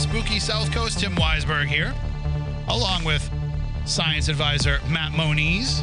Spooky 0.00 0.40
South 0.40 0.72
Coast. 0.72 0.98
Tim 1.00 1.14
Weisberg 1.14 1.66
here, 1.66 1.94
along 2.68 3.04
with 3.04 3.30
science 3.84 4.28
advisor 4.28 4.80
Matt 4.88 5.12
Moniz. 5.12 5.82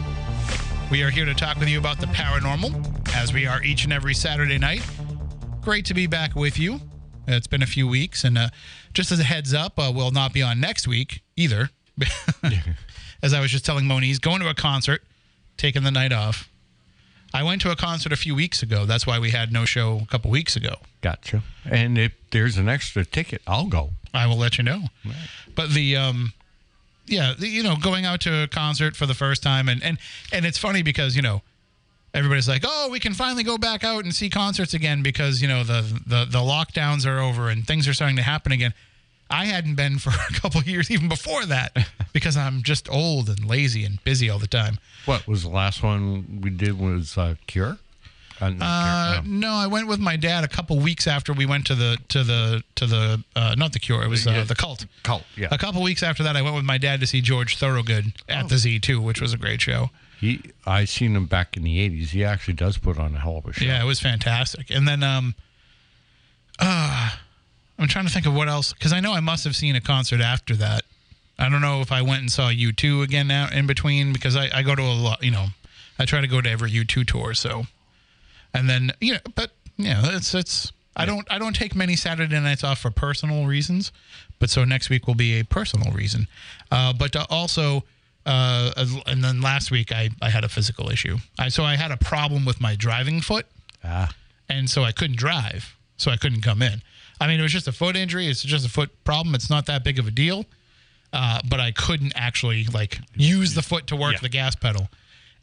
We 0.89 1.03
are 1.03 1.11
here 1.11 1.25
to 1.25 1.35
talk 1.35 1.59
with 1.59 1.69
you 1.69 1.77
about 1.77 1.99
the 1.99 2.07
paranormal, 2.07 3.15
as 3.15 3.31
we 3.31 3.45
are 3.45 3.61
each 3.61 3.83
and 3.83 3.93
every 3.93 4.15
Saturday 4.15 4.57
night. 4.57 4.83
Great 5.61 5.85
to 5.85 5.93
be 5.93 6.07
back 6.07 6.35
with 6.35 6.57
you. 6.57 6.81
It's 7.27 7.45
been 7.45 7.61
a 7.61 7.67
few 7.67 7.87
weeks, 7.87 8.23
and 8.23 8.39
uh, 8.39 8.49
just 8.91 9.11
as 9.11 9.19
a 9.19 9.23
heads 9.23 9.53
up, 9.53 9.77
uh, 9.77 9.91
we'll 9.93 10.09
not 10.09 10.33
be 10.33 10.41
on 10.41 10.59
next 10.59 10.87
week 10.87 11.21
either. 11.35 11.69
as 13.21 13.35
I 13.35 13.39
was 13.39 13.52
just 13.52 13.65
telling 13.65 13.85
Moniz, 13.85 14.17
going 14.17 14.41
to 14.41 14.49
a 14.49 14.55
concert, 14.55 15.03
taking 15.57 15.83
the 15.83 15.91
night 15.91 16.11
off. 16.11 16.49
I 17.35 17.43
went 17.43 17.61
to 17.61 17.71
a 17.71 17.75
concert 17.75 18.11
a 18.11 18.17
few 18.17 18.33
weeks 18.33 18.63
ago. 18.63 18.85
That's 18.85 19.05
why 19.05 19.19
we 19.19 19.29
had 19.29 19.52
no 19.52 19.65
show 19.65 19.99
a 20.02 20.07
couple 20.07 20.31
weeks 20.31 20.55
ago. 20.55 20.77
Gotcha. 21.02 21.43
And 21.69 21.99
if 21.99 22.13
there's 22.31 22.57
an 22.57 22.67
extra 22.67 23.05
ticket, 23.05 23.43
I'll 23.45 23.67
go. 23.67 23.91
I 24.17 24.25
will 24.27 24.37
let 24.37 24.57
you 24.57 24.63
know. 24.63 24.83
But 25.55 25.69
the 25.71 25.95
um 25.95 26.33
yeah, 27.05 27.33
the, 27.37 27.47
you 27.47 27.63
know, 27.63 27.75
going 27.77 28.05
out 28.05 28.19
to 28.21 28.43
a 28.43 28.47
concert 28.47 28.95
for 28.95 29.05
the 29.05 29.13
first 29.13 29.41
time 29.41 29.69
and 29.69 29.81
and 29.83 29.97
and 30.33 30.45
it's 30.45 30.57
funny 30.57 30.81
because, 30.81 31.15
you 31.15 31.21
know, 31.21 31.41
everybody's 32.13 32.49
like, 32.49 32.63
"Oh, 32.65 32.89
we 32.91 32.99
can 32.99 33.13
finally 33.13 33.43
go 33.43 33.57
back 33.57 33.83
out 33.83 34.03
and 34.03 34.13
see 34.13 34.29
concerts 34.29 34.73
again 34.73 35.03
because, 35.03 35.41
you 35.41 35.47
know, 35.47 35.63
the 35.63 35.81
the 36.05 36.25
the 36.25 36.39
lockdowns 36.39 37.05
are 37.05 37.19
over 37.19 37.49
and 37.49 37.65
things 37.65 37.87
are 37.87 37.93
starting 37.93 38.17
to 38.17 38.23
happen 38.23 38.51
again." 38.51 38.73
I 39.29 39.45
hadn't 39.45 39.75
been 39.75 39.99
for 39.99 40.09
a 40.29 40.33
couple 40.33 40.59
of 40.59 40.67
years 40.67 40.89
even 40.89 41.09
before 41.09 41.45
that 41.45 41.75
because 42.13 42.37
I'm 42.37 42.63
just 42.63 42.89
old 42.89 43.29
and 43.29 43.45
lazy 43.45 43.83
and 43.83 44.03
busy 44.03 44.29
all 44.29 44.39
the 44.39 44.47
time. 44.47 44.79
What 45.05 45.27
was 45.27 45.43
the 45.43 45.49
last 45.49 45.83
one 45.83 46.41
we 46.41 46.49
did 46.49 46.79
was 46.79 47.17
uh, 47.17 47.35
Cure? 47.45 47.77
Uh, 48.39 48.49
not 48.49 48.61
Uh, 49.17 49.21
no. 49.25 49.49
no, 49.49 49.53
I 49.55 49.67
went 49.67 49.87
with 49.87 49.99
my 49.99 50.15
dad 50.15 50.43
a 50.43 50.48
couple 50.48 50.77
weeks 50.80 51.08
after 51.08 51.33
we 51.33 51.45
went 51.45 51.65
to 51.67 51.75
the 51.75 51.98
to 52.09 52.23
the 52.23 52.64
to 52.75 52.86
the 52.86 53.23
uh, 53.36 53.55
not 53.58 53.73
the 53.73 53.80
Cure, 53.80 54.03
it 54.03 54.08
was 54.09 54.27
uh, 54.27 54.31
Yeah. 54.31 54.43
the 54.43 54.55
Cult. 54.55 54.86
Cult, 55.03 55.23
yeah. 55.36 55.48
A 55.52 55.58
couple 55.58 55.81
weeks 55.81 56.03
after 56.03 56.23
that, 56.23 56.36
I 56.36 56.42
went 56.42 56.55
with 56.55 56.65
my 56.65 56.77
dad 56.77 56.99
to 56.99 57.08
see 57.08 57.21
George 57.21 57.58
Thorogood 57.58 58.14
at 58.30 58.49
the 58.49 58.55
Z2, 58.55 58.99
which 59.02 59.20
was 59.21 59.33
a 59.33 59.37
great 59.37 59.61
show. 59.61 59.89
He, 60.20 60.42
I 60.65 60.86
seen 60.86 61.15
him 61.15 61.27
back 61.27 61.55
in 61.55 61.64
the 61.64 61.77
80s. 61.89 62.09
He 62.09 62.23
actually 62.23 62.55
does 62.55 62.77
put 62.80 62.98
on 62.98 63.14
a 63.15 63.20
hell 63.20 63.37
of 63.37 63.45
a 63.45 63.53
show. 63.53 63.65
Yeah, 63.65 63.81
it 63.81 63.86
was 63.86 63.99
fantastic. 63.99 64.71
And 64.71 64.87
then, 64.87 65.04
um, 65.04 65.36
uh, 66.59 67.11
I'm 67.77 67.87
trying 67.87 68.08
to 68.08 68.11
think 68.11 68.25
of 68.25 68.33
what 68.33 68.48
else 68.49 68.73
because 68.73 68.93
I 68.93 68.99
know 68.99 69.14
I 69.14 69.19
must 69.19 69.43
have 69.43 69.55
seen 69.55 69.75
a 69.75 69.81
concert 69.81 70.21
after 70.21 70.55
that. 70.55 70.83
I 71.39 71.49
don't 71.49 71.61
know 71.61 71.81
if 71.81 71.92
I 71.92 72.02
went 72.02 72.21
and 72.21 72.31
saw 72.31 72.49
U2 72.49 73.04
again 73.04 73.27
now 73.27 73.48
in 73.54 73.67
between 73.67 74.11
because 74.11 74.36
I, 74.36 74.49
I 74.52 74.64
go 74.64 74.73
to 74.73 74.81
a 74.81 74.93
lot, 74.93 75.23
you 75.23 75.30
know, 75.30 75.48
I 75.99 76.05
try 76.05 76.19
to 76.21 76.27
go 76.27 76.42
to 76.42 76.49
every 76.49 76.71
U2 76.71 77.05
tour. 77.05 77.36
So, 77.36 77.67
and 78.57 78.69
then 78.69 78.91
you 78.99 79.13
know, 79.13 79.19
but 79.35 79.51
yeah, 79.77 80.01
it's 80.15 80.33
it's. 80.33 80.71
I 80.95 81.05
don't 81.05 81.27
I 81.31 81.37
don't 81.37 81.55
take 81.55 81.75
many 81.75 81.95
Saturday 81.95 82.39
nights 82.39 82.63
off 82.63 82.79
for 82.79 82.89
personal 82.89 83.45
reasons, 83.45 83.91
but 84.39 84.49
so 84.49 84.65
next 84.65 84.89
week 84.89 85.05
will 85.05 85.13
be 85.15 85.39
a 85.39 85.43
personal 85.45 85.91
reason. 85.93 86.27
Uh, 86.71 86.91
but 86.93 87.15
uh, 87.15 87.27
also, 87.29 87.83
uh, 88.25 88.71
and 89.05 89.23
then 89.23 89.39
last 89.41 89.69
week 89.69 89.91
I, 89.91 90.09
I 90.23 90.29
had 90.31 90.43
a 90.43 90.49
physical 90.49 90.89
issue. 90.89 91.17
I 91.37 91.49
so 91.49 91.63
I 91.63 91.75
had 91.75 91.91
a 91.91 91.97
problem 91.97 92.45
with 92.45 92.59
my 92.59 92.75
driving 92.75 93.21
foot 93.21 93.45
Ah, 93.83 94.09
and 94.49 94.67
so 94.69 94.83
I 94.83 94.91
couldn't 94.91 95.17
drive, 95.17 95.77
so 95.97 96.09
I 96.09 96.17
couldn't 96.17 96.41
come 96.41 96.63
in. 96.63 96.81
I 97.21 97.27
mean, 97.27 97.39
it 97.39 97.43
was 97.43 97.53
just 97.53 97.67
a 97.67 97.71
foot 97.71 97.95
injury. 97.95 98.25
It's 98.27 98.41
just 98.41 98.65
a 98.65 98.69
foot 98.69 98.89
problem. 99.03 99.35
It's 99.35 99.49
not 99.51 99.67
that 99.67 99.83
big 99.83 99.99
of 99.99 100.07
a 100.07 100.11
deal, 100.11 100.45
uh, 101.13 101.41
but 101.47 101.59
I 101.59 101.71
couldn't 101.71 102.13
actually 102.15 102.65
like 102.65 102.99
use 103.15 103.53
the 103.53 103.61
foot 103.61 103.85
to 103.87 103.95
work 103.95 104.13
Yeah. 104.13 104.19
the 104.23 104.29
gas 104.29 104.55
pedal. 104.55 104.87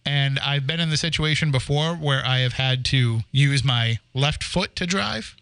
And 0.07 0.39
I've 0.41 0.67
been 0.67 0.81
in 0.81 0.91
the 0.91 0.97
situation 0.97 1.51
before 1.51 1.95
where 1.95 2.25
I 2.27 2.39
have 2.41 2.55
had 2.55 2.85
to 2.87 3.21
use 3.33 3.65
my 3.65 3.99
left 4.13 4.45
foot 4.45 4.77
to 4.77 4.87
drive. 4.87 5.35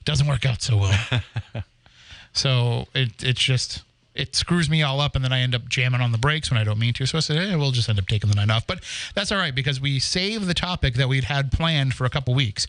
It 0.00 0.04
Doesn't 0.04 0.26
work 0.26 0.44
out 0.44 0.62
so 0.62 0.78
well. 0.78 1.22
so 2.32 2.88
it 2.94 3.22
it's 3.22 3.40
just 3.40 3.82
it 4.14 4.34
screws 4.34 4.68
me 4.68 4.82
all 4.82 5.00
up, 5.00 5.14
and 5.14 5.24
then 5.24 5.32
I 5.32 5.40
end 5.40 5.54
up 5.54 5.68
jamming 5.68 6.00
on 6.00 6.12
the 6.12 6.18
brakes 6.18 6.50
when 6.50 6.58
I 6.58 6.64
don't 6.64 6.78
mean 6.78 6.92
to. 6.94 7.06
So 7.06 7.18
I 7.18 7.20
said, 7.20 7.36
hey, 7.36 7.54
we'll 7.56 7.70
just 7.70 7.88
end 7.88 7.98
up 7.98 8.06
taking 8.06 8.28
the 8.28 8.36
night 8.36 8.50
off. 8.50 8.66
But 8.66 8.80
that's 9.14 9.30
all 9.30 9.38
right 9.38 9.54
because 9.54 9.80
we 9.80 9.98
saved 9.98 10.46
the 10.46 10.54
topic 10.54 10.94
that 10.94 11.08
we'd 11.08 11.24
had 11.24 11.52
planned 11.52 11.94
for 11.94 12.04
a 12.04 12.10
couple 12.10 12.34
weeks, 12.34 12.66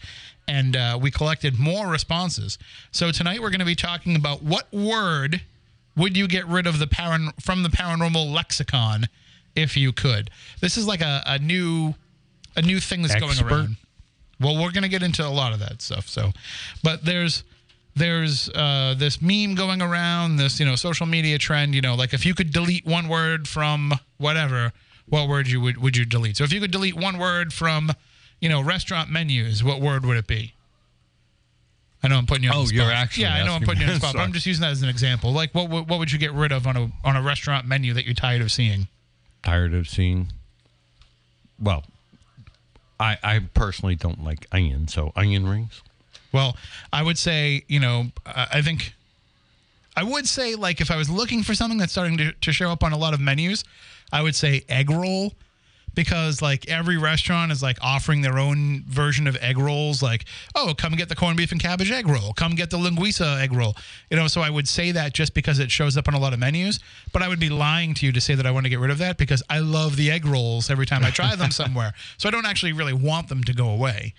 and 0.48 0.76
uh, 0.76 1.00
we 1.02 1.10
collected 1.10 1.58
more 1.60 1.88
responses. 1.88 2.60
So 2.92 3.12
tonight 3.12 3.42
we're 3.42 3.50
going 3.50 3.60
to 3.60 3.66
be 3.66 3.76
talking 3.76 4.16
about 4.16 4.44
what 4.44 4.72
word 4.72 5.42
would 5.98 6.16
you 6.16 6.28
get 6.28 6.46
rid 6.48 6.68
of 6.68 6.80
the 6.80 6.88
paran- 6.88 7.34
from 7.40 7.64
the 7.64 7.70
paranormal 7.70 8.32
lexicon 8.32 9.08
if 9.56 9.76
you 9.78 9.92
could. 9.92 10.30
This 10.60 10.78
is 10.78 10.88
like 10.88 11.02
a, 11.02 11.22
a 11.26 11.40
new 11.40 11.94
a 12.56 12.62
new 12.62 12.80
thing 12.80 13.02
that's 13.02 13.14
Expert? 13.16 13.40
going 13.40 13.52
around. 13.52 13.78
Well, 14.40 14.56
we're 14.56 14.72
going 14.72 14.84
to 14.84 14.90
get 14.90 15.04
into 15.04 15.26
a 15.26 15.30
lot 15.30 15.54
of 15.54 15.60
that 15.60 15.82
stuff. 15.82 16.08
So, 16.08 16.32
but 16.84 17.06
there's 17.06 17.44
there's 17.96 18.50
uh, 18.50 18.96
this 18.98 19.22
meme 19.22 19.56
going 19.56 19.82
around, 19.82 20.38
this 20.38 20.60
you 20.60 20.66
know 20.66 20.76
social 20.76 21.06
media 21.06 21.38
trend. 21.38 21.76
You 21.76 21.82
know, 21.82 21.96
like 21.96 22.14
if 22.14 22.26
you 22.26 22.34
could 22.34 22.52
delete 22.52 22.86
one 22.86 23.08
word 23.08 23.48
from 23.48 23.94
whatever, 24.18 24.74
what 25.08 25.28
word 25.30 25.48
you 25.48 25.62
would 25.62 25.78
would 25.78 25.96
you 25.98 26.06
delete? 26.06 26.38
So 26.38 26.44
if 26.44 26.52
you 26.54 26.60
could 26.60 26.72
delete 26.72 26.96
one 26.96 27.18
word 27.18 27.54
from 27.54 27.92
you 28.40 28.50
know 28.50 28.62
restaurant 28.62 29.10
menus, 29.10 29.64
what 29.64 29.80
word 29.80 30.06
would 30.06 30.18
it 30.18 30.28
be? 30.28 30.54
I 32.04 32.08
know 32.08 32.16
I'm 32.18 32.26
putting 32.26 32.46
you 32.46 32.50
on 32.50 32.56
Oh, 32.56 32.62
the 32.62 32.68
spot. 32.70 32.76
you're 32.78 32.92
actually 32.92 33.24
yeah, 33.26 33.36
I 33.36 33.46
know 33.46 33.54
I'm 33.54 33.62
putting 33.62 33.82
you 33.82 33.88
on 33.88 33.94
the 33.94 34.00
spot, 34.00 34.16
but 34.16 34.22
I'm 34.22 34.34
just 34.34 34.48
using 34.48 34.62
that 34.64 34.72
as 34.72 34.82
an 34.82 34.90
example. 34.90 35.32
Like, 35.32 35.54
what 35.54 35.70
what 35.70 36.00
would 36.00 36.12
you 36.12 36.18
get 36.18 36.34
rid 36.34 36.52
of 36.52 36.66
on 36.66 36.76
a 36.76 36.92
on 37.04 37.16
a 37.16 37.22
restaurant 37.22 37.68
menu 37.68 37.94
that 37.94 38.06
you're 38.06 38.16
tired 38.16 38.42
of 38.42 38.52
seeing? 38.52 38.88
Tired 39.44 39.74
of 39.74 39.88
seeing. 39.88 40.28
Well, 41.60 41.84
I, 43.00 43.18
I 43.24 43.40
personally 43.54 43.96
don't 43.96 44.24
like 44.24 44.48
onion, 44.52 44.88
so 44.88 45.12
onion 45.16 45.48
rings. 45.48 45.82
Well, 46.32 46.56
I 46.94 47.04
would 47.04 47.18
say, 47.18 47.64
you 47.68 47.80
know, 47.80 48.06
I 48.26 48.62
think 48.62 48.94
I 49.96 50.04
would 50.04 50.28
say 50.28 50.56
like 50.56 50.80
if 50.82 50.90
I 50.90 50.96
was 50.96 51.10
looking 51.10 51.44
for 51.44 51.54
something 51.54 51.78
that's 51.78 51.92
starting 51.92 52.18
to, 52.18 52.32
to 52.32 52.52
show 52.52 52.70
up 52.70 52.84
on 52.84 52.94
a 52.94 52.98
lot 52.98 53.14
of 53.14 53.20
menus, 53.20 53.64
I 54.14 54.22
would 54.22 54.36
say 54.36 54.64
egg 54.70 54.90
roll 54.90 55.34
because 55.94 56.42
like 56.42 56.68
every 56.70 56.98
restaurant 56.98 57.52
is 57.52 57.62
like 57.62 57.78
offering 57.82 58.22
their 58.22 58.38
own 58.40 58.84
version 58.88 59.28
of 59.28 59.36
egg 59.38 59.58
rolls 59.58 60.02
like 60.02 60.26
oh 60.56 60.74
come 60.78 60.94
get 60.94 61.10
the 61.10 61.16
corned 61.16 61.38
beef 61.38 61.52
and 61.52 61.62
cabbage 61.62 61.92
egg 61.92 62.08
roll. 62.08 62.34
Come 62.34 62.56
get 62.56 62.70
the 62.70 62.78
linguiça 62.78 63.42
egg 63.42 63.54
roll. 63.54 63.76
You 64.10 64.18
know 64.18 64.28
so 64.28 64.42
i 64.42 64.50
would 64.50 64.68
say 64.68 64.92
that 64.92 65.14
just 65.14 65.34
because 65.34 65.60
it 65.60 65.72
shows 65.72 65.98
up 65.98 66.08
on 66.08 66.14
a 66.14 66.20
lot 66.20 66.34
of 66.34 66.40
menus 66.40 66.80
but 67.14 67.22
i 67.22 67.28
would 67.28 67.40
be 67.40 67.50
lying 67.50 67.94
to 67.96 68.06
you 68.06 68.12
to 68.12 68.22
say 68.22 68.36
that 68.36 68.46
i 68.46 68.52
want 68.52 68.66
to 68.66 68.70
get 68.70 68.80
rid 68.80 68.92
of 68.92 68.98
that 69.00 69.18
because 69.18 69.44
i 69.50 69.60
love 69.60 69.96
the 69.96 70.12
egg 70.12 70.26
rolls 70.26 70.70
every 70.70 70.86
time 70.86 71.04
i 71.04 71.10
try 71.10 71.36
them 71.36 71.52
somewhere. 71.62 71.94
So 72.18 72.28
i 72.28 72.32
don't 72.32 72.46
actually 72.46 72.74
really 72.74 72.94
want 72.94 73.28
them 73.30 73.44
to 73.44 73.54
go 73.54 73.70
away. 73.70 74.14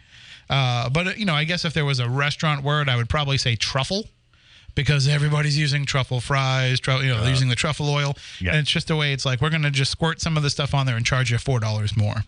Uh, 0.50 0.90
but 0.90 1.18
you 1.18 1.24
know 1.24 1.34
i 1.34 1.44
guess 1.44 1.64
if 1.64 1.72
there 1.72 1.84
was 1.84 1.98
a 1.98 2.08
restaurant 2.08 2.62
word 2.62 2.88
i 2.88 2.96
would 2.96 3.08
probably 3.08 3.38
say 3.38 3.56
truffle 3.56 4.04
because 4.74 5.08
everybody's 5.08 5.58
using 5.58 5.84
truffle 5.84 6.20
fries, 6.20 6.80
tru- 6.80 7.00
you 7.00 7.08
know, 7.08 7.20
they're 7.20 7.30
using 7.30 7.48
the 7.48 7.54
truffle 7.54 7.88
oil, 7.90 8.16
yeah. 8.40 8.50
and 8.50 8.60
it's 8.60 8.70
just 8.70 8.90
a 8.90 8.96
way. 8.96 9.12
It's 9.12 9.26
like 9.26 9.40
we're 9.40 9.50
going 9.50 9.62
to 9.62 9.70
just 9.70 9.90
squirt 9.90 10.20
some 10.20 10.36
of 10.36 10.42
the 10.42 10.50
stuff 10.50 10.74
on 10.74 10.86
there 10.86 10.96
and 10.96 11.04
charge 11.04 11.30
you 11.30 11.38
four 11.38 11.60
dollars 11.60 11.96
more. 11.96 12.24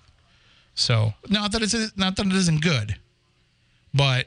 So 0.74 1.14
not 1.28 1.52
that 1.52 1.62
it's 1.62 1.96
not 1.96 2.16
that 2.16 2.26
it 2.26 2.32
isn't 2.32 2.62
good, 2.62 2.96
but 3.92 4.26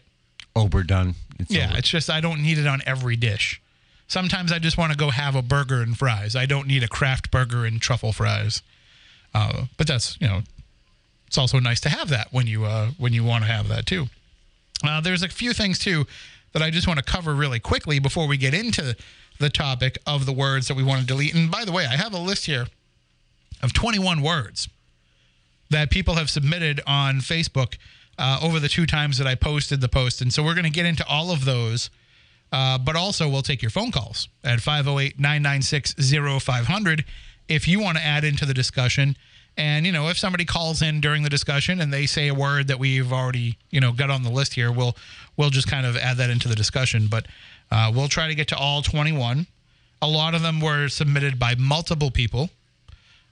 Overdone. 0.55 1.15
It's 1.39 1.51
yeah, 1.51 1.69
over. 1.69 1.77
it's 1.77 1.89
just 1.89 2.09
I 2.09 2.19
don't 2.19 2.41
need 2.41 2.57
it 2.57 2.65
on 2.65 2.81
every 2.85 3.15
dish. 3.15 3.61
Sometimes 4.07 4.51
I 4.51 4.59
just 4.59 4.77
want 4.77 4.91
to 4.91 4.97
go 4.97 5.11
have 5.11 5.35
a 5.35 5.41
burger 5.41 5.81
and 5.81 5.95
fries. 5.97 6.35
I 6.35 6.45
don't 6.45 6.67
need 6.67 6.81
a 6.81 6.87
craft 6.87 7.29
burger 7.29 7.65
and 7.65 7.79
truffle 7.79 8.13
fries. 8.13 8.63
Uh, 9.33 9.65
but 9.77 9.85
that's 9.85 10.17
you 10.19 10.27
know, 10.27 10.41
it's 11.27 11.37
also 11.37 11.59
nice 11.59 11.79
to 11.81 11.89
have 11.89 12.09
that 12.09 12.29
when 12.31 12.47
you 12.47 12.65
uh, 12.65 12.91
when 12.97 13.13
you 13.13 13.23
want 13.23 13.43
to 13.43 13.51
have 13.51 13.67
that 13.67 13.85
too. 13.85 14.07
Uh, 14.83 15.01
there's 15.01 15.23
a 15.23 15.29
few 15.29 15.53
things 15.53 15.77
too 15.77 16.05
that 16.57 16.65
I 16.65 16.71
just 16.71 16.87
want 16.87 16.97
to 16.97 17.05
cover 17.05 17.35
really 17.35 17.59
quickly 17.59 17.99
before 17.99 18.27
we 18.27 18.35
get 18.35 18.53
into 18.53 18.95
the 19.39 19.49
topic 19.49 19.99
of 20.07 20.25
the 20.25 20.33
words 20.33 20.67
that 20.67 20.75
we 20.75 20.81
want 20.81 21.01
to 21.01 21.05
delete. 21.05 21.35
And 21.35 21.51
by 21.51 21.65
the 21.65 21.71
way, 21.71 21.85
I 21.85 21.95
have 21.95 22.13
a 22.13 22.17
list 22.17 22.47
here 22.47 22.65
of 23.61 23.73
21 23.73 24.23
words 24.23 24.67
that 25.69 25.91
people 25.91 26.15
have 26.15 26.31
submitted 26.31 26.81
on 26.87 27.17
Facebook 27.17 27.77
uh, 28.17 28.39
over 28.41 28.59
the 28.59 28.69
two 28.69 28.87
times 28.87 29.19
that 29.19 29.27
I 29.27 29.35
posted 29.35 29.81
the 29.81 29.87
post. 29.87 30.19
And 30.19 30.33
so 30.33 30.43
we're 30.43 30.55
going 30.55 30.63
to 30.63 30.71
get 30.71 30.87
into 30.87 31.05
all 31.07 31.29
of 31.29 31.45
those. 31.45 31.91
Uh, 32.51 32.79
but 32.79 32.95
also, 32.95 33.29
we'll 33.29 33.41
take 33.41 33.61
your 33.61 33.69
phone 33.69 33.91
calls 33.91 34.27
at 34.43 34.59
508 34.61 35.19
996 35.19 35.93
0500 36.43 37.05
if 37.49 37.67
you 37.67 37.79
want 37.79 37.97
to 37.97 38.03
add 38.03 38.23
into 38.23 38.45
the 38.45 38.53
discussion. 38.53 39.15
And, 39.57 39.85
you 39.85 39.91
know, 39.91 40.07
if 40.09 40.17
somebody 40.17 40.45
calls 40.45 40.81
in 40.83 41.01
during 41.01 41.23
the 41.23 41.29
discussion 41.29 41.81
and 41.81 41.91
they 41.91 42.05
say 42.05 42.27
a 42.27 42.33
word 42.33 42.67
that 42.67 42.77
we've 42.77 43.11
already, 43.11 43.57
you 43.71 43.81
know, 43.81 43.91
got 43.91 44.11
on 44.11 44.21
the 44.21 44.29
list 44.29 44.53
here, 44.53 44.71
we'll, 44.71 44.95
we'll 45.35 45.49
just 45.49 45.67
kind 45.67 45.85
of 45.85 45.97
add 45.97 46.17
that 46.17 46.29
into 46.29 46.47
the 46.47 46.55
discussion. 46.55 47.07
But 47.07 47.25
uh, 47.71 47.91
we'll 47.93 48.07
try 48.07 48.27
to 48.27 48.35
get 48.35 48.47
to 48.49 48.57
all 48.57 48.83
21. 48.83 49.47
A 50.01 50.07
lot 50.07 50.35
of 50.35 50.43
them 50.43 50.61
were 50.61 50.87
submitted 50.89 51.39
by 51.39 51.55
multiple 51.55 52.11
people. 52.11 52.51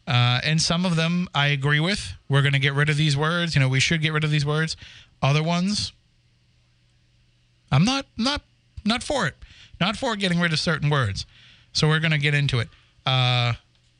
Uh, 0.08 0.40
and 0.44 0.62
some 0.62 0.86
of 0.86 0.96
them 0.96 1.28
I 1.34 1.48
agree 1.48 1.80
with. 1.80 2.14
We're 2.30 2.42
going 2.42 2.54
to 2.54 2.60
get 2.60 2.74
rid 2.74 2.90
of 2.90 2.98
these 2.98 3.16
words. 3.16 3.56
You 3.56 3.62
know, 3.62 3.70
we 3.70 3.80
should 3.80 4.02
get 4.02 4.14
rid 4.14 4.24
of 4.24 4.32
these 4.32 4.46
words. 4.46 4.76
Other 5.22 5.42
ones, 5.42 5.94
I'm 7.72 7.86
not 7.86 8.06
not 8.18 8.42
not 8.84 9.02
for 9.02 9.26
it. 9.26 9.36
Not 9.82 9.98
for 9.98 10.16
getting 10.16 10.40
rid 10.40 10.54
of 10.54 10.60
certain 10.60 10.90
words. 10.90 11.26
So 11.74 11.88
we're 11.88 12.00
going 12.00 12.12
to 12.12 12.18
get 12.18 12.34
into 12.34 12.60
it. 12.60 12.70
Uh, 13.06 13.54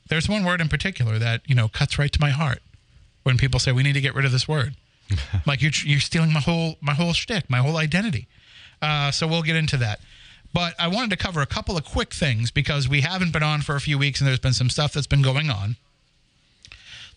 there's 0.10 0.30
one 0.30 0.46
word 0.46 0.62
in 0.62 0.70
particular 0.70 1.18
that 1.20 1.42
you 1.46 1.56
know 1.56 1.68
cuts 1.68 1.98
right 1.98 2.12
to 2.12 2.22
my 2.22 2.30
heart 2.30 2.62
when 3.24 3.38
people 3.38 3.60
say 3.60 3.72
we 3.72 3.84
need 3.84 3.94
to 3.94 4.02
get 4.02 4.16
rid 4.16 4.26
of 4.26 4.32
this 4.32 4.48
word. 4.48 4.76
like 5.46 5.62
you're 5.62 5.72
you're 5.84 6.00
stealing 6.00 6.34
my 6.34 6.40
whole 6.40 6.76
my 6.82 6.94
whole 6.94 7.14
shtick, 7.14 7.50
my 7.50 7.60
whole 7.60 7.78
identity. 7.78 8.28
Uh, 8.82 9.12
so 9.12 9.28
we'll 9.28 9.44
get 9.44 9.56
into 9.56 9.78
that. 9.78 10.00
But 10.54 10.74
I 10.80 10.88
wanted 10.88 11.10
to 11.10 11.18
cover 11.18 11.42
a 11.42 11.46
couple 11.46 11.76
of 11.76 11.84
quick 11.84 12.14
things 12.14 12.50
because 12.50 12.88
we 12.88 13.02
haven't 13.02 13.34
been 13.34 13.44
on 13.44 13.62
for 13.62 13.76
a 13.76 13.82
few 13.82 13.98
weeks 13.98 14.22
and 14.22 14.28
there's 14.28 14.40
been 14.40 14.54
some 14.54 14.70
stuff 14.70 14.94
that's 14.94 15.08
been 15.08 15.22
going 15.22 15.50
on. 15.50 15.76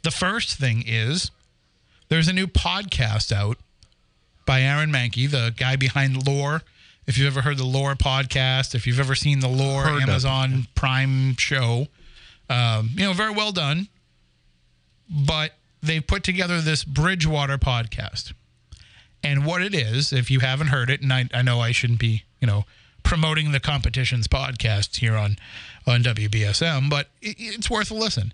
The 0.03 0.11
first 0.11 0.59
thing 0.59 0.83
is 0.87 1.31
there's 2.09 2.29
a 2.29 2.33
new 2.33 2.47
podcast 2.47 3.33
out 3.33 3.59
by 4.45 4.63
Aaron 4.63 4.91
Mahnke, 4.91 5.31
the 5.31 5.55
guy 5.57 5.77
behind 5.77 6.27
Lore. 6.27 6.63
If 7.07 7.17
you've 7.17 7.29
ever 7.29 7.43
heard 7.43 7.59
the 7.59 7.65
Lore 7.65 7.95
podcast, 7.95 8.75
if 8.75 8.87
you've 8.87 9.01
ever 9.01 9.15
seen 9.15 9.41
the 9.41 9.49
Lore. 9.49 9.85
Amazon 9.87 10.67
Prime 10.75 11.37
show, 11.37 11.87
um, 12.49 12.91
you 12.95 13.05
know, 13.05 13.13
very 13.13 13.33
well 13.33 13.53
done. 13.53 13.89
But 15.11 15.53
they 15.83 16.01
put 16.01 16.23
together 16.23 16.61
this 16.61 16.85
Bridgewater 16.85 17.59
podcast. 17.59 18.33
And 19.23 19.45
what 19.45 19.63
it 19.63 19.75
is, 19.75 20.13
if 20.13 20.31
you 20.31 20.41
haven't 20.41 20.69
heard 20.69 20.91
it, 20.91 21.03
and 21.03 21.13
I, 21.13 21.29
I 21.35 21.43
know 21.43 21.61
I 21.61 21.73
shouldn't 21.73 21.99
be, 21.99 22.25
you 22.41 22.47
know, 22.47 22.65
promoting 23.03 23.53
the 23.53 23.61
competitions 23.61 24.29
podcast 24.29 24.97
here 24.97 25.17
on 25.17 25.37
on 25.87 26.03
WBSM, 26.03 26.91
but 26.91 27.09
it, 27.23 27.37
it's 27.39 27.71
worth 27.71 27.91
a 27.91 27.95
listen. 27.95 28.33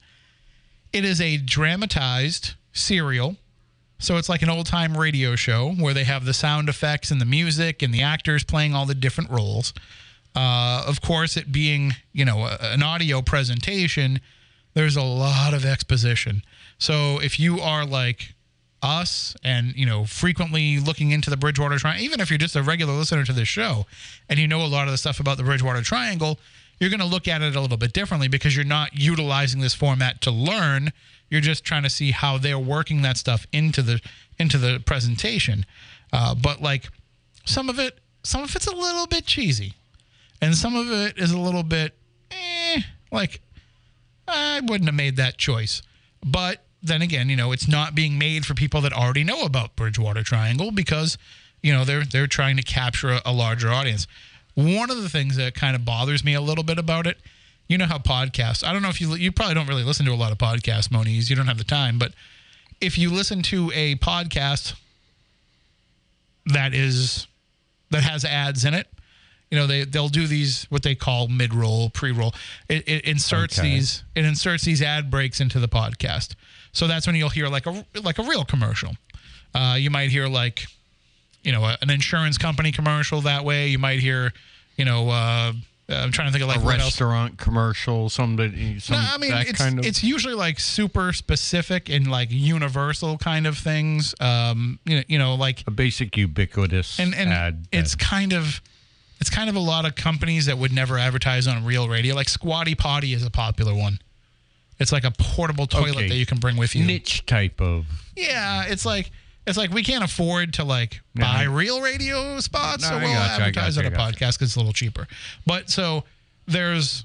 It 0.93 1.05
is 1.05 1.21
a 1.21 1.37
dramatized 1.37 2.55
serial. 2.73 3.37
So 3.99 4.17
it's 4.17 4.29
like 4.29 4.43
an 4.43 4.51
old 4.51 4.67
time 4.67 4.97
radio 4.97 5.37
show 5.37 5.71
where 5.73 5.95
they 5.95 6.05
have 6.05 6.25
the 6.25 6.35
sound 6.35 6.69
effects 6.69 7.11
and 7.11 7.21
the 7.21 7.27
music 7.27 7.83
and 7.83 7.95
the 7.95 8.03
actors 8.03 8.45
playing 8.45 8.75
all 8.75 8.85
the 8.85 8.95
different 8.95 9.31
roles. 9.31 9.73
Uh, 10.35 10.85
of 10.87 11.01
course, 11.01 11.37
it 11.37 11.53
being 11.53 11.93
you 12.13 12.25
know 12.25 12.45
a, 12.45 12.59
an 12.61 12.83
audio 12.83 13.23
presentation, 13.23 14.21
there's 14.75 14.97
a 14.97 15.03
lot 15.03 15.55
of 15.55 15.65
exposition. 15.65 16.43
So 16.79 17.21
if 17.21 17.39
you 17.39 17.61
are 17.61 17.87
like 17.87 18.35
us 18.83 19.35
and 19.43 19.75
you 19.75 19.87
know 19.87 20.05
frequently 20.05 20.79
looking 20.79 21.11
into 21.11 21.31
the 21.31 21.37
Bridgewater 21.37 21.79
Triangle, 21.79 22.05
even 22.05 22.21
if 22.21 22.31
you're 22.31 22.39
just 22.39 22.57
a 22.57 22.63
regular 22.63 22.93
listener 22.93 23.25
to 23.25 23.33
this 23.33 23.49
show 23.49 23.87
and 24.29 24.39
you 24.39 24.47
know 24.47 24.63
a 24.63 24.67
lot 24.67 24.87
of 24.87 24.93
the 24.93 24.99
stuff 24.99 25.21
about 25.21 25.37
the 25.37 25.45
Bridgewater 25.45 25.83
Triangle, 25.83 26.39
you're 26.79 26.91
going 26.91 27.01
to 27.01 27.07
look 27.07 27.29
at 27.29 27.43
it 27.43 27.57
a 27.57 27.61
little 27.61 27.77
bit 27.77 27.93
differently 27.93 28.29
because 28.29 28.55
you're 28.57 28.65
not 28.65 28.91
utilizing 28.95 29.61
this 29.61 29.75
format 29.75 30.21
to 30.23 30.31
learn. 30.31 30.93
You're 31.31 31.41
just 31.41 31.65
trying 31.65 31.83
to 31.85 31.91
see 31.91 32.11
how 32.11 32.39
they're 32.39 32.59
working 32.59 33.03
that 33.03 33.17
stuff 33.17 33.47
into 33.53 33.83
the 33.83 34.01
into 34.39 34.59
the 34.59 34.83
presentation. 34.85 35.65
Uh, 36.13 36.35
but 36.35 36.61
like 36.61 36.89
some 37.45 37.69
of 37.69 37.79
it, 37.79 37.99
some 38.23 38.43
of 38.43 38.55
it's 38.55 38.67
a 38.67 38.75
little 38.75 39.07
bit 39.07 39.27
cheesy, 39.27 39.75
and 40.45 40.55
some 40.55 40.77
of 40.77 40.91
it 40.91 41.17
is 41.17 41.33
a 41.33 41.39
little 41.39 41.63
bit, 41.63 41.95
eh, 42.31 42.81
like 43.11 43.41
I 44.29 44.61
wouldn't 44.61 44.85
have 44.85 44.95
made 44.95 45.17
that 45.17 45.39
choice. 45.39 45.81
But 46.25 46.63
then 46.83 47.01
again, 47.01 47.31
you 47.31 47.37
know, 47.37 47.53
it's 47.53 47.67
not 47.67 47.95
being 47.95 48.19
made 48.19 48.45
for 48.45 48.53
people 48.53 48.83
that 48.83 48.93
already 48.93 49.25
know 49.25 49.45
about 49.45 49.75
Bridgewater 49.75 50.23
Triangle 50.23 50.71
because, 50.71 51.17
you 51.63 51.73
know, 51.73 51.85
they're 51.85 52.05
they're 52.05 52.27
trying 52.27 52.57
to 52.59 52.63
capture 52.63 53.11
a, 53.11 53.23
a 53.25 53.33
larger 53.33 53.71
audience. 53.71 54.07
One 54.55 54.91
of 54.91 55.03
the 55.03 55.09
things 55.09 55.37
that 55.37 55.55
kind 55.55 55.75
of 55.75 55.85
bothers 55.87 56.23
me 56.23 56.35
a 56.35 56.43
little 56.43 56.63
bit 56.63 56.79
about 56.79 57.07
it, 57.07 57.19
you 57.67 57.79
know 57.79 57.87
how 57.87 57.97
podcasts. 57.97 58.63
I 58.63 58.75
don't 58.75 58.83
know 58.83 58.91
if 58.91 59.01
you 59.01 59.15
you 59.15 59.33
probably 59.33 59.55
don't 59.55 59.67
really 59.67 59.83
listen 59.83 60.05
to 60.05 60.13
a 60.13 60.15
lot 60.15 60.31
of 60.31 60.37
podcasts, 60.37 60.91
Moniz. 60.91 61.31
You 61.31 61.37
don't 61.37 61.47
have 61.47 61.59
the 61.59 61.65
time, 61.65 61.99
but 61.99 62.13
if 62.83 62.99
you 62.99 63.11
listen 63.11 63.43
to 63.45 63.73
a 63.75 63.95
podcast 63.97 64.75
that 66.47 66.75
is 66.75 67.27
that 67.91 68.03
has 68.03 68.27
ads 68.27 68.67
in 68.67 68.75
it, 68.75 68.89
you 69.51 69.59
know 69.59 69.67
they 69.67 69.85
they'll 69.85 70.09
do 70.09 70.27
these 70.27 70.65
what 70.71 70.83
they 70.83 70.95
call 70.95 71.29
mid 71.29 71.55
roll, 71.55 71.91
pre 71.91 72.11
roll. 72.13 72.35
It, 72.69 72.89
it 72.89 73.05
inserts 73.05 73.59
Okay. 73.59 73.71
these 73.71 74.03
it 74.15 74.25
inserts 74.25 74.65
these 74.65 74.83
ad 74.83 75.11
breaks 75.11 75.41
into 75.41 75.61
the 75.61 75.69
podcast. 75.69 76.35
So 76.73 76.87
that's 76.89 77.07
when 77.07 77.15
you'll 77.17 77.29
hear 77.31 77.49
like 77.49 77.67
a 77.67 77.85
like 78.03 78.19
a 78.19 78.23
real 78.25 78.45
commercial. 78.45 78.93
Uh, 79.55 79.77
you 79.79 79.91
might 79.91 80.11
hear 80.11 80.27
like 80.27 80.67
you 81.43 81.53
know 81.53 81.65
a, 81.65 81.77
an 81.83 81.91
insurance 81.91 82.39
company 82.39 82.73
commercial 82.73 83.21
that 83.21 83.45
way. 83.45 83.69
You 83.69 83.79
might 83.79 84.01
hear 84.01 84.33
you 84.77 84.85
know 84.85 85.09
uh, 85.11 85.53
I'm 85.89 86.11
trying 86.11 86.29
to 86.29 86.33
think 86.33 86.43
of 86.43 86.49
like 86.49 86.57
a 86.63 86.65
what 86.65 86.75
else. 86.81 86.85
restaurant 86.99 87.37
commercial, 87.39 88.09
somebody, 88.09 88.81
some, 88.81 88.97
No, 88.97 89.07
I 89.13 89.19
mean 89.19 89.33
it's 89.35 89.53
kind 89.59 89.79
of. 89.79 89.85
it's 89.87 90.03
usually 90.03 90.35
like 90.35 90.59
super 90.59 91.13
specific 91.13 91.89
and 91.91 92.11
like 92.11 92.29
universal 92.31 93.19
kind 93.19 93.47
of 93.47 93.57
things. 93.59 94.15
Um, 94.19 94.79
you 94.87 94.97
know, 94.97 95.03
you 95.07 95.19
know, 95.19 95.35
like 95.35 95.63
a 95.67 95.71
basic 95.71 96.17
ubiquitous 96.17 96.99
and 96.99 97.15
and 97.15 97.31
ad. 97.31 97.67
it's 97.71 97.93
that- 97.93 97.99
kind 98.01 98.33
of 98.33 98.61
it's 99.21 99.31
kind 99.31 99.49
of 99.49 99.57
a 99.57 99.61
lot 99.61 99.85
of 99.85 99.95
companies 99.95 100.47
that 100.47 100.59
would 100.59 100.73
never 100.73 100.99
advertise 100.99 101.47
on 101.47 101.65
real 101.65 101.89
radio. 101.89 102.15
Like 102.15 102.29
Squatty 102.29 102.75
Potty 102.75 103.13
is 103.15 103.25
a 103.25 103.31
popular 103.31 103.75
one. 103.75 103.99
It's 104.79 104.91
like 104.93 105.05
a 105.05 105.13
portable 105.13 105.67
toilet 105.67 105.97
Okay. 105.97 106.09
that 106.09 106.17
you 106.17 106.27
can 106.27 106.39
bring 106.39 106.57
with 106.57 106.75
you. 106.75 106.85
niche 106.85 107.25
type 107.27 107.61
of. 107.61 107.87
Yeah, 108.17 108.65
it's 108.67 108.85
like 108.85 109.11
it's 109.47 109.57
like 109.59 109.71
we 109.71 109.83
can't 109.83 110.03
afford 110.05 110.55
to 110.55 110.65
like 110.65 111.01
Yeah. 111.15 111.23
buy 111.33 111.43
real 111.45 111.81
radio 111.81 112.41
spots, 112.41 112.83
No, 112.83 112.91
so 112.91 112.99
we'll 112.99 113.09
advertise 113.17 113.79
on 113.79 113.87
a 113.87 113.91
podcast 113.91 114.35
because 114.39 114.43
it's 114.43 114.57
a 114.57 114.59
little 114.59 114.73
cheaper. 114.73 115.07
But 115.47 115.71
so 115.71 116.05
there's 116.47 117.05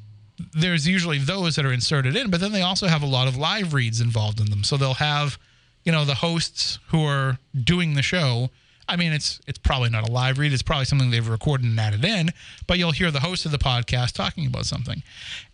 there's 0.54 0.88
usually 0.88 1.18
those 1.20 1.58
that 1.58 1.66
are 1.66 1.74
inserted 1.74 2.16
in, 2.16 2.30
but 2.30 2.40
then 2.40 2.54
they 2.54 2.62
also 2.62 2.88
have 2.88 3.04
a 3.04 3.06
lot 3.06 3.28
of 3.28 3.36
live 3.38 3.74
reads 3.74 4.00
involved 4.02 4.40
in 4.40 4.50
them. 4.50 4.64
So 4.64 4.78
they'll 4.78 4.94
have 4.96 5.38
you 5.86 5.92
know 5.92 6.06
the 6.06 6.16
hosts 6.16 6.80
who 6.88 7.06
are 7.06 7.38
doing 7.64 7.94
the 7.94 8.02
show. 8.02 8.50
I 8.90 8.96
mean, 8.96 9.14
it's 9.14 9.40
it's 9.48 9.60
probably 9.60 9.90
not 9.90 10.08
a 10.08 10.12
live 10.12 10.38
read. 10.40 10.52
It's 10.52 10.64
probably 10.64 10.86
something 10.86 11.12
they've 11.12 11.28
recorded 11.28 11.66
and 11.68 11.80
added 11.80 12.04
in. 12.04 12.30
But 12.68 12.78
you'll 12.80 12.92
hear 12.92 13.12
the 13.12 13.22
host 13.22 13.46
of 13.46 13.52
the 13.52 13.58
podcast 13.58 14.14
talking 14.14 14.46
about 14.48 14.66
something. 14.66 15.04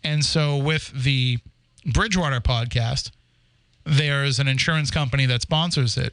And 0.02 0.24
so 0.24 0.56
with 0.56 0.90
the 0.90 1.38
Bridgewater 1.84 2.40
podcast, 2.40 3.10
there's 3.84 4.40
an 4.40 4.48
insurance 4.48 4.90
company 4.90 5.26
that 5.26 5.42
sponsors 5.42 5.96
it 5.96 6.12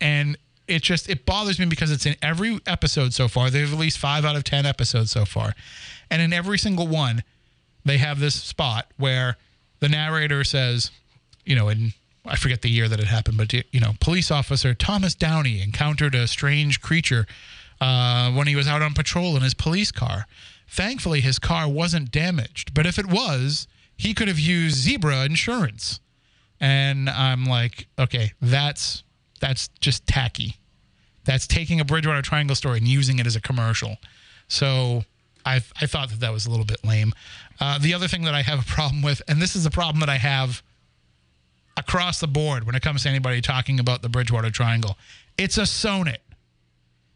and 0.00 0.38
it 0.66 0.82
just 0.82 1.08
it 1.08 1.26
bothers 1.26 1.58
me 1.58 1.66
because 1.66 1.90
it's 1.90 2.06
in 2.06 2.16
every 2.22 2.58
episode 2.66 3.12
so 3.12 3.28
far 3.28 3.50
they've 3.50 3.70
released 3.70 3.98
five 3.98 4.24
out 4.24 4.36
of 4.36 4.44
ten 4.44 4.64
episodes 4.64 5.10
so 5.10 5.26
far 5.26 5.54
and 6.10 6.22
in 6.22 6.32
every 6.32 6.58
single 6.58 6.86
one 6.86 7.22
they 7.84 7.98
have 7.98 8.20
this 8.20 8.34
spot 8.34 8.86
where 8.96 9.36
the 9.80 9.88
narrator 9.88 10.42
says 10.44 10.90
you 11.44 11.54
know 11.54 11.68
in 11.68 11.92
i 12.26 12.36
forget 12.36 12.62
the 12.62 12.70
year 12.70 12.88
that 12.88 13.00
it 13.00 13.06
happened 13.06 13.36
but 13.36 13.52
you 13.52 13.80
know 13.80 13.92
police 14.00 14.30
officer 14.30 14.74
thomas 14.74 15.14
downey 15.14 15.60
encountered 15.62 16.14
a 16.14 16.26
strange 16.26 16.80
creature 16.80 17.26
uh, 17.80 18.30
when 18.30 18.46
he 18.46 18.54
was 18.54 18.68
out 18.68 18.82
on 18.82 18.92
patrol 18.92 19.36
in 19.36 19.42
his 19.42 19.54
police 19.54 19.90
car 19.90 20.26
thankfully 20.68 21.20
his 21.20 21.38
car 21.38 21.68
wasn't 21.68 22.10
damaged 22.10 22.74
but 22.74 22.86
if 22.86 22.98
it 22.98 23.06
was 23.06 23.66
he 23.96 24.14
could 24.14 24.28
have 24.28 24.38
used 24.38 24.76
zebra 24.76 25.24
insurance 25.24 26.00
and 26.60 27.08
I'm 27.08 27.46
like, 27.46 27.88
okay, 27.98 28.32
that's 28.40 29.02
that's 29.40 29.68
just 29.80 30.06
tacky. 30.06 30.56
That's 31.24 31.46
taking 31.46 31.80
a 31.80 31.84
Bridgewater 31.84 32.22
Triangle 32.22 32.54
story 32.54 32.78
and 32.78 32.86
using 32.86 33.18
it 33.18 33.26
as 33.26 33.34
a 33.34 33.40
commercial. 33.40 33.96
So 34.48 35.04
I 35.44 35.56
I 35.80 35.86
thought 35.86 36.10
that 36.10 36.20
that 36.20 36.32
was 36.32 36.46
a 36.46 36.50
little 36.50 36.66
bit 36.66 36.84
lame. 36.84 37.12
Uh, 37.58 37.78
the 37.78 37.94
other 37.94 38.08
thing 38.08 38.22
that 38.24 38.34
I 38.34 38.42
have 38.42 38.60
a 38.60 38.64
problem 38.64 39.02
with, 39.02 39.22
and 39.26 39.40
this 39.40 39.56
is 39.56 39.64
a 39.64 39.70
problem 39.70 40.00
that 40.00 40.10
I 40.10 40.18
have 40.18 40.62
across 41.80 42.20
the 42.20 42.28
board 42.28 42.64
when 42.64 42.74
it 42.74 42.82
comes 42.82 43.02
to 43.02 43.08
anybody 43.08 43.40
talking 43.40 43.80
about 43.80 44.02
the 44.02 44.08
Bridgewater 44.08 44.50
Triangle, 44.50 44.96
it's 45.36 45.58
a 45.58 45.66
sonnet. 45.66 46.22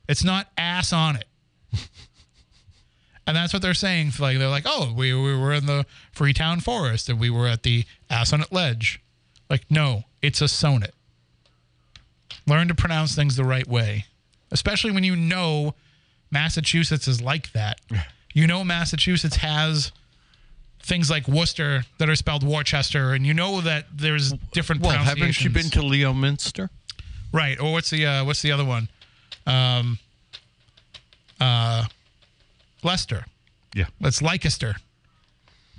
It's 0.08 0.24
not 0.24 0.48
ass 0.58 0.92
on 0.92 1.16
it. 1.16 1.26
And 3.26 3.36
that's 3.36 3.52
what 3.52 3.62
they're 3.62 3.74
saying. 3.74 4.12
Like 4.18 4.38
they're 4.38 4.48
like, 4.48 4.66
oh, 4.66 4.92
we, 4.94 5.14
we 5.14 5.36
were 5.36 5.52
in 5.52 5.66
the 5.66 5.86
Freetown 6.12 6.60
Forest 6.60 7.08
and 7.08 7.18
we 7.18 7.30
were 7.30 7.48
at 7.48 7.62
the 7.62 7.84
Assonet 8.10 8.52
Ledge. 8.52 9.00
Like, 9.48 9.64
no, 9.70 10.04
it's 10.20 10.40
a 10.40 10.48
sonnet. 10.48 10.94
Learn 12.46 12.68
to 12.68 12.74
pronounce 12.74 13.14
things 13.14 13.36
the 13.36 13.44
right 13.44 13.66
way, 13.66 14.04
especially 14.50 14.90
when 14.90 15.04
you 15.04 15.16
know 15.16 15.74
Massachusetts 16.30 17.08
is 17.08 17.22
like 17.22 17.52
that. 17.52 17.80
You 18.34 18.46
know 18.46 18.62
Massachusetts 18.64 19.36
has 19.36 19.92
things 20.84 21.10
like 21.10 21.26
Worcester 21.26 21.84
that 21.98 22.08
are 22.08 22.16
spelled 22.16 22.42
Worcester, 22.42 23.12
and 23.12 23.26
you 23.26 23.34
know 23.34 23.60
that 23.60 23.86
there's 23.92 24.32
different 24.52 24.82
Well, 24.82 24.92
haven't 24.92 25.42
you 25.42 25.50
been 25.50 25.70
to 25.70 25.82
Leominster? 25.82 26.70
right? 27.32 27.60
Or 27.60 27.72
what's 27.72 27.90
the 27.90 28.06
uh, 28.06 28.24
what's 28.24 28.42
the 28.42 28.52
other 28.52 28.64
one? 28.64 28.88
Um, 29.46 29.98
uh, 31.40 31.84
Leicester. 32.82 33.24
Yeah. 33.74 33.86
It's 34.00 34.22
Leicester, 34.22 34.76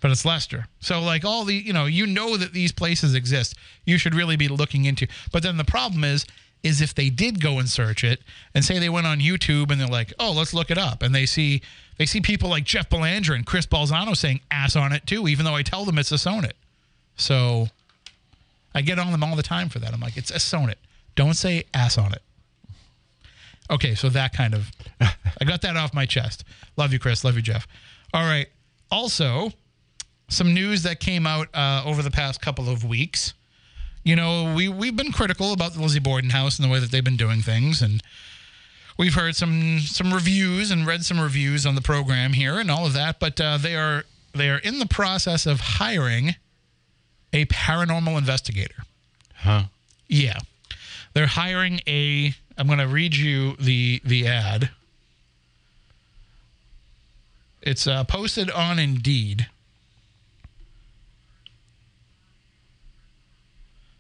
but 0.02 0.12
it's 0.12 0.26
Leicester. 0.26 0.68
So 0.82 1.02
like 1.02 1.24
all 1.24 1.46
the 1.46 1.56
you 1.56 1.74
know 1.74 1.86
you 1.86 2.06
know 2.06 2.38
that 2.38 2.54
these 2.54 2.72
places 2.72 3.16
exist. 3.16 3.56
You 3.86 3.98
should 3.98 4.14
really 4.14 4.36
be 4.36 4.48
looking 4.48 4.86
into. 4.86 5.08
But 5.32 5.44
then 5.44 5.58
the 5.58 5.64
problem 5.64 6.04
is 6.04 6.26
is 6.62 6.82
if 6.82 6.96
they 6.96 7.10
did 7.10 7.40
go 7.40 7.60
and 7.60 7.70
search 7.70 8.04
it 8.04 8.22
and 8.56 8.66
say 8.66 8.80
they 8.80 8.90
went 8.90 9.06
on 9.06 9.20
YouTube 9.20 9.70
and 9.70 9.80
they're 9.80 9.88
like, 9.88 10.12
oh, 10.20 10.32
let's 10.32 10.52
look 10.52 10.72
it 10.72 10.80
up, 10.80 11.04
and 11.04 11.14
they 11.14 11.26
see 11.26 11.62
they 11.98 12.06
see 12.06 12.22
people 12.22 12.50
like 12.50 12.64
Jeff 12.64 12.90
Belanger 12.90 13.34
and 13.34 13.46
Chris 13.46 13.66
Balzano 13.66 14.16
saying 14.16 14.42
ass 14.52 14.76
on 14.76 14.92
it 14.92 15.06
too, 15.08 15.28
even 15.28 15.46
though 15.46 15.56
I 15.56 15.64
tell 15.64 15.86
them 15.86 15.98
it's 15.98 16.12
a 16.12 16.18
sonnet. 16.18 16.56
So 17.16 17.68
I 18.74 18.82
get 18.82 19.00
on 19.00 19.12
them 19.12 19.24
all 19.24 19.36
the 19.36 19.44
time 19.44 19.70
for 19.70 19.80
that. 19.80 19.94
I'm 19.94 20.02
like, 20.02 20.18
it's 20.18 20.32
a 20.32 20.40
sonnet. 20.40 20.78
Don't 21.16 21.36
say 21.36 21.64
ass 21.74 21.98
on 21.98 22.14
it. 22.14 22.22
Okay, 23.72 23.96
so 23.96 24.10
that 24.10 24.34
kind 24.34 24.54
of 24.54 24.72
I 25.02 25.46
got 25.46 25.62
that 25.62 25.76
off 25.78 25.94
my 25.94 26.06
chest. 26.06 26.44
Love 26.78 26.94
you, 26.94 27.00
Chris. 27.00 27.24
Love 27.24 27.36
you, 27.36 27.42
Jeff. 27.42 27.68
All 28.14 28.24
right. 28.24 28.48
Also, 28.92 29.52
some 30.28 30.54
news 30.54 30.84
that 30.84 31.00
came 31.00 31.26
out 31.26 31.48
uh, 31.54 31.84
over 31.86 32.02
the 32.02 32.12
past 32.12 32.42
couple 32.42 32.70
of 32.70 32.84
weeks. 32.84 33.34
You 34.04 34.16
know, 34.16 34.54
we 34.56 34.68
we've 34.68 34.96
been 34.96 35.12
critical 35.12 35.52
about 35.52 35.74
the 35.74 35.82
Lizzie 35.82 36.00
Borden 36.00 36.30
house 36.30 36.60
and 36.60 36.68
the 36.68 36.72
way 36.72 36.80
that 36.80 36.92
they've 36.92 37.04
been 37.04 37.18
doing 37.18 37.42
things, 37.42 37.82
and 37.82 38.04
we've 38.98 39.16
heard 39.16 39.36
some 39.36 39.80
some 39.80 40.14
reviews 40.14 40.72
and 40.72 40.86
read 40.86 41.04
some 41.04 41.20
reviews 41.20 41.66
on 41.66 41.76
the 41.76 41.82
program 41.82 42.34
here 42.34 42.60
and 42.60 42.70
all 42.72 42.86
of 42.86 42.94
that, 42.94 43.20
but 43.20 43.40
uh, 43.40 43.58
they 43.58 43.76
are 43.76 44.06
they 44.34 44.50
are 44.50 44.58
in 44.60 44.80
the 44.80 44.86
process 44.86 45.46
of 45.46 45.60
hiring 45.60 46.36
a 47.34 47.46
paranormal 47.46 48.18
investigator. 48.18 48.84
Huh? 49.36 49.64
Yeah, 50.08 50.40
they're 51.14 51.28
hiring 51.28 51.82
a. 51.88 52.34
I'm 52.58 52.68
going 52.68 52.80
to 52.80 52.88
read 52.88 53.16
you 53.16 53.56
the 53.58 54.02
the 54.06 54.28
ad. 54.28 54.70
It's 57.62 57.88
uh, 57.88 58.04
posted 58.04 58.52
on 58.52 58.78
Indeed. 58.78 59.48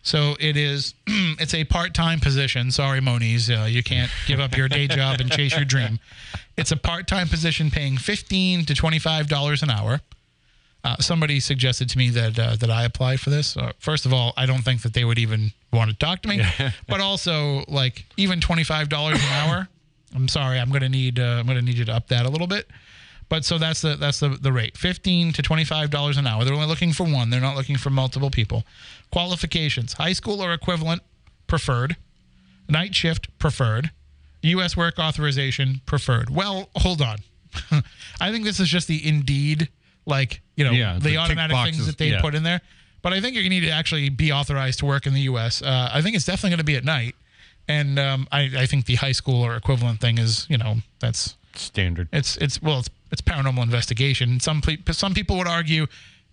So 0.06 0.36
it 0.40 0.56
is. 0.56 0.94
It's 1.38 1.54
a 1.54 1.66
part-time 1.66 2.22
position. 2.22 2.72
Sorry, 2.72 3.02
Moniz, 3.02 3.50
uh, 3.50 3.66
you 3.66 3.84
can't 3.84 4.10
give 4.26 4.40
up 4.40 4.56
your 4.56 4.70
day 4.70 4.88
job 4.88 5.20
and 5.20 5.30
chase 5.30 5.54
your 5.54 5.66
dream. 5.66 6.00
It's 6.56 6.72
a 6.72 6.78
part-time 6.78 7.28
position, 7.28 7.70
paying 7.70 7.98
fifteen 7.98 8.64
to 8.66 8.74
twenty-five 8.74 9.28
dollars 9.28 9.62
an 9.62 9.70
hour. 9.70 10.00
Uh, 10.86 10.96
somebody 11.00 11.42
suggested 11.42 11.90
to 11.90 11.98
me 11.98 12.10
that 12.12 12.40
uh, 12.40 12.56
that 12.56 12.70
I 12.70 12.86
apply 12.86 13.18
for 13.18 13.32
this. 13.32 13.58
Uh, 13.58 13.74
first 13.80 14.06
of 14.06 14.14
all, 14.14 14.34
I 14.38 14.46
don't 14.46 14.62
think 14.62 14.84
that 14.84 14.94
they 14.94 15.04
would 15.04 15.20
even 15.20 15.52
want 15.74 15.92
to 15.92 15.98
talk 15.98 16.22
to 16.22 16.30
me. 16.30 16.42
but 16.88 17.02
also, 17.02 17.66
like 17.68 18.06
even 18.16 18.40
twenty-five 18.40 18.88
dollars 18.88 19.22
an 19.22 19.30
hour. 19.32 19.68
I'm 20.16 20.30
sorry, 20.30 20.58
I'm 20.60 20.72
gonna 20.72 20.88
need 20.90 21.20
uh, 21.20 21.38
I'm 21.40 21.48
gonna 21.48 21.62
need 21.62 21.78
you 21.78 21.86
to 21.86 21.94
up 21.94 22.08
that 22.08 22.26
a 22.26 22.30
little 22.30 22.48
bit. 22.48 22.68
But 23.28 23.44
so 23.44 23.58
that's 23.58 23.82
the 23.82 23.96
that's 23.96 24.20
the, 24.20 24.30
the 24.30 24.54
rate. 24.54 24.78
Fifteen 24.78 25.34
to 25.34 25.42
twenty 25.42 25.66
five 25.66 25.90
dollars 25.90 26.18
an 26.18 26.28
hour. 26.28 26.46
They're 26.46 26.54
only 26.54 26.68
looking 26.68 26.94
for 26.94 27.04
one. 27.04 27.30
They're 27.30 27.42
not 27.42 27.56
looking 27.58 27.78
for 27.78 27.90
multiple 27.90 28.30
people. 28.30 28.64
Qualifications: 29.12 29.94
high 29.94 30.14
school 30.14 30.42
or 30.42 30.54
equivalent 30.54 31.02
preferred. 31.48 31.96
Night 32.68 32.96
shift 32.96 33.28
preferred. 33.40 33.92
U.S. 34.42 34.76
work 34.78 35.00
authorization 35.00 35.82
preferred. 35.86 36.30
Well, 36.30 36.70
hold 36.76 37.02
on. 37.02 37.18
I 38.20 38.32
think 38.32 38.44
this 38.44 38.60
is 38.60 38.68
just 38.68 38.88
the 38.88 39.08
Indeed, 39.08 39.70
like 40.06 40.42
you 40.56 40.66
know, 40.66 40.72
Yeah, 40.72 40.96
the, 40.96 41.10
the 41.10 41.18
automatic 41.18 41.56
things 41.64 41.86
that 41.86 41.98
they 41.98 42.10
yeah. 42.10 42.22
put 42.22 42.36
in 42.36 42.44
there. 42.44 42.62
But 43.02 43.14
I 43.14 43.22
think 43.22 43.36
you 43.36 43.48
need 43.50 43.62
to 43.62 43.70
actually 43.70 44.10
be 44.10 44.32
authorized 44.32 44.80
to 44.80 44.86
work 44.86 45.06
in 45.06 45.14
the 45.14 45.22
U.S. 45.22 45.62
Uh, 45.62 45.90
I 45.94 46.02
think 46.02 46.16
it's 46.16 46.26
definitely 46.26 46.50
going 46.52 46.58
to 46.60 46.64
be 46.64 46.76
at 46.76 46.84
night, 46.84 47.16
and 47.68 48.00
um, 48.00 48.28
I, 48.32 48.50
I 48.58 48.66
think 48.66 48.86
the 48.86 48.96
high 48.96 49.12
school 49.12 49.44
or 49.44 49.56
equivalent 49.56 50.00
thing 50.02 50.18
is, 50.18 50.48
you 50.50 50.58
know, 50.58 50.78
that's 51.00 51.36
Standard. 51.54 52.10
it's 52.12 52.36
it's 52.38 52.62
well, 52.62 52.80
it's 52.80 52.90
it's 53.12 53.22
paranormal 53.22 53.62
investigation. 53.64 54.40
Some 54.40 54.62
some 54.92 55.14
people 55.14 55.38
would 55.38 55.48
argue, 55.48 55.86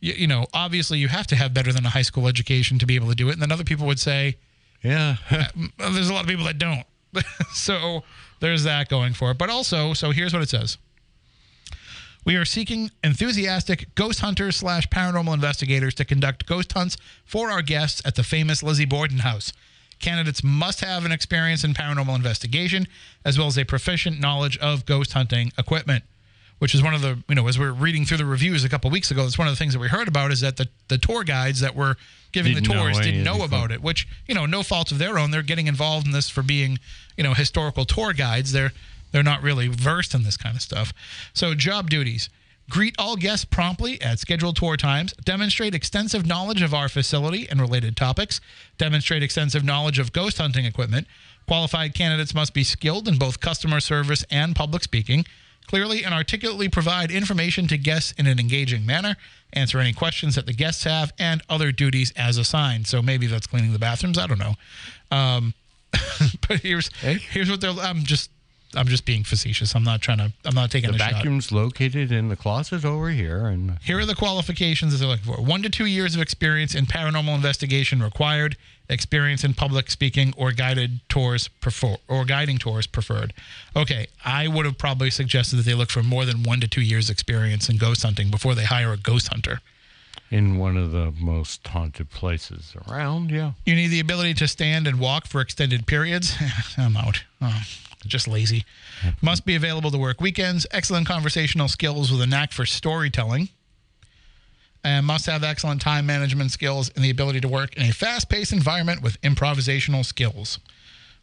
you, 0.02 0.12
you 0.14 0.26
know, 0.26 0.46
obviously 0.52 0.98
you 0.98 1.08
have 1.08 1.26
to 1.28 1.36
have 1.36 1.54
better 1.54 1.72
than 1.72 1.86
a 1.86 1.90
high 1.90 2.02
school 2.02 2.28
education 2.28 2.78
to 2.80 2.84
be 2.86 2.96
able 2.96 3.08
to 3.08 3.14
do 3.14 3.30
it, 3.30 3.32
and 3.32 3.40
then 3.40 3.50
other 3.50 3.64
people 3.64 3.86
would 3.86 4.00
say, 4.00 4.36
Yeah. 4.82 5.16
Uh, 5.30 5.44
well, 5.78 5.92
there's 5.92 6.10
a 6.10 6.12
lot 6.12 6.22
of 6.22 6.28
people 6.28 6.44
that 6.44 6.58
don't. 6.58 6.84
so 7.54 8.02
there's 8.40 8.64
that 8.64 8.88
going 8.88 9.14
for 9.14 9.30
it. 9.30 9.38
But 9.38 9.48
also, 9.48 9.94
so 9.94 10.10
here's 10.10 10.34
what 10.34 10.42
it 10.42 10.50
says. 10.50 10.76
We 12.24 12.36
are 12.36 12.44
seeking 12.44 12.90
enthusiastic 13.02 13.94
ghost 13.94 14.20
hunters 14.20 14.56
slash 14.56 14.86
paranormal 14.88 15.34
investigators 15.34 15.94
to 15.94 16.04
conduct 16.04 16.46
ghost 16.46 16.72
hunts 16.72 16.96
for 17.24 17.50
our 17.50 17.62
guests 17.62 18.02
at 18.04 18.14
the 18.14 18.22
famous 18.22 18.62
Lizzie 18.62 18.84
Borden 18.84 19.18
House. 19.18 19.52
Candidates 19.98 20.42
must 20.44 20.80
have 20.80 21.04
an 21.04 21.12
experience 21.12 21.64
in 21.64 21.74
paranormal 21.74 22.14
investigation 22.14 22.86
as 23.24 23.38
well 23.38 23.48
as 23.48 23.58
a 23.58 23.64
proficient 23.64 24.20
knowledge 24.20 24.56
of 24.58 24.86
ghost 24.86 25.12
hunting 25.12 25.52
equipment. 25.58 26.04
Which 26.62 26.76
is 26.76 26.80
one 26.80 26.94
of 26.94 27.00
the, 27.00 27.18
you 27.28 27.34
know, 27.34 27.48
as 27.48 27.58
we 27.58 27.66
are 27.66 27.72
reading 27.72 28.04
through 28.04 28.18
the 28.18 28.24
reviews 28.24 28.62
a 28.62 28.68
couple 28.68 28.88
weeks 28.88 29.10
ago, 29.10 29.24
it's 29.24 29.36
one 29.36 29.48
of 29.48 29.52
the 29.52 29.56
things 29.56 29.72
that 29.72 29.80
we 29.80 29.88
heard 29.88 30.06
about 30.06 30.30
is 30.30 30.42
that 30.42 30.58
the, 30.58 30.68
the 30.86 30.96
tour 30.96 31.24
guides 31.24 31.58
that 31.58 31.74
were 31.74 31.96
giving 32.30 32.54
Didn't 32.54 32.68
the 32.68 32.74
know 32.74 32.84
tours 32.84 33.00
didn't 33.00 33.24
know 33.24 33.42
about 33.42 33.72
it, 33.72 33.82
which, 33.82 34.06
you 34.28 34.34
know, 34.36 34.46
no 34.46 34.62
fault 34.62 34.92
of 34.92 34.98
their 34.98 35.18
own. 35.18 35.32
They're 35.32 35.42
getting 35.42 35.66
involved 35.66 36.06
in 36.06 36.12
this 36.12 36.28
for 36.28 36.40
being, 36.40 36.78
you 37.16 37.24
know, 37.24 37.34
historical 37.34 37.84
tour 37.84 38.12
guides. 38.12 38.52
They're 38.52 38.70
they're 39.10 39.24
not 39.24 39.42
really 39.42 39.66
versed 39.66 40.14
in 40.14 40.22
this 40.22 40.36
kind 40.36 40.54
of 40.54 40.62
stuff. 40.62 40.92
So 41.34 41.52
job 41.56 41.90
duties. 41.90 42.30
Greet 42.70 42.94
all 42.96 43.16
guests 43.16 43.44
promptly 43.44 44.00
at 44.00 44.20
scheduled 44.20 44.54
tour 44.54 44.76
times. 44.76 45.14
Demonstrate 45.14 45.74
extensive 45.74 46.24
knowledge 46.26 46.62
of 46.62 46.72
our 46.72 46.88
facility 46.88 47.48
and 47.50 47.60
related 47.60 47.96
topics. 47.96 48.40
Demonstrate 48.78 49.24
extensive 49.24 49.64
knowledge 49.64 49.98
of 49.98 50.12
ghost 50.12 50.38
hunting 50.38 50.64
equipment. 50.64 51.08
Qualified 51.48 51.92
candidates 51.92 52.36
must 52.36 52.54
be 52.54 52.62
skilled 52.62 53.08
in 53.08 53.18
both 53.18 53.40
customer 53.40 53.80
service 53.80 54.24
and 54.30 54.54
public 54.54 54.84
speaking. 54.84 55.26
Clearly 55.66 56.04
and 56.04 56.12
articulately 56.12 56.68
provide 56.68 57.10
information 57.10 57.66
to 57.68 57.78
guests 57.78 58.12
in 58.12 58.26
an 58.26 58.38
engaging 58.38 58.84
manner. 58.84 59.16
Answer 59.52 59.78
any 59.78 59.92
questions 59.92 60.34
that 60.34 60.46
the 60.46 60.52
guests 60.52 60.84
have 60.84 61.12
and 61.18 61.42
other 61.48 61.72
duties 61.72 62.12
as 62.16 62.38
assigned. 62.38 62.86
So 62.86 63.02
maybe 63.02 63.26
that's 63.26 63.46
cleaning 63.46 63.72
the 63.72 63.78
bathrooms. 63.78 64.18
I 64.18 64.26
don't 64.26 64.38
know. 64.38 64.54
Um, 65.10 65.54
but 66.48 66.60
here's 66.60 66.88
here's 66.96 67.50
what 67.50 67.60
they're. 67.60 67.70
I'm 67.70 68.02
just 68.02 68.30
I'm 68.74 68.86
just 68.88 69.04
being 69.04 69.24
facetious. 69.24 69.74
I'm 69.74 69.84
not 69.84 70.00
trying 70.00 70.18
to. 70.18 70.32
I'm 70.44 70.54
not 70.54 70.70
taking 70.70 70.90
The 70.90 70.96
a 70.96 70.98
shot. 70.98 71.12
vacuum's 71.12 71.52
located 71.52 72.10
in 72.12 72.28
the 72.28 72.36
closet 72.36 72.84
over 72.84 73.10
here, 73.10 73.46
and 73.46 73.78
Here 73.82 73.98
are 73.98 74.06
the 74.06 74.14
qualifications 74.14 74.92
that 74.92 74.98
they're 74.98 75.08
looking 75.08 75.24
for: 75.34 75.42
one 75.42 75.62
to 75.62 75.68
two 75.70 75.86
years 75.86 76.14
of 76.14 76.20
experience 76.22 76.74
in 76.74 76.86
paranormal 76.86 77.34
investigation 77.34 78.02
required, 78.02 78.56
experience 78.88 79.44
in 79.44 79.54
public 79.54 79.90
speaking 79.90 80.32
or 80.36 80.52
guided 80.52 81.00
tours 81.08 81.48
prefer- 81.48 81.96
or 82.08 82.24
guiding 82.24 82.58
tours 82.58 82.86
preferred. 82.86 83.32
Okay, 83.76 84.06
I 84.24 84.48
would 84.48 84.64
have 84.66 84.78
probably 84.78 85.10
suggested 85.10 85.56
that 85.56 85.64
they 85.66 85.74
look 85.74 85.90
for 85.90 86.02
more 86.02 86.24
than 86.24 86.42
one 86.42 86.60
to 86.60 86.68
two 86.68 86.82
years 86.82 87.10
experience 87.10 87.68
in 87.68 87.76
ghost 87.76 88.02
hunting 88.02 88.30
before 88.30 88.54
they 88.54 88.64
hire 88.64 88.92
a 88.92 88.96
ghost 88.96 89.28
hunter. 89.28 89.60
in 90.30 90.56
one 90.56 90.78
of 90.78 90.92
the 90.92 91.12
most 91.20 91.66
haunted 91.68 92.08
places 92.08 92.74
around. 92.88 93.30
Yeah. 93.30 93.52
You 93.66 93.74
need 93.74 93.88
the 93.88 94.00
ability 94.00 94.32
to 94.34 94.48
stand 94.48 94.86
and 94.86 94.98
walk 94.98 95.26
for 95.26 95.42
extended 95.42 95.86
periods. 95.86 96.34
I'm 96.78 96.96
out. 96.96 97.22
Oh, 97.42 97.62
just 98.06 98.28
lazy. 98.28 98.64
Must 99.20 99.44
be 99.44 99.54
available 99.54 99.90
to 99.90 99.98
work 99.98 100.20
weekends. 100.20 100.66
Excellent 100.70 101.06
conversational 101.06 101.68
skills 101.68 102.10
with 102.10 102.20
a 102.20 102.26
knack 102.26 102.52
for 102.52 102.66
storytelling. 102.66 103.48
And 104.84 105.06
must 105.06 105.26
have 105.26 105.44
excellent 105.44 105.80
time 105.80 106.06
management 106.06 106.50
skills 106.50 106.90
and 106.96 107.04
the 107.04 107.10
ability 107.10 107.40
to 107.40 107.48
work 107.48 107.76
in 107.76 107.82
a 107.82 107.92
fast 107.92 108.28
paced 108.28 108.52
environment 108.52 109.00
with 109.00 109.20
improvisational 109.20 110.04
skills. 110.04 110.58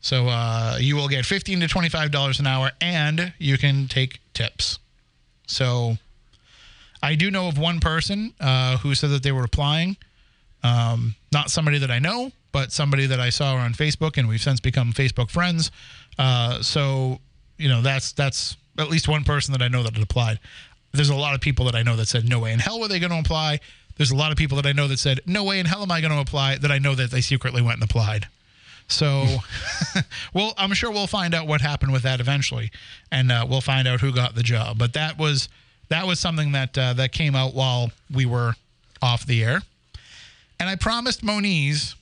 So 0.01 0.27
uh, 0.29 0.77
you 0.79 0.95
will 0.95 1.09
get 1.09 1.25
15 1.25 1.59
to 1.59 1.67
$25 1.67 2.39
an 2.39 2.47
hour 2.47 2.71
and 2.79 3.33
you 3.37 3.57
can 3.57 3.87
take 3.87 4.21
tips. 4.33 4.79
So 5.45 5.97
I 7.01 7.15
do 7.15 7.31
know 7.31 7.47
of 7.47 7.57
one 7.57 7.79
person 7.79 8.33
uh, 8.39 8.77
who 8.77 8.95
said 8.95 9.09
that 9.09 9.23
they 9.23 9.31
were 9.31 9.43
applying. 9.43 9.97
Um, 10.63 11.15
not 11.31 11.49
somebody 11.49 11.79
that 11.79 11.91
I 11.91 11.99
know, 11.99 12.31
but 12.51 12.71
somebody 12.71 13.05
that 13.05 13.19
I 13.19 13.29
saw 13.29 13.55
on 13.55 13.73
Facebook, 13.73 14.17
and 14.17 14.27
we've 14.27 14.41
since 14.41 14.59
become 14.59 14.91
Facebook 14.91 15.29
friends. 15.29 15.71
Uh, 16.19 16.61
so, 16.61 17.19
you 17.57 17.69
know, 17.69 17.81
that's 17.81 18.11
that's 18.11 18.57
at 18.77 18.89
least 18.89 19.07
one 19.07 19.23
person 19.23 19.53
that 19.53 19.61
I 19.61 19.69
know 19.69 19.81
that 19.83 19.97
applied. 19.97 20.39
There's 20.91 21.09
a 21.09 21.15
lot 21.15 21.33
of 21.33 21.41
people 21.41 21.65
that 21.65 21.75
I 21.75 21.81
know 21.81 21.95
that 21.95 22.07
said, 22.07 22.27
"No 22.27 22.39
way 22.39 22.51
in 22.51 22.59
hell 22.59 22.79
were 22.79 22.89
they 22.89 22.99
going 22.99 23.11
to 23.11 23.19
apply." 23.19 23.61
There's 23.95 24.11
a 24.11 24.15
lot 24.15 24.31
of 24.31 24.37
people 24.37 24.57
that 24.57 24.65
I 24.65 24.73
know 24.73 24.87
that 24.89 24.99
said, 24.99 25.21
"No 25.25 25.45
way 25.45 25.59
in 25.59 25.65
hell 25.65 25.81
am 25.81 25.91
I 25.91 26.01
going 26.01 26.13
to 26.13 26.19
apply." 26.19 26.57
That 26.57 26.71
I 26.71 26.77
know 26.77 26.93
that 26.93 27.09
they 27.09 27.21
secretly 27.21 27.61
went 27.61 27.75
and 27.75 27.83
applied. 27.83 28.27
So, 28.89 29.37
well, 30.33 30.53
I'm 30.57 30.73
sure 30.73 30.91
we'll 30.91 31.07
find 31.07 31.33
out 31.33 31.47
what 31.47 31.61
happened 31.61 31.93
with 31.93 32.03
that 32.03 32.19
eventually, 32.19 32.71
and 33.11 33.31
uh, 33.31 33.45
we'll 33.47 33.61
find 33.61 33.87
out 33.87 34.01
who 34.01 34.11
got 34.11 34.35
the 34.35 34.43
job. 34.43 34.77
But 34.77 34.93
that 34.93 35.17
was 35.17 35.47
that 35.87 36.05
was 36.05 36.19
something 36.19 36.51
that 36.51 36.77
uh, 36.77 36.93
that 36.93 37.13
came 37.13 37.35
out 37.35 37.53
while 37.53 37.91
we 38.13 38.25
were 38.25 38.55
off 39.01 39.25
the 39.25 39.43
air, 39.43 39.61
and 40.59 40.67
I 40.67 40.75
promised 40.75 41.23
Moniz 41.23 41.95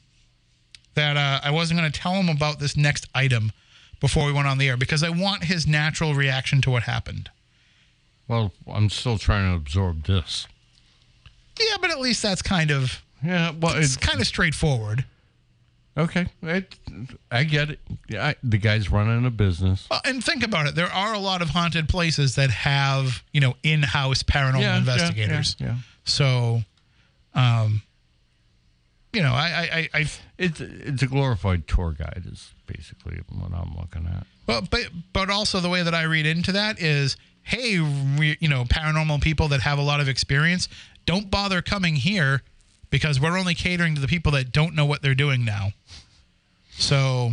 that 0.95 1.17
uh, 1.17 1.39
I 1.43 1.51
wasn't 1.51 1.79
going 1.79 1.91
to 1.91 1.99
tell 1.99 2.13
him 2.13 2.29
about 2.29 2.59
this 2.59 2.75
next 2.75 3.05
item 3.13 3.51
before 3.99 4.25
we 4.25 4.31
went 4.33 4.47
on 4.47 4.57
the 4.57 4.67
air 4.69 4.77
because 4.77 5.03
I 5.03 5.09
want 5.09 5.43
his 5.45 5.65
natural 5.67 6.13
reaction 6.13 6.61
to 6.61 6.69
what 6.71 6.83
happened. 6.83 7.29
Well, 8.27 8.51
I'm 8.67 8.89
still 8.89 9.17
trying 9.17 9.49
to 9.51 9.55
absorb 9.55 10.03
this. 10.05 10.47
Yeah, 11.59 11.77
but 11.81 11.89
at 11.91 11.99
least 11.99 12.21
that's 12.21 12.41
kind 12.41 12.71
of 12.71 13.01
Yeah. 13.23 13.51
Well, 13.59 13.75
it's 13.77 13.95
it's 13.95 13.97
kind 13.97 14.19
of 14.21 14.27
straightforward. 14.27 15.05
okay. 15.97 16.27
It, 16.43 16.75
I 17.31 17.43
get 17.45 17.69
it. 17.71 17.79
Yeah, 18.07 18.27
I, 18.27 18.35
the 18.43 18.57
guy's 18.57 18.91
running 18.91 19.25
a 19.25 19.31
business. 19.31 19.87
Well, 19.89 20.01
and 20.05 20.23
think 20.23 20.43
about 20.43 20.67
it. 20.67 20.75
There 20.75 20.91
are 20.91 21.13
a 21.13 21.19
lot 21.19 21.41
of 21.41 21.49
haunted 21.49 21.89
places 21.89 22.35
that 22.35 22.51
have, 22.51 23.23
you 23.33 23.41
know, 23.41 23.55
in-house 23.63 24.21
paranormal 24.23 24.59
Yeah, 24.61 24.73
yeah, 24.73 24.77
investigators. 24.79 25.55
yeah, 25.59 25.67
yeah. 25.67 25.75
So, 26.05 26.61
um, 27.33 27.81
you 29.13 29.21
know, 29.21 29.33
I, 29.33 29.89
I, 29.93 29.99
I, 29.99 30.05
It's 30.37 30.59
it's 30.61 31.01
a 31.01 31.07
glorified 31.07 31.67
tour 31.67 31.93
guide. 31.97 32.23
Is 32.31 32.53
basically 32.65 33.19
what 33.29 33.51
I'm 33.53 33.75
looking 33.75 34.07
at. 34.07 34.27
well, 34.47 34.61
but 34.69 34.89
but 35.13 35.29
also 35.29 35.59
the 35.59 35.69
way 35.69 35.83
that 35.83 35.95
I 35.95 36.03
read 36.03 36.25
into 36.25 36.51
that 36.51 36.79
is, 36.79 37.17
hey, 37.43 37.79
we, 37.79 38.37
you 38.39 38.49
know, 38.49 38.65
paranormal 38.65 39.21
people 39.21 39.47
that 39.49 39.61
have 39.61 39.79
a 39.79 39.81
lot 39.81 39.99
of 39.99 40.07
experience, 40.09 40.67
don't 41.05 41.31
bother 41.31 41.61
coming 41.61 41.95
here 41.95 42.41
because 42.89 43.19
we're 43.19 43.37
only 43.37 43.55
catering 43.55 43.95
to 43.95 44.01
the 44.01 44.07
people 44.07 44.31
that 44.33 44.51
don't 44.51 44.75
know 44.75 44.85
what 44.85 45.01
they're 45.01 45.15
doing 45.15 45.43
now. 45.45 45.69
So, 46.71 47.31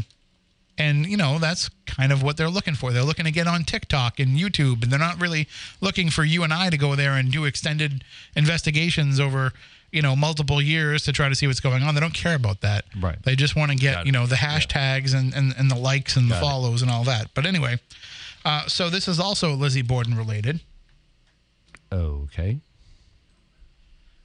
And, 0.76 1.07
you 1.07 1.16
know, 1.16 1.38
that's 1.38 1.69
kind 1.87 2.11
of 2.12 2.23
what 2.23 2.37
they're 2.37 2.50
looking 2.50 2.75
for. 2.75 2.93
They're 2.93 3.04
looking 3.04 3.26
to 3.26 3.31
get 3.31 3.47
on 3.47 3.62
TikTok 3.64 4.19
and 4.19 4.37
YouTube, 4.37 4.83
and 4.83 4.90
they're 4.90 4.99
not 4.99 5.21
really 5.21 5.47
looking 5.81 6.11
for 6.11 6.25
you 6.25 6.43
and 6.43 6.52
I 6.52 6.71
to 6.71 6.76
go 6.76 6.97
there 6.97 7.12
and 7.12 7.31
do 7.31 7.45
extended 7.45 8.02
investigations 8.35 9.21
over, 9.21 9.52
you 9.94 10.02
know, 10.02 10.16
multiple 10.16 10.60
years 10.60 11.04
to 11.04 11.12
try 11.12 11.28
to 11.28 11.34
see 11.34 11.46
what's 11.46 11.60
going 11.60 11.82
on. 11.82 11.94
They 11.94 12.00
don't 12.00 12.12
care 12.14 12.34
about 12.34 12.60
that. 12.62 12.84
Right. 13.00 13.16
They 13.22 13.36
just 13.36 13.54
want 13.56 13.70
to 13.70 13.76
get, 13.76 14.04
you 14.06 14.12
know, 14.12 14.26
the 14.26 14.34
Yeah. 14.34 14.58
hashtags 14.58 15.14
and, 15.14 15.32
and, 15.34 15.54
and 15.56 15.70
the 15.70 15.76
likes 15.76 16.16
and 16.16 16.26
the 16.30 16.34
Got 16.34 16.38
it. 16.38 16.46
follows 16.46 16.82
and 16.82 16.90
all 16.90 17.04
that. 17.04 17.28
But 17.34 17.46
anyway, 17.46 17.78
uh, 18.44 18.66
so 18.66 18.90
this 18.90 19.06
is 19.08 19.20
also 19.20 19.54
Lizzie 19.54 19.82
Borden 19.82 20.16
related. 20.16 20.60
Okay. 21.92 22.58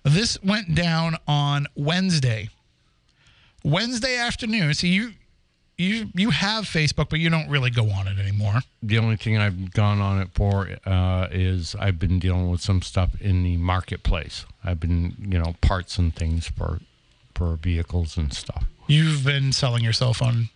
This 0.03 0.41
went 0.43 0.73
down 0.75 1.17
on 1.27 1.67
Wednesday. 1.75 2.49
Wednesday 3.63 4.17
afternoon. 4.17 4.73
See, 4.73 4.87
you 4.89 5.11
you 5.79 6.09
you 6.13 6.29
have 6.29 6.65
Facebook, 6.65 7.09
but 7.09 7.19
you 7.19 7.29
don't 7.29 7.49
really 7.49 7.69
go 7.69 7.89
on 7.89 8.07
it 8.07 8.19
anymore. 8.19 8.59
The 8.83 8.97
only 8.97 9.15
thing 9.15 9.37
I've 9.37 9.73
gone 9.73 10.01
on 10.01 10.21
it 10.21 10.29
for 10.33 10.69
uh, 10.85 11.27
is 11.31 11.75
I've 11.79 11.97
been 11.97 12.19
dealing 12.19 12.49
with 12.49 12.61
some 12.61 12.81
stuff 12.81 13.19
in 13.21 13.43
the 13.43 13.57
marketplace. 13.57 14.45
I've 14.63 14.79
been, 14.79 15.15
you 15.19 15.39
know, 15.39 15.55
parts 15.61 15.97
and 15.97 16.13
things 16.13 16.47
for 16.47 16.79
for 17.33 17.55
vehicles 17.55 18.17
and 18.17 18.33
stuff. 18.33 18.65
You've 18.87 19.23
been 19.23 19.53
selling 19.53 19.83
yourself 19.83 20.21
on 20.21 20.49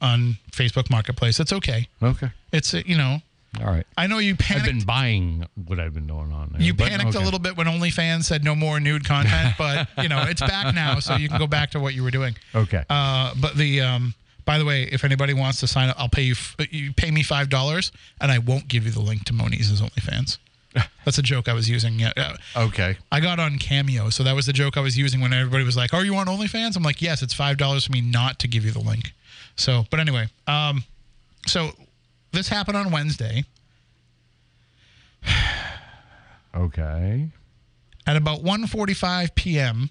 on 0.00 0.38
Facebook 0.50 0.90
Marketplace. 0.90 1.38
It's 1.38 1.52
okay. 1.52 1.88
Okay. 2.02 2.30
It's 2.52 2.72
uh, 2.72 2.82
you 2.86 2.96
know. 2.96 3.18
All 3.60 3.66
right. 3.66 3.86
I 3.98 4.06
know 4.06 4.16
you 4.16 4.34
I've 4.48 4.64
been 4.64 4.80
buying 4.80 5.46
what 5.66 5.78
I've 5.78 5.92
been 5.92 6.06
doing 6.06 6.32
on 6.32 6.52
there. 6.52 6.62
you 6.62 6.72
panicked 6.72 7.10
okay. 7.10 7.18
a 7.18 7.20
little 7.20 7.38
bit 7.38 7.54
when 7.58 7.66
OnlyFans 7.66 8.24
said 8.24 8.42
no 8.42 8.54
more 8.54 8.80
nude 8.80 9.04
content, 9.04 9.54
but 9.58 9.88
you 9.98 10.08
know 10.08 10.24
it's 10.26 10.40
back 10.40 10.74
now, 10.74 11.00
so 11.00 11.16
you 11.16 11.28
can 11.28 11.38
go 11.38 11.46
back 11.46 11.72
to 11.72 11.80
what 11.80 11.92
you 11.92 12.02
were 12.02 12.10
doing. 12.10 12.34
Okay. 12.54 12.82
Uh, 12.88 13.34
but 13.38 13.54
the 13.54 13.82
um, 13.82 14.14
by 14.44 14.58
the 14.58 14.64
way, 14.64 14.84
if 14.84 15.04
anybody 15.04 15.34
wants 15.34 15.60
to 15.60 15.66
sign 15.66 15.88
up, 15.88 15.96
I'll 15.98 16.08
pay 16.08 16.22
you. 16.22 16.32
F- 16.32 16.56
you 16.70 16.92
pay 16.92 17.10
me 17.10 17.22
five 17.22 17.48
dollars, 17.48 17.92
and 18.20 18.30
I 18.32 18.38
won't 18.38 18.68
give 18.68 18.84
you 18.84 18.90
the 18.90 19.00
link 19.00 19.24
to 19.24 19.32
Moniz's 19.32 19.80
OnlyFans. 19.80 20.38
That's 21.04 21.18
a 21.18 21.22
joke 21.22 21.48
I 21.48 21.52
was 21.52 21.68
using. 21.68 21.98
Yeah, 21.98 22.12
uh, 22.16 22.36
okay. 22.56 22.96
I 23.10 23.20
got 23.20 23.38
on 23.38 23.58
Cameo, 23.58 24.08
so 24.10 24.22
that 24.24 24.34
was 24.34 24.46
the 24.46 24.52
joke 24.52 24.76
I 24.76 24.80
was 24.80 24.96
using 24.96 25.20
when 25.20 25.32
everybody 25.32 25.64
was 25.64 25.76
like, 25.76 25.92
"Are 25.92 26.04
you 26.04 26.14
on 26.16 26.26
OnlyFans?" 26.26 26.76
I'm 26.76 26.82
like, 26.82 27.02
"Yes, 27.02 27.22
it's 27.22 27.34
five 27.34 27.56
dollars 27.58 27.86
for 27.86 27.92
me 27.92 28.00
not 28.00 28.38
to 28.40 28.48
give 28.48 28.64
you 28.64 28.70
the 28.70 28.80
link." 28.80 29.12
So, 29.56 29.84
but 29.90 30.00
anyway, 30.00 30.28
um, 30.46 30.84
so 31.46 31.72
this 32.32 32.48
happened 32.48 32.76
on 32.78 32.90
Wednesday 32.90 33.44
Okay. 36.54 37.28
at 38.06 38.16
about 38.16 38.42
1:45 38.42 39.34
p.m. 39.34 39.90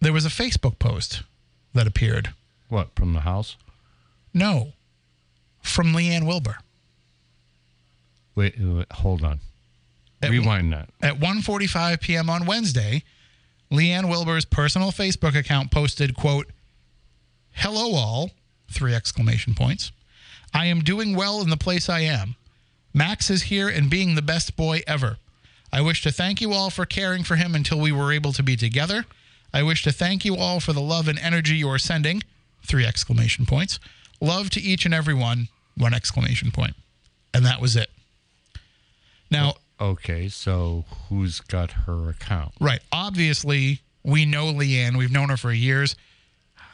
There 0.00 0.12
was 0.12 0.26
a 0.26 0.28
Facebook 0.30 0.78
post 0.78 1.22
that 1.74 1.86
appeared. 1.86 2.30
What 2.68 2.94
from 2.96 3.12
the 3.12 3.20
house? 3.20 3.56
No, 4.34 4.72
from 5.62 5.92
Leanne 5.92 6.26
Wilbur. 6.26 6.58
Wait, 8.34 8.54
wait 8.58 8.92
hold 8.92 9.24
on. 9.24 9.40
At- 10.22 10.30
Rewind 10.30 10.72
that. 10.72 10.88
At 11.00 11.18
1:45 11.20 12.00
p.m. 12.00 12.28
on 12.30 12.46
Wednesday, 12.46 13.02
Leanne 13.70 14.08
Wilbur's 14.08 14.44
personal 14.44 14.92
Facebook 14.92 15.36
account 15.36 15.70
posted, 15.70 16.14
quote, 16.14 16.50
"Hello 17.52 17.94
all," 17.94 18.30
three 18.70 18.94
exclamation 18.94 19.54
points. 19.54 19.92
I 20.52 20.66
am 20.66 20.82
doing 20.82 21.14
well 21.14 21.40
in 21.42 21.50
the 21.50 21.56
place 21.56 21.88
I 21.88 22.00
am. 22.00 22.36
Max 22.94 23.30
is 23.30 23.44
here 23.44 23.68
and 23.68 23.90
being 23.90 24.14
the 24.14 24.22
best 24.22 24.56
boy 24.56 24.82
ever. 24.86 25.18
I 25.72 25.80
wish 25.82 26.02
to 26.02 26.12
thank 26.12 26.40
you 26.40 26.52
all 26.52 26.70
for 26.70 26.86
caring 26.86 27.24
for 27.24 27.36
him 27.36 27.54
until 27.54 27.78
we 27.78 27.92
were 27.92 28.12
able 28.12 28.32
to 28.32 28.42
be 28.42 28.56
together. 28.56 29.04
I 29.52 29.62
wish 29.62 29.82
to 29.82 29.92
thank 29.92 30.24
you 30.24 30.36
all 30.36 30.60
for 30.60 30.72
the 30.72 30.80
love 30.80 31.08
and 31.08 31.18
energy 31.18 31.56
you 31.56 31.68
are 31.68 31.78
sending. 31.78 32.22
Three 32.66 32.84
exclamation 32.84 33.46
points. 33.46 33.78
Love 34.20 34.50
to 34.50 34.60
each 34.60 34.84
and 34.84 34.92
every 34.94 35.14
one. 35.14 35.48
One 35.76 35.94
exclamation 35.94 36.50
point. 36.50 36.74
And 37.34 37.44
that 37.44 37.60
was 37.60 37.76
it. 37.76 37.90
Now, 39.30 39.54
Okay, 39.78 40.28
so 40.30 40.86
who's 41.08 41.40
got 41.40 41.70
her 41.72 42.08
account? 42.08 42.52
Right. 42.60 42.80
Obviously, 42.92 43.80
we 44.02 44.24
know 44.24 44.46
Leanne. 44.46 44.96
We've 44.96 45.12
known 45.12 45.28
her 45.28 45.36
for 45.36 45.52
years. 45.52 45.96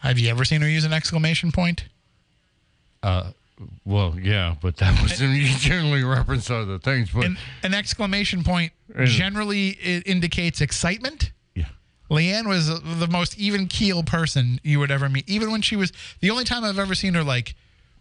Have 0.03 0.21
you 0.21 0.31
ever 0.31 0.45
seen 0.45 0.61
her 0.61 0.69
use 0.69 0.85
an 0.85 0.93
exclamation 0.93 1.51
point? 1.51 1.87
Uh, 3.03 3.33
Well, 3.85 4.17
yeah, 4.21 4.55
but 4.63 4.77
that 4.77 5.03
was 5.03 5.19
generally 5.59 6.05
reference 6.05 6.49
other 6.49 6.79
things. 6.79 7.11
But 7.11 7.25
An, 7.25 7.39
an 7.65 7.75
exclamation 7.75 8.45
point 8.45 8.73
generally 9.05 9.71
it 9.71 10.07
indicates 10.07 10.61
excitement. 10.61 11.33
Leanne 12.13 12.47
was 12.47 12.69
the 12.69 13.09
most 13.11 13.39
even 13.39 13.67
keel 13.67 14.03
person 14.03 14.61
you 14.63 14.79
would 14.79 14.91
ever 14.91 15.09
meet. 15.09 15.29
Even 15.29 15.51
when 15.51 15.63
she 15.63 15.77
was 15.77 15.93
the 16.21 16.31
only 16.31 16.45
time 16.45 16.63
I've 16.63 16.79
ever 16.79 16.95
seen 16.95 17.15
her 17.15 17.25
like 17.25 17.55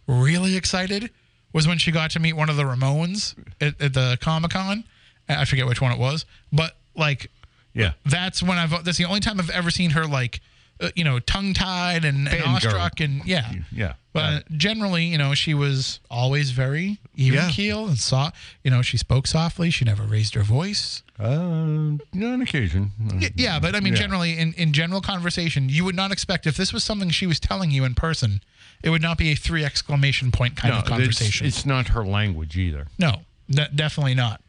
really 0.05 0.57
excited 0.57 1.09
was 1.53 1.65
when 1.65 1.77
she 1.77 1.91
got 1.91 2.11
to 2.11 2.19
meet 2.19 2.33
one 2.33 2.49
of 2.49 2.57
the 2.57 2.63
Ramones 2.63 3.35
at, 3.61 3.81
at 3.81 3.93
the 3.93 4.17
Comic 4.19 4.51
Con. 4.51 4.83
I 5.29 5.45
forget 5.45 5.65
which 5.65 5.81
one 5.81 5.93
it 5.93 5.97
was, 5.97 6.25
but 6.51 6.75
like 6.93 7.31
yeah, 7.73 7.93
that's 8.05 8.43
when 8.43 8.57
I've 8.57 8.83
that's 8.83 8.97
the 8.97 9.05
only 9.05 9.21
time 9.21 9.39
I've 9.39 9.49
ever 9.49 9.71
seen 9.71 9.91
her 9.91 10.05
like 10.05 10.41
uh, 10.81 10.89
you 10.95 11.03
know 11.03 11.19
tongue 11.19 11.53
tied 11.53 12.03
and, 12.05 12.27
and 12.27 12.43
awestruck 12.43 12.99
and 12.99 13.23
yeah 13.25 13.51
yeah. 13.71 13.93
but 14.13 14.49
generally 14.57 15.05
you 15.05 15.17
know 15.17 15.33
she 15.33 15.53
was 15.53 15.99
always 16.09 16.51
very 16.51 16.99
even 17.15 17.39
Yeah. 17.39 17.49
keel 17.51 17.87
and 17.87 17.97
saw 17.97 18.31
you 18.63 18.71
know 18.71 18.81
she 18.81 18.97
spoke 18.97 19.27
softly 19.27 19.69
she 19.69 19.85
never 19.85 20.03
raised 20.03 20.33
her 20.35 20.43
voice 20.43 21.03
Uh, 21.19 21.97
on 22.13 22.41
occasion. 22.41 22.91
Yeah 23.35 23.59
but 23.59 23.75
I 23.75 23.79
mean 23.79 23.93
Yeah. 23.93 23.99
generally 23.99 24.37
in, 24.37 24.53
in 24.53 24.73
general 24.73 25.01
conversation 25.01 25.69
you 25.69 25.85
would 25.85 25.95
not 25.95 26.11
expect 26.11 26.47
if 26.47 26.57
this 26.57 26.73
was 26.73 26.83
something 26.83 27.09
she 27.11 27.27
was 27.27 27.39
telling 27.39 27.71
you 27.71 27.83
in 27.85 27.93
person 27.95 28.41
it 28.83 28.89
would 28.89 29.01
not 29.03 29.17
be 29.17 29.29
a 29.31 29.35
three 29.35 29.63
exclamation 29.63 30.31
point 30.31 30.55
kind 30.55 30.73
no, 30.73 30.79
of 30.79 30.85
conversation 30.85 31.45
It's, 31.45 31.57
it's 31.59 31.65
not 31.65 31.89
her 31.89 32.03
language 32.03 32.57
either. 32.57 32.87
no 32.97 33.21
de- 33.49 33.69
definitely 33.75 34.15
not 34.15 34.41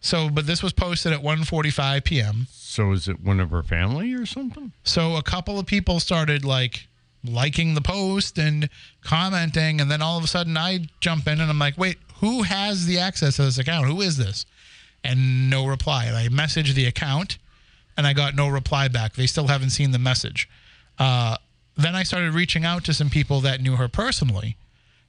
so 0.00 0.28
but 0.30 0.46
this 0.46 0.62
was 0.62 0.72
posted 0.72 1.12
at 1.12 1.20
1:45 1.22 2.04
p.m. 2.04 2.46
So 2.72 2.92
is 2.92 3.06
it 3.06 3.20
one 3.20 3.38
of 3.38 3.50
her 3.50 3.62
family 3.62 4.14
or 4.14 4.24
something? 4.24 4.72
So 4.82 5.16
a 5.16 5.22
couple 5.22 5.58
of 5.58 5.66
people 5.66 6.00
started 6.00 6.42
like 6.42 6.88
liking 7.22 7.74
the 7.74 7.82
post 7.82 8.38
and 8.38 8.70
commenting, 9.02 9.78
and 9.78 9.90
then 9.90 10.00
all 10.00 10.16
of 10.16 10.24
a 10.24 10.26
sudden 10.26 10.56
I 10.56 10.86
jump 10.98 11.26
in 11.26 11.38
and 11.38 11.50
I'm 11.50 11.58
like, 11.58 11.76
wait, 11.76 11.98
who 12.20 12.44
has 12.44 12.86
the 12.86 12.98
access 12.98 13.36
to 13.36 13.42
this 13.42 13.58
account? 13.58 13.88
Who 13.88 14.00
is 14.00 14.16
this? 14.16 14.46
And 15.04 15.50
no 15.50 15.66
reply. 15.66 16.06
And 16.06 16.16
I 16.16 16.28
messaged 16.28 16.72
the 16.72 16.86
account 16.86 17.36
and 17.98 18.06
I 18.06 18.14
got 18.14 18.34
no 18.34 18.48
reply 18.48 18.88
back. 18.88 19.16
They 19.16 19.26
still 19.26 19.48
haven't 19.48 19.70
seen 19.70 19.90
the 19.90 19.98
message. 19.98 20.48
Uh, 20.98 21.36
then 21.76 21.94
I 21.94 22.04
started 22.04 22.32
reaching 22.32 22.64
out 22.64 22.84
to 22.84 22.94
some 22.94 23.10
people 23.10 23.40
that 23.40 23.60
knew 23.60 23.76
her 23.76 23.88
personally. 23.88 24.56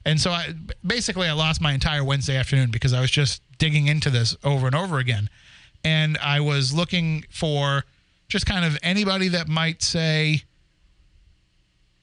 And 0.04 0.20
so 0.20 0.32
I 0.32 0.52
basically 0.86 1.28
I 1.28 1.32
lost 1.32 1.62
my 1.62 1.72
entire 1.72 2.04
Wednesday 2.04 2.36
afternoon 2.36 2.70
because 2.70 2.92
I 2.92 3.00
was 3.00 3.10
just 3.10 3.40
digging 3.56 3.86
into 3.86 4.10
this 4.10 4.36
over 4.44 4.66
and 4.66 4.74
over 4.76 4.98
again. 4.98 5.30
And 5.84 6.16
I 6.18 6.40
was 6.40 6.72
looking 6.72 7.24
for 7.30 7.84
just 8.28 8.46
kind 8.46 8.64
of 8.64 8.78
anybody 8.82 9.28
that 9.28 9.48
might 9.48 9.82
say, 9.82 10.42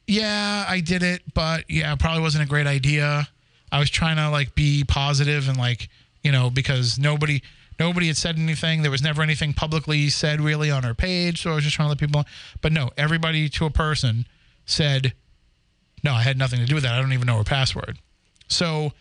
yeah, 0.08 0.66
I 0.68 0.80
did 0.80 1.04
it, 1.04 1.22
but 1.34 1.66
yeah, 1.70 1.96
probably 1.96 2.22
wasn't 2.22 2.44
a 2.44 2.48
great 2.48 2.68
idea. 2.68 3.28
I 3.72 3.80
was 3.80 3.90
trying 3.90 4.18
to 4.18 4.30
like 4.30 4.54
be 4.56 4.84
positive 4.84 5.48
and 5.48 5.58
like, 5.58 5.90
you 6.24 6.32
know, 6.32 6.50
because 6.50 7.00
nobody 7.00 7.42
nobody 7.80 8.08
had 8.08 8.18
said 8.18 8.38
anything. 8.38 8.82
There 8.82 8.92
was 8.92 9.02
never 9.02 9.22
anything 9.22 9.54
publicly 9.54 10.10
said 10.10 10.42
really 10.42 10.70
on 10.70 10.84
her 10.84 10.94
page, 10.94 11.42
so 11.42 11.52
I 11.52 11.56
was 11.56 11.64
just 11.64 11.76
trying 11.76 11.88
to 11.88 11.90
let 11.90 11.98
people 11.98 12.22
know. 12.22 12.26
But 12.62 12.74
no, 12.74 12.90
everybody 12.98 13.50
to 13.50 13.66
a 13.66 13.70
person 13.70 14.28
said, 14.66 15.14
"No, 16.04 16.14
I 16.14 16.22
had 16.24 16.38
nothing 16.38 16.60
to 16.60 16.66
do 16.66 16.76
with 16.76 16.84
that. 16.84 16.94
I 16.94 17.02
don't 17.02 17.14
even 17.14 17.28
know 17.28 17.38
her 17.38 17.44
password." 17.44 17.98
So, 18.48 18.92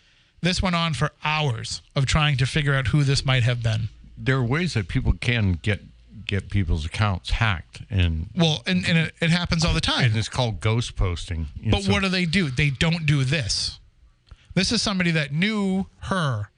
this 0.41 0.61
went 0.61 0.75
on 0.75 0.93
for 0.93 1.11
hours 1.23 1.81
of 1.95 2.05
trying 2.05 2.37
to 2.37 2.45
figure 2.45 2.73
out 2.73 2.87
who 2.87 3.03
this 3.03 3.25
might 3.25 3.43
have 3.43 3.61
been. 3.61 3.89
There 4.23 4.37
are 4.37 4.43
ways 4.43 4.73
that 4.75 4.87
people 4.87 5.13
can 5.13 5.53
get 5.53 5.81
get 6.25 6.49
people's 6.49 6.85
accounts 6.85 7.31
hacked, 7.31 7.81
and 7.89 8.29
Well, 8.35 8.63
and, 8.65 8.85
and 8.87 8.97
it, 8.97 9.13
it 9.21 9.29
happens 9.31 9.65
all 9.65 9.73
the 9.73 9.81
time. 9.81 10.05
and 10.05 10.15
it's 10.15 10.29
called 10.29 10.61
ghost 10.61 10.95
posting. 10.95 11.47
Know, 11.61 11.71
But 11.71 11.83
so- 11.83 11.91
what 11.91 12.03
do 12.03 12.09
they 12.09 12.25
do? 12.25 12.49
They 12.49 12.69
don't 12.69 13.05
do 13.05 13.23
this. 13.25 13.79
This 14.53 14.71
is 14.71 14.81
somebody 14.81 15.11
that 15.11 15.33
knew 15.33 15.87
her, 16.03 16.49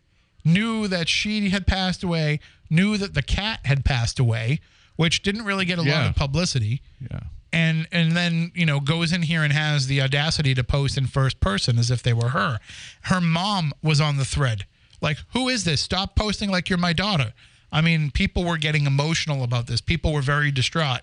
knew 0.44 0.88
that 0.88 1.08
she 1.10 1.50
had 1.50 1.66
passed 1.66 2.04
away, 2.04 2.40
knew 2.70 2.98
that 2.98 3.14
the 3.14 3.22
cat 3.24 3.62
had 3.66 3.84
passed 3.86 4.20
away, 4.20 4.60
which 4.96 5.22
didn't 5.24 5.44
really 5.46 5.66
get 5.66 5.80
a 5.80 5.84
lot 5.84 6.08
of 6.08 6.16
publicity. 6.16 6.82
Yeah. 7.00 7.22
And 7.52 7.88
and 7.92 8.14
then, 8.14 8.52
you 8.56 8.66
know, 8.66 8.80
goes 8.80 9.12
in 9.14 9.22
here 9.24 9.44
and 9.44 9.54
has 9.54 9.86
the 9.88 10.02
audacity 10.02 10.54
to 10.56 10.64
post 10.64 10.98
in 10.98 11.06
first 11.08 11.40
person 11.40 11.78
as 11.80 11.90
if 11.92 12.02
they 12.04 12.14
were 12.14 12.30
her. 12.30 12.60
Her 13.04 13.22
mom 13.22 13.74
was 13.84 14.02
on 14.02 14.18
the 14.18 14.26
thread. 14.26 14.66
Like, 15.02 15.18
who 15.34 15.50
is 15.50 15.64
this? 15.64 15.82
Stop 15.82 16.16
posting 16.16 16.50
like 16.50 16.68
you're 16.70 16.80
my 16.80 16.94
daughter. 16.94 17.34
I 17.74 17.82
mean, 17.82 18.12
people 18.12 18.44
were 18.46 18.58
getting 18.58 18.86
emotional 18.86 19.44
about 19.44 19.68
this. 19.68 19.82
People 19.82 20.14
were 20.14 20.22
very 20.22 20.52
distraught 20.52 21.02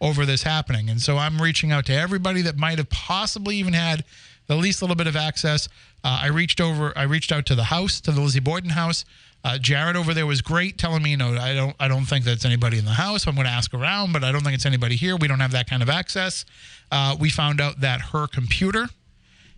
over 0.00 0.26
this 0.26 0.42
happening. 0.42 0.90
And 0.90 1.00
so 1.00 1.16
I'm 1.16 1.40
reaching 1.40 1.72
out 1.72 1.86
to 1.86 1.94
everybody 1.94 2.42
that 2.42 2.56
might 2.56 2.78
have 2.78 2.90
possibly 2.90 3.56
even 3.56 3.72
had 3.72 4.04
the 4.48 4.56
least 4.56 4.82
little 4.82 4.96
bit 4.96 5.06
of 5.06 5.16
access. 5.16 5.68
Uh, 6.02 6.20
I 6.22 6.26
reached 6.26 6.60
over, 6.60 6.92
I 6.96 7.04
reached 7.04 7.30
out 7.30 7.46
to 7.46 7.54
the 7.54 7.64
house, 7.64 8.00
to 8.02 8.12
the 8.12 8.20
Lizzie 8.20 8.40
Borden 8.40 8.70
house. 8.70 9.04
Uh, 9.44 9.56
Jared 9.58 9.94
over 9.94 10.12
there 10.12 10.26
was 10.26 10.42
great, 10.42 10.76
telling 10.76 11.02
me, 11.02 11.14
know, 11.14 11.36
I 11.36 11.54
don't, 11.54 11.76
I 11.78 11.86
don't 11.86 12.04
think 12.04 12.24
that's 12.24 12.44
anybody 12.44 12.78
in 12.78 12.84
the 12.84 12.90
house. 12.90 13.26
I'm 13.26 13.36
going 13.36 13.46
to 13.46 13.52
ask 13.52 13.72
around, 13.72 14.12
but 14.12 14.24
I 14.24 14.32
don't 14.32 14.42
think 14.42 14.54
it's 14.54 14.66
anybody 14.66 14.96
here. 14.96 15.16
We 15.16 15.28
don't 15.28 15.38
have 15.38 15.52
that 15.52 15.70
kind 15.70 15.82
of 15.82 15.88
access. 15.88 16.44
Uh, 16.90 17.16
we 17.18 17.30
found 17.30 17.60
out 17.60 17.80
that 17.80 18.00
her 18.12 18.26
computer 18.26 18.88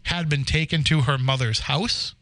had 0.05 0.29
been 0.29 0.45
taken 0.45 0.85
to 0.85 1.03
her 1.03 1.17
mother's 1.17 1.61
house. 1.61 2.15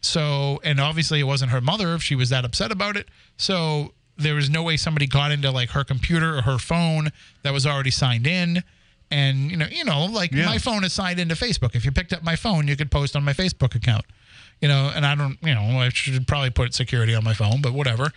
So, 0.00 0.60
and 0.64 0.80
obviously 0.80 1.20
it 1.20 1.24
wasn't 1.24 1.50
her 1.50 1.60
mother 1.60 1.94
if 1.94 2.02
she 2.02 2.14
was 2.14 2.30
that 2.30 2.44
upset 2.44 2.72
about 2.72 2.96
it. 2.96 3.08
So 3.36 3.92
there 4.16 4.34
was 4.34 4.48
no 4.50 4.62
way 4.62 4.76
somebody 4.76 5.06
got 5.06 5.30
into 5.32 5.50
like 5.50 5.70
her 5.70 5.84
computer 5.84 6.36
or 6.38 6.42
her 6.42 6.58
phone 6.58 7.10
that 7.42 7.52
was 7.52 7.66
already 7.66 7.90
signed 7.90 8.26
in. 8.26 8.62
And 9.10 9.50
you 9.50 9.56
know, 9.56 9.66
you 9.70 9.84
know, 9.84 10.04
like 10.06 10.32
Yeah. 10.32 10.46
my 10.46 10.58
phone 10.58 10.84
is 10.84 10.92
signed 10.92 11.18
into 11.20 11.34
Facebook. 11.34 11.74
If 11.74 11.84
you 11.84 11.90
picked 11.92 12.12
up 12.12 12.22
my 12.22 12.36
phone, 12.36 12.68
you 12.68 12.76
could 12.76 12.90
post 12.90 13.16
on 13.16 13.24
my 13.24 13.32
Facebook 13.32 13.74
account. 13.74 14.04
You 14.60 14.68
know, 14.68 14.92
and 14.94 15.06
I 15.06 15.14
don't, 15.14 15.38
you 15.42 15.54
know, 15.54 15.80
I 15.80 15.88
should 15.88 16.26
probably 16.26 16.50
put 16.50 16.74
security 16.74 17.14
on 17.14 17.24
my 17.24 17.32
phone, 17.34 17.62
but 17.62 17.72
whatever. 17.72 18.12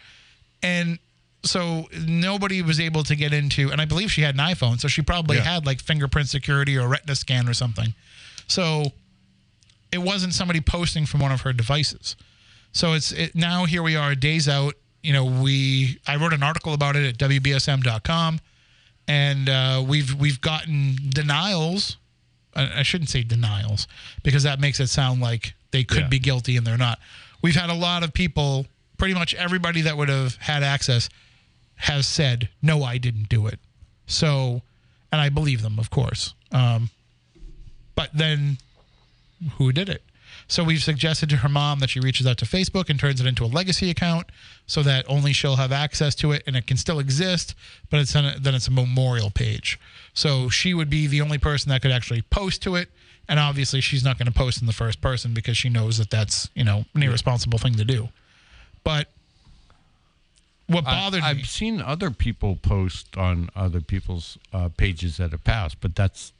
And 0.62 1.00
so 1.44 1.88
nobody 2.06 2.62
was 2.62 2.80
able 2.82 3.04
to 3.06 3.16
get 3.16 3.34
into, 3.34 3.72
and 3.72 3.82
I 3.82 3.86
believe 3.86 4.12
she 4.12 4.22
had 4.22 4.36
an 4.36 4.42
iPhone, 4.42 4.80
so 4.80 4.88
she 4.88 5.02
probably 5.02 5.38
Yeah. 5.38 5.44
had 5.44 5.66
like 5.66 5.82
fingerprint 5.82 6.30
security 6.30 6.78
or 6.78 6.88
retina 6.88 7.16
scan 7.16 7.48
or 7.50 7.54
something. 7.54 7.94
So 8.48 8.92
it 9.94 10.00
wasn't 10.02 10.34
somebody 10.34 10.60
posting 10.62 11.06
from 11.06 11.20
one 11.22 11.32
of 11.32 11.42
her 11.42 11.54
devices. 11.54 12.16
So 12.72 12.94
it's 12.94 13.12
it, 13.12 13.36
now 13.36 13.66
here 13.66 13.84
we 13.84 13.96
are, 13.96 14.16
days 14.16 14.50
out. 14.50 14.74
You 15.04 15.14
know, 15.14 15.26
we 15.26 16.00
I 16.08 16.16
wrote 16.16 16.34
an 16.34 16.44
article 16.44 16.74
about 16.74 16.96
it 16.96 17.06
at 17.06 17.18
wbsm.com, 17.30 18.40
and 19.08 19.50
uh, 19.50 19.84
we've 19.88 20.14
we've 20.16 20.42
gotten 20.42 20.96
denials. 21.10 21.98
I, 22.56 22.80
I 22.80 22.84
shouldn't 22.84 23.10
say 23.10 23.24
denials 23.24 23.88
because 24.24 24.44
that 24.44 24.60
makes 24.60 24.80
it 24.80 24.88
sound 24.88 25.22
like 25.22 25.54
they 25.72 25.84
could 25.84 26.04
Yeah. 26.04 26.08
be 26.08 26.20
guilty 26.20 26.58
and 26.58 26.66
they're 26.66 26.78
not. 26.78 27.00
We've 27.42 27.56
had 27.56 27.70
a 27.70 27.74
lot 27.76 28.04
of 28.04 28.14
people, 28.14 28.66
pretty 28.98 29.14
much 29.14 29.34
everybody 29.34 29.82
that 29.82 29.98
would 29.98 30.10
have 30.10 30.36
had 30.38 30.64
access, 30.64 31.10
has 31.76 32.08
said 32.08 32.50
no, 32.62 32.84
I 32.84 32.98
didn't 32.98 33.28
do 33.30 33.48
it. 33.48 33.60
So, 34.08 34.62
and 35.12 35.20
I 35.20 35.30
believe 35.30 35.62
them, 35.62 35.78
of 35.80 35.90
course. 35.90 36.34
Um, 36.52 36.90
but 37.96 38.10
then 38.14 38.58
who 39.58 39.72
did 39.72 39.90
it. 39.90 40.04
So 40.48 40.64
we've 40.64 40.84
suggested 40.84 41.30
to 41.30 41.38
her 41.38 41.50
mom 41.50 41.80
that 41.80 41.90
she 41.90 42.00
reaches 42.00 42.28
out 42.28 42.38
to 42.40 42.46
Facebook 42.46 42.90
and 42.90 43.00
turns 43.00 43.22
it 43.22 43.28
into 43.28 43.46
a 43.46 43.48
legacy 43.48 43.90
account 43.90 44.28
so 44.66 44.84
that 44.84 45.06
only 45.08 45.34
she'll 45.34 45.56
have 45.56 45.72
access 45.72 46.16
to 46.16 46.32
it 46.32 46.44
and 46.46 46.56
it 46.56 46.68
can 46.68 46.78
still 46.78 47.00
exist, 47.00 47.56
but 47.90 48.00
it's 48.00 48.16
a, 48.16 48.36
then 48.40 48.56
it's 48.56 48.68
a 48.68 48.72
memorial 48.72 49.30
page. 49.30 49.80
So 50.14 50.50
she 50.50 50.74
would 50.74 50.90
be 50.90 51.08
the 51.08 51.22
only 51.22 51.38
person 51.38 51.70
that 51.70 51.82
could 51.82 51.92
actually 51.92 52.24
post 52.24 52.62
to 52.64 52.76
it. 52.76 52.90
And 53.30 53.40
obviously 53.40 53.80
she's 53.80 54.04
not 54.04 54.18
going 54.18 54.26
to 54.26 54.34
post 54.34 54.60
in 54.60 54.68
the 54.68 54.74
first 54.74 55.00
person 55.00 55.34
because 55.34 55.58
she 55.58 55.70
knows 55.70 55.98
that 55.98 56.10
that's, 56.10 56.50
you 56.56 56.64
know, 56.64 56.86
an 56.94 57.04
irresponsible 57.04 57.58
thing 57.58 57.76
to 57.76 57.86
do. 57.86 58.10
But 58.84 59.08
what 60.68 60.86
I, 60.86 60.92
bothered 60.92 61.22
me. 61.22 61.28
I've 61.28 61.48
seen 61.48 61.82
other 61.82 62.12
people 62.12 62.58
post 62.58 63.18
on 63.18 63.50
other 63.56 63.80
people's 63.80 64.38
uh, 64.52 64.70
pages 64.76 65.18
that 65.18 65.32
have 65.32 65.44
passed, 65.44 65.80
but 65.80 65.96
that's 65.96 66.33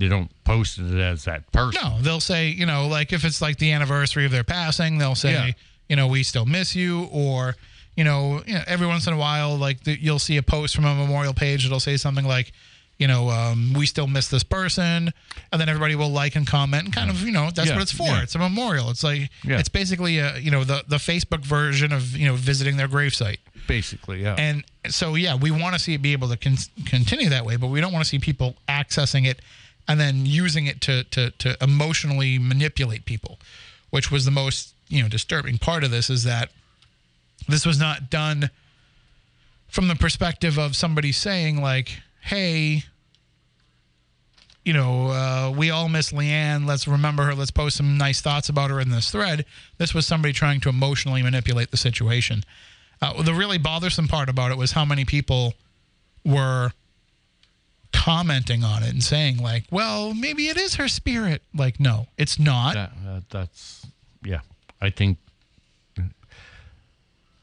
they 0.00 0.08
don't 0.08 0.30
post 0.44 0.78
it 0.78 0.98
as 0.98 1.24
that 1.24 1.50
person. 1.52 1.80
No, 1.82 1.98
they'll 2.00 2.20
say, 2.20 2.48
you 2.48 2.66
know, 2.66 2.88
like 2.88 3.12
if 3.12 3.24
it's 3.24 3.40
like 3.40 3.58
the 3.58 3.70
anniversary 3.72 4.24
of 4.24 4.32
their 4.32 4.44
passing, 4.44 4.98
they'll 4.98 5.14
say, 5.14 5.32
Yeah. 5.32 5.50
you 5.88 5.96
know, 5.96 6.06
we 6.08 6.22
still 6.24 6.46
miss 6.46 6.74
you, 6.74 7.04
or 7.12 7.54
you 7.96 8.04
know, 8.04 8.42
you 8.46 8.54
know 8.54 8.62
every 8.66 8.86
once 8.86 9.06
in 9.06 9.12
a 9.12 9.16
while, 9.18 9.56
like 9.56 9.84
the, 9.84 9.96
you'll 10.00 10.18
see 10.18 10.36
a 10.38 10.42
post 10.42 10.74
from 10.74 10.84
a 10.86 10.94
memorial 10.94 11.34
page 11.34 11.62
that'll 11.64 11.80
say 11.80 11.96
something 11.96 12.24
like, 12.24 12.52
you 12.98 13.06
know, 13.06 13.30
um, 13.30 13.72
we 13.74 13.86
still 13.86 14.06
miss 14.06 14.28
this 14.28 14.42
person, 14.44 15.10
and 15.52 15.60
then 15.60 15.68
everybody 15.70 15.94
will 15.94 16.10
like 16.10 16.36
and 16.36 16.46
comment 16.46 16.84
and 16.84 16.92
kind 16.94 17.08
of, 17.10 17.22
you 17.22 17.32
know, 17.32 17.50
that's 17.50 17.68
Yeah, 17.68 17.74
what 17.76 17.82
it's 17.82 17.92
for. 17.92 18.04
yeah. 18.06 18.22
It's 18.22 18.34
a 18.34 18.38
memorial. 18.38 18.90
It's 18.90 19.02
like 19.02 19.30
it's 19.44 19.70
basically 19.70 20.18
a, 20.18 20.36
you 20.38 20.50
know, 20.50 20.64
the 20.64 20.84
the 20.88 20.96
Facebook 20.96 21.40
version 21.44 21.92
of 21.92 22.16
you 22.16 22.26
know 22.26 22.34
visiting 22.36 22.76
their 22.76 22.88
gravesite. 22.88 23.38
Basically, 23.66 24.22
yeah. 24.22 24.34
And 24.38 24.64
so, 24.88 25.14
yeah, 25.14 25.36
we 25.36 25.50
want 25.50 25.74
to 25.74 25.78
see 25.78 25.94
it 25.94 26.02
be 26.02 26.12
able 26.12 26.28
to 26.28 26.36
con- 26.36 26.56
continue 26.86 27.28
that 27.28 27.44
way, 27.44 27.56
but 27.56 27.68
we 27.68 27.80
don't 27.80 27.92
want 27.92 28.04
to 28.04 28.08
see 28.08 28.18
people 28.18 28.56
accessing 28.68 29.26
it 29.26 29.40
and 29.90 29.98
then 29.98 30.24
using 30.24 30.66
it 30.66 30.80
to, 30.80 31.02
to, 31.02 31.32
to 31.32 31.56
emotionally 31.60 32.38
manipulate 32.38 33.04
people, 33.04 33.40
which 33.90 34.08
was 34.08 34.24
the 34.24 34.30
most, 34.30 34.72
you 34.86 35.02
know, 35.02 35.08
disturbing 35.08 35.58
part 35.58 35.82
of 35.82 35.90
this 35.90 36.08
is 36.08 36.22
that 36.22 36.50
this 37.48 37.66
was 37.66 37.80
not 37.80 38.08
done 38.08 38.50
from 39.66 39.88
the 39.88 39.96
perspective 39.96 40.60
of 40.60 40.76
somebody 40.76 41.10
saying 41.10 41.60
like, 41.60 42.02
hey, 42.20 42.84
you 44.64 44.72
know, 44.72 45.08
uh, 45.08 45.52
we 45.56 45.70
all 45.70 45.88
miss 45.88 46.12
Leanne. 46.12 46.68
Let's 46.68 46.86
remember 46.86 47.24
her. 47.24 47.34
Let's 47.34 47.50
post 47.50 47.76
some 47.76 47.98
nice 47.98 48.20
thoughts 48.20 48.48
about 48.48 48.70
her 48.70 48.78
in 48.78 48.90
this 48.90 49.10
thread. 49.10 49.44
This 49.78 49.92
was 49.92 50.06
somebody 50.06 50.32
trying 50.32 50.60
to 50.60 50.68
emotionally 50.68 51.24
manipulate 51.24 51.72
the 51.72 51.76
situation. 51.76 52.44
Uh, 53.02 53.24
the 53.24 53.34
really 53.34 53.58
bothersome 53.58 54.06
part 54.06 54.28
about 54.28 54.52
it 54.52 54.56
was 54.56 54.70
how 54.70 54.84
many 54.84 55.04
people 55.04 55.54
were 56.24 56.70
commenting 57.92 58.64
on 58.64 58.82
it 58.82 58.90
and 58.90 59.02
saying 59.02 59.38
like, 59.38 59.64
"Well, 59.70 60.14
maybe 60.14 60.48
it 60.48 60.56
is 60.56 60.76
her 60.76 60.88
spirit." 60.88 61.42
Like, 61.54 61.80
no, 61.80 62.06
it's 62.16 62.38
not. 62.38 62.74
that, 62.74 62.92
that, 63.04 63.22
that's 63.30 63.86
yeah. 64.24 64.40
I 64.80 64.90
think 64.90 65.18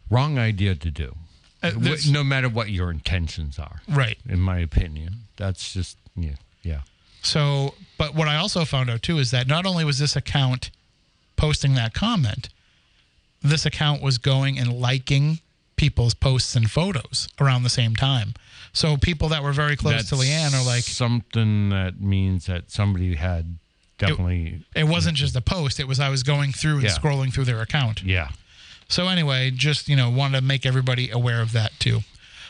wrong 0.10 0.38
idea 0.38 0.76
to 0.76 0.92
do. 0.92 1.16
Uh, 1.64 1.72
no 2.10 2.24
matter 2.24 2.48
what 2.48 2.70
your 2.70 2.92
intentions 2.92 3.58
are, 3.58 3.82
right. 3.90 4.18
in 4.30 4.40
my 4.40 4.60
opinion, 4.60 5.16
that's 5.38 5.74
just 5.74 5.98
yeah, 6.16 6.36
yeah. 6.62 6.82
So, 7.24 7.74
but 7.98 8.14
what 8.14 8.28
I 8.28 8.38
also 8.38 8.64
found 8.64 8.90
out 8.90 9.02
too 9.02 9.18
is 9.18 9.32
that 9.32 9.48
not 9.48 9.66
only 9.66 9.84
was 9.84 9.98
this 9.98 10.16
account 10.16 10.70
posting 11.36 11.74
that 11.74 11.94
comment, 11.94 12.50
this 13.42 13.66
account 13.66 14.02
was 14.02 14.18
going 14.18 14.60
and 14.60 14.72
liking 14.72 15.40
people's 15.78 16.14
posts 16.14 16.56
and 16.56 16.70
photos 16.70 17.30
around 17.40 17.64
the 17.64 17.70
same 17.70 17.96
time. 17.96 18.34
So 18.74 18.98
people 18.98 19.30
that 19.30 19.42
were 19.44 19.54
very 19.54 19.76
close 19.76 20.10
to 20.10 20.16
That's 20.16 20.24
Leanne 20.30 20.54
are 20.54 20.66
like, 20.66 20.84
something 20.84 21.70
that 21.70 22.02
means 22.02 22.46
that 22.48 22.70
somebody 22.70 23.16
had 23.16 23.58
definitely 23.98 24.62
it 24.76 24.84
wasn't 24.84 25.18
just 25.18 25.36
a 25.36 25.42
post; 25.42 25.80
it 25.80 25.88
was 25.88 26.00
I 26.00 26.10
was 26.10 26.24
going 26.24 26.52
through 26.52 26.76
and 26.76 26.84
Yeah. 26.84 26.90
scrolling 26.92 27.34
through 27.34 27.46
their 27.46 27.62
account. 27.62 28.04
yeah. 28.04 28.30
So 28.90 29.08
anyway, 29.08 29.52
just 29.52 29.88
you 29.90 29.96
know, 29.96 30.10
wanted 30.10 30.40
to 30.40 30.44
make 30.46 30.66
everybody 30.66 31.10
aware 31.10 31.42
of 31.42 31.52
that 31.54 31.72
too. 31.80 32.02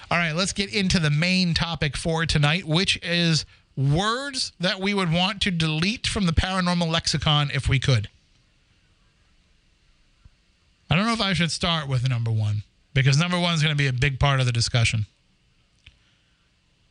All 0.10 0.18
right, 0.18 0.34
let's 0.34 0.54
get 0.54 0.74
into 0.74 1.00
the 1.00 1.10
main 1.10 1.54
topic 1.54 1.98
for 1.98 2.26
tonight, 2.26 2.66
which 2.66 2.98
is 3.04 3.46
words 3.76 4.52
that 4.60 4.80
we 4.80 4.94
would 4.94 5.12
want 5.12 5.42
to 5.44 5.52
delete 5.52 6.08
from 6.08 6.26
the 6.26 6.32
paranormal 6.34 6.88
lexicon 6.90 7.52
if 7.54 7.68
we 7.70 7.80
could. 7.80 8.08
I 10.90 10.96
don't 10.96 11.06
know 11.06 11.14
if 11.14 11.22
I 11.22 11.34
should 11.34 11.52
start 11.52 11.88
with 11.88 12.08
number 12.08 12.32
one 12.32 12.64
because 12.98 13.20
number 13.20 13.40
one 13.40 13.54
is 13.54 13.62
going 13.62 13.72
to 13.72 13.78
be 13.78 13.86
a 13.86 13.94
big 13.94 14.20
part 14.20 14.40
of 14.40 14.48
the 14.48 14.52
discussion. 14.52 15.06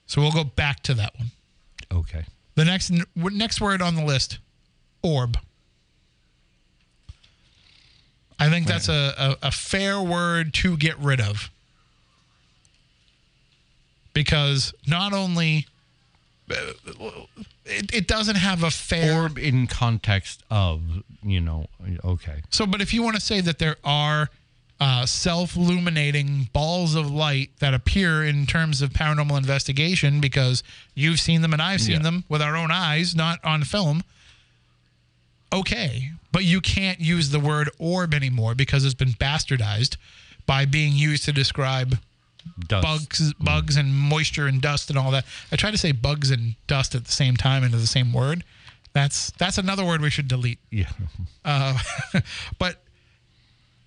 So 0.07 0.21
we'll 0.21 0.31
go 0.31 0.45
back 0.45 0.81
to 0.85 0.95
that 0.95 1.13
one. 1.19 1.33
Okay. 1.93 2.25
The 2.55 2.65
next 2.65 2.93
next 3.17 3.61
word 3.61 3.83
on 3.83 3.97
the 3.97 4.05
list, 4.05 4.39
orb. 5.03 5.37
I 8.39 8.49
think 8.49 8.69
that's 8.69 8.89
a, 8.89 9.15
a, 9.19 9.49
a 9.49 9.51
fair 9.51 10.01
word 10.01 10.55
to 10.55 10.77
get 10.77 10.97
rid 11.01 11.21
of. 11.21 11.51
Because 14.13 14.75
not 14.87 15.13
only 15.13 15.67
uh, 16.49 16.55
it, 17.65 17.93
it 17.93 18.07
doesn't 18.07 18.37
have 18.37 18.63
a 18.63 18.71
fair 18.71 19.23
orb 19.23 19.39
in 19.39 19.67
context 19.67 20.45
of, 20.53 20.83
you 21.25 21.41
know, 21.41 21.67
okay. 22.05 22.43
so, 22.51 22.65
but 22.65 22.81
if 22.81 22.95
you 22.95 23.03
want 23.03 23.17
to 23.17 23.21
say 23.21 23.41
that 23.41 23.59
there 23.59 23.77
are 23.83 24.31
uh, 24.79 25.07
self-illuminating 25.07 26.49
balls 26.53 26.95
of 26.95 27.11
light 27.11 27.51
that 27.61 27.73
appear 27.75 28.23
in 28.25 28.47
terms 28.47 28.83
of 28.83 28.91
paranormal 28.91 29.37
investigation, 29.39 30.21
because 30.21 30.63
you've 30.95 31.19
seen 31.21 31.41
them 31.43 31.53
and 31.53 31.63
I've 31.63 31.81
seen 31.81 31.97
Yeah. 31.97 32.03
them 32.03 32.25
with 32.29 32.43
our 32.43 32.57
own 32.57 32.71
eyes, 32.71 33.15
not 33.17 33.43
on 33.45 33.65
film. 33.65 34.03
Okay, 35.53 36.11
but 36.33 36.45
you 36.45 36.61
can't 36.61 37.01
use 37.01 37.31
the 37.31 37.41
word 37.41 37.71
orb 37.79 38.13
anymore 38.13 38.55
because 38.55 38.85
it's 38.85 38.95
been 38.95 39.13
bastardized 39.13 39.97
by 40.45 40.65
being 40.65 40.93
used 40.93 41.25
to 41.25 41.33
describe 41.33 41.99
Dust. 42.69 42.83
bugs, 42.85 43.33
bugs 43.35 43.77
and 43.77 43.95
moisture 43.95 44.47
and 44.47 44.61
dust 44.61 44.91
and 44.91 44.99
all 44.99 45.11
that. 45.13 45.25
I 45.51 45.57
try 45.57 45.71
to 45.71 45.79
say 45.79 45.93
bugs 45.93 46.31
and 46.31 46.55
dust 46.67 46.95
at 46.95 47.05
the 47.05 47.13
same 47.13 47.37
time 47.37 47.65
into 47.65 47.77
the 47.79 47.87
same 47.87 48.13
word. 48.13 48.45
That's 48.93 49.31
that's 49.39 49.59
another 49.59 49.85
word 49.85 50.01
we 50.03 50.11
should 50.11 50.29
delete. 50.29 50.59
Yeah. 50.71 50.91
Uh, 51.45 51.79
but 52.59 52.83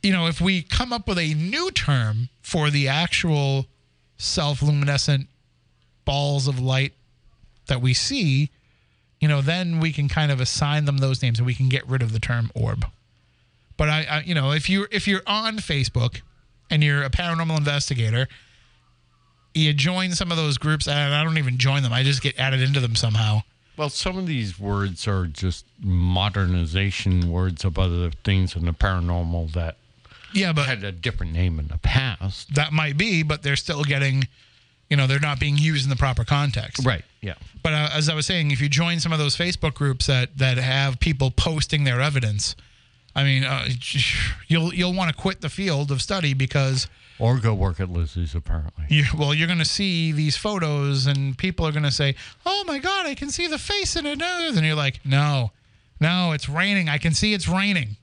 you 0.01 0.11
know, 0.11 0.27
if 0.27 0.39
we 0.39 0.61
come 0.61 0.93
up 0.93 1.07
with 1.07 1.17
a 1.17 1.33
new 1.33 1.71
term 1.71 2.29
for 2.41 2.69
the 2.69 2.87
actual 2.87 3.65
self-luminescent 4.17 5.27
balls 6.05 6.47
of 6.47 6.59
light 6.59 6.93
that 7.67 7.81
we 7.81 7.93
see, 7.93 8.49
you 9.19 9.27
know, 9.27 9.41
then 9.41 9.79
we 9.79 9.91
can 9.91 10.07
kind 10.07 10.31
of 10.31 10.39
assign 10.39 10.85
them 10.85 10.97
those 10.97 11.21
names 11.21 11.39
and 11.39 11.45
we 11.45 11.53
can 11.53 11.69
get 11.69 11.87
rid 11.87 12.01
of 12.01 12.13
the 12.13 12.19
term 12.19 12.51
orb. 12.55 12.85
But 13.77 13.89
I, 13.89 14.05
I 14.09 14.21
you 14.21 14.33
know, 14.33 14.51
if 14.51 14.69
you 14.69 14.87
if 14.91 15.07
you're 15.07 15.21
on 15.27 15.57
Facebook 15.57 16.21
and 16.69 16.83
you're 16.83 17.03
a 17.03 17.09
paranormal 17.09 17.57
investigator, 17.57 18.27
you 19.53 19.73
join 19.73 20.11
some 20.11 20.31
of 20.31 20.37
those 20.37 20.57
groups 20.57 20.87
and 20.87 21.13
I 21.13 21.23
don't 21.23 21.37
even 21.37 21.57
join 21.57 21.83
them. 21.83 21.93
I 21.93 22.03
just 22.03 22.21
get 22.21 22.37
added 22.39 22.61
into 22.61 22.79
them 22.79 22.95
somehow. 22.95 23.41
Well, 23.77 23.89
some 23.89 24.17
of 24.17 24.27
these 24.27 24.59
words 24.59 25.07
are 25.07 25.25
just 25.25 25.65
modernization 25.81 27.31
words 27.31 27.63
of 27.63 27.79
other 27.79 28.11
things 28.25 28.55
in 28.55 28.65
the 28.65 28.73
paranormal 28.73 29.53
that 29.53 29.77
Yeah, 30.33 30.53
but 30.53 30.67
had 30.67 30.83
a 30.83 30.91
different 30.91 31.33
name 31.33 31.59
in 31.59 31.67
the 31.67 31.77
past. 31.77 32.53
that 32.55 32.71
might 32.73 32.97
be, 32.97 33.23
but 33.23 33.43
they're 33.43 33.55
still 33.55 33.83
getting 33.83 34.27
You 34.89 34.97
know, 34.97 35.05
they're 35.05 35.19
not 35.19 35.39
being 35.39 35.57
used 35.57 35.83
in 35.83 35.89
the 35.89 35.95
proper 35.95 36.23
context. 36.25 36.83
Right. 36.85 37.03
Yeah. 37.21 37.35
But 37.61 37.73
uh, 37.73 37.89
as 37.93 38.09
I 38.09 38.15
was 38.15 38.25
saying, 38.25 38.49
if 38.51 38.59
you 38.61 38.69
join 38.69 38.99
some 38.99 39.11
of 39.13 39.19
those 39.19 39.35
Facebook 39.37 39.73
groups 39.75 40.07
that 40.07 40.37
that 40.37 40.57
have 40.57 40.99
people 40.99 41.29
posting 41.31 41.83
their 41.83 42.01
evidence, 42.01 42.55
I 43.15 43.23
mean, 43.23 43.43
uh, 43.43 43.67
you'll 44.47 44.73
you'll 44.73 44.93
want 44.93 45.15
to 45.15 45.21
quit 45.21 45.41
the 45.41 45.49
field 45.49 45.91
of 45.91 46.01
study 46.01 46.33
because 46.33 46.87
Or 47.19 47.37
go 47.37 47.53
work 47.53 47.79
at 47.79 47.89
Lizzie's, 47.89 48.33
apparently. 48.33 48.85
you 48.89 49.05
well 49.17 49.33
you're 49.33 49.47
going 49.47 49.59
to 49.59 49.65
see 49.65 50.11
these 50.11 50.37
photos 50.37 51.05
and 51.05 51.37
people 51.37 51.67
are 51.67 51.71
going 51.71 51.83
to 51.83 51.91
say, 51.91 52.15
"Oh 52.45 52.63
my 52.65 52.79
God, 52.79 53.05
I 53.05 53.13
can 53.15 53.29
see 53.29 53.45
the 53.47 53.59
face 53.59 53.95
in 53.95 54.05
it," 54.07 54.21
and 54.21 54.65
you're 54.65 54.75
like, 54.75 55.01
"No, 55.05 55.51
no, 55.99 56.31
it's 56.31 56.47
raining. 56.49 56.89
I 56.89 56.97
can 56.97 57.13
see 57.13 57.33
it's 57.33 57.47
raining. 57.47 57.97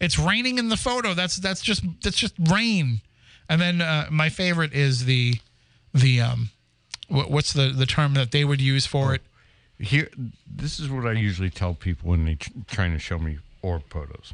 It's 0.00 0.18
raining 0.18 0.58
in 0.58 0.68
the 0.70 0.76
photo. 0.76 1.14
That's 1.14 1.36
that's 1.36 1.60
just 1.60 1.84
that's 2.02 2.16
just 2.16 2.34
rain." 2.50 3.00
And 3.48 3.60
then 3.60 3.80
uh, 3.80 4.06
my 4.10 4.28
favorite 4.28 4.72
is 4.72 5.04
the 5.04 5.34
the 5.92 6.20
um, 6.20 6.50
what, 7.08 7.30
what's 7.30 7.52
the 7.52 7.68
the 7.68 7.86
term 7.86 8.14
that 8.14 8.30
they 8.32 8.44
would 8.44 8.60
use 8.60 8.86
for 8.86 9.14
it? 9.14 9.22
Here, 9.78 10.08
this 10.46 10.78
is 10.78 10.90
what 10.90 11.06
I 11.06 11.12
usually 11.12 11.50
tell 11.50 11.74
people 11.74 12.10
when 12.10 12.24
they 12.24 12.34
tr- 12.34 12.50
trying 12.68 12.92
to 12.92 12.98
show 12.98 13.18
me 13.18 13.38
orb 13.62 13.82
photos. 13.90 14.32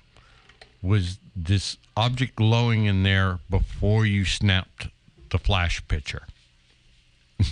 Was 0.83 1.18
this 1.35 1.76
object 1.96 2.37
glowing 2.37 2.85
in 2.87 3.02
there 3.02 3.38
before 3.48 4.07
you 4.07 4.24
snapped 4.24 4.88
the 5.31 5.38
flash 5.38 5.87
picture? 5.88 6.22
okay. 7.40 7.50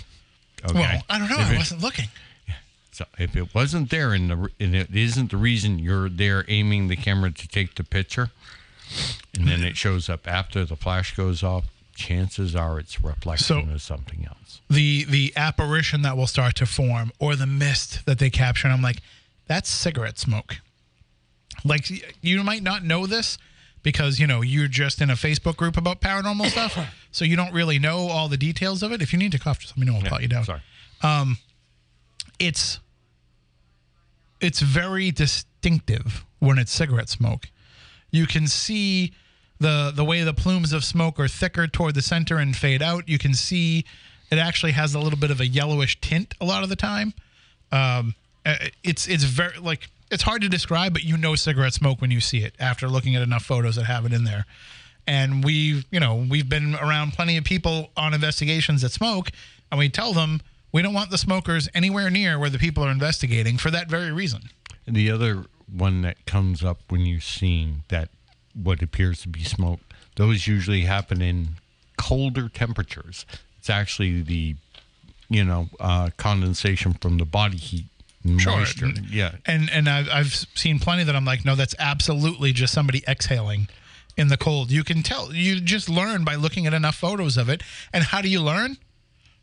Well, 0.73 1.03
I 1.09 1.19
don't 1.19 1.29
know. 1.29 1.39
If 1.39 1.49
I 1.49 1.53
it- 1.53 1.57
wasn't 1.57 1.81
looking. 1.81 2.09
So 2.95 3.05
if 3.17 3.35
it 3.35 3.53
wasn't 3.53 3.89
there 3.89 4.13
and, 4.13 4.29
the, 4.29 4.49
and 4.59 4.75
it 4.75 4.95
isn't 4.95 5.31
the 5.31 5.37
reason 5.37 5.79
you're 5.79 6.07
there 6.09 6.45
aiming 6.47 6.87
the 6.87 6.95
camera 6.95 7.31
to 7.31 7.47
take 7.47 7.75
the 7.75 7.83
picture, 7.83 8.29
and 9.37 9.47
then 9.47 9.63
it 9.63 9.75
shows 9.77 10.07
up 10.09 10.27
after 10.27 10.63
the 10.65 10.75
flash 10.75 11.15
goes 11.15 11.43
off, 11.43 11.65
chances 11.93 12.55
are 12.55 12.79
it's 12.79 13.01
reflection 13.01 13.45
So- 13.67 13.73
of 13.73 13.81
something 13.81 14.25
else. 14.27 14.59
the 14.69 15.05
the 15.05 15.33
apparition 15.37 16.01
that 16.03 16.15
will 16.17 16.27
start 16.27 16.55
to 16.55 16.65
form 16.65 17.11
or 17.19 17.35
the 17.37 17.45
mist 17.47 18.05
that 18.05 18.19
they 18.19 18.29
capture 18.29 18.67
and 18.67 18.73
i'm 18.73 18.81
like 18.81 18.97
that's 19.47 19.69
cigarette 19.69 20.19
smoke 20.19 20.57
like 21.63 21.89
you 22.21 22.43
might 22.43 22.63
not 22.63 22.83
know 22.83 23.05
this 23.07 23.37
because 23.81 24.19
you 24.19 24.27
know 24.27 24.41
you're 24.41 24.67
just 24.67 25.01
in 25.01 25.09
a 25.09 25.13
facebook 25.13 25.55
group 25.55 25.77
about 25.77 26.01
paranormal 26.01 26.47
stuff 26.49 26.77
so 27.11 27.23
you 27.23 27.37
don't 27.37 27.53
really 27.53 27.79
know 27.79 28.07
all 28.09 28.27
the 28.27 28.37
details 28.37 28.83
of 28.83 28.91
it 28.91 29.01
if 29.01 29.13
you 29.13 29.19
need 29.19 29.31
to 29.31 29.39
cough 29.39 29.59
just 29.59 29.77
let 29.77 29.85
me 29.85 29.89
know 29.91 29.97
i'll 29.97 30.09
pot 30.09 30.21
you 30.21 30.27
down 30.27 30.43
Sorry. 30.43 30.61
Um, 31.01 31.37
it's 32.39 32.79
it's 34.45 34.59
very 34.59 35.09
distinctive 35.09 36.23
when 36.39 36.59
it's 36.59 36.71
cigarette 36.71 37.09
smoke. 37.09 37.49
You 38.11 38.27
can 38.27 38.47
see 38.47 39.13
the 39.59 39.91
the 39.93 40.05
way 40.05 40.21
the 40.21 40.33
plumes 40.33 40.71
of 40.71 40.83
smoke 40.83 41.19
are 41.19 41.27
thicker 41.27 41.67
toward 41.67 41.95
the 41.95 42.01
center 42.01 42.37
and 42.37 42.55
fade 42.55 42.83
out. 42.83 43.09
You 43.09 43.17
can 43.17 43.33
see 43.33 43.85
it 44.31 44.37
actually 44.37 44.73
has 44.73 44.93
a 44.93 44.99
little 44.99 45.17
bit 45.17 45.31
of 45.31 45.39
a 45.39 45.47
yellowish 45.47 45.99
tint 45.99 46.35
a 46.39 46.45
lot 46.45 46.63
of 46.63 46.69
the 46.69 46.75
time. 46.75 47.13
Um, 47.71 48.13
uh, 48.45 48.55
it's 48.83 49.07
it's 49.07 49.23
very 49.23 49.57
like 49.57 49.89
it's 50.11 50.23
hard 50.23 50.43
to 50.43 50.49
describe, 50.49 50.93
but 50.93 51.03
you 51.03 51.17
know 51.17 51.33
cigarette 51.33 51.73
smoke 51.73 51.99
when 51.99 52.11
you 52.11 52.21
see 52.21 52.43
it 52.43 52.53
after 52.59 52.87
looking 52.87 53.15
at 53.15 53.23
enough 53.23 53.43
photos 53.43 53.75
that 53.77 53.85
have 53.85 54.05
it 54.05 54.13
in 54.13 54.23
there. 54.25 54.45
And 55.07 55.43
we've 55.43 55.85
you 55.91 55.99
know 55.99 56.15
we've 56.29 56.47
been 56.47 56.75
around 56.75 57.13
plenty 57.13 57.37
of 57.37 57.43
people 57.43 57.89
on 57.97 58.13
investigations 58.13 58.83
that 58.83 58.91
smoke, 58.91 59.31
and 59.71 59.79
we 59.79 59.89
tell 59.89 60.13
them 60.13 60.41
we 60.75 60.81
don't 60.81 60.93
want 60.93 61.09
the 61.09 61.17
smokers 61.17 61.69
anywhere 61.73 62.09
near 62.09 62.37
where 62.37 62.49
the 62.49 62.59
people 62.59 62.83
are 62.83 62.91
investigating 62.91 63.55
for 63.57 63.71
that 63.71 63.87
very 63.89 64.11
reason. 64.11 64.49
And 64.85 64.93
the 64.93 65.09
other 65.09 65.45
one 65.73 66.01
that 66.01 66.25
comes 66.25 66.65
up 66.65 66.79
when 66.89 67.05
you're 67.05 67.21
seeing 67.21 67.83
that 67.87 68.09
what 68.53 68.81
appears 68.81 69.21
to 69.21 69.29
be 69.29 69.41
smoke, 69.41 69.79
those 70.17 70.47
usually 70.47 70.81
happen 70.81 71.21
in 71.21 71.47
colder 71.97 72.49
temperatures. 72.49 73.25
It's 73.57 73.69
actually 73.69 74.21
the, 74.21 74.55
you 75.29 75.45
know, 75.45 75.69
uh, 75.79 76.09
condensation 76.17 76.93
from 76.95 77.19
the 77.19 77.25
body 77.25 77.57
heat, 77.57 77.85
Sure. 78.37 78.57
moisture. 78.57 78.91
Yeah. 79.09 79.35
And 79.45 79.69
and 79.71 79.87
I've, 79.87 80.09
I've 80.09 80.33
seen 80.55 80.79
plenty 80.79 81.05
that 81.05 81.15
I'm 81.15 81.25
like, 81.25 81.45
no, 81.45 81.55
that's 81.55 81.75
absolutely 81.79 82.51
just 82.51 82.73
somebody 82.73 83.01
exhaling 83.07 83.69
in 84.17 84.27
the 84.27 84.35
cold. 84.37 84.71
You 84.71 84.83
can 84.83 85.03
tell. 85.03 85.33
You 85.33 85.61
just 85.61 85.87
learn 85.87 86.25
by 86.25 86.35
looking 86.35 86.67
at 86.67 86.73
enough 86.73 86.95
photos 86.97 87.37
of 87.37 87.47
it. 87.47 87.63
And 87.93 88.03
how 88.03 88.21
do 88.21 88.27
you 88.27 88.41
learn? 88.41 88.75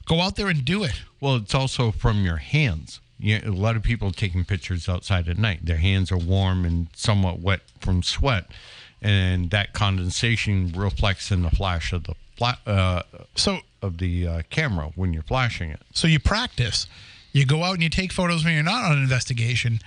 Go 0.06 0.20
out 0.20 0.36
there 0.36 0.48
and 0.48 0.64
do 0.64 0.82
it. 0.84 1.02
Well, 1.20 1.36
it's 1.36 1.54
also 1.54 1.90
from 1.92 2.24
your 2.24 2.38
hands. 2.38 3.00
Yeah, 3.18 3.46
a 3.46 3.50
lot 3.52 3.76
of 3.76 3.82
people 3.84 4.08
are 4.08 4.12
taking 4.12 4.44
pictures 4.44 4.88
outside 4.88 5.28
at 5.28 5.38
night. 5.38 5.64
Their 5.64 5.76
hands 5.76 6.10
are 6.10 6.16
warm 6.18 6.64
and 6.64 6.88
somewhat 6.94 7.38
wet 7.38 7.60
from 7.80 8.02
sweat, 8.02 8.46
and 9.00 9.50
that 9.50 9.72
condensation 9.72 10.72
reflects 10.76 11.30
in 11.30 11.42
the 11.42 11.50
flash 11.50 11.92
of 11.92 12.04
the 12.04 12.14
fla- 12.36 12.58
uh, 12.66 13.02
So 13.36 13.60
of 13.80 13.98
the 13.98 14.26
uh, 14.26 14.42
camera 14.50 14.90
when 14.96 15.12
you're 15.12 15.22
flashing 15.22 15.70
it. 15.70 15.80
so 15.92 16.08
you 16.08 16.18
practice. 16.18 16.86
You 17.32 17.46
go 17.46 17.62
out 17.62 17.74
and 17.74 17.82
you 17.82 17.88
take 17.88 18.12
photos 18.12 18.44
when 18.44 18.54
you're 18.54 18.62
not 18.64 18.84
on 18.84 18.92
an 18.96 19.02
investigation, 19.02 19.78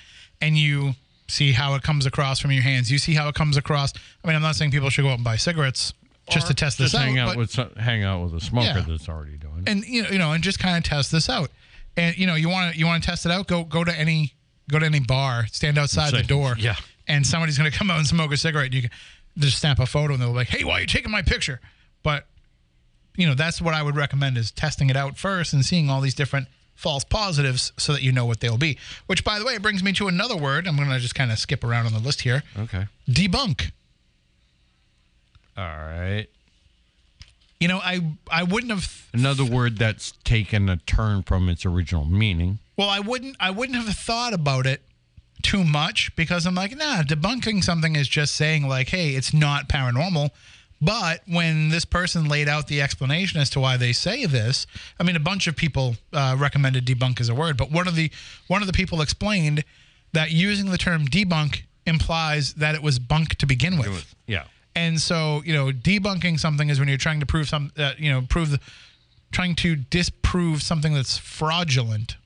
and 0.41 0.57
you 0.57 0.93
see 1.27 1.51
how 1.51 1.75
it 1.75 1.83
comes 1.83 2.05
across 2.05 2.39
from 2.39 2.51
your 2.53 2.63
hands. 2.63 2.89
You 2.91 2.99
see 2.99 3.15
how 3.15 3.27
it 3.27 3.35
comes 3.35 3.57
across. 3.57 3.93
I 4.23 4.27
mean, 4.27 4.35
I'm 4.35 4.41
not 4.41 4.55
saying 4.55 4.71
people 4.71 4.89
should 4.89 5.01
go 5.03 5.09
out 5.09 5.15
and 5.15 5.23
buy 5.23 5.35
cigarettes 5.35 5.93
just 6.29 6.47
to 6.47 6.53
test 6.53 6.77
this 6.77 6.91
Just 6.91 7.03
hang 7.03 7.19
out, 7.19 7.29
out 7.29 7.35
but- 7.35 7.67
with 7.67 7.77
hang 7.77 8.03
out 8.03 8.23
with 8.23 8.33
a 8.33 8.41
smoker 8.41 8.67
Yeah. 8.79 8.85
that's 8.87 9.07
already 9.09 9.37
doing 9.37 9.59
it. 9.65 9.69
and 9.69 9.85
you 9.85 10.03
know, 10.03 10.09
you 10.09 10.17
know, 10.17 10.31
and 10.31 10.43
just 10.43 10.59
kind 10.59 10.77
of 10.77 10.83
test 10.83 11.11
this 11.11 11.29
out. 11.29 11.51
And 11.97 12.17
you 12.17 12.25
know, 12.27 12.35
you 12.35 12.49
want 12.49 12.73
to 12.73 12.79
you 12.79 12.85
want 12.85 13.03
to 13.03 13.09
test 13.09 13.25
it 13.25 13.31
out. 13.31 13.47
Go 13.47 13.63
go 13.63 13.83
to 13.83 13.97
any 13.97 14.33
go 14.69 14.79
to 14.79 14.85
any 14.85 14.99
bar, 14.99 15.47
stand 15.51 15.77
outside 15.77 16.11
Say, 16.11 16.17
the 16.21 16.27
door, 16.27 16.55
yeah. 16.57 16.75
and 17.07 17.25
somebody's 17.25 17.57
going 17.57 17.71
to 17.71 17.77
come 17.77 17.91
out 17.91 17.99
and 17.99 18.07
smoke 18.07 18.31
a 18.33 18.37
cigarette. 18.37 18.65
And 18.65 18.73
You 18.75 18.81
can 18.83 18.91
just 19.37 19.59
snap 19.59 19.79
a 19.79 19.85
photo, 19.85 20.13
and 20.13 20.21
they'll 20.21 20.29
be 20.31 20.35
like, 20.37 20.47
"Hey, 20.49 20.63
why 20.63 20.73
are 20.77 20.81
you 20.81 20.87
taking 20.87 21.11
my 21.11 21.21
picture?" 21.21 21.61
But 22.03 22.27
you 23.15 23.27
know, 23.27 23.33
that's 23.35 23.61
what 23.61 23.73
I 23.73 23.81
would 23.83 23.95
recommend 23.95 24.37
is 24.37 24.51
testing 24.51 24.89
it 24.89 24.97
out 24.97 25.17
first 25.17 25.53
and 25.53 25.63
seeing 25.65 25.89
all 25.89 26.01
these 26.01 26.15
different 26.15 26.47
false 26.73 27.05
positives 27.05 27.71
so 27.77 27.93
that 27.93 28.01
you 28.01 28.11
know 28.11 28.25
what 28.25 28.41
they'll 28.41 28.57
be. 28.57 28.77
Which, 29.05 29.23
by 29.23 29.39
the 29.39 29.45
way, 29.45 29.57
brings 29.57 29.81
me 29.81 29.93
to 29.93 30.09
another 30.09 30.35
word. 30.35 30.67
I'm 30.67 30.75
going 30.75 30.89
to 30.89 30.99
just 30.99 31.15
kind 31.15 31.31
of 31.31 31.39
skip 31.39 31.63
around 31.63 31.85
on 31.85 31.93
the 31.93 31.99
list 31.99 32.21
here. 32.23 32.43
Okay. 32.59 32.87
Debunk. 33.09 33.71
All 35.57 35.63
right. 35.63 36.27
You 37.59 37.67
know, 37.67 37.79
I 37.79 38.01
I 38.29 38.43
wouldn't 38.43 38.71
have 38.71 39.07
Another 39.13 39.45
word 39.45 39.77
that's 39.77 40.11
taken 40.23 40.67
a 40.67 40.77
turn 40.77 41.23
from 41.23 41.47
its 41.47 41.65
original 41.65 42.05
meaning. 42.05 42.59
Well, 42.77 42.89
I 42.89 42.99
wouldn't 42.99 43.37
I 43.39 43.51
wouldn't 43.51 43.77
have 43.77 43.95
thought 43.95 44.33
about 44.33 44.65
it 44.65 44.81
too 45.41 45.63
much 45.63 46.13
because 46.15 46.45
I'm 46.45 46.55
like, 46.55 46.75
nah, 46.75 47.03
debunking 47.03 47.63
something 47.63 47.95
is 47.95 48.07
just 48.07 48.35
saying 48.35 48.67
like, 48.67 48.89
hey, 48.89 49.11
it's 49.11 49.33
not 49.33 49.69
paranormal. 49.69 50.31
But 50.81 51.21
when 51.25 51.69
this 51.69 51.85
person 51.85 52.25
laid 52.25 52.49
out 52.49 52.67
the 52.67 52.81
explanation 52.81 53.39
as 53.39 53.49
to 53.51 53.61
why 53.61 53.77
they 53.77 53.93
say 53.93 54.25
this, 54.25 54.67
I 54.99 55.03
mean, 55.03 55.15
a 55.15 55.21
bunch 55.21 55.47
of 55.47 55.55
people 55.55 55.95
uh, 56.11 56.35
recommended 56.37 56.85
debunk 56.85 57.21
as 57.21 57.29
a 57.29 57.35
word, 57.35 57.55
but 57.55 57.71
one 57.71 57.87
of 57.87 57.95
the 57.95 58.11
one 58.47 58.61
of 58.61 58.67
the 58.67 58.73
people 58.73 59.01
explained 59.01 59.63
that 60.11 60.31
using 60.31 60.71
the 60.71 60.77
term 60.77 61.05
debunk 61.05 61.63
implies 61.85 62.55
that 62.55 62.75
it 62.75 62.83
was 62.83 62.99
bunk 62.99 63.35
to 63.35 63.45
begin 63.45 63.77
with. 63.77 64.13
Yeah. 64.27 64.43
And 64.75 64.99
so, 64.99 65.41
you 65.45 65.53
know, 65.53 65.67
debunking 65.71 66.39
something 66.39 66.69
is 66.69 66.79
when 66.79 66.87
you're 66.89 66.97
trying 66.97 67.19
to 67.21 67.25
prove 67.25 67.47
some, 67.47 67.71
uh, 67.77 67.93
you 67.97 68.11
know, 68.11 68.21
prove, 68.27 68.51
the, 68.51 68.59
trying 69.31 69.55
to 69.55 69.75
disprove 69.75 70.61
something 70.61 70.93
that's 70.93 71.17
fraudulent, 71.17 72.17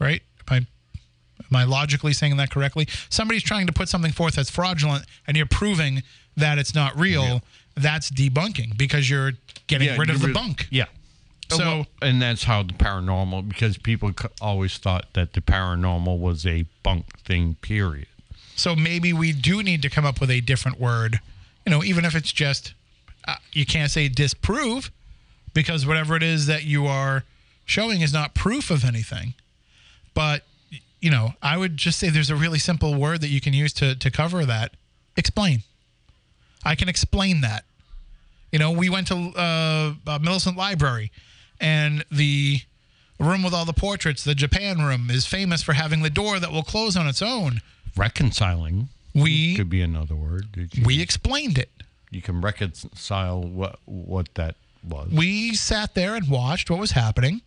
right? 0.00 0.22
Am 0.48 0.54
I, 0.54 0.56
am 0.56 1.56
I 1.56 1.64
logically 1.64 2.12
saying 2.12 2.36
that 2.38 2.50
correctly? 2.50 2.88
Somebody's 3.08 3.42
trying 3.44 3.66
to 3.68 3.72
put 3.72 3.88
something 3.88 4.10
forth 4.12 4.34
that's 4.34 4.50
fraudulent, 4.50 5.04
and 5.26 5.36
you're 5.36 5.46
proving 5.46 6.02
that 6.36 6.58
it's 6.58 6.74
not 6.74 6.98
real. 6.98 7.40
That's 7.76 8.10
debunking 8.10 8.76
because 8.76 9.08
you're 9.08 9.32
getting 9.66 9.88
rid 9.98 10.10
of 10.10 10.20
the 10.20 10.28
re- 10.28 10.32
bunk. 10.32 10.66
Yeah. 10.70 10.86
So- 11.50 11.58
Well, 11.58 11.86
and 12.02 12.20
that's 12.20 12.44
how 12.44 12.62
the 12.64 12.72
paranormal, 12.74 13.48
because 13.48 13.78
people 13.78 14.12
always 14.40 14.76
thought 14.78 15.06
that 15.12 15.34
the 15.34 15.40
paranormal 15.40 16.18
was 16.18 16.46
a 16.46 16.64
bunk 16.82 17.18
thing, 17.20 17.56
period. 17.60 18.06
So 18.56 18.74
maybe 18.76 19.12
we 19.12 19.32
do 19.32 19.62
need 19.62 19.82
to 19.82 19.90
come 19.90 20.04
up 20.04 20.20
with 20.20 20.30
a 20.30 20.40
different 20.40 20.80
word, 20.80 21.20
you 21.64 21.70
know, 21.70 21.82
even 21.82 22.04
if 22.04 22.14
it's 22.14 22.32
just, 22.32 22.74
uh, 23.26 23.36
you 23.52 23.64
can't 23.64 23.90
say 23.90 24.08
disprove 24.08 24.90
because 25.54 25.86
whatever 25.86 26.16
it 26.16 26.22
is 26.22 26.46
that 26.46 26.64
you 26.64 26.86
are 26.86 27.24
showing 27.64 28.00
is 28.00 28.12
not 28.12 28.34
proof 28.34 28.70
of 28.70 28.84
anything. 28.84 29.34
But, 30.12 30.42
you 31.00 31.10
know, 31.10 31.34
I 31.42 31.56
would 31.56 31.76
just 31.76 31.98
say 31.98 32.10
there's 32.10 32.30
a 32.30 32.36
really 32.36 32.58
simple 32.58 32.94
word 32.94 33.20
that 33.22 33.28
you 33.28 33.40
can 33.40 33.52
use 33.52 33.72
to, 33.74 33.94
to 33.94 34.10
cover 34.10 34.44
that 34.44 34.72
explain. 35.16 35.62
I 36.64 36.74
can 36.74 36.88
explain 36.88 37.40
that. 37.40 37.64
You 38.52 38.58
know, 38.58 38.70
we 38.70 38.88
went 38.88 39.08
to 39.08 39.32
uh, 39.36 39.94
uh, 40.06 40.18
Millicent 40.20 40.56
Library 40.56 41.10
and 41.60 42.04
the 42.10 42.60
room 43.18 43.42
with 43.42 43.54
all 43.54 43.64
the 43.64 43.72
portraits, 43.72 44.22
the 44.22 44.34
Japan 44.34 44.78
room, 44.78 45.08
is 45.10 45.26
famous 45.26 45.62
for 45.62 45.72
having 45.72 46.02
the 46.02 46.10
door 46.10 46.38
that 46.38 46.52
will 46.52 46.62
close 46.62 46.96
on 46.96 47.06
its 47.06 47.22
own. 47.22 47.60
Reconciling 47.96 48.88
We 49.14 49.56
could 49.56 49.70
be 49.70 49.80
another 49.82 50.14
word. 50.16 50.52
Did 50.52 50.76
you, 50.76 50.84
we 50.84 51.00
explained 51.00 51.58
it. 51.58 51.70
you 52.10 52.20
can 52.22 52.40
reconcile 52.40 53.42
what 53.42 53.78
what 53.84 54.28
that 54.34 54.56
was. 54.86 55.10
We 55.12 55.54
sat 55.54 55.94
there 55.94 56.14
and 56.14 56.28
watched 56.28 56.68
what 56.70 56.80
was 56.80 56.90
happening. 56.92 57.40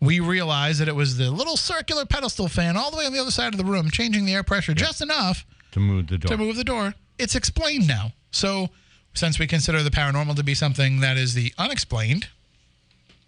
We 0.00 0.20
realized 0.20 0.80
that 0.80 0.88
it 0.88 0.94
was 0.96 1.16
the 1.16 1.30
little 1.30 1.56
circular 1.56 2.04
pedestal 2.04 2.48
fan 2.48 2.76
all 2.76 2.90
the 2.90 2.96
way 2.96 3.06
on 3.06 3.12
the 3.12 3.20
other 3.20 3.30
side 3.30 3.54
of 3.54 3.58
the 3.58 3.64
room, 3.64 3.88
changing 3.90 4.26
the 4.26 4.34
air 4.34 4.42
pressure 4.42 4.74
just 4.74 5.00
enough 5.00 5.46
to 5.72 5.80
move 5.80 6.08
the 6.08 6.18
door. 6.18 6.28
to 6.28 6.36
move 6.36 6.56
the 6.56 6.64
door. 6.64 6.94
It's 7.18 7.34
explained 7.34 7.86
now. 7.88 8.12
So, 8.32 8.68
since 9.14 9.38
we 9.38 9.46
consider 9.46 9.82
the 9.82 9.90
paranormal 9.90 10.34
to 10.36 10.42
be 10.42 10.54
something 10.54 11.00
that 11.00 11.16
is 11.16 11.34
the 11.34 11.54
unexplained, 11.56 12.28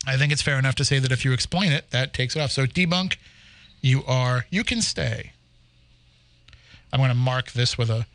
I 0.07 0.17
think 0.17 0.33
it's 0.33 0.43
fair 0.43 0.59
enough 0.59 0.75
to 0.77 0.85
say 0.85 0.99
that 0.99 1.13
if 1.13 1.25
you 1.25 1.33
explain 1.33 1.73
it, 1.73 1.91
that 1.93 2.13
takes 2.13 2.35
it 2.37 2.41
off. 2.41 2.51
So 2.51 2.67
debunk, 2.67 3.17
you 3.81 4.05
are 4.05 4.47
you 4.51 4.65
can 4.65 4.83
stay. 4.83 5.33
I'm 6.93 7.01
going 7.01 7.11
to 7.11 7.15
mark 7.17 7.53
this 7.53 7.77
with 7.79 7.91
a 7.91 8.07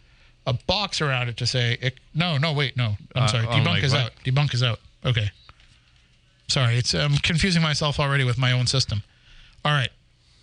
a 0.47 0.53
box 0.53 1.01
around 1.01 1.29
it 1.29 1.37
to 1.37 1.45
say 1.45 1.77
it, 1.81 1.99
no, 2.15 2.37
no, 2.39 2.51
wait, 2.51 2.75
no. 2.75 2.95
I'm 3.13 3.23
Uh, 3.23 3.27
sorry. 3.27 3.45
oh, 3.47 3.51
Debunk 3.51 3.65
like 3.65 3.83
is 3.83 3.91
what? 3.93 4.01
out. 4.01 4.11
Debunk 4.25 4.53
is 4.55 4.63
out. 4.63 4.79
Okay. 5.05 5.29
Sorry, 6.47 6.77
it's 6.77 6.95
I'm 6.95 7.17
confusing 7.17 7.61
myself 7.61 7.99
already 7.99 8.23
with 8.23 8.39
my 8.39 8.51
own 8.51 8.65
system. 8.65 9.03
All 9.63 9.71
right. 9.71 9.91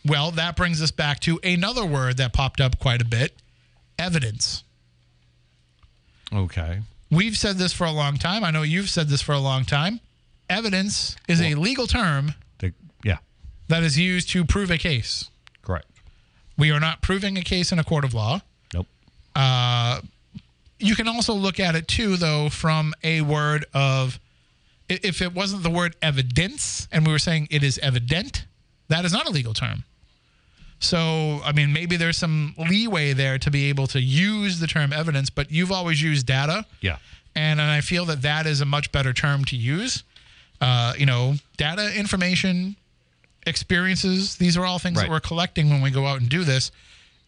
Well, 0.07 0.31
that 0.31 0.55
brings 0.57 0.81
us 0.81 0.93
back 0.93 1.19
to 1.21 1.41
another 1.43 1.85
word 1.85 2.17
that 2.19 2.33
popped 2.33 2.61
up 2.61 2.79
quite 2.79 3.03
a 3.03 3.05
bit, 3.05 3.35
evidence. 3.99 4.63
Okay. 6.33 6.81
We've 7.11 7.37
said 7.37 7.57
this 7.59 7.73
for 7.73 7.85
a 7.85 7.91
long 7.93 8.17
time. 8.17 8.45
I 8.45 8.51
know 8.51 8.63
you've 8.63 8.91
said 8.91 9.09
this 9.09 9.21
for 9.23 9.33
a 9.33 9.39
long 9.41 9.65
time. 9.65 10.01
Evidence 10.49 11.17
is 11.27 11.41
a 11.41 11.55
legal 11.57 11.87
term 11.87 12.35
The, 12.59 12.73
yeah. 13.03 13.19
that 13.69 13.83
is 13.83 13.99
used 13.99 14.31
to 14.31 14.45
prove 14.45 14.71
a 14.71 14.79
case. 14.79 15.29
We 16.59 16.71
are 16.73 16.81
not 16.81 17.01
proving 17.01 17.39
a 17.39 17.43
case 17.43 17.73
in 17.73 17.79
a 17.79 17.85
court 17.85 18.05
of 18.05 18.13
law. 18.13 18.41
Nope. 18.75 18.87
You 20.81 20.95
can 20.95 21.09
also 21.09 21.35
look 21.35 21.59
at 21.59 21.75
it 21.75 21.89
too, 21.89 22.17
though, 22.17 22.49
from 22.49 22.95
a 23.03 23.21
word 23.23 23.65
of 23.75 24.21
if 24.89 25.21
it 25.21 25.35
wasn't 25.35 25.63
the 25.63 25.71
word 25.71 25.97
evidence 26.01 26.89
and 26.93 27.07
we 27.07 27.13
were 27.13 27.19
saying 27.19 27.49
it 27.51 27.63
is 27.63 27.79
evident, 27.79 28.47
that 28.89 29.05
is 29.05 29.13
not 29.13 29.27
a 29.27 29.31
legal 29.31 29.53
term. 29.55 29.85
So, 30.81 31.41
I 31.45 31.53
mean, 31.53 31.73
maybe 31.73 31.97
there's 31.97 32.17
some 32.17 32.55
leeway 32.57 33.13
there 33.13 33.39
to 33.39 33.51
be 33.51 33.69
able 33.69 33.89
to 33.89 34.01
use 34.01 34.61
the 34.61 34.69
term 34.69 34.93
evidence, 34.93 35.29
but 35.29 35.51
you've 35.51 35.73
always 35.73 36.01
used 36.01 36.27
data. 36.27 36.65
Yeah. 36.81 36.99
And, 37.35 37.61
and 37.61 37.71
I 37.71 37.81
feel 37.81 38.05
that 38.07 38.23
that 38.23 38.47
is 38.47 38.61
a 38.61 38.65
much 38.65 38.93
better 38.93 39.13
term 39.13 39.45
to 39.47 39.57
use. 39.57 40.05
Uh, 40.61 40.93
you 40.97 41.07
know, 41.07 41.35
data, 41.57 41.93
information, 41.97 42.77
experiences, 43.47 44.37
these 44.37 44.57
are 44.57 44.65
all 44.65 44.79
things 44.79 44.99
that 45.01 45.09
we're 45.09 45.21
collecting 45.21 45.71
when 45.71 45.81
we 45.81 45.91
go 45.91 46.07
out 46.07 46.21
and 46.21 46.29
do 46.29 46.45
this. 46.45 46.71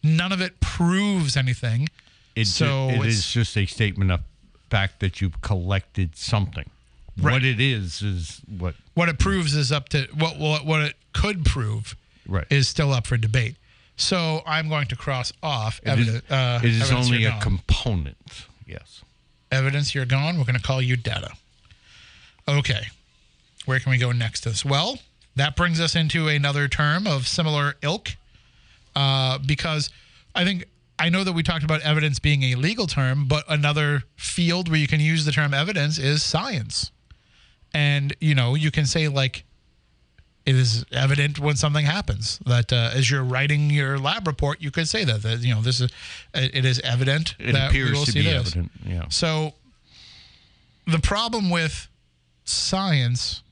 None 0.03 0.31
of 0.31 0.41
it 0.41 0.59
proves 0.59 1.37
anything. 1.37 1.87
It, 2.35 2.47
So 2.47 2.89
it 2.89 2.95
it's- 2.97 3.31
just 3.31 3.57
a 3.57 3.65
statement 3.65 4.11
of 4.11 4.21
fact 4.69 4.99
that 5.01 5.21
you've 5.21 5.41
collected 5.41 6.15
something. 6.15 6.69
Right. 7.17 7.33
What 7.33 7.43
it 7.43 7.59
is 7.59 8.01
is 8.01 8.41
what 8.47 8.75
What 8.93 9.09
it 9.09 9.19
proves 9.19 9.53
is 9.53 9.71
up 9.71 9.89
to 9.89 10.07
what 10.13 10.37
what, 10.37 10.65
what 10.65 10.81
it 10.81 10.95
could 11.13 11.43
prove 11.43 11.95
Right. 12.25 12.47
is 12.49 12.69
still 12.69 12.93
up 12.93 13.05
for 13.05 13.17
debate. 13.17 13.57
So 13.97 14.41
I'm 14.47 14.69
going 14.69 14.87
to 14.87 14.95
cross 14.95 15.33
off 15.43 15.79
it 15.83 15.99
is, 15.99 16.07
evidence. 16.07 16.31
uh, 16.31 16.59
it 16.63 16.69
is 16.69 16.91
only 16.91 17.25
a 17.25 17.37
component. 17.41 18.45
Yes. 18.65 19.01
evidence 19.51 19.93
you're 19.93 20.05
gone. 20.05 20.37
We're 20.37 20.45
going 20.45 20.55
to 20.57 20.63
call 20.63 20.81
you 20.81 20.95
data. 20.95 21.31
Okay. 22.47 22.87
Where 23.65 23.79
can 23.79 23.91
we 23.91 23.97
go 23.97 24.11
next? 24.13 24.45
This 24.45 24.63
well, 24.63 24.97
that 25.35 25.55
brings 25.55 25.79
us 25.79 25.95
into 25.95 26.27
another 26.27 26.67
term 26.67 27.07
of 27.07 27.27
similar 27.27 27.75
ilk, 27.81 28.09
uh, 28.95 29.37
because 29.45 29.89
I 30.35 30.43
think 30.43 30.65
I 30.99 31.09
know 31.09 31.23
that 31.23 31.33
we 31.33 31.41
talked 31.43 31.63
about 31.63 31.81
evidence 31.81 32.19
being 32.19 32.43
a 32.43 32.55
legal 32.55 32.85
term, 32.87 33.27
but 33.27 33.43
another 33.49 34.03
field 34.17 34.69
where 34.69 34.77
you 34.79 34.87
can 34.87 34.99
use 34.99 35.25
the 35.25 35.31
term 35.31 35.53
evidence 35.53 35.97
is 35.97 36.21
science, 36.23 36.91
and 37.73 38.15
you 38.19 38.35
know 38.35 38.55
you 38.55 38.71
can 38.71 38.85
say 38.85 39.07
like. 39.07 39.43
It 40.43 40.55
is 40.55 40.85
evident 40.91 41.37
when 41.37 41.55
something 41.55 41.85
happens 41.85 42.39
that 42.47 42.73
uh, 42.73 42.89
as 42.95 43.11
you're 43.11 43.23
writing 43.23 43.69
your 43.69 43.99
lab 43.99 44.25
report, 44.25 44.59
you 44.59 44.71
could 44.71 44.87
say 44.89 45.03
that 45.03 45.21
that 45.21 45.41
you 45.41 45.53
know 45.53 45.61
this 45.61 45.79
is 45.79 45.91
it 46.33 46.65
is 46.65 46.79
evident 46.79 47.35
It 47.37 47.51
that 47.51 47.71
we 47.71 47.83
will 47.91 48.05
to 48.05 48.11
see 48.11 48.21
be 48.21 48.25
this. 48.25 48.47
evident. 48.47 48.71
Yeah. 48.83 49.05
So 49.09 49.53
the 50.87 50.97
problem 50.97 51.51
with 51.51 51.87
science 52.43 53.43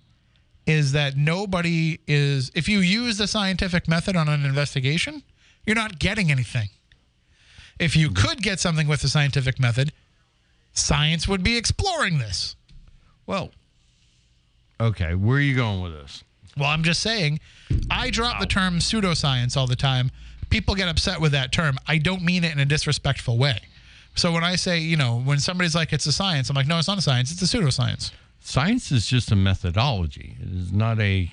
is 0.69 0.91
that 0.91 1.17
nobody 1.17 1.97
is 2.07 2.51
if 2.53 2.69
you 2.69 2.77
use 2.77 3.17
the 3.17 3.25
scientific 3.25 3.87
method 3.87 4.15
on 4.15 4.29
an 4.29 4.45
investigation, 4.45 5.23
you're 5.65 5.75
not 5.75 5.97
getting 5.97 6.29
anything. 6.29 6.69
If 7.79 7.95
you 7.95 8.11
could 8.11 8.43
get 8.43 8.59
something 8.59 8.87
with 8.87 9.01
the 9.01 9.07
scientific 9.07 9.59
method, 9.59 9.91
science 10.73 11.27
would 11.27 11.43
be 11.43 11.57
exploring 11.57 12.19
this. 12.19 12.55
Well. 13.25 13.49
Okay. 14.79 15.15
Where 15.15 15.37
are 15.37 15.41
you 15.41 15.55
going 15.55 15.81
with 15.81 15.93
this? 15.93 16.23
Well, 16.55 16.69
I'm 16.69 16.83
just 16.83 17.01
saying, 17.01 17.39
I 17.89 18.11
drop 18.11 18.39
the 18.39 18.45
term 18.45 18.77
pseudoscience 18.77 19.57
all 19.57 19.65
the 19.65 19.75
time. 19.75 20.11
People 20.51 20.75
get 20.75 20.87
upset 20.87 21.19
with 21.19 21.31
that 21.31 21.51
term. 21.51 21.77
I 21.87 21.97
don't 21.97 22.21
mean 22.21 22.43
it 22.43 22.51
in 22.51 22.59
a 22.59 22.65
disrespectful 22.65 23.39
way. 23.39 23.59
So 24.13 24.31
when 24.31 24.43
I 24.43 24.55
say, 24.55 24.79
you 24.79 24.97
know, 24.97 25.19
when 25.21 25.39
somebody's 25.39 25.73
like, 25.73 25.93
it's 25.93 26.05
a 26.05 26.11
science, 26.11 26.49
I'm 26.49 26.55
like, 26.55 26.67
no, 26.67 26.77
it's 26.77 26.87
not 26.87 26.97
a 26.99 27.01
science, 27.01 27.31
it's 27.31 27.41
a 27.41 27.57
pseudoscience. 27.57 28.11
Science 28.39 28.91
is 28.91 29.05
just 29.07 29.31
a 29.31 29.35
methodology. 29.35 30.37
It 30.41 30.49
is 30.53 30.71
not 30.71 30.99
a 30.99 31.31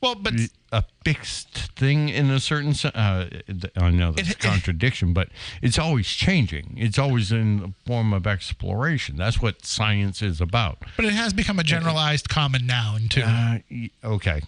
Well, 0.00 0.14
but 0.14 0.34
a 0.70 0.84
fixed 1.04 1.72
thing 1.76 2.08
in 2.08 2.30
a 2.30 2.38
certain 2.38 2.72
sense. 2.74 2.94
Uh, 2.94 3.28
I 3.76 3.90
know 3.90 4.12
that's 4.12 4.30
a 4.30 4.34
contradiction, 4.36 5.12
but 5.12 5.28
it's 5.60 5.78
always 5.78 6.06
changing. 6.06 6.74
It's 6.76 6.98
always 6.98 7.32
in 7.32 7.56
the 7.58 7.72
form 7.84 8.12
of 8.12 8.26
exploration. 8.26 9.16
That's 9.16 9.42
what 9.42 9.64
science 9.66 10.22
is 10.22 10.40
about. 10.40 10.78
but 10.96 11.04
it 11.04 11.12
has 11.12 11.32
become 11.32 11.58
a 11.58 11.64
generalized 11.64 12.28
common 12.28 12.66
noun 12.66 13.08
too. 13.08 13.22
Uh, 13.22 13.58
okay. 14.04 14.42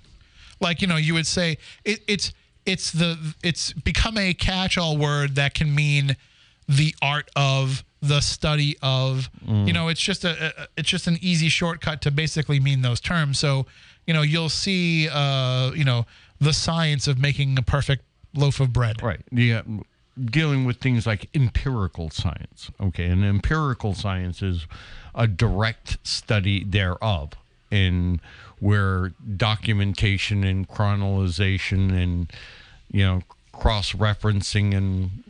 like 0.60 0.80
you 0.80 0.86
know, 0.86 0.96
you 0.96 1.14
would 1.14 1.26
say 1.26 1.58
it, 1.84 2.00
it's 2.06 2.32
it's 2.64 2.92
the 2.92 3.34
it's 3.42 3.72
become 3.72 4.16
a 4.16 4.32
catch-all 4.34 4.96
word 4.96 5.34
that 5.34 5.54
can 5.54 5.74
mean 5.74 6.16
the 6.68 6.94
art 7.02 7.30
of 7.36 7.84
the 8.00 8.20
study 8.20 8.76
of 8.82 9.30
you 9.46 9.72
know 9.72 9.88
it's 9.88 10.00
just 10.00 10.24
a, 10.24 10.52
a 10.62 10.68
it's 10.76 10.88
just 10.88 11.06
an 11.06 11.18
easy 11.22 11.48
shortcut 11.48 12.02
to 12.02 12.10
basically 12.10 12.60
mean 12.60 12.82
those 12.82 13.00
terms 13.00 13.38
so 13.38 13.64
you 14.06 14.12
know 14.12 14.20
you'll 14.22 14.50
see 14.50 15.08
uh 15.10 15.70
you 15.74 15.84
know 15.84 16.04
the 16.38 16.52
science 16.52 17.06
of 17.08 17.18
making 17.18 17.58
a 17.58 17.62
perfect 17.62 18.02
loaf 18.34 18.60
of 18.60 18.72
bread 18.72 19.02
Right. 19.02 19.20
Yeah. 19.30 19.62
Dealing 20.22 20.64
with 20.64 20.76
things 20.76 21.06
like 21.08 21.28
empirical 21.34 22.08
science. 22.10 22.70
Okay. 22.80 23.06
And 23.06 23.24
empirical 23.24 23.94
science 23.94 24.42
is 24.42 24.66
a 25.14 25.26
direct 25.26 25.98
study 26.06 26.62
thereof, 26.62 27.32
and 27.72 28.20
where 28.60 29.12
documentation 29.36 30.44
and 30.44 30.68
chronologization 30.68 31.92
and, 31.92 32.32
you 32.92 33.04
know, 33.04 33.22
cross 33.52 33.92
referencing 33.92 34.72
and 34.76 35.23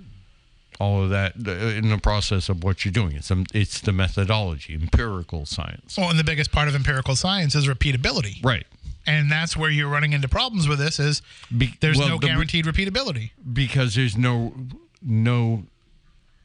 all 0.81 1.03
of 1.05 1.11
that 1.11 1.35
in 1.37 1.88
the 1.88 1.98
process 1.98 2.48
of 2.48 2.65
what 2.65 2.85
you're 2.85 2.92
doing. 2.92 3.17
It's, 3.17 3.31
um, 3.31 3.44
it's 3.55 3.81
the 3.81 3.92
methodology, 3.92 4.75
empirical 4.75 5.46
science. 5.46 5.96
well 5.96 6.11
and 6.11 6.19
the 6.19 6.25
biggest 6.25 6.53
part 6.53 6.69
of 6.69 6.75
empirical 6.75 7.17
science 7.17 7.55
is 7.55 7.67
repeatability 7.67 8.44
Right. 8.44 8.67
and 9.07 9.31
that's 9.31 9.57
where 9.57 9.71
you're 9.71 9.88
running 9.88 10.13
into 10.13 10.29
problems 10.29 10.67
with 10.69 10.79
this 10.79 10.98
is 10.98 11.23
Be- 11.57 11.75
there's 11.81 11.98
well, 11.98 12.09
no 12.09 12.19
the 12.19 12.27
guaranteed 12.27 12.65
repeatability 12.67 13.31
because 13.53 13.94
there's 13.94 14.17
no 14.17 14.55
no 15.03 15.65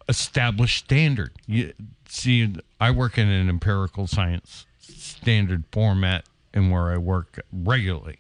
established 0.08 0.86
standard. 0.86 1.32
You, 1.46 1.74
see, 2.08 2.54
I 2.80 2.92
work 2.92 3.18
in 3.18 3.28
an 3.28 3.48
empirical 3.50 4.08
science 4.08 4.66
standard 4.82 5.64
format, 5.72 6.26
and 6.54 6.72
where 6.72 6.92
I 6.92 6.98
work 6.98 7.40
regularly, 7.54 8.18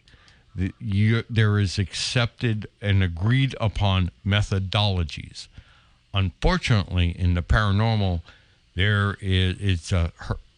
the, 0.56 0.72
you, 0.80 1.24
there 1.30 1.58
is 1.60 1.80
accepted 1.80 2.68
and 2.82 3.02
agreed 3.02 3.56
upon 3.60 4.12
methodologies. 4.26 5.48
Unfortunately, 6.14 7.16
in 7.18 7.34
the 7.34 7.41
paranormal, 7.41 8.22
there 8.76 9.18
is 9.22 9.57
it's 9.60 9.91
a 9.91 10.12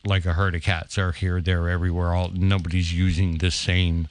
like 0.05 0.25
a 0.25 0.33
herd 0.33 0.55
of 0.55 0.63
cats. 0.63 0.95
They're 0.95 1.11
here, 1.11 1.41
there, 1.41 1.69
everywhere. 1.69 2.13
All 2.13 2.29
nobody's 2.29 2.93
using 2.93 3.37
the 3.37 3.51
same 3.51 4.07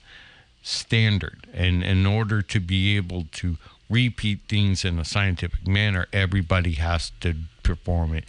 standard. 0.62 1.46
And 1.52 1.82
in 1.82 2.06
order 2.06 2.42
to 2.42 2.60
be 2.60 2.96
able 2.96 3.26
to 3.32 3.56
repeat 3.88 4.40
things 4.48 4.84
in 4.84 4.98
a 4.98 5.04
scientific 5.04 5.66
manner, 5.66 6.06
everybody 6.12 6.72
has 6.72 7.10
to 7.20 7.34
perform 7.62 8.14
it 8.14 8.24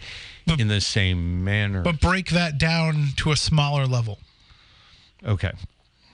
in 0.58 0.68
the 0.68 0.80
same 0.80 1.42
manner. 1.44 1.82
but 1.82 2.00
break 2.00 2.30
that 2.30 2.58
down 2.58 3.08
to 3.16 3.30
a 3.30 3.36
smaller 3.36 3.86
level 3.86 4.18
okay. 5.24 5.52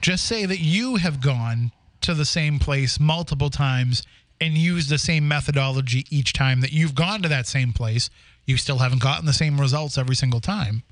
just 0.01 0.25
say 0.25 0.45
that 0.45 0.59
you 0.59 0.95
have 0.95 1.21
gone 1.21 1.71
to 2.01 2.13
the 2.13 2.25
same 2.25 2.59
place 2.59 2.99
multiple 2.99 3.49
times 3.49 4.03
and 4.41 4.53
use 4.57 4.87
the 4.89 4.97
same 4.97 5.27
methodology 5.27 6.05
each 6.09 6.33
time 6.33 6.61
that 6.61 6.71
you've 6.71 6.95
gone 6.95 7.21
to 7.21 7.27
that 7.29 7.47
same 7.47 7.73
place 7.73 8.09
you 8.45 8.57
still 8.57 8.77
haven't 8.79 9.01
gotten 9.01 9.25
the 9.25 9.33
same 9.33 9.59
results 9.59 9.97
every 9.97 10.15
single 10.15 10.39
time 10.39 10.83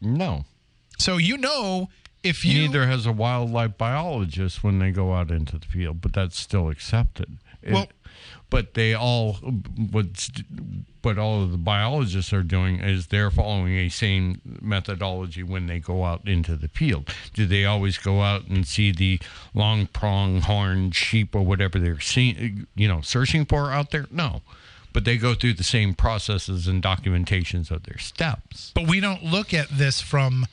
No. 0.00 0.44
so 0.98 1.16
you 1.16 1.36
know 1.38 1.88
if 2.24 2.44
you 2.44 2.62
Neither 2.62 2.86
has 2.88 3.06
a 3.06 3.12
wildlife 3.12 3.78
biologist 3.78 4.64
when 4.64 4.80
they 4.80 4.90
go 4.90 5.14
out 5.14 5.30
into 5.30 5.56
the 5.56 5.66
field, 5.66 6.00
but 6.00 6.12
that's 6.12 6.36
still 6.36 6.68
accepted. 6.68 7.38
It- 7.62 7.72
Well- 7.72 7.88
but 8.50 8.74
they 8.74 8.94
all, 8.94 9.34
what's, 9.90 10.30
what 11.02 11.18
all 11.18 11.42
of 11.42 11.52
the 11.52 11.58
biologists 11.58 12.32
are 12.32 12.42
doing 12.42 12.80
is 12.80 13.08
they're 13.08 13.30
following 13.30 13.74
a 13.74 13.88
same 13.88 14.40
methodology 14.60 15.42
when 15.42 15.66
they 15.66 15.78
go 15.78 16.04
out 16.04 16.26
into 16.26 16.56
the 16.56 16.68
field. 16.68 17.12
Do 17.34 17.46
they 17.46 17.64
always 17.64 17.98
go 17.98 18.22
out 18.22 18.46
and 18.46 18.66
see 18.66 18.90
the 18.92 19.20
long 19.54 19.86
prong 19.86 20.42
horned 20.42 20.94
sheep 20.94 21.34
or 21.34 21.42
whatever 21.42 21.78
they're 21.78 22.00
seeing, 22.00 22.66
you 22.74 22.88
know, 22.88 23.00
searching 23.00 23.44
for 23.44 23.70
out 23.70 23.90
there? 23.90 24.06
No. 24.10 24.42
But 24.92 25.04
they 25.04 25.18
go 25.18 25.34
through 25.34 25.52
the 25.54 25.64
same 25.64 25.94
processes 25.94 26.66
and 26.66 26.82
documentations 26.82 27.70
of 27.70 27.84
their 27.84 27.98
steps. 27.98 28.72
but 28.74 28.88
we 28.88 29.00
don't 29.00 29.22
look 29.22 29.52
at 29.52 29.68
this 29.68 30.00
from 30.00 30.46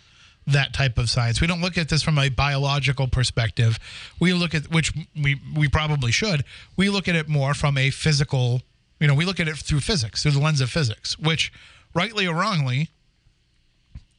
that 0.48 0.74
type 0.74 0.98
of 0.98 1.10
science. 1.10 1.42
We 1.42 1.48
don't 1.48 1.62
look 1.62 1.78
at 1.78 1.90
this 1.90 2.04
from 2.04 2.18
a 2.18 2.30
biological 2.30 3.08
perspective. 3.08 3.80
We 4.20 4.34
look 4.34 4.54
at 4.54 4.72
which 4.72 4.94
we 5.16 5.42
we 5.56 5.68
probably 5.68 6.12
should. 6.12 6.44
We 6.78 6.90
look 6.90 7.08
at 7.08 7.16
it 7.16 7.28
more 7.28 7.54
from 7.54 7.78
a 7.78 7.90
physical. 7.90 8.62
You 9.00 9.08
know, 9.08 9.16
we 9.16 9.26
look 9.26 9.40
at 9.40 9.48
it 9.48 9.58
through 9.58 9.82
physics, 9.82 10.24
through 10.24 10.32
the 10.32 10.40
lens 10.40 10.62
of 10.62 10.70
physics, 10.70 11.20
which, 11.20 11.52
rightly 11.94 12.26
or 12.28 12.36
wrongly, 12.36 12.90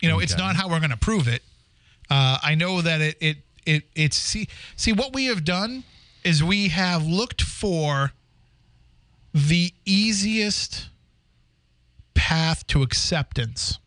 you 0.02 0.08
know, 0.08 0.18
it's 0.18 0.36
not 0.36 0.56
how 0.56 0.68
we're 0.68 0.80
going 0.80 0.90
to 0.90 0.96
prove 0.96 1.26
it. 1.28 1.42
Uh, 2.10 2.38
I 2.42 2.54
know 2.54 2.82
that 2.82 3.00
it 3.00 3.16
it 3.20 3.36
it 3.64 3.84
it's 3.94 4.16
see 4.16 4.48
see 4.76 4.92
what 4.92 5.12
we 5.14 5.26
have 5.26 5.44
done 5.44 5.84
is 6.24 6.42
we 6.42 6.68
have 6.68 7.06
looked 7.06 7.42
for 7.42 8.12
the 9.32 9.72
easiest 9.84 10.88
path 12.14 12.66
to 12.68 12.82
acceptance. 12.82 13.78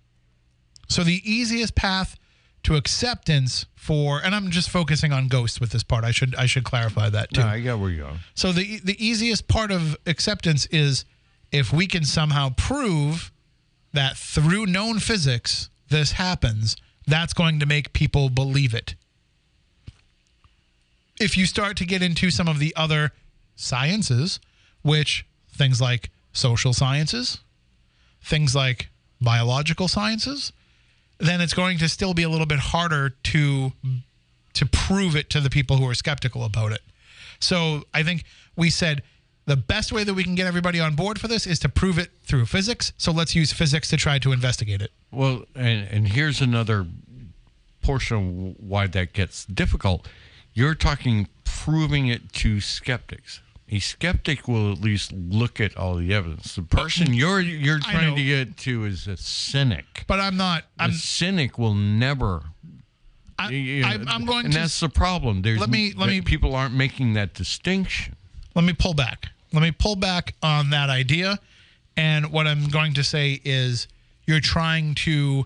So 0.87 1.03
the 1.03 1.21
easiest 1.23 1.75
path 1.75 2.18
to 2.63 2.75
acceptance 2.75 3.65
for 3.75 4.19
and 4.23 4.35
I'm 4.35 4.51
just 4.51 4.69
focusing 4.69 5.11
on 5.11 5.27
ghosts 5.27 5.59
with 5.59 5.71
this 5.71 5.83
part. 5.83 6.03
I 6.03 6.11
should 6.11 6.35
I 6.35 6.45
should 6.45 6.63
clarify 6.63 7.09
that 7.09 7.33
too. 7.33 7.41
No, 7.41 7.47
I 7.47 7.59
got 7.59 7.79
where 7.79 7.89
you're 7.89 8.05
going. 8.05 8.19
So 8.35 8.51
the 8.51 8.79
the 8.79 9.03
easiest 9.03 9.47
part 9.47 9.71
of 9.71 9.97
acceptance 10.05 10.65
is 10.67 11.05
if 11.51 11.73
we 11.73 11.87
can 11.87 12.03
somehow 12.03 12.49
prove 12.55 13.31
that 13.93 14.17
through 14.17 14.65
known 14.67 14.99
physics 14.99 15.69
this 15.89 16.13
happens, 16.13 16.75
that's 17.07 17.33
going 17.33 17.59
to 17.59 17.65
make 17.65 17.93
people 17.93 18.29
believe 18.29 18.73
it. 18.73 18.95
If 21.19 21.35
you 21.35 21.45
start 21.45 21.75
to 21.77 21.85
get 21.85 22.01
into 22.01 22.29
some 22.29 22.47
of 22.47 22.59
the 22.59 22.73
other 22.75 23.11
sciences, 23.55 24.39
which 24.83 25.25
things 25.51 25.81
like 25.81 26.11
social 26.31 26.73
sciences, 26.73 27.39
things 28.21 28.55
like 28.55 28.89
biological 29.19 29.87
sciences, 29.87 30.53
then 31.19 31.41
it's 31.41 31.53
going 31.53 31.77
to 31.77 31.89
still 31.89 32.13
be 32.13 32.23
a 32.23 32.29
little 32.29 32.45
bit 32.45 32.59
harder 32.59 33.09
to 33.09 33.73
to 34.53 34.65
prove 34.65 35.15
it 35.15 35.29
to 35.29 35.39
the 35.39 35.49
people 35.49 35.77
who 35.77 35.87
are 35.87 35.93
skeptical 35.93 36.43
about 36.43 36.71
it. 36.71 36.81
So 37.39 37.83
I 37.93 38.03
think 38.03 38.23
we 38.55 38.69
said 38.69 39.03
the 39.45 39.55
best 39.55 39.91
way 39.91 40.03
that 40.03 40.13
we 40.13 40.23
can 40.23 40.35
get 40.35 40.47
everybody 40.47 40.79
on 40.79 40.95
board 40.95 41.19
for 41.19 41.27
this 41.27 41.47
is 41.47 41.59
to 41.59 41.69
prove 41.69 41.97
it 41.97 42.09
through 42.23 42.45
physics. 42.45 42.93
So 42.97 43.11
let's 43.11 43.35
use 43.35 43.53
physics 43.53 43.89
to 43.89 43.97
try 43.97 44.19
to 44.19 44.31
investigate 44.31 44.81
it. 44.81 44.91
Well, 45.11 45.45
and 45.55 45.87
and 45.89 46.07
here's 46.07 46.41
another 46.41 46.87
portion 47.81 48.17
of 48.17 48.55
why 48.59 48.87
that 48.87 49.13
gets 49.13 49.45
difficult. 49.45 50.07
You're 50.53 50.75
talking 50.75 51.27
proving 51.43 52.07
it 52.07 52.33
to 52.33 52.61
skeptics. 52.61 53.41
A 53.71 53.79
skeptic 53.79 54.47
will 54.47 54.71
at 54.71 54.79
least 54.81 55.11
look 55.13 55.61
at 55.61 55.77
all 55.77 55.95
the 55.95 56.11
evidence. 56.13 56.55
The 56.55 56.63
person 56.63 57.13
you're 57.13 57.39
you're 57.39 57.79
trying 57.79 58.15
to 58.15 58.23
get 58.23 58.57
to 58.59 58.85
is 58.85 59.07
a 59.07 59.15
cynic. 59.15 60.05
But 60.07 60.19
I'm 60.19 60.37
not. 60.37 60.63
A 60.79 60.83
I'm. 60.83 60.89
A 60.89 60.93
cynic 60.93 61.59
will 61.59 61.75
never. 61.75 62.43
I, 63.37 63.49
you 63.51 63.81
know, 63.83 63.87
I'm, 63.87 64.07
I'm 64.07 64.25
going 64.25 64.45
and 64.45 64.53
to. 64.53 64.59
that's 64.59 64.79
the 64.79 64.89
problem. 64.89 65.43
There's 65.43 65.59
Let 65.59 65.69
me- 65.69 65.93
let 65.95 66.09
me- 66.09 66.21
people 66.21 66.55
aren't 66.55 66.73
making 66.73 67.13
that 67.13 67.33
distinction. 67.35 68.15
let 68.55 68.65
me 68.65 68.73
pull 68.73 68.93
back. 68.93 69.27
Let 69.53 69.61
me 69.61 69.71
pull 69.71 69.95
back 69.95 70.33
on 70.43 70.71
that 70.71 70.89
idea. 70.89 71.39
And 71.95 72.31
what 72.31 72.47
I'm 72.47 72.67
going 72.69 72.93
to 72.95 73.03
say 73.03 73.39
is 73.45 73.87
you're 74.25 74.39
trying 74.41 74.93
to 74.95 75.45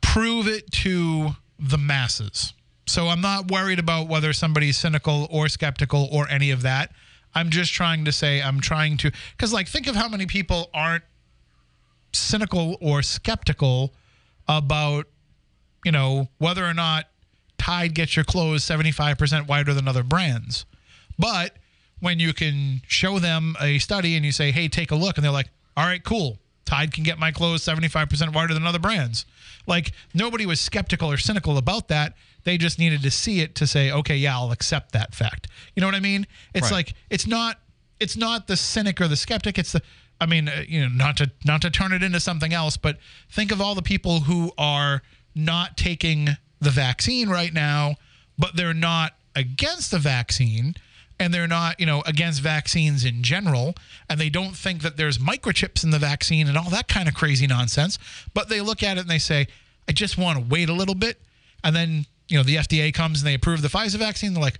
prove 0.00 0.46
it 0.46 0.70
to 0.72 1.36
the 1.58 1.78
masses. 1.78 2.52
So 2.86 3.08
I'm 3.08 3.20
not 3.20 3.50
worried 3.50 3.78
about 3.78 4.08
whether 4.08 4.32
somebody's 4.32 4.76
cynical 4.76 5.26
or 5.30 5.48
skeptical 5.48 6.08
or 6.12 6.28
any 6.28 6.50
of 6.50 6.62
that. 6.62 6.92
I'm 7.34 7.50
just 7.50 7.72
trying 7.72 8.04
to 8.04 8.12
say 8.12 8.42
I'm 8.42 8.60
trying 8.60 8.96
to 8.98 9.10
cuz 9.38 9.52
like 9.52 9.68
think 9.68 9.86
of 9.86 9.96
how 9.96 10.08
many 10.08 10.26
people 10.26 10.70
aren't 10.72 11.04
cynical 12.12 12.76
or 12.80 13.02
skeptical 13.02 13.92
about 14.46 15.08
you 15.84 15.92
know 15.92 16.28
whether 16.38 16.64
or 16.64 16.74
not 16.74 17.08
Tide 17.58 17.94
gets 17.94 18.14
your 18.14 18.24
clothes 18.24 18.62
75% 18.64 19.46
wider 19.46 19.72
than 19.72 19.88
other 19.88 20.02
brands. 20.02 20.66
But 21.18 21.56
when 22.00 22.20
you 22.20 22.34
can 22.34 22.82
show 22.86 23.18
them 23.18 23.56
a 23.60 23.78
study 23.78 24.16
and 24.16 24.24
you 24.24 24.32
say, 24.32 24.50
"Hey, 24.50 24.68
take 24.68 24.90
a 24.90 24.96
look," 24.96 25.16
and 25.16 25.24
they're 25.24 25.32
like, 25.32 25.48
"All 25.76 25.86
right, 25.86 26.02
cool. 26.04 26.38
Tide 26.66 26.92
can 26.92 27.04
get 27.04 27.18
my 27.18 27.32
clothes 27.32 27.62
75% 27.62 28.32
wider 28.34 28.52
than 28.52 28.66
other 28.66 28.78
brands." 28.78 29.24
Like 29.66 29.92
nobody 30.12 30.44
was 30.44 30.60
skeptical 30.60 31.10
or 31.10 31.16
cynical 31.16 31.56
about 31.56 31.88
that. 31.88 32.14
They 32.44 32.58
just 32.58 32.78
needed 32.78 33.02
to 33.02 33.10
see 33.10 33.40
it 33.40 33.54
to 33.56 33.66
say, 33.66 33.90
"Okay, 33.90 34.16
yeah, 34.16 34.36
I'll 34.36 34.52
accept 34.52 34.92
that 34.92 35.14
fact." 35.14 35.48
You 35.74 35.80
know 35.80 35.86
what 35.86 35.94
I 35.94 36.00
mean? 36.00 36.26
It's 36.54 36.70
Right. 36.70 36.72
like 36.88 36.94
it's 37.10 37.26
not 37.26 37.60
it's 38.00 38.16
not 38.16 38.46
the 38.46 38.56
cynic 38.56 39.00
or 39.00 39.08
the 39.08 39.16
skeptic. 39.16 39.58
It's 39.58 39.72
the 39.72 39.82
I 40.20 40.26
mean, 40.26 40.48
uh, 40.48 40.64
you 40.68 40.80
know, 40.80 40.88
not 40.88 41.16
to 41.18 41.30
not 41.44 41.62
to 41.62 41.70
turn 41.70 41.92
it 41.92 42.02
into 42.02 42.20
something 42.20 42.52
else, 42.52 42.76
but 42.76 42.98
think 43.30 43.50
of 43.50 43.60
all 43.60 43.74
the 43.74 43.82
people 43.82 44.20
who 44.20 44.52
are 44.56 45.02
not 45.34 45.76
taking 45.76 46.36
the 46.60 46.70
vaccine 46.70 47.28
right 47.28 47.52
now, 47.52 47.96
but 48.38 48.56
they're 48.56 48.74
not 48.74 49.14
against 49.34 49.90
the 49.90 49.98
vaccine 49.98 50.76
and 51.20 51.32
they're 51.32 51.48
not, 51.48 51.78
you 51.78 51.86
know, 51.86 52.02
against 52.06 52.40
vaccines 52.40 53.04
in 53.04 53.22
general, 53.22 53.74
and 54.08 54.20
they 54.20 54.28
don't 54.30 54.56
think 54.56 54.82
that 54.82 54.96
there's 54.96 55.18
microchips 55.18 55.84
in 55.84 55.90
the 55.90 55.98
vaccine 55.98 56.48
and 56.48 56.58
all 56.58 56.70
that 56.70 56.88
kind 56.88 57.08
of 57.08 57.14
crazy 57.14 57.46
nonsense, 57.46 57.98
but 58.34 58.48
they 58.48 58.60
look 58.60 58.82
at 58.82 58.96
it 58.96 59.02
and 59.02 59.10
they 59.10 59.18
say, 59.18 59.46
I 59.88 59.92
just 59.92 60.18
want 60.18 60.38
to 60.38 60.44
wait 60.44 60.68
a 60.68 60.72
little 60.72 60.94
bit. 60.94 61.20
And 61.62 61.74
then, 61.74 62.06
you 62.28 62.36
know, 62.36 62.42
the 62.42 62.56
FDA 62.56 62.92
comes 62.92 63.20
and 63.20 63.26
they 63.28 63.34
approve 63.34 63.62
the 63.62 63.68
Pfizer 63.68 63.96
vaccine. 63.98 64.32
They're 64.34 64.42
like, 64.42 64.58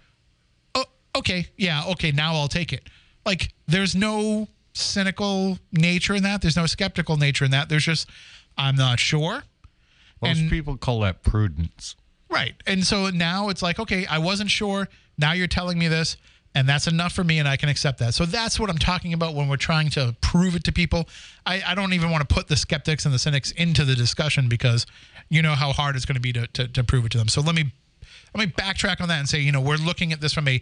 oh, 0.75 0.85
okay, 1.17 1.47
yeah, 1.57 1.85
okay, 1.93 2.11
now 2.13 2.35
I'll 2.35 2.49
take 2.49 2.73
it. 2.73 2.89
Like, 3.25 3.53
there's 3.67 3.95
no 3.95 4.49
cynical 4.75 5.59
nature 5.73 6.15
in 6.15 6.23
that. 6.25 6.43
There's 6.43 6.57
no 6.57 6.67
skeptical 6.67 7.17
nature 7.17 7.45
in 7.45 7.51
that. 7.53 7.69
There's 7.69 7.85
just, 7.85 8.09
I'm 8.59 8.77
not 8.77 9.01
sure. 9.01 9.45
Most 10.21 10.39
And- 10.41 10.51
people 10.51 10.77
call 10.77 11.01
that 11.01 11.23
prudence. 11.23 11.97
Right. 12.31 12.55
And 12.67 12.85
so 12.85 13.11
now 13.11 13.49
it's 13.49 13.63
like, 13.63 13.79
okay, 13.79 14.07
I 14.07 14.19
wasn't 14.19 14.51
sure. 14.51 14.89
Now 15.17 15.33
you're 15.33 15.47
telling 15.47 15.79
me 15.79 15.87
this, 15.87 16.17
and 16.57 16.69
that's 16.69 16.89
enough 16.89 17.13
for 17.13 17.23
me, 17.23 17.39
and 17.39 17.47
I 17.47 17.57
can 17.57 17.69
accept 17.69 17.99
that. 18.01 18.15
So 18.15 18.27
that's 18.27 18.59
what 18.59 18.71
I'm 18.71 18.79
talking 18.79 19.13
about 19.13 19.35
when 19.35 19.47
we're 19.49 19.57
trying 19.57 19.89
to 19.91 20.17
prove 20.21 20.57
it 20.57 20.65
to 20.65 20.73
people. 20.73 21.09
I, 21.47 21.63
I 21.65 21.75
don't 21.77 21.93
even 21.93 22.11
want 22.11 22.29
to 22.29 22.35
put 22.35 22.49
the 22.49 22.57
skeptics 22.57 23.05
and 23.05 23.15
the 23.15 23.19
cynics 23.21 23.53
into 23.53 23.85
the 23.85 23.95
discussion 23.95 24.49
because 24.49 24.85
you 25.29 25.43
know 25.43 25.55
how 25.55 25.73
hard 25.73 25.97
it's 25.97 26.05
going 26.05 26.17
to 26.17 26.21
be 26.21 26.33
to, 26.33 26.47
to, 26.49 26.69
to 26.69 26.85
prove 26.85 27.07
it 27.07 27.13
to 27.13 27.19
them. 27.19 27.29
So 27.29 27.41
let 27.41 27.55
me 27.55 27.73
let 28.35 28.47
me 28.47 28.53
backtrack 28.53 29.01
on 29.01 29.09
that 29.09 29.19
and 29.19 29.29
say, 29.29 29.41
you 29.41 29.53
know, 29.53 29.61
we're 29.61 29.77
looking 29.77 30.13
at 30.13 30.21
this 30.21 30.33
from 30.33 30.49
a, 30.49 30.61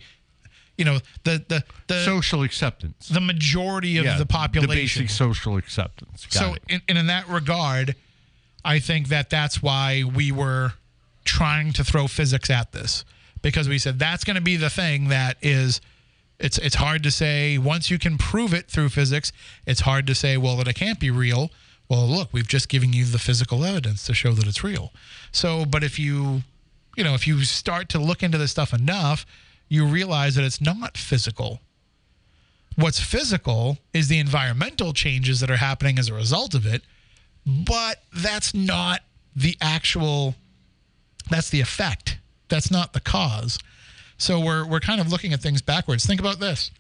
you 0.76 0.84
know, 0.84 0.98
the 1.24 1.44
the 1.48 1.64
the 1.86 2.04
Social 2.04 2.42
acceptance. 2.42 3.08
the 3.08 3.20
majority 3.20 3.98
of 3.98 4.04
yeah, 4.04 4.18
the 4.18 4.26
population. 4.26 4.68
The 4.68 4.82
basic 4.82 5.10
social 5.10 5.56
acceptance. 5.56 6.26
Got 6.26 6.38
so 6.38 6.54
in, 6.68 6.80
and 6.88 6.98
in 6.98 7.06
that 7.06 7.28
regard 7.28 7.96
i 8.64 8.78
think 8.78 9.08
that 9.08 9.30
that's 9.30 9.62
why 9.62 10.04
we 10.04 10.32
were 10.32 10.72
trying 11.24 11.72
to 11.72 11.84
throw 11.84 12.06
physics 12.06 12.50
at 12.50 12.72
this 12.72 13.04
because 13.42 13.68
we 13.68 13.78
said 13.78 13.98
that's 13.98 14.24
going 14.24 14.36
to 14.36 14.42
be 14.42 14.56
the 14.56 14.70
thing 14.70 15.08
that 15.08 15.36
is 15.42 15.80
it's 16.38 16.58
it's 16.58 16.76
hard 16.76 17.02
to 17.02 17.10
say 17.10 17.58
once 17.58 17.90
you 17.90 17.98
can 17.98 18.18
prove 18.18 18.52
it 18.52 18.68
through 18.68 18.88
physics 18.88 19.32
it's 19.66 19.80
hard 19.80 20.06
to 20.06 20.14
say 20.14 20.36
well 20.36 20.56
that 20.56 20.68
it 20.68 20.74
can't 20.74 20.98
be 21.00 21.10
real 21.10 21.50
well 21.92 22.06
look 22.06 22.28
we've 22.32 22.48
just 22.48 22.68
given 22.68 22.92
you 22.92 23.04
the 23.04 23.18
physical 23.18 23.64
evidence 23.64 24.06
to 24.06 24.14
show 24.14 24.32
that 24.32 24.46
it's 24.46 24.64
real. 24.64 24.92
So 25.30 25.64
but 25.64 25.84
if 25.84 25.98
you 25.98 26.42
you 26.96 27.04
know 27.04 27.14
if 27.14 27.26
you 27.26 27.44
start 27.44 27.88
to 27.90 27.98
look 27.98 28.22
into 28.22 28.38
this 28.38 28.50
stuff 28.50 28.72
enough 28.72 29.26
you 29.68 29.86
realize 29.86 30.34
that 30.34 30.44
it's 30.44 30.60
not 30.60 30.96
physical. 30.96 31.60
What's 32.76 33.00
physical 33.00 33.78
is 33.92 34.08
the 34.08 34.18
environmental 34.18 34.94
changes 34.94 35.40
that 35.40 35.50
are 35.50 35.58
happening 35.58 35.98
as 35.98 36.08
a 36.08 36.14
result 36.14 36.54
of 36.54 36.66
it 36.66 36.82
but 37.46 38.02
that's 38.14 38.54
not 38.54 39.00
the 39.34 39.56
actual 39.60 40.34
that's 41.30 41.50
the 41.50 41.60
effect. 41.60 42.18
That's 42.48 42.70
not 42.70 42.92
the 42.92 43.00
cause. 43.00 43.58
So 44.18 44.40
we're 44.40 44.66
we're 44.66 44.80
kind 44.80 45.00
of 45.00 45.10
looking 45.10 45.32
at 45.32 45.40
things 45.40 45.60
backwards. 45.60 46.06
Think 46.06 46.20
about 46.20 46.40
this. 46.40 46.70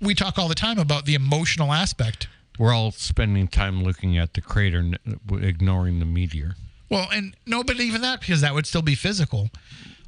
We 0.00 0.14
talk 0.14 0.38
all 0.38 0.48
the 0.48 0.54
time 0.54 0.78
about 0.78 1.06
the 1.06 1.14
emotional 1.14 1.72
aspect 1.72 2.28
We're 2.58 2.74
all 2.74 2.90
spending 2.90 3.48
time 3.48 3.82
looking 3.82 4.16
at 4.18 4.34
the 4.34 4.40
crater, 4.40 4.92
ignoring 5.30 5.98
the 5.98 6.06
meteor. 6.06 6.56
well 6.88 7.08
and 7.12 7.34
no 7.46 7.64
but 7.64 7.80
even 7.80 8.00
that 8.02 8.20
because 8.20 8.40
that 8.40 8.54
would 8.54 8.66
still 8.66 8.82
be 8.82 8.94
physical 8.94 9.50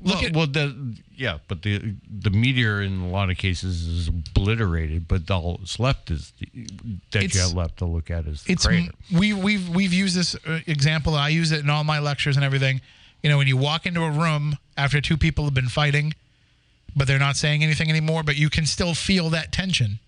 look 0.03 0.17
well, 0.17 0.27
at 0.27 0.37
well, 0.37 0.47
the 0.47 0.97
yeah, 1.15 1.39
but 1.49 1.63
the 1.63 1.95
the 2.09 2.31
meteor 2.31 2.81
in 2.83 3.01
a 3.01 3.09
lot 3.09 3.31
of 3.31 3.37
cases 3.37 3.87
is 3.87 4.09
obliterated, 4.09 5.09
but 5.09 5.31
all 5.31 5.59
that's 5.59 5.81
left 5.81 6.11
is 6.11 6.33
the, 6.39 6.69
that 7.11 7.35
you 7.35 7.41
have 7.41 7.55
left 7.55 7.79
to 7.79 7.85
look 7.85 8.11
at 8.11 8.27
is 8.27 8.43
the 8.45 8.53
it's 8.53 8.67
crater. 8.67 8.93
we 9.13 9.33
we've 9.33 9.69
we've 9.69 9.93
used 9.93 10.17
this 10.17 10.35
uh, 10.47 10.61
example. 10.67 11.15
I 11.15 11.29
use 11.29 11.53
it 11.53 11.61
in 11.61 11.71
all 11.71 11.85
my 11.85 11.99
lectures 11.99 12.37
and 12.37 12.45
everything. 12.45 12.81
You 13.23 13.31
know, 13.31 13.39
when 13.39 13.49
you 13.49 13.57
walk 13.57 13.87
into 13.87 14.03
a 14.03 14.11
room 14.11 14.59
after 14.77 15.01
two 15.01 15.17
people 15.17 15.45
have 15.45 15.55
been 15.55 15.69
fighting, 15.69 16.15
but 16.95 17.09
they're 17.09 17.19
not 17.19 17.37
saying 17.37 17.65
anything 17.65 17.91
anymore, 17.91 18.23
but 18.23 18.37
you 18.37 18.49
can 18.49 18.67
still 18.67 18.95
feel 18.95 19.31
that 19.31 19.51
tension. 19.51 19.99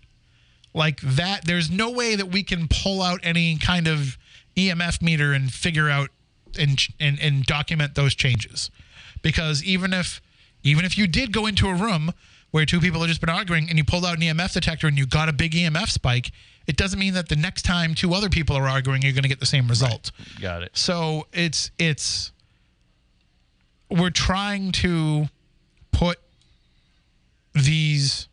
Like 0.73 1.01
that, 1.01 1.45
there's 1.45 1.71
no 1.71 1.91
way 1.91 2.14
that 2.14 2.27
we 2.27 2.43
can 2.43 2.68
pull 2.68 3.03
out 3.03 3.21
any 3.23 3.57
kind 3.57 3.89
of 3.89 4.16
EMF 4.57 5.03
meter 5.03 5.33
and 5.33 5.53
figure 5.53 5.89
out 5.89 6.11
and 6.59 6.81
and, 6.99 7.18
and 7.21 7.45
document 7.45 7.95
those 7.95 8.14
changes, 8.14 8.71
because 9.23 9.64
even 9.64 9.93
if 9.93 10.21
even 10.62 10.85
if 10.85 10.97
you 10.97 11.07
did 11.07 11.33
go 11.33 11.47
into 11.47 11.68
a 11.68 11.75
room 11.75 12.12
where 12.51 12.66
two 12.66 12.81
people 12.81 13.01
have 13.01 13.09
just 13.09 13.21
been 13.21 13.31
arguing 13.31 13.68
and 13.68 13.79
you 13.79 13.85
pulled 13.85 14.05
out 14.05 14.16
an 14.16 14.23
EMF 14.23 14.53
detector 14.53 14.87
and 14.87 14.99
you 14.99 15.07
got 15.07 15.29
a 15.29 15.33
big 15.33 15.53
EMF 15.53 15.89
spike, 15.89 16.33
it 16.66 16.77
doesn't 16.77 16.99
mean 16.99 17.14
that 17.14 17.29
the 17.29 17.37
next 17.37 17.62
time 17.62 17.95
two 17.95 18.12
other 18.14 18.29
people 18.29 18.57
are 18.57 18.68
arguing, 18.68 19.03
you're 19.03 19.12
going 19.12 19.23
to 19.23 19.29
get 19.29 19.41
the 19.41 19.47
same 19.47 19.68
result. 19.68 20.11
Got 20.41 20.62
it. 20.62 20.71
So 20.77 21.27
it's 21.33 21.71
it's 21.79 22.33
we're 23.89 24.11
trying 24.11 24.73
to 24.73 25.29
put 25.91 26.18
these 27.55 28.29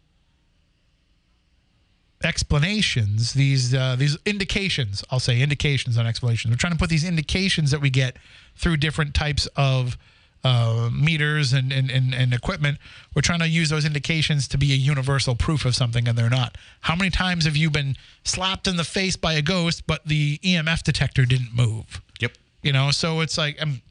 explanations, 2.24 3.34
these 3.34 3.74
uh, 3.74 3.95
these 3.97 4.18
indications, 4.26 5.03
I'll 5.11 5.20
say 5.20 5.41
indications 5.41 5.97
on 5.97 6.07
explanations. 6.07 6.51
We're 6.51 6.57
trying 6.57 6.74
to 6.74 6.80
put 6.80 6.89
these 6.89 7.03
indications 7.03 7.72
that 7.72 7.82
we 7.82 7.89
get 7.89 8.18
through 8.55 8.78
different 8.78 9.13
types 9.13 9.47
of 9.55 9.97
uh, 10.43 10.89
meters 10.93 11.53
and, 11.53 11.72
and, 11.72 11.91
and, 11.91 12.13
and 12.13 12.34
equipment. 12.34 12.78
We're 13.15 13.22
trying 13.22 13.39
to 13.39 13.47
use 13.47 13.70
those 13.70 13.86
indications 13.86 14.47
to 14.49 14.57
be 14.57 14.72
a 14.72 14.76
universal 14.76 15.36
proof 15.36 15.65
of 15.65 15.76
something, 15.76 16.07
and 16.07 16.18
they're 16.18 16.30
not. 16.30 16.57
How 16.82 16.95
many 16.95 17.09
times 17.09 17.45
have 17.45 17.57
you 17.57 17.70
been 17.70 17.95
slapped 18.24 18.68
in 18.68 18.78
the 18.78 18.84
face 18.84 19.15
by 19.15 19.34
a 19.34 19.41
ghost, 19.41 19.86
but 19.88 20.05
the 20.05 20.38
EMF 20.39 20.84
detector 20.84 21.26
didn't 21.26 21.53
move? 21.53 22.01
Yep. 22.20 22.34
You 22.63 22.74
know, 22.74 22.91
so 22.91 23.20
it's 23.20 23.38
like 23.38 23.61
um, 23.61 23.82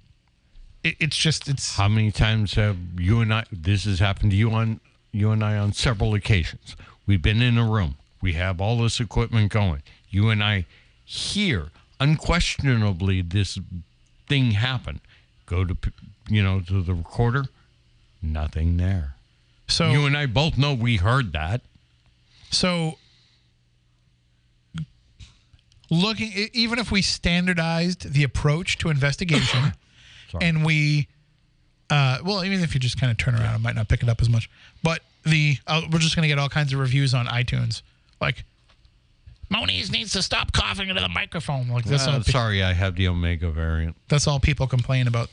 it, 0.83 0.97
it's 0.99 1.17
just 1.17 1.49
it's 1.49 1.77
How 1.77 1.89
many 1.89 2.11
times 2.11 2.55
have 2.55 2.77
you 2.99 3.21
and 3.21 3.33
I? 3.33 3.45
This 3.53 3.85
has 3.85 3.99
happened 3.99 4.31
to 4.33 4.37
you 4.37 4.51
on 4.51 4.81
you 5.13 5.31
and 5.31 5.45
I 5.45 5.57
on 5.57 5.73
several 5.73 6.15
occasions. 6.15 6.77
We've 7.07 7.23
been 7.23 7.41
in 7.41 7.59
a 7.59 7.65
room. 7.65 7.97
We 8.21 8.33
have 8.35 8.61
all 8.61 8.79
this 8.79 9.01
equipment 9.01 9.53
going. 9.53 9.83
You 10.11 10.31
and 10.31 10.43
I 10.43 10.67
hear 11.05 11.69
unquestionably 12.01 13.23
this 13.23 13.59
thing 14.29 14.53
happen. 14.53 15.01
Go 15.47 15.65
to 15.65 15.77
you 16.29 16.43
know 16.43 16.61
to 16.61 16.83
the 16.83 16.95
recorder. 16.95 17.45
Nothing 18.23 18.77
there. 18.77 19.15
so 19.69 19.91
You 19.91 20.07
and 20.07 20.17
I 20.17 20.27
both 20.27 20.59
know 20.59 20.75
we 20.75 20.97
heard 20.97 21.33
that. 21.33 21.61
So, 22.51 22.99
looking, 25.91 26.49
even 26.53 26.79
if 26.79 26.91
we 26.91 27.03
standardized 27.03 28.13
the 28.13 28.23
approach 28.23 28.79
to 28.79 28.89
investigation 28.89 29.73
and 30.41 30.65
we, 30.65 31.09
uh, 31.91 32.19
well, 32.25 32.45
even 32.45 32.61
if 32.61 32.75
you 32.75 32.81
just 32.81 32.99
kind 32.99 33.11
of 33.11 33.19
turn 33.19 33.35
around, 33.35 33.57
it 33.57 33.61
might 33.61 33.75
not 33.75 33.89
pick 33.89 34.03
it 34.03 34.09
up 34.09 34.21
as 34.21 34.29
much. 34.29 34.49
But 34.83 35.03
the, 35.25 35.59
uh, 35.67 35.83
we're 35.93 35.99
just 35.99 36.17
going 36.17 36.23
to 36.23 36.29
get 36.29 36.39
all 36.39 36.49
kinds 36.49 36.73
of 36.73 36.79
reviews 36.79 37.15
on 37.15 37.27
iTunes. 37.27 37.83
Like, 38.21 38.45
Moniz 39.51 39.91
needs 39.91 40.13
to 40.13 40.23
stop 40.23 40.53
coughing 40.53 40.89
into 40.89 41.01
the 41.01 41.09
microphone. 41.09 41.69
Like, 41.69 41.85
this. 41.85 42.07
Uh, 42.07 42.19
pe- 42.19 42.33
sorry, 42.33 42.63
I 42.63 42.73
have 42.73 42.97
the 42.97 43.09
Omega 43.09 43.51
variant. 43.51 43.97
that's 44.09 44.27
all 44.27 44.41
people 44.41 44.67
complain 44.67 45.07
about. 45.07 45.29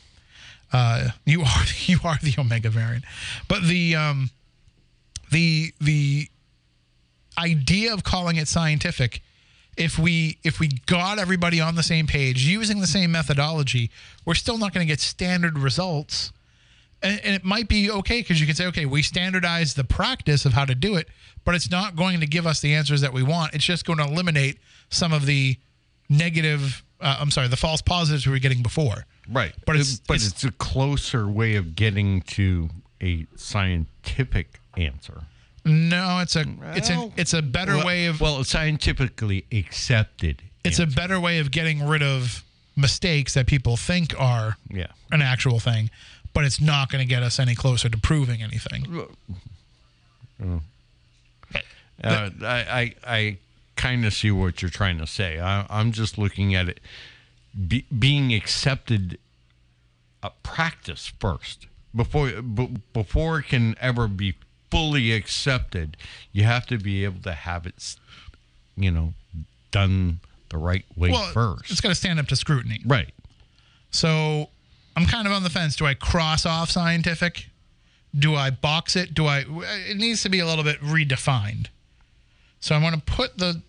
Uh, 0.71 1.09
you 1.25 1.41
are 1.43 1.63
you 1.85 1.99
are 2.03 2.17
the 2.21 2.33
omega 2.39 2.69
variant, 2.69 3.03
but 3.47 3.63
the 3.63 3.95
um, 3.95 4.29
the 5.31 5.71
the 5.79 6.27
idea 7.37 7.93
of 7.93 8.03
calling 8.03 8.37
it 8.37 8.47
scientific, 8.47 9.21
if 9.77 9.97
we 9.99 10.37
if 10.43 10.59
we 10.59 10.69
got 10.85 11.19
everybody 11.19 11.59
on 11.61 11.75
the 11.75 11.83
same 11.83 12.07
page 12.07 12.43
using 12.45 12.79
the 12.79 12.87
same 12.87 13.11
methodology, 13.11 13.89
we're 14.25 14.33
still 14.33 14.57
not 14.57 14.73
going 14.73 14.85
to 14.85 14.91
get 14.91 14.99
standard 14.99 15.57
results. 15.59 16.31
And, 17.03 17.19
and 17.23 17.35
it 17.35 17.43
might 17.43 17.67
be 17.67 17.91
okay 17.91 18.21
because 18.21 18.39
you 18.39 18.47
can 18.47 18.55
say, 18.55 18.65
okay, 18.67 18.85
we 18.85 19.01
standardize 19.01 19.73
the 19.73 19.83
practice 19.83 20.45
of 20.45 20.53
how 20.53 20.65
to 20.65 20.73
do 20.73 20.95
it, 20.95 21.07
but 21.43 21.53
it's 21.53 21.69
not 21.69 21.95
going 21.95 22.21
to 22.21 22.25
give 22.27 22.47
us 22.47 22.61
the 22.61 22.73
answers 22.73 23.01
that 23.01 23.11
we 23.13 23.21
want. 23.23 23.53
It's 23.53 23.65
just 23.65 23.85
going 23.85 23.99
to 23.99 24.05
eliminate 24.05 24.57
some 24.89 25.11
of 25.13 25.25
the 25.25 25.57
negative. 26.09 26.83
Uh, 27.01 27.17
I'm 27.19 27.29
sorry, 27.31 27.49
the 27.49 27.57
false 27.57 27.81
positives 27.81 28.25
we 28.25 28.31
were 28.31 28.39
getting 28.39 28.63
before. 28.63 29.05
Right. 29.29 29.53
But 29.65 29.75
it's- 29.75 29.99
but 30.07 30.15
it's- 30.15 30.31
it's, 30.31 30.43
a 30.45 30.51
closer 30.51 31.27
way 31.27 31.55
of 31.55 31.75
getting 31.75 32.21
to 32.21 32.69
a 33.01 33.25
scientific 33.35 34.59
answer. 34.77 35.23
No, 35.65 36.19
it's 36.19 36.35
a 36.35 36.45
it's 36.75 36.89
an 36.89 37.13
it's 37.15 37.33
a 37.33 37.41
better 37.41 37.77
well, 37.77 37.85
way 37.85 38.05
of 38.07 38.19
well, 38.19 38.43
scientifically 38.43 39.45
accepted. 39.51 40.41
it's 40.65 40.79
a 40.79 40.85
better 40.85 41.19
way 41.21 41.39
of 41.39 41.51
getting 41.51 41.87
rid 41.87 42.03
of 42.03 42.43
mistakes 42.75 43.33
that 43.35 43.47
people 43.47 43.77
think 43.77 44.13
are 44.19 44.57
yeah. 44.69 44.87
an 45.11 45.21
actual 45.21 45.59
thing, 45.59 45.89
but 46.33 46.43
it's 46.45 46.59
not 46.61 46.89
going 46.91 47.01
to 47.03 47.07
get 47.07 47.23
us 47.23 47.39
any 47.39 47.55
closer 47.55 47.89
to 47.89 47.97
proving 47.97 48.41
anything. 48.41 49.05
Uh, 52.03 52.29
I 52.43 52.45
I, 52.45 52.95
I 53.05 53.37
kind 53.75 54.05
of 54.05 54.13
see 54.13 54.31
what 54.31 54.61
you're 54.61 54.69
trying 54.71 54.97
to 54.97 55.07
say. 55.07 55.39
I, 55.39 55.65
I'm 55.69 55.91
just 55.91 56.17
looking 56.17 56.53
at 56.55 56.67
it 56.69 56.79
be, 57.67 57.85
being 57.97 58.33
accepted 58.33 59.17
a 60.21 60.31
practice 60.41 61.11
first 61.19 61.67
before 61.95 62.41
b- 62.41 62.77
before 62.93 63.39
it 63.39 63.43
can 63.47 63.75
ever 63.79 64.07
be 64.07 64.35
fully 64.71 65.11
accepted. 65.13 65.95
You 66.31 66.43
have 66.43 66.65
to 66.67 66.77
be 66.77 67.03
able 67.05 67.21
to 67.21 67.33
have 67.33 67.65
it, 67.67 67.95
you 68.75 68.91
know, 68.91 69.13
done 69.71 70.19
the 70.49 70.57
right 70.57 70.85
way 70.95 71.11
Well, 71.11 71.31
first. 71.31 71.71
it's 71.71 71.79
got 71.81 71.89
to 71.89 71.95
stand 71.95 72.19
up 72.19 72.27
to 72.27 72.35
scrutiny. 72.35 72.81
right. 72.85 73.13
So 73.91 74.49
I'm 74.95 75.05
kind 75.05 75.27
of 75.27 75.33
on 75.33 75.43
the 75.43 75.49
fence. 75.49 75.75
Do 75.75 75.85
I 75.85 75.93
cross 75.93 76.45
off 76.45 76.69
scientific? 76.69 77.47
Do 78.17 78.35
I 78.35 78.51
box 78.51 78.95
it? 78.95 79.13
Do 79.13 79.25
I? 79.25 79.43
It 79.89 79.97
needs 79.97 80.21
to 80.23 80.29
be 80.29 80.39
a 80.39 80.45
little 80.45 80.63
bit 80.63 80.79
redefined. 80.81 81.67
So 82.59 82.75
I'm 82.75 82.81
going 82.81 82.93
to 82.93 83.01
put 83.01 83.37
the. 83.37 83.61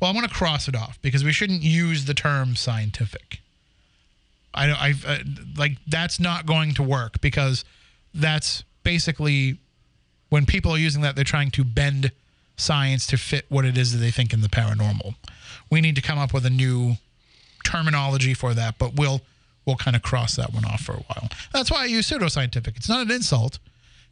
Well, 0.00 0.10
I'm 0.10 0.16
going 0.16 0.28
to 0.28 0.34
cross 0.34 0.68
it 0.68 0.76
off 0.76 1.00
because 1.00 1.24
we 1.24 1.32
shouldn't 1.32 1.62
use 1.62 2.04
the 2.04 2.14
term 2.14 2.56
scientific. 2.56 3.40
I 4.54 4.66
don't. 4.66 4.80
I 4.80 4.94
uh, 5.06 5.18
like 5.56 5.78
that's 5.86 6.20
not 6.20 6.44
going 6.44 6.74
to 6.74 6.82
work 6.82 7.20
because 7.20 7.64
that's 8.14 8.64
basically 8.82 9.58
when 10.28 10.44
people 10.44 10.72
are 10.72 10.78
using 10.78 11.02
that 11.02 11.14
they're 11.14 11.24
trying 11.24 11.50
to 11.52 11.64
bend 11.64 12.12
science 12.56 13.06
to 13.06 13.16
fit 13.16 13.46
what 13.48 13.64
it 13.64 13.78
is 13.78 13.92
that 13.92 13.98
they 13.98 14.10
think 14.10 14.32
in 14.32 14.42
the 14.42 14.48
paranormal. 14.48 15.14
We 15.70 15.80
need 15.80 15.96
to 15.96 16.02
come 16.02 16.18
up 16.18 16.34
with 16.34 16.44
a 16.44 16.50
new 16.50 16.96
terminology 17.64 18.34
for 18.34 18.52
that, 18.54 18.78
but 18.78 18.94
we'll 18.94 19.22
we'll 19.66 19.76
kind 19.76 19.96
of 19.96 20.02
cross 20.02 20.36
that 20.36 20.52
one 20.52 20.64
off 20.64 20.80
for 20.80 20.92
a 20.92 21.00
while. 21.00 21.28
That's 21.52 21.70
why 21.70 21.82
I 21.82 21.84
use 21.86 22.08
pseudoscientific. 22.08 22.76
It's 22.76 22.88
not 22.88 23.06
an 23.06 23.10
insult. 23.10 23.58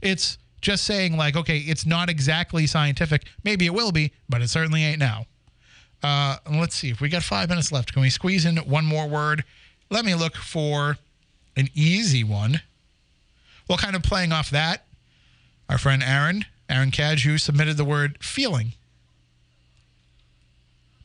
It's 0.00 0.38
just 0.60 0.84
saying 0.84 1.16
like, 1.16 1.36
okay, 1.36 1.58
it's 1.58 1.86
not 1.86 2.08
exactly 2.08 2.66
scientific. 2.66 3.26
Maybe 3.44 3.66
it 3.66 3.74
will 3.74 3.92
be, 3.92 4.12
but 4.28 4.42
it 4.42 4.48
certainly 4.48 4.84
ain't 4.84 4.98
now. 4.98 5.26
Uh, 6.02 6.36
let's 6.50 6.74
see 6.74 6.90
if 6.90 7.00
we 7.00 7.08
got 7.08 7.22
five 7.22 7.48
minutes 7.48 7.72
left. 7.72 7.92
Can 7.92 8.02
we 8.02 8.10
squeeze 8.10 8.46
in 8.46 8.56
one 8.58 8.84
more 8.84 9.06
word? 9.06 9.44
Let 9.90 10.04
me 10.04 10.14
look 10.14 10.36
for 10.36 10.96
an 11.56 11.68
easy 11.74 12.24
one. 12.24 12.62
Well, 13.68 13.78
kind 13.78 13.96
of 13.96 14.02
playing 14.02 14.32
off 14.32 14.50
that, 14.50 14.86
our 15.68 15.78
friend 15.78 16.02
Aaron, 16.02 16.46
Aaron 16.68 16.90
Caju, 16.90 17.38
submitted 17.38 17.76
the 17.76 17.84
word 17.84 18.18
feeling 18.20 18.72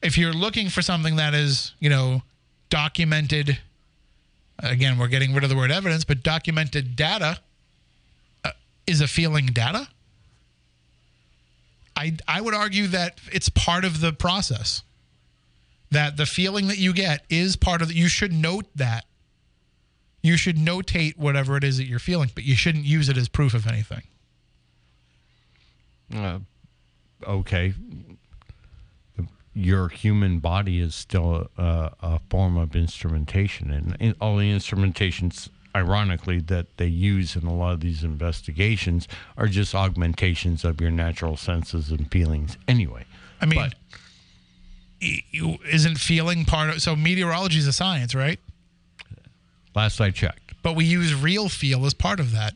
if 0.06 0.20
you're 0.20 0.34
looking 0.34 0.70
for 0.70 0.84
something 0.84 1.16
that 1.16 1.34
is, 1.34 1.74
you 1.80 1.90
know, 1.90 2.22
documented, 2.70 3.58
again, 4.60 4.98
we're 4.98 5.08
getting 5.08 5.34
rid 5.34 5.44
of 5.44 5.50
the 5.50 5.56
word 5.56 5.72
evidence, 5.72 6.04
but 6.04 6.24
documented 6.24 6.96
data 6.96 7.40
uh, 8.44 8.52
is 8.88 9.02
a 9.02 9.08
feeling 9.08 9.48
data. 9.48 9.88
I, 11.96 12.18
I 12.28 12.42
would 12.42 12.54
argue 12.54 12.88
that 12.88 13.20
it's 13.32 13.50
part 13.50 13.86
of 13.86 14.02
the 14.02 14.12
process. 14.12 14.84
That 15.92 16.18
the 16.18 16.26
feeling 16.26 16.68
that 16.68 16.78
you 16.78 16.94
get 16.94 17.24
is 17.30 17.56
part 17.56 17.82
of 17.82 17.88
the, 17.90 17.94
you 17.94 18.08
should 18.08 18.34
note 18.34 18.66
that. 18.76 19.06
You 20.22 20.38
should 20.38 20.58
notate 20.58 21.18
whatever 21.18 21.56
it 21.56 21.64
is 21.64 21.78
that 21.78 21.86
you're 21.86 22.00
feeling, 22.00 22.32
but 22.34 22.44
you 22.44 22.56
shouldn't 22.56 22.86
use 22.86 23.10
it 23.10 23.18
as 23.18 23.30
proof 23.30 23.54
of 23.54 23.68
anything. 23.68 24.02
Uh, 26.14 26.40
okay. 27.26 27.74
Your 29.58 29.88
human 29.88 30.40
body 30.40 30.82
is 30.82 30.94
still 30.94 31.50
a, 31.58 31.92
a 32.02 32.20
form 32.30 32.58
of 32.58 32.76
instrumentation, 32.76 33.72
and, 33.72 33.96
and 34.02 34.16
all 34.20 34.36
the 34.38 34.52
instrumentations, 34.52 35.50
ironically, 35.74 36.40
that 36.42 36.76
they 36.78 36.88
use 36.88 37.38
in 37.38 37.48
a 37.48 37.54
lot 37.56 37.74
of 37.74 37.80
these 37.80 38.04
investigations 38.04 39.08
are 39.38 39.48
just 39.48 39.74
augmentations 39.74 40.66
of 40.66 40.82
your 40.82 40.92
natural 40.92 41.38
senses 41.38 41.90
and 41.90 42.12
feelings. 42.12 42.58
Anyway, 42.68 43.06
I 43.42 43.46
mean, 43.46 43.60
But- 43.60 43.76
isn't 45.02 45.98
feeling 46.00 46.46
part 46.46 46.70
of 46.70 46.82
so 46.82 46.96
meteorology 46.96 47.60
is 47.60 47.68
a 47.68 47.74
science, 47.74 48.14
right? 48.16 48.40
last 49.76 50.00
I 50.00 50.10
checked, 50.10 50.54
But 50.64 50.76
we 50.76 50.86
use 50.86 51.14
real 51.14 51.50
feel 51.50 51.86
as 51.86 51.94
part 51.94 52.20
of 52.20 52.32
that, 52.32 52.56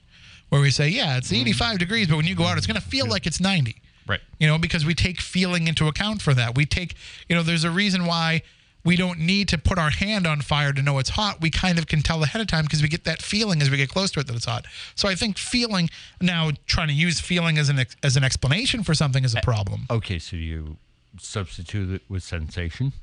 where 0.49 0.61
we 0.61 0.71
say, 0.71 0.87
yeah, 0.89 1.17
it's 1.17 1.31
mm. 1.31 1.41
85 1.41 1.77
degrees, 1.77 2.07
but 2.07 2.15
when 2.17 2.25
you 2.25 2.35
go 2.35 2.45
out, 2.45 2.57
it's 2.57 2.65
going 2.67 2.79
to 2.79 2.87
feel 2.87 3.07
like 3.07 3.27
it's 3.27 3.39
90. 3.39 3.81
Right? 4.09 4.21
You 4.39 4.47
know, 4.47 4.57
because 4.57 4.85
we 4.85 4.93
take 4.93 5.21
feeling 5.21 5.67
into 5.67 5.87
account 5.87 6.21
for 6.21 6.33
that. 6.33 6.55
We 6.55 6.65
take, 6.65 6.95
you 7.27 7.35
know, 7.35 7.43
there's 7.43 7.63
a 7.63 7.71
reason 7.71 8.05
why 8.05 8.41
we 8.83 8.95
don't 8.95 9.19
need 9.19 9.47
to 9.49 9.57
put 9.57 9.77
our 9.77 9.89
hand 9.89 10.25
on 10.25 10.41
fire 10.41 10.71
to 10.73 10.81
know 10.81 10.99
it's 10.99 11.11
hot. 11.11 11.41
We 11.41 11.49
kind 11.49 11.77
of 11.77 11.87
can 11.87 12.01
tell 12.01 12.23
ahead 12.23 12.41
of 12.41 12.47
time 12.47 12.63
because 12.63 12.81
we 12.81 12.87
get 12.87 13.03
that 13.03 13.21
feeling 13.21 13.61
as 13.61 13.69
we 13.69 13.77
get 13.77 13.89
close 13.89 14.09
to 14.11 14.19
it 14.19 14.27
that 14.27 14.35
it's 14.35 14.45
hot. 14.45 14.65
So 14.95 15.07
I 15.07 15.15
think 15.15 15.37
feeling 15.37 15.89
now 16.21 16.51
trying 16.65 16.87
to 16.87 16.93
use 16.93 17.19
feeling 17.19 17.57
as 17.57 17.69
an 17.69 17.79
ex- 17.79 17.95
as 18.03 18.15
an 18.17 18.23
explanation 18.23 18.83
for 18.83 18.93
something 18.93 19.23
is 19.23 19.35
a 19.35 19.41
problem. 19.41 19.85
Okay, 19.89 20.17
so 20.17 20.35
you 20.35 20.77
substitute 21.19 21.93
it 21.93 22.01
with 22.09 22.23
sensation. 22.23 22.93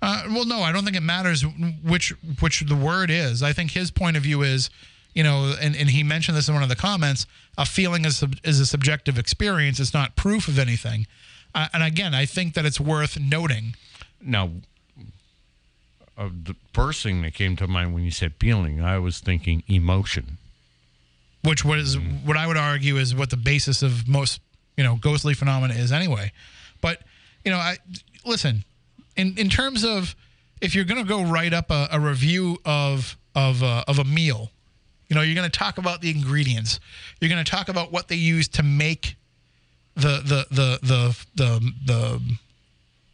Uh, 0.00 0.24
well, 0.28 0.44
no, 0.44 0.60
I 0.60 0.70
don't 0.70 0.84
think 0.84 0.96
it 0.96 1.02
matters 1.02 1.44
which 1.82 2.14
which 2.40 2.60
the 2.60 2.76
word 2.76 3.10
is. 3.10 3.42
I 3.42 3.52
think 3.52 3.72
his 3.72 3.90
point 3.90 4.16
of 4.16 4.22
view 4.22 4.42
is, 4.42 4.70
you 5.14 5.22
know, 5.22 5.54
and, 5.60 5.74
and 5.74 5.90
he 5.90 6.02
mentioned 6.02 6.36
this 6.36 6.48
in 6.48 6.54
one 6.54 6.62
of 6.62 6.68
the 6.68 6.76
comments. 6.76 7.26
A 7.56 7.64
feeling 7.66 8.04
is 8.04 8.18
sub- 8.18 8.36
is 8.44 8.60
a 8.60 8.66
subjective 8.66 9.18
experience. 9.18 9.80
It's 9.80 9.94
not 9.94 10.14
proof 10.16 10.48
of 10.48 10.58
anything. 10.58 11.06
Uh, 11.54 11.68
and 11.72 11.82
again, 11.82 12.14
I 12.14 12.26
think 12.26 12.54
that 12.54 12.64
it's 12.66 12.78
worth 12.80 13.18
noting. 13.18 13.74
Now, 14.20 14.50
uh, 16.16 16.28
the 16.44 16.54
first 16.72 17.02
thing 17.02 17.22
that 17.22 17.34
came 17.34 17.56
to 17.56 17.66
mind 17.66 17.94
when 17.94 18.04
you 18.04 18.10
said 18.10 18.34
feeling, 18.40 18.80
I 18.82 18.98
was 18.98 19.20
thinking 19.20 19.62
emotion. 19.66 20.38
which 21.42 21.64
was 21.64 21.96
what 22.24 22.36
I 22.36 22.46
would 22.46 22.56
argue 22.56 22.96
is 22.96 23.14
what 23.14 23.30
the 23.30 23.36
basis 23.36 23.82
of 23.82 24.06
most 24.08 24.40
you 24.76 24.84
know 24.84 24.96
ghostly 24.96 25.34
phenomena 25.34 25.74
is 25.74 25.92
anyway. 25.92 26.32
But 26.80 27.02
you 27.44 27.50
know, 27.50 27.58
I 27.58 27.78
listen 28.24 28.64
in 29.16 29.34
in 29.38 29.48
terms 29.48 29.84
of 29.84 30.14
if 30.60 30.74
you're 30.74 30.84
going 30.84 31.02
to 31.02 31.08
go 31.08 31.22
write 31.22 31.54
up 31.54 31.70
a, 31.70 31.88
a 31.92 32.00
review 32.00 32.58
of 32.64 33.16
of 33.34 33.62
uh, 33.62 33.84
of 33.86 33.98
a 33.98 34.04
meal, 34.04 34.50
you 35.08 35.14
know, 35.16 35.22
you're 35.22 35.34
going 35.34 35.50
to 35.50 35.58
talk 35.58 35.78
about 35.78 36.00
the 36.00 36.10
ingredients. 36.10 36.80
You're 37.20 37.30
going 37.30 37.42
to 37.44 37.50
talk 37.50 37.68
about 37.68 37.92
what 37.92 38.08
they 38.08 38.16
use 38.16 38.46
to 38.48 38.62
make 38.62 39.16
the 39.94 40.20
the 40.22 40.46
the 40.50 40.78
the 40.82 41.26
the 41.34 41.72
the 41.86 42.20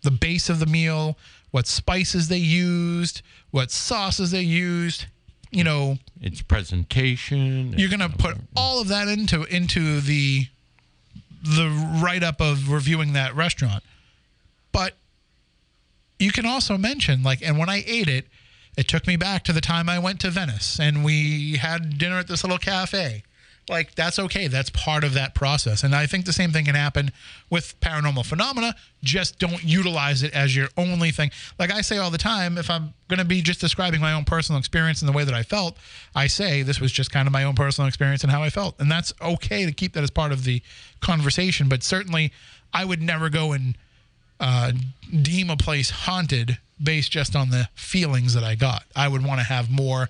the 0.02 0.10
base 0.10 0.50
of 0.50 0.58
the 0.58 0.66
meal, 0.66 1.16
what 1.50 1.66
spices 1.66 2.28
they 2.28 2.36
used, 2.38 3.22
what 3.50 3.70
sauces 3.70 4.30
they 4.32 4.42
used. 4.42 5.06
You 5.50 5.62
know, 5.62 5.98
Its 6.20 6.42
presentation. 6.42 7.74
you're 7.78 7.88
going 7.88 8.00
to 8.00 8.08
put 8.08 8.36
all 8.56 8.80
of 8.80 8.88
that 8.88 9.06
into 9.06 9.44
into 9.44 10.00
the 10.00 10.46
the 11.44 11.68
write 12.02 12.24
up 12.24 12.40
of 12.40 12.72
reviewing 12.72 13.12
that 13.12 13.36
restaurant. 13.36 13.84
But 14.72 14.94
you 16.18 16.32
can 16.32 16.44
also 16.44 16.76
mention 16.76 17.22
like 17.22 17.40
and 17.40 17.56
when 17.56 17.68
I 17.68 17.84
ate 17.86 18.08
it, 18.08 18.26
it 18.76 18.88
took 18.88 19.06
me 19.06 19.16
back 19.16 19.44
to 19.44 19.52
the 19.52 19.60
time 19.60 19.88
I 19.88 19.98
went 19.98 20.20
to 20.20 20.30
Venice 20.30 20.78
and 20.80 21.04
we 21.04 21.56
had 21.56 21.98
dinner 21.98 22.18
at 22.18 22.28
this 22.28 22.42
little 22.44 22.58
cafe. 22.58 23.22
Like 23.68 23.94
that's 23.94 24.18
okay. 24.18 24.46
That's 24.46 24.68
part 24.70 25.04
of 25.04 25.14
that 25.14 25.34
process. 25.34 25.84
And 25.84 25.94
I 25.94 26.06
think 26.06 26.26
the 26.26 26.34
same 26.34 26.50
thing 26.50 26.66
can 26.66 26.74
happen 26.74 27.10
with 27.48 27.78
paranormal 27.80 28.26
phenomena. 28.26 28.74
Just 29.02 29.38
don't 29.38 29.64
utilize 29.64 30.22
it 30.22 30.34
as 30.34 30.54
your 30.54 30.68
only 30.76 31.10
thing. 31.10 31.30
Like 31.58 31.72
I 31.72 31.80
say 31.80 31.96
all 31.96 32.10
the 32.10 32.18
time, 32.18 32.58
if 32.58 32.68
I'm 32.68 32.92
going 33.08 33.20
to 33.20 33.24
be 33.24 33.40
just 33.40 33.60
describing 33.60 34.02
my 34.02 34.12
own 34.12 34.24
personal 34.24 34.58
experience 34.58 35.00
and 35.00 35.08
the 35.08 35.16
way 35.16 35.24
that 35.24 35.34
I 35.34 35.42
felt, 35.42 35.78
I 36.14 36.26
say 36.26 36.62
this 36.62 36.78
was 36.78 36.92
just 36.92 37.10
kind 37.10 37.26
of 37.26 37.32
my 37.32 37.44
own 37.44 37.54
personal 37.54 37.88
experience 37.88 38.22
and 38.22 38.30
how 38.30 38.42
I 38.42 38.50
felt. 38.50 38.78
And 38.78 38.90
that's 38.90 39.14
okay 39.22 39.64
to 39.64 39.72
keep 39.72 39.94
that 39.94 40.02
as 40.02 40.10
part 40.10 40.32
of 40.32 40.44
the 40.44 40.60
conversation. 41.00 41.68
But 41.68 41.82
certainly, 41.82 42.32
I 42.74 42.84
would 42.84 43.00
never 43.00 43.30
go 43.30 43.52
and 43.52 43.78
uh, 44.40 44.72
deem 45.22 45.48
a 45.48 45.56
place 45.56 45.88
haunted 45.88 46.58
based 46.82 47.10
just 47.10 47.36
on 47.36 47.50
the 47.50 47.68
feelings 47.74 48.34
that 48.34 48.44
I 48.44 48.54
got. 48.54 48.84
I 48.94 49.08
would 49.08 49.24
want 49.24 49.40
to 49.40 49.46
have 49.46 49.70
more 49.70 50.08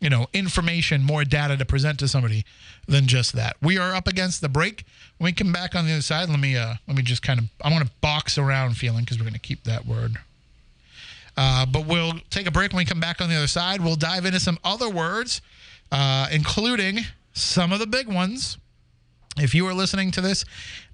you 0.00 0.08
know, 0.08 0.28
information, 0.32 1.02
more 1.02 1.24
data 1.24 1.56
to 1.56 1.64
present 1.64 1.98
to 1.98 2.08
somebody 2.08 2.44
than 2.86 3.06
just 3.06 3.32
that. 3.32 3.56
We 3.60 3.78
are 3.78 3.94
up 3.94 4.06
against 4.06 4.40
the 4.40 4.48
break. 4.48 4.84
When 5.18 5.26
we 5.26 5.32
come 5.32 5.52
back 5.52 5.74
on 5.74 5.86
the 5.86 5.92
other 5.92 6.02
side, 6.02 6.28
let 6.28 6.38
me 6.38 6.56
uh 6.56 6.74
let 6.86 6.96
me 6.96 7.02
just 7.02 7.22
kind 7.22 7.40
of 7.40 7.46
I 7.62 7.70
want 7.70 7.84
to 7.84 7.90
box 8.00 8.38
around 8.38 8.76
feeling 8.76 9.04
because 9.04 9.18
we're 9.18 9.24
going 9.24 9.34
to 9.34 9.40
keep 9.40 9.64
that 9.64 9.86
word. 9.86 10.16
Uh, 11.36 11.64
but 11.66 11.86
we'll 11.86 12.14
take 12.30 12.48
a 12.48 12.50
break 12.50 12.72
when 12.72 12.78
we 12.78 12.84
come 12.84 12.98
back 12.98 13.20
on 13.20 13.28
the 13.28 13.36
other 13.36 13.46
side. 13.46 13.80
We'll 13.80 13.94
dive 13.94 14.24
into 14.24 14.40
some 14.40 14.58
other 14.64 14.88
words, 14.90 15.40
uh, 15.92 16.26
including 16.32 17.00
some 17.32 17.72
of 17.72 17.78
the 17.78 17.86
big 17.86 18.08
ones. 18.08 18.58
If 19.36 19.54
you 19.54 19.64
are 19.68 19.74
listening 19.74 20.10
to 20.12 20.20
this, 20.20 20.44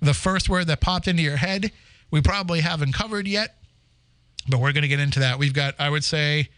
the 0.02 0.12
first 0.12 0.50
word 0.50 0.66
that 0.66 0.82
popped 0.82 1.08
into 1.08 1.22
your 1.22 1.38
head, 1.38 1.72
we 2.10 2.20
probably 2.20 2.60
haven't 2.60 2.92
covered 2.92 3.26
yet, 3.26 3.56
but 4.48 4.60
we're 4.60 4.72
going 4.72 4.82
to 4.82 4.88
get 4.88 5.00
into 5.00 5.20
that. 5.20 5.38
We've 5.38 5.54
got, 5.54 5.74
I 5.78 5.90
would 5.90 6.04
say, 6.04 6.48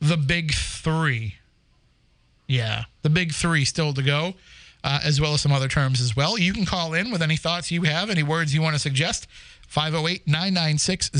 the 0.00 0.16
big 0.16 0.52
three. 0.52 1.36
Yeah, 2.46 2.84
the 3.02 3.10
big 3.10 3.32
three 3.32 3.64
still 3.64 3.92
to 3.94 4.02
go, 4.02 4.34
uh, 4.84 5.00
as 5.04 5.20
well 5.20 5.34
as 5.34 5.40
some 5.40 5.52
other 5.52 5.68
terms 5.68 6.00
as 6.00 6.14
well. 6.14 6.38
You 6.38 6.52
can 6.52 6.64
call 6.64 6.94
in 6.94 7.10
with 7.10 7.22
any 7.22 7.36
thoughts 7.36 7.70
you 7.70 7.82
have, 7.82 8.08
any 8.08 8.22
words 8.22 8.54
you 8.54 8.62
want 8.62 8.74
to 8.74 8.80
suggest. 8.80 9.26
508 9.68 10.26
996 10.26 11.10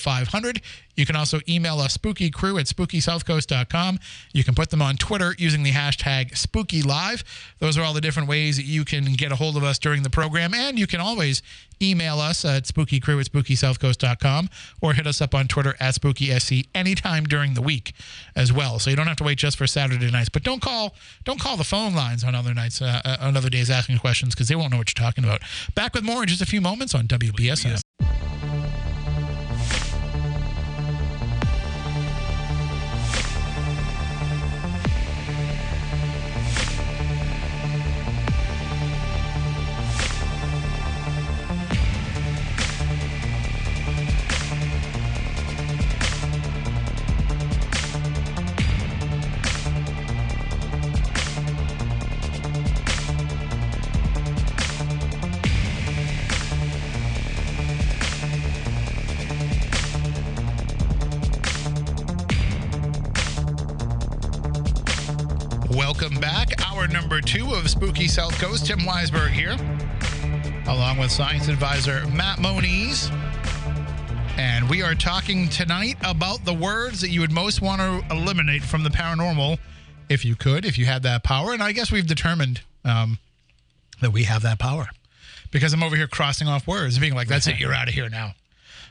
0500. 0.00 0.60
You 0.94 1.06
can 1.06 1.16
also 1.16 1.40
email 1.48 1.80
us 1.80 1.96
spookycrew 1.96 2.60
at 2.60 2.66
spookysouthcoast.com. 2.66 3.98
You 4.32 4.44
can 4.44 4.54
put 4.54 4.70
them 4.70 4.82
on 4.82 4.96
Twitter 4.96 5.34
using 5.38 5.62
the 5.62 5.72
hashtag 5.72 6.32
spookylive. 6.32 7.24
Those 7.58 7.78
are 7.78 7.82
all 7.82 7.94
the 7.94 8.00
different 8.00 8.28
ways 8.28 8.56
that 8.56 8.66
you 8.66 8.84
can 8.84 9.04
get 9.14 9.32
a 9.32 9.36
hold 9.36 9.56
of 9.56 9.64
us 9.64 9.78
during 9.78 10.02
the 10.02 10.10
program. 10.10 10.54
And 10.54 10.78
you 10.78 10.86
can 10.86 11.00
always 11.00 11.42
email 11.80 12.20
us 12.20 12.44
at 12.44 12.64
spookycrew 12.64 13.20
at 13.20 13.26
spookysouthcoast.com 13.32 14.48
or 14.80 14.92
hit 14.92 15.06
us 15.06 15.20
up 15.20 15.34
on 15.34 15.48
Twitter 15.48 15.74
at 15.80 15.94
spookysc 15.94 16.66
anytime 16.74 17.24
during 17.24 17.54
the 17.54 17.62
week 17.62 17.94
as 18.36 18.52
well. 18.52 18.78
So 18.78 18.90
you 18.90 18.96
don't 18.96 19.08
have 19.08 19.16
to 19.16 19.24
wait 19.24 19.38
just 19.38 19.56
for 19.56 19.66
Saturday 19.66 20.10
nights. 20.10 20.28
But 20.28 20.42
don't 20.42 20.62
call 20.62 20.94
don't 21.24 21.40
call 21.40 21.56
the 21.56 21.64
phone 21.64 21.94
lines 21.94 22.22
on 22.24 22.34
other 22.34 22.54
nights, 22.54 22.80
uh, 22.80 23.00
uh, 23.04 23.16
on 23.20 23.36
other 23.36 23.50
days 23.50 23.70
asking 23.70 23.98
questions 23.98 24.34
because 24.34 24.48
they 24.48 24.54
won't 24.54 24.70
know 24.70 24.78
what 24.78 24.96
you're 24.96 25.04
talking 25.04 25.24
about. 25.24 25.40
Back 25.74 25.94
with 25.94 26.04
more 26.04 26.22
in 26.22 26.28
just 26.28 26.42
a 26.42 26.46
few 26.46 26.60
moments 26.60 26.94
on 26.94 27.06
WBSM. 27.08 27.80
Welcome 28.00 28.11
number 66.92 67.22
two 67.22 67.54
of 67.54 67.70
Spooky 67.70 68.06
South 68.06 68.38
Coast. 68.38 68.66
Tim 68.66 68.80
Weisberg 68.80 69.30
here, 69.30 69.56
along 70.66 70.98
with 70.98 71.10
science 71.10 71.48
advisor 71.48 72.06
Matt 72.08 72.38
Moniz. 72.38 73.10
And 74.36 74.68
we 74.68 74.82
are 74.82 74.94
talking 74.94 75.48
tonight 75.48 75.96
about 76.04 76.44
the 76.44 76.52
words 76.52 77.00
that 77.00 77.08
you 77.08 77.20
would 77.20 77.32
most 77.32 77.62
want 77.62 77.80
to 77.80 78.14
eliminate 78.14 78.62
from 78.62 78.82
the 78.82 78.90
paranormal 78.90 79.58
if 80.10 80.24
you 80.24 80.36
could, 80.36 80.66
if 80.66 80.76
you 80.76 80.84
had 80.84 81.02
that 81.04 81.22
power. 81.22 81.52
And 81.52 81.62
I 81.62 81.72
guess 81.72 81.90
we've 81.90 82.06
determined 82.06 82.60
um, 82.84 83.18
that 84.02 84.12
we 84.12 84.24
have 84.24 84.42
that 84.42 84.58
power 84.58 84.86
because 85.50 85.72
I'm 85.72 85.82
over 85.82 85.96
here 85.96 86.08
crossing 86.08 86.46
off 86.46 86.66
words, 86.66 86.98
being 86.98 87.14
like, 87.14 87.28
that's 87.28 87.46
it, 87.46 87.58
you're 87.58 87.72
out 87.72 87.88
of 87.88 87.94
here 87.94 88.10
now. 88.10 88.32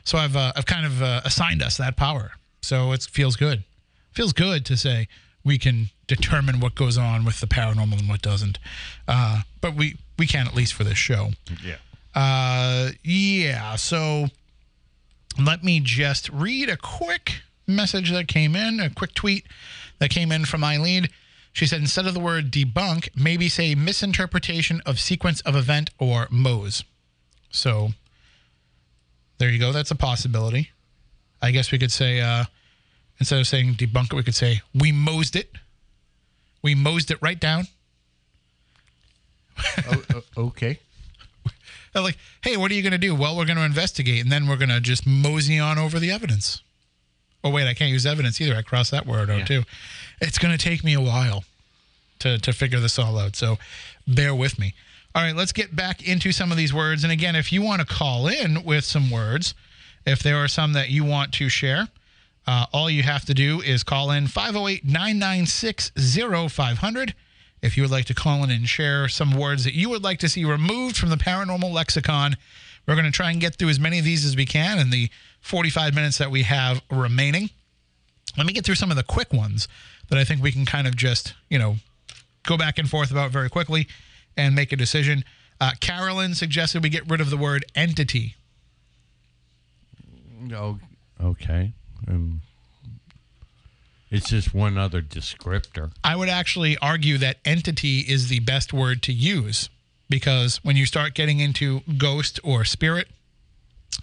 So 0.02 0.18
I've, 0.18 0.34
uh, 0.34 0.52
I've 0.56 0.66
kind 0.66 0.86
of 0.86 1.02
uh, 1.02 1.20
assigned 1.24 1.62
us 1.62 1.76
that 1.76 1.96
power. 1.96 2.32
So 2.62 2.90
it 2.92 3.02
feels 3.02 3.36
good. 3.36 3.62
Feels 4.12 4.32
good 4.32 4.66
to 4.66 4.76
say 4.76 5.06
we 5.44 5.56
can 5.56 5.90
determine 6.14 6.60
what 6.60 6.74
goes 6.74 6.98
on 6.98 7.24
with 7.24 7.40
the 7.40 7.46
paranormal 7.46 8.00
and 8.00 8.08
what 8.08 8.22
doesn't. 8.22 8.58
Uh, 9.08 9.42
but 9.60 9.74
we, 9.74 9.96
we 10.18 10.26
can 10.26 10.46
at 10.46 10.54
least 10.54 10.74
for 10.74 10.84
this 10.84 10.98
show. 10.98 11.30
Yeah. 11.64 11.76
Uh, 12.14 12.90
yeah. 13.02 13.76
So 13.76 14.26
let 15.42 15.64
me 15.64 15.80
just 15.80 16.28
read 16.28 16.68
a 16.68 16.76
quick 16.76 17.42
message 17.66 18.10
that 18.10 18.28
came 18.28 18.54
in, 18.54 18.80
a 18.80 18.90
quick 18.90 19.14
tweet 19.14 19.46
that 19.98 20.10
came 20.10 20.30
in 20.30 20.44
from 20.44 20.62
Eileen. 20.62 21.08
She 21.52 21.66
said 21.66 21.80
instead 21.80 22.06
of 22.06 22.14
the 22.14 22.20
word 22.20 22.50
debunk, 22.50 23.08
maybe 23.14 23.48
say 23.48 23.74
misinterpretation 23.74 24.80
of 24.84 24.98
sequence 24.98 25.40
of 25.42 25.54
event 25.56 25.90
or 25.98 26.26
Mose. 26.30 26.84
So 27.50 27.90
there 29.38 29.50
you 29.50 29.58
go. 29.58 29.72
That's 29.72 29.90
a 29.90 29.96
possibility. 29.96 30.70
I 31.40 31.50
guess 31.50 31.72
we 31.72 31.78
could 31.78 31.92
say 31.92 32.20
uh, 32.20 32.44
instead 33.18 33.40
of 33.40 33.46
saying 33.46 33.74
debunk 33.74 34.12
it, 34.12 34.14
we 34.14 34.22
could 34.22 34.34
say 34.34 34.62
we 34.74 34.92
mosed 34.92 35.36
it. 35.36 35.50
We 36.62 36.74
mosed 36.74 37.10
it 37.10 37.18
right 37.20 37.38
down. 37.40 37.66
oh, 39.88 40.02
oh, 40.14 40.22
okay. 40.46 40.78
They're 41.92 42.02
like, 42.02 42.16
hey, 42.42 42.56
what 42.56 42.70
are 42.70 42.74
you 42.74 42.82
going 42.82 42.92
to 42.92 42.98
do? 42.98 43.14
Well, 43.14 43.36
we're 43.36 43.44
going 43.44 43.58
to 43.58 43.64
investigate, 43.64 44.22
and 44.22 44.30
then 44.32 44.46
we're 44.46 44.56
going 44.56 44.68
to 44.70 44.80
just 44.80 45.06
mosey 45.06 45.58
on 45.58 45.78
over 45.78 45.98
the 45.98 46.10
evidence. 46.10 46.62
Oh, 47.44 47.50
wait, 47.50 47.66
I 47.68 47.74
can't 47.74 47.90
use 47.90 48.06
evidence 48.06 48.40
either. 48.40 48.54
I 48.56 48.62
crossed 48.62 48.92
that 48.92 49.06
word 49.06 49.28
out 49.30 49.40
Yeah. 49.40 49.44
too. 49.44 49.62
It's 50.20 50.38
going 50.38 50.56
to 50.56 50.62
take 50.62 50.84
me 50.84 50.94
a 50.94 51.00
while 51.00 51.44
to, 52.20 52.38
to 52.38 52.52
figure 52.52 52.78
this 52.80 52.98
all 52.98 53.18
out. 53.18 53.34
So 53.36 53.58
bear 54.06 54.34
with 54.34 54.58
me. 54.58 54.74
All 55.14 55.22
right, 55.22 55.34
let's 55.36 55.52
get 55.52 55.74
back 55.76 56.06
into 56.06 56.32
some 56.32 56.50
of 56.50 56.56
these 56.56 56.72
words. 56.72 57.02
And 57.02 57.12
again, 57.12 57.36
if 57.36 57.52
you 57.52 57.60
want 57.60 57.80
to 57.80 57.86
call 57.86 58.28
in 58.28 58.62
with 58.64 58.84
some 58.84 59.10
words, 59.10 59.54
if 60.06 60.22
there 60.22 60.36
are 60.36 60.48
some 60.48 60.72
that 60.72 60.88
you 60.88 61.04
want 61.04 61.32
to 61.34 61.48
share, 61.48 61.88
uh, 62.46 62.66
all 62.72 62.90
you 62.90 63.02
have 63.02 63.24
to 63.26 63.34
do 63.34 63.60
is 63.60 63.82
call 63.82 64.10
in 64.10 64.26
508 64.26 64.84
996 64.84 65.92
0500. 66.50 67.14
If 67.62 67.76
you 67.76 67.84
would 67.84 67.92
like 67.92 68.06
to 68.06 68.14
call 68.14 68.42
in 68.42 68.50
and 68.50 68.68
share 68.68 69.06
some 69.08 69.36
words 69.36 69.64
that 69.64 69.74
you 69.74 69.88
would 69.88 70.02
like 70.02 70.18
to 70.20 70.28
see 70.28 70.44
removed 70.44 70.96
from 70.96 71.10
the 71.10 71.16
paranormal 71.16 71.72
lexicon, 71.72 72.36
we're 72.86 72.94
going 72.94 73.06
to 73.06 73.12
try 73.12 73.30
and 73.30 73.40
get 73.40 73.54
through 73.54 73.68
as 73.68 73.78
many 73.78 74.00
of 74.00 74.04
these 74.04 74.24
as 74.24 74.34
we 74.34 74.44
can 74.44 74.78
in 74.78 74.90
the 74.90 75.08
45 75.40 75.94
minutes 75.94 76.18
that 76.18 76.30
we 76.30 76.42
have 76.42 76.82
remaining. 76.90 77.50
Let 78.36 78.46
me 78.46 78.52
get 78.52 78.64
through 78.64 78.74
some 78.74 78.90
of 78.90 78.96
the 78.96 79.04
quick 79.04 79.32
ones 79.32 79.68
that 80.08 80.18
I 80.18 80.24
think 80.24 80.42
we 80.42 80.50
can 80.50 80.64
kind 80.64 80.88
of 80.88 80.96
just, 80.96 81.34
you 81.48 81.58
know, 81.58 81.76
go 82.42 82.56
back 82.56 82.78
and 82.78 82.88
forth 82.88 83.12
about 83.12 83.30
very 83.30 83.48
quickly 83.48 83.86
and 84.36 84.54
make 84.54 84.72
a 84.72 84.76
decision. 84.76 85.24
Uh, 85.60 85.70
Carolyn 85.80 86.34
suggested 86.34 86.82
we 86.82 86.88
get 86.88 87.08
rid 87.08 87.20
of 87.20 87.30
the 87.30 87.36
word 87.36 87.64
entity. 87.76 88.34
Oh, 90.52 90.80
okay. 91.22 91.72
Um, 92.08 92.42
it's 94.10 94.28
just 94.28 94.52
one 94.52 94.76
other 94.76 95.00
descriptor. 95.00 95.90
I 96.04 96.16
would 96.16 96.28
actually 96.28 96.76
argue 96.78 97.16
that 97.18 97.38
entity 97.44 98.00
is 98.00 98.28
the 98.28 98.40
best 98.40 98.72
word 98.72 99.02
to 99.04 99.12
use 99.12 99.70
because 100.10 100.62
when 100.62 100.76
you 100.76 100.84
start 100.84 101.14
getting 101.14 101.40
into 101.40 101.80
ghost 101.96 102.38
or 102.44 102.64
spirit, 102.64 103.08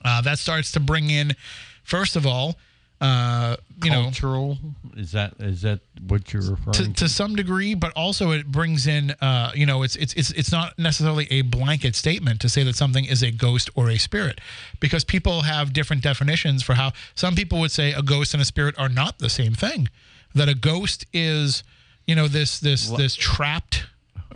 uh, 0.04 0.22
that 0.22 0.39
starts 0.39 0.72
to 0.72 0.80
bring 0.80 1.12
in, 1.12 1.36
first 1.84 2.16
of 2.16 2.26
all, 2.26 2.58
uh, 3.02 3.56
you 3.84 3.89
know, 3.89 4.04
Cultural 4.04 4.58
is 4.97 5.14
that 5.14 5.34
is 5.39 5.62
that 5.62 5.80
what 6.08 6.34
you're 6.34 6.41
referring 6.41 6.74
to, 6.74 6.84
to? 6.84 6.93
to 6.93 7.10
some 7.10 7.36
degree, 7.36 7.74
but 7.74 7.93
also 7.95 8.32
it 8.32 8.47
brings 8.47 8.88
in, 8.88 9.12
uh, 9.22 9.52
you 9.56 9.66
know, 9.66 9.84
it's 9.84 9.95
it's 9.95 10.14
it's 10.16 10.32
it's 10.32 10.52
not 10.52 10.78
necessarily 10.78 11.26
a 11.32 11.43
blanket 11.43 11.95
statement 11.95 12.41
to 12.41 12.50
say 12.50 12.64
that 12.64 12.76
something 12.76 13.06
is 13.06 13.24
a 13.24 13.32
ghost 13.32 13.70
or 13.76 13.89
a 13.89 13.97
spirit, 13.97 14.41
because 14.82 15.06
people 15.06 15.43
have 15.43 15.72
different 15.72 16.04
definitions 16.04 16.62
for 16.62 16.74
how 16.74 16.91
some 17.16 17.36
people 17.36 17.60
would 17.62 17.72
say 17.72 17.93
a 17.93 18.02
ghost 18.02 18.34
and 18.34 18.41
a 18.41 18.45
spirit 18.45 18.76
are 18.78 18.89
not 18.89 19.20
the 19.20 19.30
same 19.30 19.54
thing. 19.54 19.88
That 20.36 20.50
a 20.50 20.56
ghost 20.56 21.06
is, 21.14 21.64
you 22.06 22.16
know, 22.16 22.28
this 22.28 22.60
this 22.60 22.89
this 22.89 23.16
trapped 23.16 23.86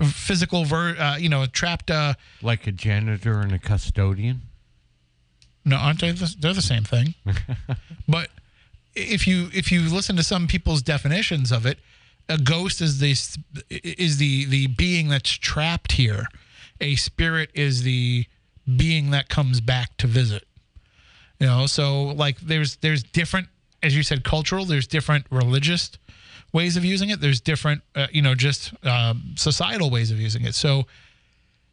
physical 0.10 0.64
ver, 0.64 0.96
uh, 0.98 1.18
you 1.18 1.28
know, 1.28 1.46
trapped. 1.48 1.92
Uh, 1.92 2.14
like 2.42 2.66
a 2.66 2.72
janitor 2.72 3.42
and 3.42 3.52
a 3.52 3.60
custodian. 3.60 4.42
no, 5.66 5.76
aren't 5.76 6.00
they? 6.00 6.12
The, 6.12 6.34
they're 6.40 6.54
the 6.54 6.62
same 6.62 6.84
thing. 6.84 7.14
but 8.08 8.30
if 8.96 9.28
you 9.28 9.50
if 9.54 9.72
you 9.72 9.82
listen 9.82 10.16
to 10.16 10.24
some 10.24 10.48
people's 10.48 10.82
definitions 10.82 11.52
of 11.52 11.66
it, 11.66 11.80
a 12.30 12.38
ghost 12.38 12.82
is 12.82 13.00
the 13.00 13.12
is 13.70 14.18
the 14.18 14.46
the 14.46 14.68
being 14.68 15.10
that's 15.10 15.32
trapped 15.32 15.94
here. 15.94 16.28
A 16.82 16.96
spirit 16.96 17.50
is 17.54 17.84
the 17.84 18.26
being 18.78 19.12
that 19.12 19.30
comes 19.30 19.62
back 19.62 19.98
to 19.98 20.08
visit. 20.08 20.46
You 21.40 21.48
know, 21.48 21.66
so 21.66 22.04
like 22.04 22.40
there's 22.40 22.78
there's 22.78 23.04
different, 23.04 23.48
as 23.82 23.96
you 23.96 24.04
said, 24.04 24.24
cultural. 24.24 24.66
There's 24.66 24.88
different 24.88 25.26
religious 25.30 25.92
ways 26.54 26.78
of 26.78 26.86
using 26.86 27.10
it. 27.10 27.20
There's 27.20 27.42
different, 27.42 27.82
uh, 27.96 28.08
you 28.12 28.22
know, 28.22 28.36
just 28.36 28.74
um, 28.86 29.34
societal 29.36 29.90
ways 29.90 30.12
of 30.12 30.20
using 30.20 30.46
it. 30.46 30.56
So 30.56 30.86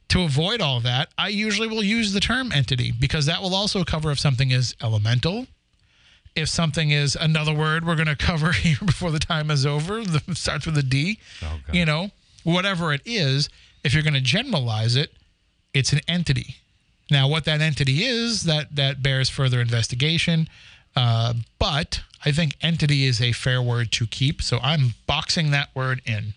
to 0.08 0.22
avoid 0.22 0.60
all 0.60 0.80
that, 0.80 1.10
I 1.16 1.28
usually 1.28 1.68
will 1.68 1.84
use 1.84 2.12
the 2.12 2.20
term 2.20 2.50
entity 2.50 2.92
because 2.98 3.26
that 3.26 3.42
will 3.42 3.54
also 3.54 3.84
cover 3.84 4.10
if 4.10 4.18
something 4.18 4.50
is 4.50 4.74
elemental. 4.82 5.46
If 6.36 6.48
something 6.48 6.90
is 6.90 7.16
another 7.16 7.52
word 7.52 7.84
we're 7.86 7.96
going 7.96 8.06
to 8.06 8.16
cover 8.16 8.52
here 8.66 8.78
before 8.84 9.10
the 9.10 9.18
time 9.18 9.50
is 9.50 9.66
over, 9.66 10.02
the, 10.04 10.22
starts 10.34 10.66
with 10.66 10.78
a 10.78 10.82
D, 10.82 11.18
Okay. 11.42 11.78
you 11.78 11.84
know, 11.84 12.10
whatever 12.44 12.92
it 12.92 13.00
is, 13.04 13.48
if 13.84 13.92
you're 13.94 14.02
going 14.02 14.14
to 14.14 14.20
generalize 14.20 14.96
it, 14.96 15.12
it's 15.74 15.92
an 15.92 16.00
entity. 16.08 16.56
Now, 17.10 17.26
what 17.28 17.44
that 17.46 17.60
entity 17.60 18.04
is, 18.04 18.44
that 18.44 18.76
that 18.76 19.02
bears 19.02 19.28
further 19.28 19.60
investigation. 19.60 20.48
Uh, 20.94 21.34
but 21.58 22.02
I 22.24 22.30
think 22.32 22.56
entity 22.60 23.04
is 23.04 23.20
a 23.20 23.32
fair 23.32 23.60
word 23.62 23.90
to 23.92 24.06
keep, 24.06 24.42
so 24.42 24.58
I'm 24.62 24.94
boxing 25.06 25.50
that 25.50 25.68
word 25.74 26.00
in. 26.04 26.34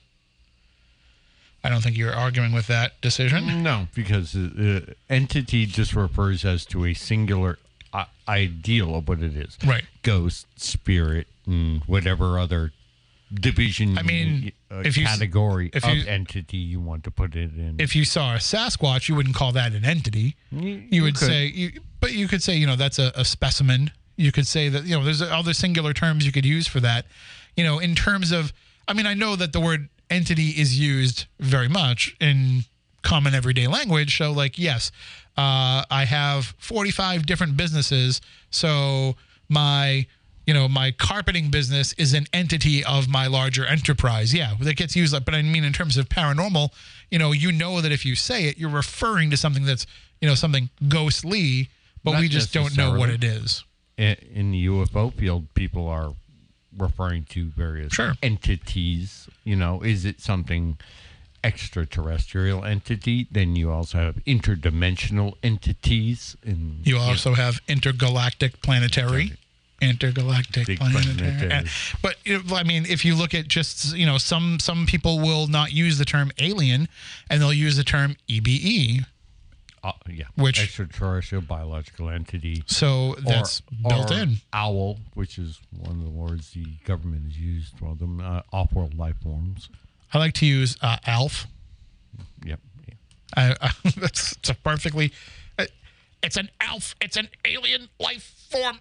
I 1.63 1.69
don't 1.69 1.81
think 1.81 1.97
you're 1.97 2.13
arguing 2.13 2.51
with 2.51 2.67
that 2.67 2.99
decision. 3.01 3.63
No, 3.63 3.87
because 3.95 4.35
uh, 4.35 4.81
uh, 4.87 4.93
entity 5.09 5.65
just 5.65 5.95
refers 5.95 6.43
as 6.43 6.65
to 6.67 6.85
a 6.85 6.93
singular 6.93 7.57
ideal 8.27 8.95
of 8.95 9.07
what 9.07 9.19
it 9.21 9.35
is. 9.35 9.57
Right. 9.65 9.83
Ghost, 10.01 10.47
spirit, 10.55 11.27
and 11.45 11.81
whatever 11.85 12.39
other 12.39 12.71
division. 13.33 13.97
I 13.97 14.03
mean, 14.03 14.51
uh, 14.71 14.81
if 14.85 14.97
you 14.97 15.05
category 15.05 15.69
if 15.73 15.83
of 15.83 16.07
entity 16.07 16.57
you 16.57 16.79
want 16.79 17.03
to 17.05 17.11
put 17.11 17.35
it 17.35 17.51
in. 17.55 17.75
If 17.79 17.95
you 17.95 18.05
saw 18.05 18.35
a 18.35 18.37
Sasquatch, 18.37 19.09
you 19.09 19.15
wouldn't 19.15 19.35
call 19.35 19.51
that 19.53 19.73
an 19.73 19.85
entity. 19.85 20.35
You- 20.51 20.83
You, 20.89 21.03
would 21.03 21.15
could. 21.15 21.27
say, 21.27 21.47
you, 21.47 21.81
but 21.99 22.13
you 22.13 22.27
could 22.27 22.43
say, 22.43 22.55
you 22.55 22.67
know, 22.67 22.75
that's 22.75 22.99
a, 22.99 23.11
a 23.15 23.25
specimen. 23.25 23.91
You 24.17 24.31
could 24.31 24.45
say 24.45 24.69
that, 24.69 24.83
you 24.85 24.95
know, 24.97 25.03
there's 25.03 25.21
other 25.21 25.53
singular 25.53 25.93
terms 25.93 26.25
you 26.25 26.31
could 26.31 26.45
use 26.45 26.67
for 26.67 26.79
that. 26.81 27.05
You 27.57 27.63
know, 27.63 27.79
in 27.79 27.95
terms 27.95 28.31
of, 28.31 28.53
I 28.87 28.93
mean, 28.93 29.07
I 29.07 29.13
know 29.15 29.35
that 29.35 29.53
the 29.53 29.59
word 29.59 29.89
entity 30.09 30.49
is 30.49 30.79
used 30.79 31.25
very 31.39 31.67
much 31.69 32.15
in 32.19 32.65
common 33.04 33.36
everyday 33.36 33.68
language. 33.68 34.18
So, 34.18 34.32
like, 34.32 34.58
yes, 34.58 34.91
uh, 35.38 35.84
I 35.89 36.06
have 36.06 36.56
45 36.58 37.26
different 37.26 37.56
businesses. 37.58 38.22
So 38.49 39.16
my, 39.49 40.06
you 40.47 40.54
know, 40.54 40.68
my 40.68 40.91
carpeting 40.91 41.49
business 41.51 41.93
is 41.93 42.14
an 42.14 42.26
entity 42.34 42.84
of 42.84 43.08
my 43.08 43.28
larger 43.28 43.66
enterprise. 43.66 44.34
Yeah, 44.34 44.54
that 44.60 44.76
gets 44.76 44.95
used. 44.95 45.14
But 45.26 45.34
I 45.36 45.41
mean, 45.41 45.64
in 45.64 45.74
terms 45.74 45.97
of 45.97 46.10
paranormal, 46.10 46.70
you 47.12 47.20
know, 47.20 47.32
you 47.32 47.51
know 47.51 47.82
that 47.82 47.91
if 47.91 48.06
you 48.06 48.16
say 48.16 48.45
it, 48.45 48.58
you're 48.58 48.70
referring 48.70 49.30
to 49.30 49.38
something 49.38 49.66
that's, 49.66 49.86
you 50.22 50.28
know, 50.28 50.36
something 50.36 50.70
ghostly, 50.88 51.70
but 52.04 52.12
Not 52.14 52.22
we 52.22 52.28
just 52.30 52.54
don't 52.54 52.76
know 52.78 52.97
what 52.97 53.10
it 53.10 53.24
is. 53.24 53.64
In 53.97 54.51
the 54.51 54.66
UFO 54.68 55.14
field, 55.14 55.54
people 55.54 55.88
are 55.88 56.14
referring 56.78 57.26
to 57.26 57.45
various 57.45 57.93
Sure. 57.93 58.16
entities. 58.24 59.28
You 59.43 59.56
know, 59.56 59.82
is 59.82 60.04
it 60.06 60.20
something 60.20 60.78
extraterrestrial 61.43 62.63
entity? 62.65 63.27
Then 63.31 63.55
you 63.55 63.71
also 63.71 63.97
have 63.99 64.15
interdimensional 64.25 65.35
entities. 65.43 66.35
And 66.43 66.85
You 66.85 66.97
also 66.97 67.33
have 67.33 67.59
intergalactic 67.67 68.61
planetary. 68.61 69.33
Intergalactic 69.81 70.65
Big 70.67 70.79
planetary. 70.79 71.15
planetary. 71.17 71.51
And- 71.51 71.69
But 72.01 72.15
know, 72.25 72.55
I 72.55 72.63
mean, 72.63 72.85
if 72.85 73.03
you 73.03 73.15
look 73.15 73.33
at 73.33 73.47
just 73.47 73.95
you 73.97 74.05
know 74.05 74.17
some 74.17 74.59
some 74.59 74.85
people 74.85 75.19
will 75.19 75.47
not 75.47 75.73
use 75.73 75.97
the 75.97 76.05
term 76.05 76.31
alien, 76.39 76.87
and 77.29 77.41
they'll 77.41 77.53
use 77.53 77.75
the 77.75 77.83
term 77.83 78.15
EBE. 78.29 79.05
uh, 79.83 79.91
yeah, 80.09 80.23
Which- 80.35 80.61
extraterrestrial 80.61 81.41
biological 81.41 82.09
entity. 82.09 82.63
So 82.67 83.15
that's 83.19 83.61
or, 83.83 83.89
built 83.89 84.11
or 84.11 84.17
in. 84.17 84.37
Owl, 84.53 84.99
which 85.15 85.37
is 85.37 85.59
one 85.71 85.97
of 85.97 86.03
the 86.03 86.09
words 86.09 86.51
the 86.51 86.63
government 86.85 87.25
has 87.25 87.37
used 87.37 87.77
for 87.77 87.93
them, 87.93 88.21
uh, 88.21 88.43
off-world 88.53 88.93
life 88.97 89.17
forms. 89.21 89.67
I 90.14 90.18
like 90.20 90.34
to 90.36 90.45
use 90.45 90.78
uh, 90.82 90.97
ALF. 91.07 91.47
Yep. 92.45 92.59
I, 93.36 93.55
I, 93.61 93.72
that's 93.97 94.34
it's 94.34 94.49
a 94.49 94.53
perfectly. 94.55 95.11
uh, 95.57 95.66
It's 96.22 96.38
an 96.38 96.49
ALF. 96.61 96.95
It's 97.01 97.18
an 97.18 97.30
alien 97.45 97.89
life 97.99 98.47
form. 98.49 98.80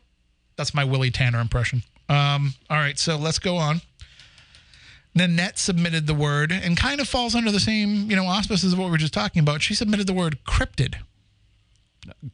That's 0.57 0.74
my 0.74 0.85
Willie 0.85 1.11
Tanner 1.11 1.41
impression. 1.41 1.83
Um, 2.09 2.55
all 2.68 2.76
right, 2.76 2.99
so 2.99 3.16
let's 3.16 3.39
go 3.39 3.57
on. 3.57 3.80
Nanette 5.14 5.59
submitted 5.59 6.07
the 6.07 6.14
word 6.14 6.53
and 6.53 6.76
kind 6.76 7.01
of 7.01 7.09
falls 7.09 7.35
under 7.35 7.51
the 7.51 7.61
same, 7.61 8.11
you 8.11 8.16
know, 8.16 8.24
auspices 8.26 8.72
of 8.72 8.78
what 8.78 8.87
we 8.87 8.91
were 8.93 8.99
just 8.99 9.12
talking 9.14 9.41
about. 9.41 9.61
She 9.62 9.74
submitted 9.74 10.07
the 10.07 10.12
word 10.12 10.39
cryptid. 10.47 10.95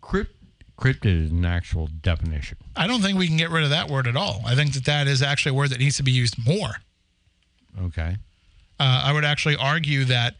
Crypt, 0.00 0.34
cryptid 0.78 1.24
is 1.26 1.30
an 1.32 1.44
actual 1.44 1.88
definition. 1.88 2.56
I 2.76 2.86
don't 2.86 3.02
think 3.02 3.18
we 3.18 3.26
can 3.26 3.36
get 3.36 3.50
rid 3.50 3.64
of 3.64 3.70
that 3.70 3.88
word 3.90 4.06
at 4.06 4.16
all. 4.16 4.42
I 4.46 4.54
think 4.54 4.72
that 4.74 4.84
that 4.86 5.06
is 5.08 5.22
actually 5.22 5.50
a 5.50 5.54
word 5.54 5.70
that 5.70 5.78
needs 5.80 5.96
to 5.96 6.02
be 6.04 6.12
used 6.12 6.36
more. 6.44 6.76
Okay. 7.80 8.16
Uh, 8.80 9.02
I 9.04 9.12
would 9.12 9.24
actually 9.24 9.56
argue 9.56 10.04
that, 10.04 10.36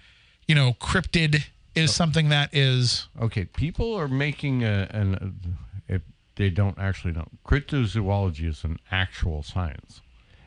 you 0.47 0.55
know, 0.55 0.74
cryptid 0.80 1.45
is 1.74 1.95
something 1.95 2.28
that 2.30 2.51
is 2.55 3.09
Okay, 3.20 3.45
people 3.45 3.95
are 3.95 4.09
making 4.09 4.64
a, 4.64 4.89
an 4.91 5.57
if 5.89 6.03
they 6.36 6.51
don't 6.51 6.78
actually 6.78 7.12
know, 7.12 7.26
cryptozoology 7.47 8.49
is 8.49 8.64
an 8.64 8.78
actual 8.91 9.43
science. 9.43 10.01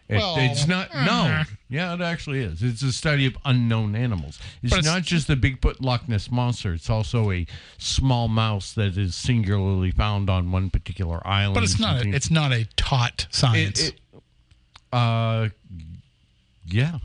It, 0.07 0.17
Well, 0.17 0.35
it's 0.39 0.67
not. 0.67 0.93
No, 0.93 0.99
uh-huh. 0.99 1.43
yeah, 1.69 1.93
it 1.93 2.01
actually 2.01 2.39
is. 2.41 2.61
It's 2.61 2.81
a 2.81 2.91
study 2.91 3.25
of 3.27 3.37
unknown 3.45 3.95
animals. 3.95 4.39
It's, 4.61 4.69
But 4.71 4.79
it's- 4.79 4.93
not 4.93 5.03
just 5.03 5.27
the 5.27 5.37
Bigfoot 5.37 5.77
Loch 5.79 6.09
Ness 6.09 6.29
monster. 6.29 6.73
It's 6.73 6.89
also 6.89 7.31
a 7.31 7.45
small 7.77 8.27
mouse 8.27 8.73
that 8.73 8.97
is 8.97 9.15
singularly 9.15 9.91
found 9.91 10.29
on 10.29 10.51
one 10.51 10.69
particular 10.69 11.25
island. 11.25 11.53
but 11.55 11.63
it's 11.63 11.79
not 11.79 11.95
Something- 11.99 12.13
it's 12.13 12.29
not 12.29 12.51
a 12.51 12.65
taught 12.75 13.27
science. 13.31 13.79
It, 13.87 13.95
it, 14.13 14.21
uh, 14.91 15.47
yeah, 16.65 16.99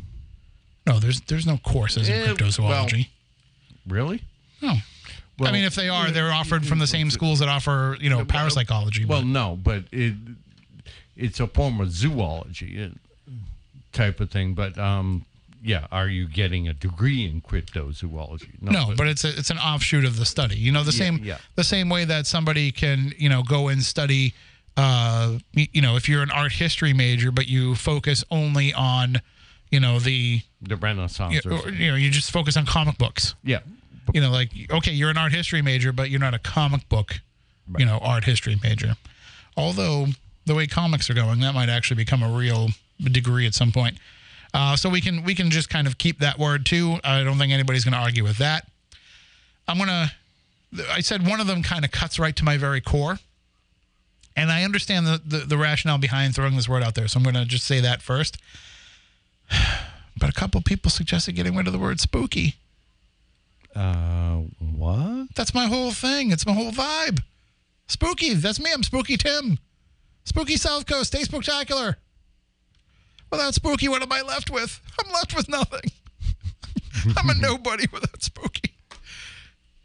no, 0.86 0.98
there's 0.98 1.20
there's 1.22 1.46
no 1.46 1.58
courses 1.58 2.08
in 2.08 2.14
Eh, 2.14 2.26
cryptozoology. 2.26 3.08
really. 3.86 4.22
no. 4.62 4.74
I 5.38 5.52
mean, 5.52 5.64
if 5.64 5.74
they 5.74 5.90
are, 5.90 6.10
they're 6.10 6.32
offered 6.32 6.66
from 6.66 6.78
the 6.78 6.86
same 6.86 7.10
schools 7.10 7.40
that 7.40 7.48
offer, 7.48 7.98
you 8.00 8.08
know, 8.08 8.24
parapsychology. 8.24 9.04
Well, 9.04 9.20
but 9.20 9.26
no, 9.26 9.58
but 9.62 9.84
it 9.92 10.14
it's 11.14 11.40
a 11.40 11.46
form 11.46 11.78
of 11.80 11.90
zoology 11.90 12.82
uh, 12.82 13.32
type 13.92 14.20
of 14.20 14.30
thing. 14.30 14.54
But 14.54 14.78
um, 14.78 15.26
yeah, 15.62 15.88
are 15.92 16.08
you 16.08 16.26
getting 16.26 16.68
a 16.68 16.72
degree 16.72 17.26
in 17.26 17.42
cryptozoology? 17.42 18.62
no, 18.62 18.94
but 18.96 19.08
it's 19.08 19.24
a, 19.24 19.28
it's 19.36 19.50
an 19.50 19.58
offshoot 19.58 20.06
of 20.06 20.16
the 20.16 20.24
study. 20.24 20.56
You 20.56 20.72
know, 20.72 20.82
the 20.84 20.92
same 20.92 21.20
yeah. 21.22 21.36
the 21.54 21.64
same 21.64 21.90
way 21.90 22.06
that 22.06 22.26
somebody 22.26 22.72
can, 22.72 23.12
you 23.18 23.28
know, 23.28 23.42
go 23.42 23.68
and 23.68 23.82
study. 23.82 24.32
Uh, 24.78 25.38
you 25.52 25.80
know, 25.82 25.96
if 25.96 26.08
you're 26.08 26.22
an 26.22 26.30
art 26.30 26.52
history 26.52 26.92
major, 26.94 27.30
but 27.30 27.46
you 27.46 27.74
focus 27.74 28.24
only 28.30 28.72
on, 28.74 29.20
you 29.76 29.80
know, 29.80 29.98
the 29.98 30.40
the 30.62 30.74
Renaissance. 30.74 31.44
you 31.44 31.50
or 31.50 31.68
you 31.68 31.90
know, 31.90 31.96
you 31.96 32.10
just 32.10 32.30
focus 32.30 32.56
on 32.56 32.64
comic 32.64 32.96
books. 32.96 33.34
yeah, 33.44 33.58
you 34.14 34.22
know, 34.22 34.30
like 34.30 34.48
okay, 34.70 34.90
you're 34.90 35.10
an 35.10 35.18
art 35.18 35.32
history 35.32 35.60
major, 35.60 35.92
but 35.92 36.08
you're 36.08 36.18
not 36.18 36.32
a 36.32 36.38
comic 36.38 36.88
book, 36.88 37.20
you 37.76 37.84
know, 37.84 37.98
art 37.98 38.24
history 38.24 38.58
major. 38.62 38.94
Although 39.54 40.06
the 40.46 40.54
way 40.54 40.66
comics 40.66 41.10
are 41.10 41.14
going, 41.14 41.40
that 41.40 41.54
might 41.54 41.68
actually 41.68 41.98
become 41.98 42.22
a 42.22 42.30
real 42.34 42.68
degree 43.02 43.46
at 43.46 43.52
some 43.52 43.70
point. 43.70 43.98
Uh, 44.54 44.76
so 44.76 44.88
we 44.88 45.02
can 45.02 45.24
we 45.24 45.34
can 45.34 45.50
just 45.50 45.68
kind 45.68 45.86
of 45.86 45.98
keep 45.98 46.20
that 46.20 46.38
word 46.38 46.64
too. 46.64 46.96
I 47.04 47.22
don't 47.22 47.36
think 47.36 47.52
anybody's 47.52 47.84
going 47.84 47.92
to 47.92 48.00
argue 48.00 48.24
with 48.24 48.38
that. 48.38 48.66
I'm 49.68 49.76
gonna. 49.76 50.10
I 50.90 51.00
said 51.00 51.26
one 51.28 51.38
of 51.38 51.46
them 51.46 51.62
kind 51.62 51.84
of 51.84 51.90
cuts 51.90 52.18
right 52.18 52.34
to 52.34 52.44
my 52.44 52.56
very 52.56 52.80
core. 52.80 53.18
And 54.38 54.50
I 54.50 54.64
understand 54.64 55.06
the, 55.06 55.20
the, 55.24 55.38
the 55.38 55.56
rationale 55.56 55.98
behind 55.98 56.34
throwing 56.34 56.56
this 56.56 56.68
word 56.68 56.82
out 56.82 56.94
there. 56.94 57.08
So 57.08 57.18
I'm 57.18 57.22
going 57.22 57.36
to 57.36 57.46
just 57.46 57.64
say 57.64 57.80
that 57.80 58.02
first. 58.02 58.36
But 60.18 60.30
a 60.30 60.32
couple 60.32 60.62
people 60.62 60.90
suggested 60.90 61.32
getting 61.32 61.54
rid 61.54 61.66
of 61.66 61.74
the 61.74 61.78
word 61.78 62.00
spooky. 62.00 62.54
Uh, 63.74 64.44
what? 64.58 65.28
That's 65.34 65.52
my 65.52 65.66
whole 65.66 65.90
thing. 65.90 66.30
It's 66.30 66.46
my 66.46 66.54
whole 66.54 66.72
vibe. 66.72 67.20
Spooky. 67.88 68.32
That's 68.32 68.58
me. 68.58 68.70
I'm 68.72 68.82
Spooky 68.82 69.18
Tim. 69.18 69.58
Spooky 70.24 70.56
South 70.56 70.86
Coast. 70.86 71.12
Stay 71.12 71.22
spectacular. 71.22 71.98
Without 73.30 73.54
spooky, 73.54 73.88
what 73.88 74.02
am 74.02 74.12
I 74.12 74.22
left 74.22 74.50
with? 74.50 74.80
I'm 74.98 75.12
left 75.12 75.36
with 75.36 75.48
nothing. 75.48 75.90
I'm 77.16 77.28
a 77.28 77.34
nobody 77.34 77.86
without 77.92 78.22
spooky. 78.22 78.72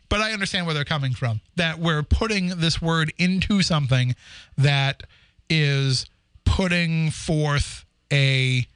But 0.09 0.21
I 0.21 0.31
understand 0.31 0.65
where 0.65 0.73
they're 0.73 0.85
coming 0.85 1.13
from. 1.13 1.41
That 1.55 1.79
we're 1.79 2.03
putting 2.03 2.59
this 2.59 2.81
word 2.81 3.11
into 3.17 3.61
something 3.61 4.15
that 4.57 5.03
is 5.49 6.05
putting 6.45 7.11
forth 7.11 7.85
a 8.11 8.67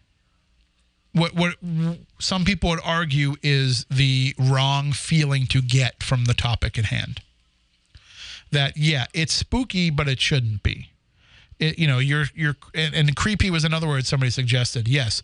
what 1.16 1.34
what 1.34 1.56
some 2.20 2.44
people 2.44 2.70
would 2.70 2.82
argue 2.84 3.36
is 3.42 3.86
the 3.90 4.36
wrong 4.38 4.92
feeling 4.92 5.48
to 5.48 5.62
get 5.62 6.04
from 6.04 6.26
the 6.26 6.34
topic 6.34 6.78
at 6.78 6.86
hand. 6.86 7.22
That 8.52 8.76
yeah, 8.76 9.06
it's 9.14 9.34
spooky, 9.34 9.90
but 9.90 10.08
it 10.08 10.20
shouldn't 10.20 10.62
be. 10.62 10.90
It, 11.58 11.80
you 11.80 11.88
know, 11.88 12.00
you're 12.00 12.26
you're 12.36 12.58
and, 12.74 12.94
and 12.94 13.16
creepy 13.16 13.50
was 13.50 13.64
another 13.64 13.88
word 13.88 14.06
somebody 14.06 14.30
suggested. 14.30 14.90
Yes, 14.90 15.24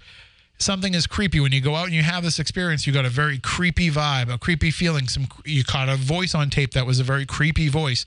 something 0.58 0.94
is 0.94 1.08
creepy 1.08 1.42
when 1.42 1.52
you 1.52 1.60
go 1.60 1.76
out 1.76 1.88
and 1.88 1.94
you 1.94 2.04
have 2.04 2.24
this 2.24 2.40
experience. 2.40 2.88
You 2.88 2.94
got 2.94 3.06
a 3.06 3.10
very 3.10 3.38
creepy 3.38 3.92
vibe, 3.92 4.34
a 4.34 4.38
creepy 4.38 4.72
feeling. 4.72 5.10
Some 5.10 5.28
you 5.46 5.66
caught 5.66 5.90
a 5.90 5.98
voice 5.98 6.34
on 6.34 6.50
tape 6.50 6.72
that 6.72 6.86
was 6.86 7.00
a 7.00 7.04
very 7.04 7.26
creepy 7.26 7.68
voice. 7.68 8.06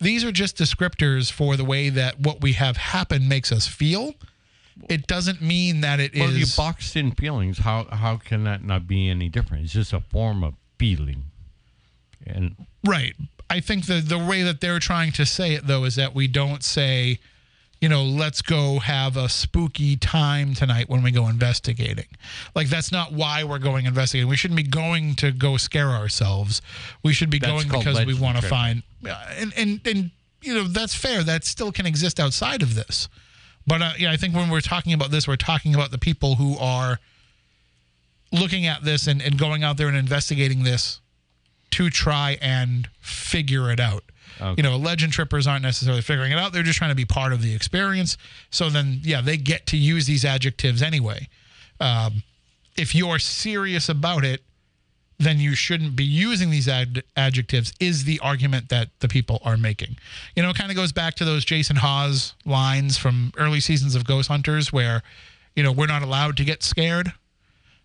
These 0.00 0.24
are 0.24 0.30
just 0.30 0.56
descriptors 0.56 1.32
for 1.32 1.56
the 1.56 1.64
way 1.64 1.88
that 1.88 2.20
what 2.20 2.40
we 2.40 2.52
have 2.52 2.76
happen 2.76 3.26
makes 3.26 3.50
us 3.50 3.66
feel 3.66 4.14
it 4.88 5.06
doesn't 5.06 5.40
mean 5.40 5.80
that 5.80 6.00
it 6.00 6.14
well, 6.14 6.30
is. 6.30 6.38
you 6.38 6.46
boxed 6.56 6.96
in 6.96 7.12
feelings. 7.12 7.58
How 7.58 7.84
how 7.84 8.16
can 8.16 8.44
that 8.44 8.62
not 8.64 8.86
be 8.86 9.08
any 9.08 9.28
different? 9.28 9.64
It's 9.64 9.72
just 9.72 9.92
a 9.92 10.00
form 10.00 10.44
of 10.44 10.54
feeling, 10.78 11.24
and 12.26 12.56
right. 12.86 13.14
I 13.50 13.60
think 13.60 13.86
the 13.86 14.00
the 14.00 14.18
way 14.18 14.42
that 14.42 14.60
they're 14.60 14.78
trying 14.78 15.12
to 15.12 15.26
say 15.26 15.54
it 15.54 15.66
though 15.66 15.84
is 15.84 15.96
that 15.96 16.14
we 16.14 16.28
don't 16.28 16.62
say, 16.62 17.18
you 17.80 17.88
know, 17.88 18.04
let's 18.04 18.42
go 18.42 18.78
have 18.78 19.16
a 19.16 19.28
spooky 19.28 19.96
time 19.96 20.54
tonight 20.54 20.88
when 20.88 21.02
we 21.02 21.10
go 21.10 21.28
investigating. 21.28 22.08
Like 22.54 22.68
that's 22.68 22.92
not 22.92 23.12
why 23.12 23.44
we're 23.44 23.58
going 23.58 23.86
investigating. 23.86 24.28
We 24.28 24.36
shouldn't 24.36 24.56
be 24.56 24.64
going 24.64 25.14
to 25.16 25.32
go 25.32 25.56
scare 25.56 25.90
ourselves. 25.90 26.60
We 27.02 27.12
should 27.12 27.30
be 27.30 27.38
That's 27.38 27.64
going 27.64 27.68
because 27.68 28.04
we 28.04 28.14
want 28.14 28.36
to 28.36 28.46
find 28.46 28.82
uh, 29.06 29.14
and 29.36 29.52
and 29.56 29.80
and 29.86 30.10
you 30.42 30.54
know 30.54 30.64
that's 30.64 30.94
fair. 30.94 31.22
That 31.22 31.44
still 31.44 31.72
can 31.72 31.86
exist 31.86 32.20
outside 32.20 32.62
of 32.62 32.74
this. 32.74 33.08
But 33.68 33.82
uh, 33.82 33.92
yeah, 33.98 34.10
I 34.10 34.16
think 34.16 34.34
when 34.34 34.48
we're 34.48 34.62
talking 34.62 34.94
about 34.94 35.10
this, 35.10 35.28
we're 35.28 35.36
talking 35.36 35.74
about 35.74 35.90
the 35.90 35.98
people 35.98 36.36
who 36.36 36.56
are 36.56 36.98
looking 38.32 38.66
at 38.66 38.82
this 38.82 39.06
and, 39.06 39.20
and 39.20 39.38
going 39.38 39.62
out 39.62 39.76
there 39.76 39.88
and 39.88 39.96
investigating 39.96 40.64
this 40.64 41.00
to 41.72 41.90
try 41.90 42.38
and 42.40 42.88
figure 43.00 43.70
it 43.70 43.78
out. 43.78 44.04
Okay. 44.40 44.54
You 44.56 44.62
know, 44.62 44.76
legend 44.76 45.12
trippers 45.12 45.46
aren't 45.46 45.62
necessarily 45.62 46.00
figuring 46.00 46.32
it 46.32 46.38
out. 46.38 46.52
They're 46.52 46.62
just 46.62 46.78
trying 46.78 46.90
to 46.90 46.96
be 46.96 47.04
part 47.04 47.32
of 47.32 47.42
the 47.42 47.54
experience. 47.54 48.16
So 48.50 48.70
then, 48.70 49.00
yeah, 49.02 49.20
they 49.20 49.36
get 49.36 49.66
to 49.66 49.76
use 49.76 50.06
these 50.06 50.24
adjectives 50.24 50.82
anyway. 50.82 51.28
Um, 51.78 52.22
if 52.76 52.94
you're 52.94 53.18
serious 53.18 53.88
about 53.88 54.24
it, 54.24 54.42
then 55.18 55.40
you 55.40 55.54
shouldn't 55.54 55.96
be 55.96 56.04
using 56.04 56.50
these 56.50 56.68
ad- 56.68 57.02
adjectives, 57.16 57.72
is 57.80 58.04
the 58.04 58.20
argument 58.20 58.68
that 58.68 58.88
the 59.00 59.08
people 59.08 59.40
are 59.44 59.56
making. 59.56 59.96
You 60.36 60.42
know, 60.42 60.50
it 60.50 60.56
kind 60.56 60.70
of 60.70 60.76
goes 60.76 60.92
back 60.92 61.14
to 61.14 61.24
those 61.24 61.44
Jason 61.44 61.76
Hawes 61.76 62.34
lines 62.44 62.96
from 62.96 63.32
early 63.36 63.60
seasons 63.60 63.94
of 63.94 64.04
Ghost 64.04 64.28
Hunters 64.28 64.72
where, 64.72 65.02
you 65.56 65.62
know, 65.62 65.72
we're 65.72 65.86
not 65.86 66.02
allowed 66.02 66.36
to 66.36 66.44
get 66.44 66.62
scared 66.62 67.12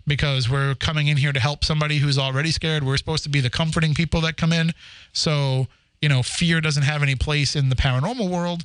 because 0.05 0.49
we're 0.49 0.75
coming 0.75 1.07
in 1.07 1.17
here 1.17 1.31
to 1.33 1.39
help 1.39 1.63
somebody 1.63 1.97
who's 1.97 2.19
already 2.19 2.51
scared. 2.51 2.83
We're 2.83 2.97
supposed 2.97 3.23
to 3.23 3.29
be 3.29 3.39
the 3.39 3.49
comforting 3.49 3.93
people 3.95 4.21
that 4.21 4.37
come 4.37 4.53
in. 4.53 4.73
So, 5.11 5.67
you 6.01 6.09
know, 6.09 6.21
fear 6.21 6.61
doesn't 6.61 6.83
have 6.83 7.01
any 7.01 7.15
place 7.15 7.55
in 7.55 7.69
the 7.69 7.75
paranormal 7.75 8.29
world. 8.29 8.63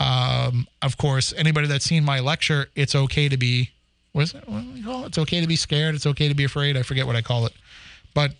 Um, 0.00 0.66
of 0.82 0.96
course, 0.96 1.32
anybody 1.36 1.68
that's 1.68 1.84
seen 1.84 2.04
my 2.04 2.20
lecture, 2.20 2.70
it's 2.74 2.94
okay 2.94 3.28
to 3.28 3.36
be, 3.36 3.70
what 4.12 4.22
is 4.22 4.34
it? 4.34 4.48
What 4.48 4.62
do 4.62 4.70
we 4.72 4.82
call 4.82 5.04
it? 5.04 5.08
It's 5.08 5.18
okay 5.18 5.40
to 5.42 5.46
be 5.46 5.56
scared. 5.56 5.94
It's 5.94 6.06
okay 6.06 6.26
to 6.28 6.34
be 6.34 6.44
afraid. 6.44 6.76
I 6.76 6.82
forget 6.82 7.06
what 7.06 7.16
I 7.16 7.22
call 7.22 7.46
it. 7.46 7.52
But 8.14 8.32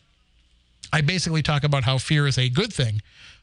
I 0.92 1.00
basically 1.02 1.42
talk 1.42 1.64
about 1.64 1.84
how 1.84 1.98
fear 1.98 2.26
is 2.26 2.38
a 2.38 2.48
good 2.48 2.72
thing 2.72 3.00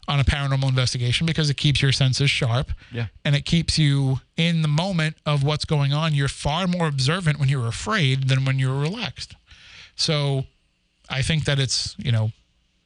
on 0.08 0.20
a 0.20 0.24
paranormal 0.24 0.70
investigation 0.70 1.26
because 1.28 1.50
it 1.50 1.58
keeps 1.58 1.82
your 1.82 1.92
senses 1.92 2.32
sharp 2.32 2.72
Yeah. 2.94 3.08
and 3.26 3.36
it 3.36 3.46
keeps 3.46 3.78
you 3.78 4.22
in 4.38 4.62
the 4.62 4.68
moment 4.70 5.18
of 5.26 5.44
what's 5.44 5.66
going 5.66 5.92
on. 5.94 6.14
You're 6.16 6.30
far 6.30 6.66
more 6.68 6.88
observant 6.88 7.40
when 7.40 7.50
you're 7.50 7.68
afraid 7.68 8.30
than 8.30 8.46
when 8.46 8.58
you're 8.58 8.80
relaxed. 8.80 9.36
So 9.98 10.46
I 11.10 11.22
think 11.22 11.44
that 11.46 11.60
it's, 11.60 11.96
you 11.98 12.12
know, 12.12 12.32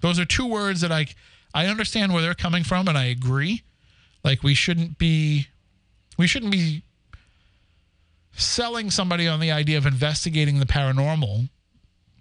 those 0.01 0.19
are 0.19 0.25
two 0.25 0.45
words 0.47 0.81
that 0.81 0.91
I 0.91 1.07
I 1.53 1.67
understand 1.67 2.13
where 2.13 2.21
they're 2.21 2.33
coming 2.33 2.63
from 2.63 2.87
and 2.87 2.97
I 2.97 3.05
agree. 3.05 3.61
Like 4.23 4.41
we 4.41 4.53
shouldn't 4.55 4.97
be 4.97 5.47
we 6.17 6.25
shouldn't 6.27 6.51
be 6.51 6.81
selling 8.35 8.89
somebody 8.89 9.27
on 9.27 9.39
the 9.39 9.51
idea 9.51 9.77
of 9.77 9.85
investigating 9.85 10.59
the 10.59 10.65
paranormal 10.65 11.49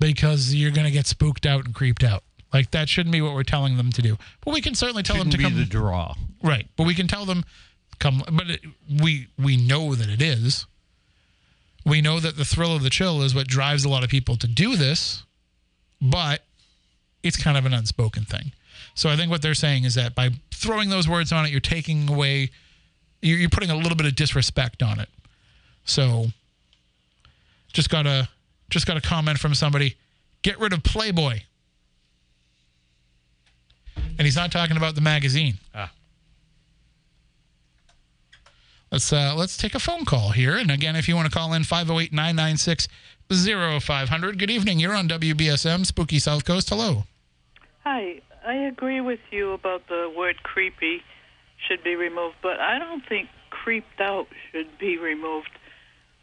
because 0.00 0.54
you're 0.54 0.72
going 0.72 0.86
to 0.86 0.90
get 0.90 1.06
spooked 1.06 1.46
out 1.46 1.64
and 1.64 1.74
creeped 1.74 2.02
out. 2.02 2.24
Like 2.52 2.72
that 2.72 2.88
shouldn't 2.88 3.12
be 3.12 3.20
what 3.20 3.34
we're 3.34 3.44
telling 3.44 3.76
them 3.76 3.92
to 3.92 4.02
do. 4.02 4.16
But 4.44 4.52
we 4.52 4.60
can 4.60 4.74
certainly 4.74 5.04
tell 5.04 5.16
shouldn't 5.16 5.32
them 5.32 5.38
to 5.42 5.48
be 5.48 5.54
come 5.54 5.60
the 5.60 5.64
draw. 5.64 6.14
Right, 6.42 6.66
but 6.76 6.86
we 6.86 6.94
can 6.94 7.06
tell 7.06 7.24
them 7.24 7.44
come. 8.00 8.24
But 8.32 8.50
it, 8.50 8.60
we 9.00 9.28
we 9.38 9.56
know 9.56 9.94
that 9.94 10.08
it 10.08 10.20
is. 10.20 10.66
We 11.86 12.00
know 12.00 12.18
that 12.18 12.36
the 12.36 12.44
thrill 12.44 12.74
of 12.74 12.82
the 12.82 12.90
chill 12.90 13.22
is 13.22 13.34
what 13.34 13.46
drives 13.46 13.84
a 13.84 13.88
lot 13.88 14.02
of 14.02 14.10
people 14.10 14.36
to 14.36 14.46
do 14.46 14.76
this, 14.76 15.22
but 16.00 16.42
it's 17.22 17.36
kind 17.36 17.56
of 17.56 17.64
an 17.64 17.72
unspoken 17.72 18.24
thing. 18.24 18.52
So 18.94 19.08
I 19.08 19.16
think 19.16 19.30
what 19.30 19.42
they're 19.42 19.54
saying 19.54 19.84
is 19.84 19.94
that 19.94 20.14
by 20.14 20.30
throwing 20.52 20.90
those 20.90 21.08
words 21.08 21.32
on 21.32 21.46
it, 21.46 21.50
you're 21.50 21.60
taking 21.60 22.08
away, 22.10 22.50
you're, 23.22 23.38
you're 23.38 23.48
putting 23.48 23.70
a 23.70 23.76
little 23.76 23.96
bit 23.96 24.06
of 24.06 24.14
disrespect 24.14 24.82
on 24.82 25.00
it. 25.00 25.08
So 25.84 26.26
just 27.72 27.88
got 27.88 28.06
a 28.06 28.28
just 28.70 28.86
got 28.86 28.96
a 28.96 29.00
comment 29.00 29.38
from 29.38 29.54
somebody. 29.54 29.96
Get 30.42 30.58
rid 30.58 30.72
of 30.72 30.82
Playboy. 30.82 31.40
And 33.96 34.26
he's 34.26 34.36
not 34.36 34.52
talking 34.52 34.76
about 34.76 34.94
the 34.94 35.00
magazine. 35.00 35.58
Ah. 35.74 35.92
Let's 38.90 39.12
uh, 39.12 39.34
let's 39.36 39.56
take 39.56 39.74
a 39.74 39.78
phone 39.78 40.04
call 40.04 40.30
here. 40.30 40.56
And 40.56 40.70
again, 40.70 40.96
if 40.96 41.08
you 41.08 41.14
want 41.14 41.30
to 41.30 41.36
call 41.36 41.52
in 41.52 41.64
508 41.64 42.12
996 42.12 42.88
0500. 43.30 44.38
Good 44.38 44.50
evening. 44.50 44.80
You're 44.80 44.94
on 44.94 45.08
WBSM, 45.08 45.86
Spooky 45.86 46.18
South 46.18 46.44
Coast. 46.44 46.70
Hello. 46.70 47.04
Hi, 47.84 48.20
I 48.44 48.54
agree 48.54 49.00
with 49.00 49.20
you 49.30 49.52
about 49.52 49.86
the 49.88 50.12
word 50.16 50.42
creepy 50.42 51.02
should 51.68 51.84
be 51.84 51.94
removed, 51.94 52.36
but 52.42 52.58
I 52.58 52.78
don't 52.78 53.06
think 53.06 53.28
creeped 53.50 54.00
out 54.00 54.26
should 54.50 54.78
be 54.78 54.98
removed. 54.98 55.50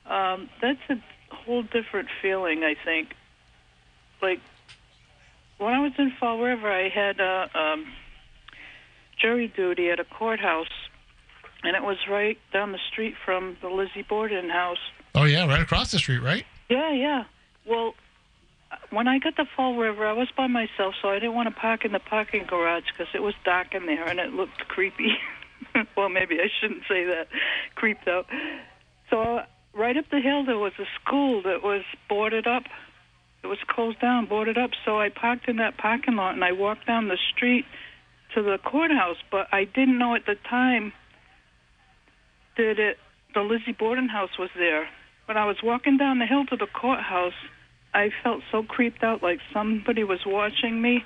Um, 0.05 0.49
that's 0.61 0.79
a 0.89 0.95
whole 1.47 1.63
different 1.63 2.09
feeling, 2.21 2.63
I 2.63 2.75
think. 2.85 3.15
Like, 4.21 4.41
when 5.57 5.73
I 5.73 5.79
was 5.79 5.93
in 5.97 6.11
Fall 6.19 6.39
River, 6.39 6.71
I 6.71 6.89
had 6.89 7.19
uh, 7.19 7.47
um, 7.57 7.87
jury 9.19 9.47
duty 9.47 9.89
at 9.89 9.99
a 9.99 10.03
courthouse, 10.03 10.67
and 11.63 11.75
it 11.75 11.81
was 11.81 11.97
right 12.09 12.37
down 12.53 12.73
the 12.73 12.79
street 12.91 13.15
from 13.25 13.57
the 13.61 13.69
Lizzie 13.69 14.05
Borden 14.07 14.49
house. 14.49 14.77
Oh, 15.15 15.23
yeah, 15.23 15.47
right 15.47 15.61
across 15.61 15.91
the 15.91 15.97
street, 15.97 16.21
right? 16.21 16.45
Yeah, 16.69 16.91
yeah. 16.91 17.23
Well, 17.65 17.95
when 18.89 19.07
I 19.07 19.17
got 19.19 19.37
to 19.37 19.45
Fall 19.55 19.77
River, 19.77 20.05
I 20.05 20.13
was 20.13 20.27
by 20.35 20.47
myself, 20.47 20.95
so 21.01 21.09
I 21.09 21.15
didn't 21.15 21.33
want 21.33 21.47
to 21.47 21.55
park 21.55 21.85
in 21.85 21.93
the 21.93 21.99
parking 21.99 22.45
garage 22.45 22.83
because 22.91 23.13
it 23.15 23.23
was 23.23 23.33
dark 23.45 23.73
in 23.73 23.85
there 23.85 24.05
and 24.05 24.19
it 24.19 24.33
looked 24.33 24.67
creepy. 24.67 25.13
well, 25.97 26.09
maybe 26.09 26.39
I 26.39 26.49
shouldn't 26.59 26.83
say 26.89 27.05
that. 27.05 27.27
Creeped 27.75 28.07
out. 28.07 28.27
So 29.09 29.41
right 29.78 29.95
up 29.95 30.05
the 30.09 30.19
hill, 30.19 30.45
there 30.45 30.57
was 30.57 30.73
a 30.80 30.86
school 30.99 31.41
that 31.43 31.63
was 31.63 31.84
boarded 32.09 32.47
up. 32.47 32.63
It 33.43 33.47
was 33.47 33.59
closed 33.67 34.01
down, 34.01 34.25
boarded 34.25 34.57
up. 34.57 34.71
So 34.86 34.99
I 34.99 35.09
parked 35.09 35.47
in 35.47 35.57
that 35.57 35.78
parking 35.78 36.15
lot 36.15 36.34
and 36.34 36.43
I 36.43 36.51
walked 36.51 36.88
down 36.88 37.07
the 37.07 37.17
street 37.34 37.65
to 38.36 38.41
the 38.41 38.57
courthouse. 38.57 39.17
But 39.32 39.47
I 39.51 39.63
didn't 39.63 39.97
know 39.97 40.15
at 40.15 40.25
the 40.25 40.36
time 40.49 40.91
that 42.57 42.80
it 42.80 42.97
the 43.34 43.41
Lizzie 43.41 43.75
Borden 43.78 44.09
house 44.09 44.32
was 44.39 44.49
there. 44.57 44.89
When 45.25 45.38
I 45.38 45.45
was 45.45 45.57
walking 45.61 45.97
down 45.97 46.19
the 46.19 46.25
hill 46.25 46.45
to 46.47 46.55
the 46.55 46.65
courthouse, 46.65 47.34
I 47.93 48.09
felt 48.23 48.41
so 48.51 48.63
creeped 48.63 49.03
out, 49.03 49.21
like 49.21 49.39
somebody 49.53 50.03
was 50.03 50.19
watching 50.25 50.82
me. 50.82 51.03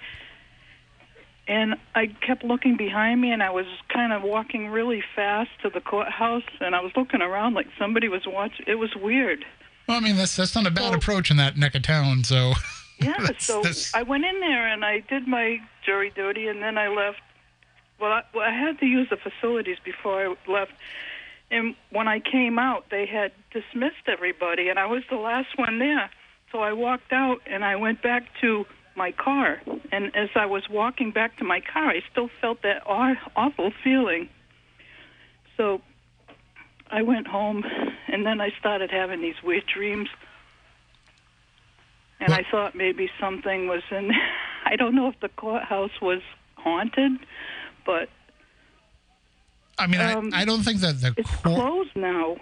And 1.51 1.75
I 1.95 2.07
kept 2.07 2.45
looking 2.45 2.77
behind 2.77 3.19
me, 3.19 3.31
and 3.31 3.43
I 3.43 3.49
was 3.49 3.65
kind 3.89 4.13
of 4.13 4.21
walking 4.23 4.69
really 4.69 5.03
fast 5.15 5.49
to 5.63 5.69
the 5.69 5.81
courthouse, 5.81 6.43
and 6.61 6.73
I 6.73 6.79
was 6.79 6.93
looking 6.95 7.21
around 7.21 7.55
like 7.55 7.67
somebody 7.77 8.07
was 8.07 8.25
watching. 8.25 8.65
It 8.67 8.75
was 8.75 8.95
weird. 8.95 9.43
Well, 9.85 9.97
I 9.97 9.99
mean, 9.99 10.15
that's 10.15 10.35
that's 10.37 10.55
not 10.55 10.65
a 10.65 10.71
bad 10.71 10.83
Well- 10.83 10.93
approach 10.93 11.29
in 11.29 11.35
that 11.37 11.57
neck 11.57 11.75
of 11.75 11.81
town. 11.81 12.23
So, 12.23 12.53
Yeah, 12.99 13.15
That's- 13.19 13.43
so 13.45 13.57
that's- 13.63 13.91
I 13.93 14.03
went 14.03 14.23
in 14.25 14.39
there 14.39 14.67
and 14.67 14.85
I 14.85 14.99
did 14.99 15.27
my 15.27 15.59
jury 15.83 16.11
duty, 16.15 16.47
and 16.47 16.61
then 16.61 16.77
I 16.77 16.87
left, 16.87 17.19
well, 17.99 18.11
I, 18.13 18.23
well, 18.33 18.47
I 18.47 18.51
had 18.53 18.79
to 18.79 18.85
use 18.85 19.09
the 19.09 19.17
facilities 19.17 19.77
before 19.83 20.23
I 20.25 20.35
left. 20.51 20.71
And 21.49 21.75
when 21.89 22.07
I 22.07 22.19
came 22.21 22.59
out, 22.59 22.85
they 22.91 23.05
had 23.07 23.31
dismissed 23.51 24.07
everybody, 24.07 24.69
and 24.69 24.79
I 24.79 24.85
was 24.85 25.03
the 25.09 25.17
last 25.17 25.57
one 25.57 25.79
there. 25.79 26.09
So 26.53 26.59
I 26.59 26.71
walked 26.73 27.11
out 27.11 27.41
and 27.45 27.65
I 27.65 27.75
went 27.75 28.01
back 28.01 28.23
to 28.41 28.65
my 28.95 29.11
car. 29.11 29.61
And 29.91 30.15
as 30.15 30.29
I 30.35 30.45
was 30.45 30.63
walking 30.69 31.11
back 31.11 31.37
to 31.37 31.43
my 31.43 31.61
car, 31.61 31.89
I 31.89 32.01
still 32.11 32.29
felt 32.41 32.61
that 32.63 32.83
awful 32.85 33.71
feeling. 33.83 34.29
So 35.57 35.81
I 36.89 37.01
went 37.01 37.27
home, 37.27 37.63
and 38.07 38.25
then 38.25 38.41
I 38.41 38.49
started 38.59 38.91
having 38.91 39.21
these 39.21 39.41
weird 39.43 39.65
dreams. 39.65 40.09
And 42.19 42.29
What- 42.29 42.39
I 42.45 42.51
thought 42.51 42.75
maybe 42.75 43.09
something 43.19 43.67
was 43.67 43.83
in. 43.91 44.11
I 44.65 44.75
don't 44.75 44.95
know 44.95 45.07
if 45.07 45.19
the 45.19 45.29
courthouse 45.29 45.99
was 46.01 46.21
haunted, 46.55 47.13
but 47.85 48.09
I 49.79 49.87
mean, 49.87 49.99
Um, 50.01 50.31
I, 50.33 50.41
I 50.41 50.45
don't 50.45 50.61
think 50.63 50.79
that 50.81 51.01
the 51.01 51.13
it's 51.17 51.29
court, 51.37 51.55
closed 51.55 51.95
now. 51.95 52.37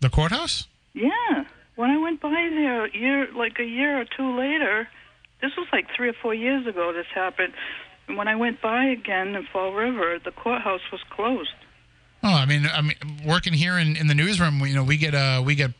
the 0.00 0.10
courthouse. 0.10 0.66
Yeah. 0.94 1.44
When 1.76 1.90
I 1.90 1.98
went 1.98 2.20
by 2.20 2.30
there 2.30 2.84
a 2.86 2.92
year, 2.96 3.28
like 3.32 3.58
a 3.60 3.64
year 3.64 4.00
or 4.00 4.04
two 4.04 4.36
later, 4.36 4.88
this 5.42 5.52
was 5.56 5.66
like 5.72 5.86
three 5.96 6.08
or 6.08 6.14
four 6.22 6.34
years 6.34 6.66
ago. 6.66 6.92
This 6.92 7.06
happened. 7.14 7.52
And 8.08 8.16
when 8.16 8.28
I 8.28 8.36
went 8.36 8.60
by 8.60 8.86
again 8.86 9.34
in 9.36 9.46
Fall 9.52 9.72
River, 9.72 10.18
the 10.24 10.32
courthouse 10.32 10.80
was 10.90 11.00
closed. 11.10 11.50
Oh, 12.22 12.34
I 12.34 12.44
mean, 12.44 12.68
I 12.72 12.82
mean, 12.82 12.96
working 13.24 13.52
here 13.54 13.78
in, 13.78 13.96
in 13.96 14.06
the 14.06 14.14
newsroom, 14.14 14.60
you 14.66 14.74
know, 14.74 14.84
we 14.84 14.96
get 14.96 15.14
uh, 15.14 15.42
we 15.44 15.54
get 15.54 15.70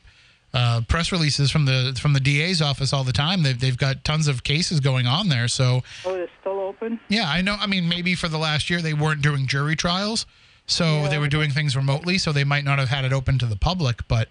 uh, 0.55 0.81
press 0.89 1.13
releases 1.13 1.51
from 1.51 1.67
the 1.67 1.97
from 2.01 2.13
the 2.13 2.21
DA's 2.21 2.63
office 2.63 2.93
all 2.93 3.05
the 3.05 3.13
time. 3.13 3.43
They've 3.43 3.59
they've 3.59 3.77
got 3.77 4.05
tons 4.05 4.27
of 4.29 4.43
cases 4.43 4.81
going 4.81 5.07
on 5.07 5.29
there. 5.29 5.49
So 5.49 5.83
Oh, 6.07 6.15
they're 6.15 6.29
still 6.41 6.61
open. 6.61 6.99
yeah, 7.09 7.29
I 7.29 7.43
know. 7.43 7.57
I 7.61 7.67
mean, 7.67 7.89
maybe 7.89 8.15
for 8.15 8.29
the 8.29 8.39
last 8.39 8.71
year 8.71 8.81
they 8.81 8.95
weren't 8.95 9.21
doing 9.23 9.47
jury 9.47 9.77
trials, 9.77 10.25
so 10.67 11.09
they 11.09 11.19
were 11.19 11.29
doing 11.29 11.51
things 11.51 11.77
remotely. 11.77 12.17
So 12.17 12.33
they 12.33 12.45
might 12.45 12.65
not 12.65 12.79
have 12.79 12.89
had 12.89 13.05
it 13.05 13.13
open 13.13 13.39
to 13.41 13.47
the 13.47 13.57
public, 13.57 14.07
but 14.09 14.29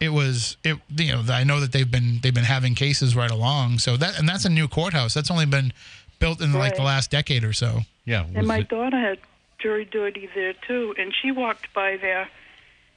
it 0.00 0.10
was 0.10 0.56
it. 0.64 0.78
You 0.96 1.12
know, 1.12 1.24
I 1.32 1.44
know 1.44 1.60
that 1.60 1.72
they've 1.72 1.90
been 1.90 2.20
they've 2.22 2.34
been 2.34 2.44
having 2.44 2.74
cases 2.74 3.16
right 3.16 3.30
along. 3.30 3.78
So 3.78 3.96
that 3.96 4.18
and 4.18 4.28
that's 4.28 4.44
a 4.44 4.50
new 4.50 4.68
courthouse. 4.68 5.14
That's 5.14 5.30
only 5.30 5.46
been 5.46 5.72
built 6.18 6.40
in 6.40 6.52
like 6.52 6.76
the 6.76 6.82
last 6.82 7.10
decade 7.10 7.44
or 7.44 7.52
so. 7.52 7.80
Yeah. 8.04 8.26
And 8.34 8.46
my 8.46 8.58
it- 8.58 8.68
daughter 8.68 8.98
had 8.98 9.18
jury 9.58 9.84
duty 9.84 10.28
there 10.34 10.54
too, 10.66 10.94
and 10.98 11.12
she 11.22 11.30
walked 11.30 11.72
by 11.74 11.96
there, 11.96 12.28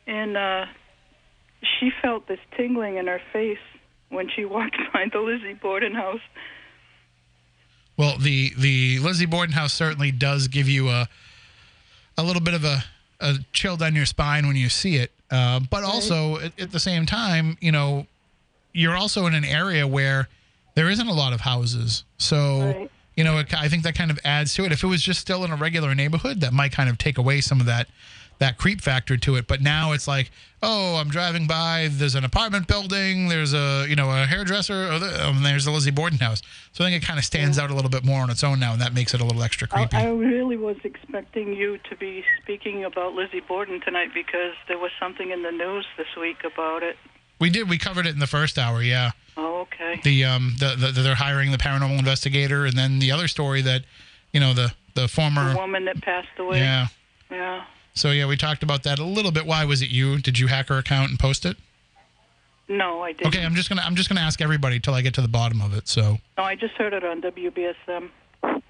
and 0.08 0.36
uh, 0.38 0.66
she 1.62 1.92
felt 2.02 2.28
this 2.28 2.40
tingling 2.56 2.98
in 2.98 3.08
her 3.08 3.22
face 3.32 3.58
when 4.10 4.30
she 4.30 4.46
walked 4.56 4.78
by 4.94 5.06
the 5.12 5.20
Lizzie 5.20 5.54
Borden 5.54 5.94
house. 5.94 6.22
Well, 7.98 8.18
the 8.18 8.54
the 8.58 9.00
Lizzie 9.00 9.26
Borden 9.26 9.54
house 9.54 9.74
certainly 9.74 10.12
does 10.12 10.48
give 10.48 10.70
you 10.70 10.90
a 10.90 11.08
a 12.18 12.24
little 12.24 12.42
bit 12.42 12.54
of 12.54 12.64
a, 12.66 12.84
a 13.20 13.36
chill 13.54 13.78
down 13.78 13.96
your 13.96 14.06
spine 14.06 14.48
when 14.48 14.56
you 14.56 14.70
see 14.70 14.96
it. 14.98 15.12
Uh, 15.32 15.60
but 15.70 15.84
also 15.84 16.38
at, 16.40 16.60
at 16.60 16.72
the 16.72 16.80
same 16.80 17.06
time, 17.06 17.58
you 17.62 17.72
know, 17.72 18.08
you're 18.74 18.96
also 18.98 19.26
in 19.26 19.34
an 19.34 19.46
area 19.46 19.88
where 19.88 20.28
there 20.76 20.90
isn't 20.90 21.08
a 21.08 21.14
lot 21.14 21.34
of 21.34 21.42
houses, 21.42 22.04
so 22.18 22.60
Right. 22.62 22.92
you 23.16 23.24
know, 23.24 23.40
it, 23.40 23.54
I 23.54 23.68
think 23.68 23.84
that 23.84 23.96
kind 23.96 24.12
of 24.12 24.20
adds 24.24 24.54
to 24.56 24.64
it. 24.66 24.72
If 24.72 24.84
it 24.84 24.88
was 24.88 25.02
just 25.02 25.20
still 25.20 25.44
in 25.44 25.52
a 25.52 25.56
regular 25.56 25.94
neighborhood, 25.94 26.42
that 26.42 26.54
might 26.54 26.72
kind 26.72 26.90
of 26.90 26.98
take 26.98 27.18
away 27.18 27.42
some 27.42 27.60
of 27.60 27.66
that 27.66 27.88
that 28.40 28.58
creep 28.58 28.82
factor 28.82 29.16
to 29.18 29.36
it. 29.36 29.48
But 29.48 29.62
now 29.62 29.92
it's 29.92 30.08
like, 30.08 30.32
oh, 30.64 30.96
I'm 30.96 31.10
driving 31.10 31.46
by. 31.46 31.90
There's 31.92 32.16
an 32.16 32.24
apartment 32.24 32.68
building. 32.68 33.28
There's 33.28 33.54
a 33.54 33.86
you 33.88 33.96
know 33.96 34.10
a 34.10 34.26
hairdresser. 34.26 34.92
Or 34.92 35.00
the, 35.00 35.28
um, 35.28 35.44
there's 35.44 35.66
the 35.66 35.72
Lizzie 35.72 35.92
Borden 35.92 36.20
house. 36.20 36.42
So 36.72 36.84
I 36.84 36.90
think 36.90 37.04
it 37.04 37.06
kind 37.06 37.20
of 37.20 37.26
stands 37.26 37.60
out 37.60 37.70
a 37.70 37.74
little 37.76 37.90
bit 37.90 38.04
more 38.04 38.22
on 38.22 38.30
its 38.30 38.44
own 38.44 38.60
now, 38.60 38.74
and 38.74 38.82
that 38.82 38.94
makes 38.94 39.14
it 39.14 39.22
a 39.22 39.26
little 39.26 39.44
extra 39.44 39.68
I, 39.72 39.86
creepy. 39.86 39.98
I 39.98 40.10
really 40.10 40.58
was 40.58 40.78
expecting 40.84 41.54
you 41.54 41.78
to 41.90 41.96
be 41.96 42.24
speaking 42.42 42.86
about 42.86 43.14
Lizzie 43.14 43.42
Borden 43.42 43.82
tonight 43.82 44.10
because 44.14 44.54
there 44.68 44.78
was 44.80 44.92
something 45.00 45.32
in 45.32 45.44
the 45.44 45.52
news 45.52 45.86
this 45.98 46.08
week 46.20 46.38
about 46.44 46.82
it. 46.84 46.98
we 47.40 47.50
did. 47.50 47.70
We 47.70 47.78
covered 47.78 48.06
it 48.08 48.14
in 48.14 48.20
the 48.20 48.28
first 48.28 48.58
hour. 48.58 48.82
Yeah. 48.82 49.12
Oh, 49.38 49.62
okay. 49.62 50.02
The 50.04 50.26
um 50.26 50.56
the, 50.60 50.76
the 50.76 51.02
they're 51.02 51.16
hiring 51.16 51.52
the 51.52 51.58
paranormal 51.58 52.00
investigator, 52.00 52.66
and 52.66 52.78
then 52.78 53.00
the 53.00 53.12
other 53.12 53.28
story 53.28 53.62
that 53.64 53.84
you 54.34 54.40
know 54.40 54.54
the 54.54 54.74
the 54.96 55.08
former 55.08 55.54
The 55.54 55.60
woman 55.60 55.86
that 55.86 56.02
passed 56.02 56.28
away. 56.38 56.60
yeah. 56.60 56.88
Yeah. 57.30 57.64
So 58.00 58.12
yeah, 58.12 58.26
we 58.28 58.38
talked 58.38 58.64
about 58.64 58.84
that 58.84 58.98
a 58.98 59.04
little 59.04 59.32
bit. 59.32 59.46
Why 59.46 59.66
was 59.66 59.82
it 59.82 59.90
you? 59.90 60.20
Did 60.20 60.40
you 60.40 60.48
hack 60.48 60.70
her 60.70 60.78
account 60.78 61.10
and 61.10 61.20
post 61.20 61.46
it? 61.46 61.58
No, 62.70 63.02
I 63.02 63.12
didn't. 63.12 63.28
Okay, 63.28 63.44
I'm 63.44 63.56
just 63.56 63.68
gonna 63.68 63.82
I'm 63.82 63.96
just 63.96 64.08
gonna 64.08 64.22
ask 64.22 64.42
everybody 64.42 64.80
till 64.80 64.94
I 64.94 65.02
get 65.02 65.14
to 65.16 65.22
the 65.22 65.28
bottom 65.28 65.62
of 65.62 65.74
it. 65.76 65.88
So. 65.88 66.20
No, 66.38 66.44
I 66.44 66.56
just 66.56 66.76
heard 66.76 66.94
it 66.94 67.04
on 67.04 67.22
WBSM. 67.22 68.10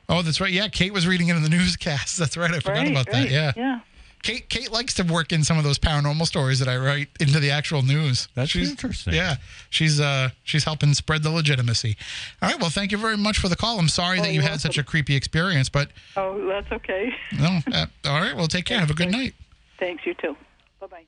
Oh, 0.10 0.24
that's 0.24 0.42
right. 0.42 0.52
Yeah, 0.52 0.68
Kate 0.70 0.92
was 0.92 1.06
reading 1.06 1.28
it 1.28 1.36
in 1.36 1.44
the 1.44 1.50
newscast. 1.58 2.18
That's 2.18 2.38
right. 2.38 2.50
I 2.50 2.60
forgot 2.60 2.78
right, 2.78 2.92
about 2.92 3.08
right. 3.08 3.30
that. 3.30 3.30
Yeah. 3.30 3.52
Yeah. 3.56 3.80
Kate 4.22 4.50
Kate 4.50 4.72
likes 4.72 4.94
to 4.96 5.04
work 5.04 5.32
in 5.32 5.44
some 5.44 5.58
of 5.58 5.64
those 5.64 5.80
paranormal 5.80 6.26
stories 6.26 6.60
that 6.60 6.68
I 6.68 6.78
write 6.78 7.08
into 7.20 7.40
the 7.40 7.52
actual 7.52 7.82
news. 7.82 8.28
That's 8.36 8.52
she's, 8.52 8.70
interesting. 8.70 9.14
Yeah, 9.14 9.36
she's 9.70 10.00
uh 10.00 10.30
she's 10.44 10.64
helping 10.66 10.94
spread 10.94 11.24
the 11.24 11.30
legitimacy. 11.32 11.96
All 12.42 12.50
right. 12.50 12.60
Well, 12.60 12.70
thank 12.70 12.92
you 12.92 12.98
very 12.98 13.18
much 13.18 13.38
for 13.40 13.48
the 13.50 13.56
call. 13.56 13.80
I'm 13.80 13.88
sorry 13.90 14.20
Oh, 14.20 14.24
that 14.24 14.30
you 14.34 14.42
you're 14.42 14.50
had 14.50 14.60
such 14.62 14.78
a 14.78 14.84
creepy 14.84 15.16
experience, 15.16 15.70
but 15.70 15.90
Oh, 16.18 16.48
that's 16.48 16.72
okay. 16.72 17.14
no. 17.40 17.60
Uh, 17.72 17.86
all 18.06 18.20
right. 18.20 18.36
Well, 18.36 18.48
take 18.48 18.66
care. 18.66 18.80
Have 18.80 18.90
a 18.92 18.94
good 18.94 19.12
night. 19.12 19.34
Thanks, 19.80 20.06
you 20.06 20.14
too. 20.16 20.36
Bye 20.82 20.88
bye. 20.88 21.04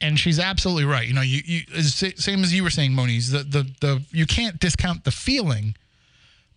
and 0.00 0.18
she's 0.18 0.38
absolutely 0.38 0.84
right. 0.86 1.06
You 1.06 1.12
know, 1.14 1.20
you, 1.20 1.42
you 1.44 1.82
same 1.82 2.42
as 2.42 2.54
you 2.54 2.62
were 2.62 2.70
saying, 2.70 2.92
Moniz. 2.94 3.30
The, 3.32 3.42
the 3.44 3.70
the 3.80 4.02
you 4.10 4.24
can't 4.26 4.58
discount 4.58 5.04
the 5.04 5.10
feeling, 5.10 5.74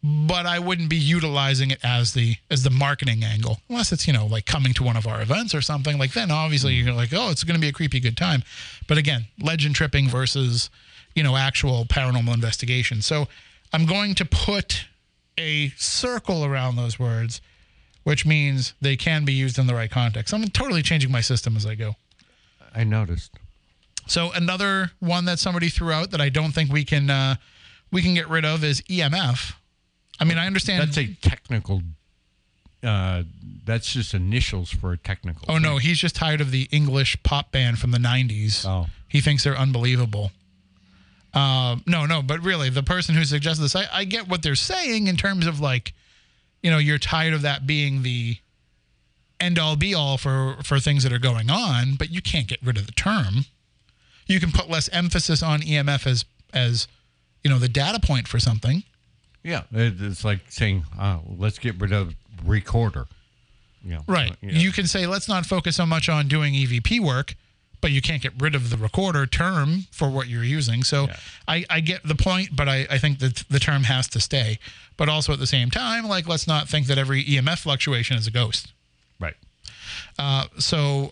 but 0.04 0.46
I 0.46 0.60
wouldn't 0.60 0.90
be 0.90 0.98
utilizing 0.98 1.72
it 1.72 1.80
as 1.82 2.14
the 2.14 2.36
as 2.52 2.64
the 2.64 2.70
marketing 2.70 3.24
angle, 3.24 3.60
unless 3.70 3.94
it's 3.94 4.06
you 4.06 4.14
know 4.14 4.26
like 4.26 4.46
coming 4.46 4.74
to 4.74 4.84
one 4.84 4.98
of 4.98 5.08
our 5.08 5.22
events 5.22 5.56
or 5.56 5.62
something 5.62 5.98
like. 5.98 6.12
Then 6.12 6.30
obviously 6.30 6.74
you're 6.74 6.94
like, 6.94 7.14
oh, 7.14 7.30
it's 7.30 7.44
going 7.44 7.56
to 7.56 7.62
be 7.62 7.70
a 7.70 7.74
creepy 7.74 8.02
good 8.02 8.18
time. 8.18 8.44
But 8.88 8.98
again, 8.98 9.28
legend 9.40 9.76
tripping 9.76 10.10
versus 10.10 10.70
you 11.16 11.24
know 11.24 11.38
actual 11.38 11.86
paranormal 11.86 12.34
investigation. 12.34 13.02
So 13.02 13.28
I'm 13.72 13.86
going 13.86 14.14
to 14.16 14.26
put 14.26 14.86
a 15.38 15.70
circle 15.78 16.44
around 16.44 16.76
those 16.76 17.00
words, 17.00 17.40
which 18.04 18.26
means 18.26 18.74
they 18.82 18.98
can 18.98 19.24
be 19.24 19.34
used 19.34 19.58
in 19.58 19.68
the 19.68 19.74
right 19.74 19.90
context. 19.90 20.34
I'm 20.34 20.44
totally 20.50 20.82
changing 20.82 21.12
my 21.12 21.22
system 21.22 21.56
as 21.56 21.66
I 21.66 21.76
go. 21.76 21.96
I 22.76 22.84
noticed. 22.84 23.32
So 24.06 24.32
another 24.34 24.92
one 25.00 25.24
that 25.26 25.40
somebody 25.40 25.70
threw 25.70 25.92
out 25.92 26.12
that 26.12 26.20
I 26.20 26.28
don't 26.28 26.52
think 26.52 26.72
we 26.74 26.84
can 26.84 27.10
uh, 27.10 27.36
we 27.90 28.02
can 28.02 28.14
get 28.14 28.28
rid 28.28 28.44
of 28.44 28.66
is 28.66 28.82
EMF. 28.82 29.54
I 30.20 30.26
mean, 30.26 30.38
I 30.38 30.48
understand. 30.48 30.82
That's 30.82 30.98
a 30.98 31.14
technical. 31.22 31.82
Uh, 32.84 33.24
that's 33.66 33.94
just 33.94 34.14
initials 34.14 34.70
for 34.70 34.92
a 34.92 34.98
technical. 34.98 35.46
oh 35.48 35.58
no, 35.58 35.78
he's 35.78 36.00
just 36.00 36.16
tired 36.16 36.42
of 36.42 36.52
the 36.52 36.68
English 36.72 37.22
pop 37.24 37.52
band 37.52 37.80
from 37.80 37.92
the 37.92 37.98
'90s. 37.98 38.66
Oh. 38.68 38.88
He 39.08 39.22
thinks 39.22 39.44
they're 39.44 39.58
unbelievable. 39.58 40.32
Uh, 41.34 41.78
no, 41.88 42.06
no, 42.06 42.22
but 42.22 42.42
really, 42.42 42.70
the 42.70 42.84
person 42.84 43.16
who 43.16 43.26
suggested 43.26 43.64
this, 43.64 43.76
I, 43.76 43.88
I 43.92 44.04
get 44.04 44.28
what 44.28 44.44
they're 44.44 44.54
saying 44.56 45.08
in 45.08 45.18
terms 45.18 45.48
of 45.48 45.60
like, 45.60 45.94
you 46.62 46.70
know, 46.70 46.78
you're 46.78 47.00
tired 47.00 47.34
of 47.34 47.42
that 47.42 47.66
being 47.66 48.04
the 48.04 48.38
end 49.40 49.60
all 49.60 49.76
be 49.76 49.94
all 49.94 50.18
for 50.18 50.58
for 50.64 50.80
things 50.80 51.04
that 51.04 51.12
are 51.12 51.20
going 51.20 51.50
on, 51.50 51.96
but 51.96 52.10
you 52.10 52.22
can't 52.22 52.48
get 52.48 52.60
rid 52.64 52.78
of 52.78 52.86
the 52.86 52.92
term. 52.92 53.46
You 54.28 54.40
can 54.40 54.52
put 54.52 54.70
less 54.70 54.90
emphasis 54.90 55.42
on 55.42 55.62
EMF 55.62 56.06
as 56.06 56.26
as 56.54 56.88
you 57.44 57.50
know 57.50 57.60
the 57.60 57.70
data 57.70 58.00
point 58.00 58.28
for 58.28 58.40
something. 58.40 58.84
Yeah, 59.44 59.64
it's 59.72 60.24
like 60.24 60.40
saying, 60.50 60.84
uh, 60.98 61.20
let's 61.38 61.60
get 61.60 61.80
rid 61.80 61.92
of 61.92 62.16
recorder. 62.46 63.08
You 63.84 63.96
know, 63.96 64.04
Right. 64.08 64.34
yeah. 64.42 64.52
You 64.54 64.72
can 64.72 64.88
say 64.88 65.06
let's 65.06 65.28
not 65.28 65.46
focus 65.46 65.76
so 65.76 65.86
much 65.86 66.08
on 66.08 66.28
doing 66.30 66.54
EVP 66.54 67.00
work, 67.02 67.36
but 67.82 67.92
you 67.92 68.02
can't 68.02 68.22
get 68.22 68.32
rid 68.40 68.56
of 68.56 68.70
the 68.70 68.78
recorder 68.78 69.26
term 69.26 69.88
for 69.92 70.10
what 70.10 70.28
you're 70.30 70.46
using. 70.46 70.86
So 70.86 71.08
Yeah. 71.08 71.18
I, 71.50 71.66
I 71.70 71.80
get 71.82 72.02
the 72.08 72.16
point, 72.16 72.56
but 72.56 72.70
I, 72.70 72.88
I 72.90 72.98
think 72.98 73.20
that 73.20 73.44
the 73.50 73.60
term 73.60 73.84
has 73.84 74.08
to 74.10 74.22
stay. 74.22 74.58
But 74.96 75.10
also 75.10 75.34
at 75.34 75.40
the 75.40 75.48
same 75.48 75.70
time, 75.70 76.08
like 76.08 76.26
let's 76.28 76.48
not 76.48 76.70
think 76.70 76.88
that 76.88 76.98
every 76.98 77.24
EMF 77.26 77.60
fluctuation 77.60 78.16
is 78.16 78.26
a 78.28 78.32
ghost. 78.32 78.72
right. 79.20 79.36
Uh, 80.18 80.46
so 80.60 81.12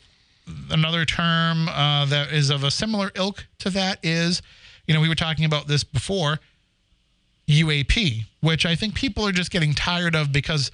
another 0.69 1.03
term 1.05 1.67
uh, 1.67 2.05
that 2.05 2.32
is 2.32 2.49
of 2.49 2.63
a 2.63 2.71
similar 2.71 3.11
ilk 3.15 3.45
to 3.59 3.69
that 3.71 3.99
is, 4.03 4.41
you 4.88 4.93
know, 4.93 5.01
we 5.01 5.09
were 5.09 5.15
talking 5.15 5.43
about 5.45 5.67
this 5.67 5.84
before, 5.84 6.39
UAP, 7.47 8.25
which 8.41 8.65
I 8.65 8.75
think 8.75 8.95
people 8.95 9.27
are 9.27 9.31
just 9.31 9.51
getting 9.51 9.73
tired 9.73 10.15
of 10.15 10.31
because 10.31 10.71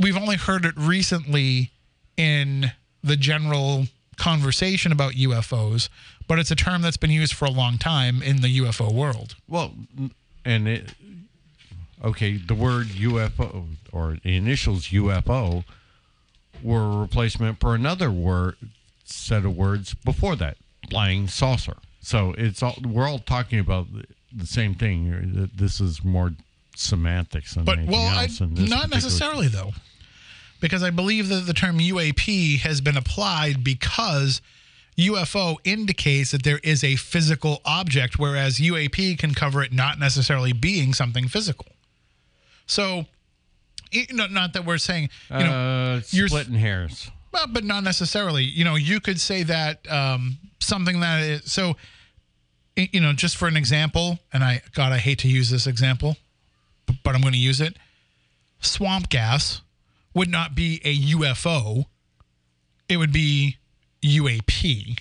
we've 0.00 0.16
only 0.16 0.36
heard 0.36 0.64
it 0.64 0.74
recently 0.76 1.70
in 2.16 2.72
the 3.02 3.16
general 3.16 3.86
conversation 4.16 4.92
about 4.92 5.12
UFOs, 5.12 5.88
but 6.28 6.38
it's 6.38 6.50
a 6.50 6.56
term 6.56 6.82
that's 6.82 6.96
been 6.96 7.10
used 7.10 7.34
for 7.34 7.46
a 7.46 7.50
long 7.50 7.78
time 7.78 8.22
in 8.22 8.40
the 8.40 8.58
UFO 8.58 8.92
world. 8.92 9.36
Well, 9.48 9.72
and 10.44 10.68
it, 10.68 10.94
okay, 12.04 12.36
the 12.36 12.54
word 12.54 12.88
UFO 12.88 13.66
or 13.92 14.18
the 14.22 14.36
initials 14.36 14.88
UFO 14.88 15.64
were 16.62 16.82
a 16.82 16.96
replacement 16.98 17.58
for 17.60 17.74
another 17.74 18.10
word 18.10 18.56
set 19.04 19.44
of 19.44 19.56
words 19.56 19.94
before 19.94 20.36
that, 20.36 20.56
flying 20.88 21.26
saucer. 21.28 21.76
So 22.00 22.34
it's 22.36 22.62
all 22.62 22.76
we're 22.84 23.08
all 23.08 23.18
talking 23.18 23.58
about 23.58 23.86
the- 24.36 24.46
same 24.46 24.74
thing. 24.74 25.50
This 25.54 25.80
is 25.80 26.02
more 26.04 26.32
semantics 26.76 27.54
than 27.54 27.64
But 27.64 27.78
anything 27.78 27.92
well, 27.92 28.18
I, 28.18 28.24
else. 28.24 28.38
this 28.40 28.68
not 28.70 28.90
necessarily 28.90 29.48
though, 29.48 29.72
because 30.60 30.82
I 30.82 30.90
believe 30.90 31.28
that 31.28 31.46
the 31.46 31.52
term 31.54 31.78
UAP 31.78 32.60
has 32.60 32.80
been 32.80 32.96
applied 32.96 33.62
because 33.62 34.40
UFO 34.98 35.56
indicates 35.64 36.30
that 36.32 36.42
there 36.42 36.60
is 36.62 36.84
a 36.84 36.96
physical 36.96 37.60
object, 37.64 38.18
whereas 38.18 38.58
UAP 38.58 39.18
can 39.18 39.34
cover 39.34 39.62
it 39.62 39.72
not 39.72 39.98
necessarily 39.98 40.52
being 40.52 40.92
something 40.94 41.28
physical. 41.28 41.66
So, 42.66 43.06
not 44.12 44.52
that 44.54 44.64
we're 44.64 44.78
saying, 44.78 45.10
you 45.30 45.38
know, 45.38 45.52
uh, 45.96 46.00
you're- 46.10 46.28
splitting 46.28 46.54
hairs. 46.54 47.10
well, 47.32 47.46
but 47.46 47.64
not 47.64 47.84
necessarily. 47.84 48.44
You 48.44 48.64
know, 48.64 48.76
you 48.76 49.00
could 49.00 49.20
say 49.20 49.42
that 49.44 49.90
um, 49.90 50.38
something 50.60 51.00
that 51.00 51.22
is 51.22 51.50
so. 51.52 51.76
You 52.76 53.00
know, 53.00 53.12
just 53.12 53.36
for 53.36 53.48
an 53.48 53.56
example, 53.56 54.18
and 54.32 54.42
I 54.42 54.62
God, 54.74 54.92
I 54.92 54.98
hate 54.98 55.18
to 55.20 55.28
use 55.28 55.50
this 55.50 55.66
example, 55.66 56.16
but 57.04 57.14
I'm 57.14 57.20
going 57.20 57.34
to 57.34 57.38
use 57.38 57.60
it. 57.60 57.76
Swamp 58.60 59.08
gas 59.08 59.60
would 60.14 60.30
not 60.30 60.54
be 60.54 60.80
a 60.84 60.96
UFO; 61.14 61.86
it 62.88 62.96
would 62.96 63.12
be 63.12 63.56
UAP 64.02 64.98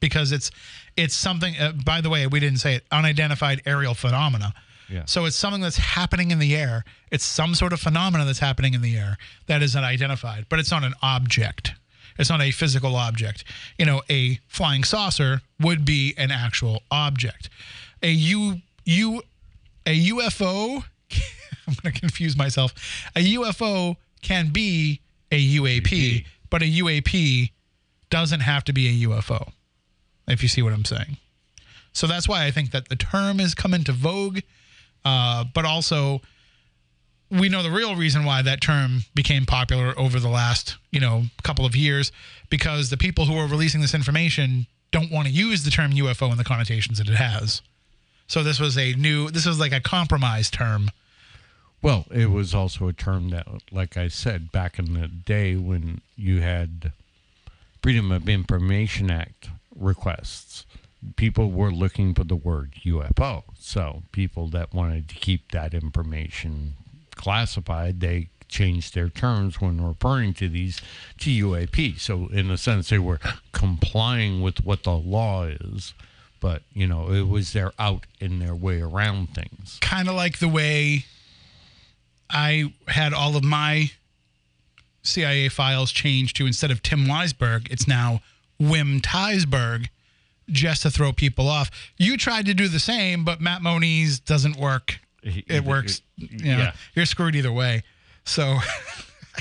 because 0.00 0.32
it's 0.32 0.50
it's 0.96 1.14
something. 1.14 1.56
Uh, 1.58 1.72
by 1.72 2.00
the 2.00 2.08
way, 2.08 2.26
we 2.26 2.40
didn't 2.40 2.58
say 2.60 2.76
it. 2.76 2.84
Unidentified 2.90 3.60
aerial 3.66 3.94
phenomena. 3.94 4.54
Yeah. 4.88 5.04
So 5.06 5.24
it's 5.24 5.36
something 5.36 5.62
that's 5.62 5.78
happening 5.78 6.30
in 6.30 6.38
the 6.38 6.54
air. 6.54 6.84
It's 7.10 7.24
some 7.24 7.54
sort 7.54 7.72
of 7.72 7.80
phenomena 7.80 8.24
that's 8.24 8.40
happening 8.40 8.74
in 8.74 8.82
the 8.82 8.96
air 8.96 9.16
that 9.46 9.62
isn't 9.62 9.82
identified 9.82 10.46
but 10.48 10.58
it's 10.58 10.70
not 10.70 10.84
an 10.84 10.94
object. 11.02 11.74
It's 12.18 12.30
not 12.30 12.40
a 12.40 12.50
physical 12.50 12.96
object. 12.96 13.44
You 13.78 13.86
know, 13.86 14.02
a 14.10 14.38
flying 14.48 14.84
saucer 14.84 15.40
would 15.60 15.84
be 15.84 16.14
an 16.16 16.30
actual 16.30 16.82
object. 16.90 17.48
A 18.02 18.10
U 18.10 18.58
U 18.84 19.22
a 19.86 20.08
UFO 20.10 20.84
I'm 21.66 21.74
going 21.82 21.92
to 21.92 22.00
confuse 22.00 22.36
myself. 22.36 22.74
A 23.14 23.34
UFO 23.34 23.96
can 24.20 24.50
be 24.50 25.00
a 25.30 25.56
UAP, 25.56 26.24
but 26.50 26.62
a 26.62 26.66
UAP 26.66 27.50
doesn't 28.10 28.40
have 28.40 28.64
to 28.64 28.72
be 28.72 28.88
a 28.88 29.08
UFO. 29.08 29.52
If 30.28 30.42
you 30.42 30.48
see 30.48 30.62
what 30.62 30.72
I'm 30.72 30.84
saying. 30.84 31.16
So 31.92 32.06
that's 32.06 32.28
why 32.28 32.44
I 32.44 32.50
think 32.50 32.70
that 32.70 32.88
the 32.88 32.96
term 32.96 33.38
has 33.38 33.54
come 33.54 33.74
into 33.74 33.92
vogue, 33.92 34.40
uh, 35.04 35.44
but 35.52 35.64
also 35.64 36.20
we 37.32 37.48
know 37.48 37.62
the 37.62 37.70
real 37.70 37.96
reason 37.96 38.24
why 38.24 38.42
that 38.42 38.60
term 38.60 39.04
became 39.14 39.46
popular 39.46 39.98
over 39.98 40.20
the 40.20 40.28
last 40.28 40.76
you 40.90 41.00
know 41.00 41.24
couple 41.42 41.64
of 41.64 41.74
years 41.74 42.12
because 42.50 42.90
the 42.90 42.96
people 42.96 43.24
who 43.24 43.36
are 43.36 43.46
releasing 43.46 43.80
this 43.80 43.94
information 43.94 44.66
don't 44.92 45.10
want 45.10 45.26
to 45.26 45.32
use 45.32 45.64
the 45.64 45.70
term 45.70 45.90
UFO 45.92 46.30
and 46.30 46.38
the 46.38 46.44
connotations 46.44 46.98
that 46.98 47.08
it 47.08 47.16
has. 47.16 47.62
So 48.28 48.42
this 48.42 48.60
was 48.60 48.78
a 48.78 48.92
new, 48.92 49.30
this 49.30 49.46
was 49.46 49.58
like 49.58 49.72
a 49.72 49.80
compromise 49.80 50.50
term. 50.50 50.90
Well, 51.80 52.04
it 52.12 52.30
was 52.30 52.54
also 52.54 52.86
a 52.86 52.92
term 52.92 53.30
that, 53.30 53.46
like 53.72 53.96
I 53.96 54.06
said, 54.08 54.52
back 54.52 54.78
in 54.78 54.94
the 54.94 55.08
day 55.08 55.56
when 55.56 56.00
you 56.16 56.40
had 56.40 56.92
Freedom 57.82 58.12
of 58.12 58.28
Information 58.28 59.10
Act 59.10 59.48
requests, 59.74 60.64
people 61.16 61.50
were 61.50 61.72
looking 61.72 62.14
for 62.14 62.22
the 62.22 62.36
word 62.36 62.74
UFO. 62.84 63.42
So 63.58 64.02
people 64.12 64.46
that 64.48 64.72
wanted 64.72 65.08
to 65.08 65.14
keep 65.16 65.50
that 65.50 65.74
information 65.74 66.74
classified, 67.22 68.00
they 68.00 68.28
changed 68.48 68.94
their 68.94 69.08
terms 69.08 69.60
when 69.60 69.82
referring 69.82 70.34
to 70.34 70.48
these 70.48 70.80
to 71.18 71.30
UAP. 71.30 71.98
So 71.98 72.26
in 72.28 72.50
a 72.50 72.58
sense, 72.58 72.90
they 72.90 72.98
were 72.98 73.20
complying 73.52 74.42
with 74.42 74.64
what 74.64 74.82
the 74.82 74.92
law 74.92 75.44
is. 75.44 75.94
But 76.40 76.62
you 76.74 76.86
know, 76.86 77.10
it 77.10 77.28
was 77.28 77.52
their 77.52 77.72
out 77.78 78.04
in 78.20 78.40
their 78.40 78.54
way 78.54 78.80
around 78.80 79.34
things. 79.34 79.78
kind 79.80 80.08
of 80.08 80.16
like 80.16 80.38
the 80.40 80.48
way 80.48 81.04
I 82.28 82.72
had 82.88 83.14
all 83.14 83.36
of 83.36 83.44
my 83.44 83.92
CIA 85.02 85.48
files 85.48 85.92
changed 85.92 86.36
to 86.36 86.46
instead 86.46 86.70
of 86.70 86.82
Tim 86.82 87.06
Weisberg, 87.06 87.70
it's 87.70 87.86
now 87.86 88.20
Wim 88.60 89.00
Teisberg, 89.00 89.88
just 90.48 90.82
to 90.82 90.90
throw 90.90 91.12
people 91.12 91.48
off. 91.48 91.70
You 91.96 92.16
tried 92.16 92.46
to 92.46 92.54
do 92.54 92.68
the 92.68 92.80
same, 92.80 93.24
but 93.24 93.40
Matt 93.40 93.62
Moniz 93.62 94.18
doesn't 94.18 94.56
work. 94.56 94.98
It 95.22 95.64
works. 95.64 96.02
You 96.16 96.52
know, 96.52 96.58
yeah. 96.58 96.72
You're 96.94 97.06
screwed 97.06 97.36
either 97.36 97.52
way. 97.52 97.82
So 98.24 98.58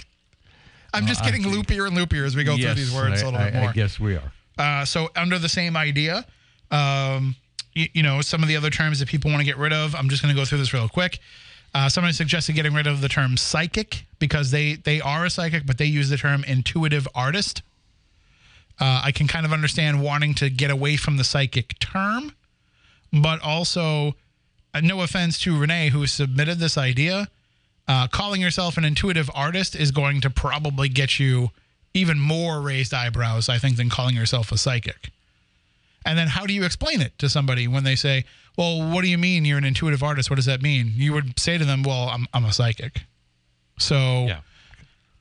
I'm 0.94 1.06
just 1.06 1.24
getting 1.24 1.44
loopier 1.44 1.88
and 1.88 1.96
loopier 1.98 2.26
as 2.26 2.36
we 2.36 2.44
go 2.44 2.58
through 2.58 2.74
these 2.74 2.94
words 2.94 3.22
I, 3.22 3.26
a 3.26 3.26
little 3.26 3.40
I- 3.40 3.46
bit 3.52 3.54
more. 3.60 3.70
I 3.70 3.74
guess 3.74 4.00
we 4.00 4.16
are. 4.16 4.32
Uh, 4.58 4.86
so 4.86 5.10
under 5.16 5.40
the 5.40 5.50
same 5.50 5.76
idea, 5.76 6.26
um, 6.70 7.36
you, 7.74 7.88
you 7.94 8.04
know, 8.04 8.22
some 8.22 8.44
of 8.44 8.50
the 8.50 8.58
other 8.58 8.70
terms 8.70 9.00
that 9.00 9.08
people 9.08 9.32
want 9.32 9.40
to 9.42 9.46
get 9.46 9.58
rid 9.58 9.74
of. 9.74 9.96
I'm 9.96 10.10
just 10.10 10.22
going 10.22 10.34
to 10.34 10.40
go 10.40 10.46
through 10.46 10.60
this 10.60 10.74
real 10.74 10.90
quick. 10.90 11.20
Uh, 11.74 11.88
somebody 11.88 12.14
suggested 12.14 12.54
getting 12.54 12.74
rid 12.74 12.86
of 12.86 13.00
the 13.00 13.08
term 13.08 13.38
psychic 13.38 14.06
because 14.20 14.52
they 14.52 14.74
they 14.76 15.00
are 15.00 15.26
a 15.26 15.30
psychic, 15.30 15.66
but 15.66 15.78
they 15.78 15.86
use 15.86 16.10
the 16.10 16.18
term 16.18 16.44
intuitive 16.44 17.08
artist. 17.16 17.62
Uh, 18.80 19.02
I 19.06 19.12
can 19.12 19.28
kind 19.28 19.46
of 19.46 19.54
understand 19.54 20.02
wanting 20.02 20.34
to 20.36 20.50
get 20.50 20.70
away 20.70 20.98
from 20.98 21.18
the 21.18 21.24
psychic 21.24 21.80
term, 21.80 22.34
but 23.14 23.42
also, 23.42 24.16
uh, 24.74 24.82
no 24.82 25.02
offense 25.02 25.40
to 25.40 25.58
Renee 25.58 25.90
who 25.90 26.06
submitted 26.08 26.60
this 26.60 26.78
idea, 26.78 27.28
uh, 27.88 28.08
calling 28.08 28.42
yourself 28.42 28.78
an 28.78 28.86
intuitive 28.86 29.30
artist 29.34 29.76
is 29.76 29.92
going 29.92 30.22
to 30.22 30.30
probably 30.30 30.88
get 30.90 31.20
you 31.20 31.50
even 31.94 32.20
more 32.20 32.62
raised 32.62 32.94
eyebrows, 32.94 33.50
I 33.50 33.58
think, 33.58 33.76
than 33.78 33.90
calling 33.90 34.16
yourself 34.16 34.52
a 34.52 34.58
psychic. 34.58 35.10
And 36.06 36.18
then 36.18 36.28
how 36.28 36.46
do 36.46 36.54
you 36.54 36.64
explain 36.64 37.02
it 37.02 37.18
to 37.20 37.30
somebody 37.30 37.68
when 37.68 37.84
they 37.84 37.96
say, 37.96 38.26
"Well, 38.58 38.90
what 38.90 39.02
do 39.04 39.08
you 39.10 39.18
mean 39.18 39.46
you're 39.46 39.58
an 39.58 39.66
intuitive 39.66 40.02
artist? 40.02 40.30
What 40.30 40.38
does 40.38 40.46
that 40.46 40.62
mean?" 40.62 40.94
You 40.96 41.14
would 41.14 41.38
say 41.40 41.58
to 41.58 41.66
them, 41.66 41.84
"Well, 41.84 42.10
I'm 42.10 42.28
I'm 42.34 42.46
a 42.46 42.54
psychic." 42.54 43.02
So, 43.78 44.26
Yeah. 44.28 44.40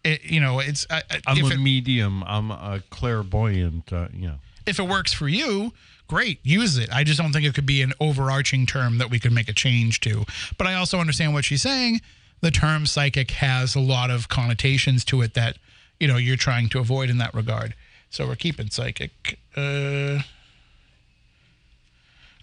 it, 0.04 0.24
you 0.24 0.40
know, 0.40 0.60
it's 0.60 0.86
I, 0.88 1.02
I- 1.10 1.20
I'm 1.26 1.44
a 1.44 1.48
it, 1.48 1.58
medium. 1.60 2.22
I'm 2.24 2.50
a 2.50 2.82
clairvoyant. 2.90 3.92
Uh, 3.92 4.08
you 4.14 4.28
know. 4.28 4.38
if 4.64 4.78
it 4.78 4.84
works 4.86 5.12
for 5.12 5.28
you, 5.28 5.72
great, 6.10 6.40
use 6.42 6.76
it. 6.76 6.92
I 6.92 7.04
just 7.04 7.20
don't 7.20 7.32
think 7.32 7.46
it 7.46 7.54
could 7.54 7.66
be 7.66 7.82
an 7.82 7.92
overarching 8.00 8.66
term 8.66 8.98
that 8.98 9.10
we 9.10 9.20
could 9.20 9.30
make 9.30 9.48
a 9.48 9.52
change 9.52 10.00
to. 10.00 10.24
But 10.58 10.66
I 10.66 10.74
also 10.74 10.98
understand 10.98 11.34
what 11.34 11.44
she's 11.44 11.62
saying. 11.62 12.00
The 12.40 12.50
term 12.50 12.84
psychic 12.84 13.30
has 13.30 13.76
a 13.76 13.80
lot 13.80 14.10
of 14.10 14.28
connotations 14.28 15.04
to 15.04 15.22
it 15.22 15.34
that, 15.34 15.56
you 16.00 16.08
know, 16.08 16.16
you're 16.16 16.36
trying 16.36 16.68
to 16.70 16.80
avoid 16.80 17.10
in 17.10 17.18
that 17.18 17.32
regard. 17.32 17.76
So 18.10 18.26
we're 18.26 18.34
keeping 18.34 18.70
psychic. 18.70 19.38
Uh, 19.56 20.18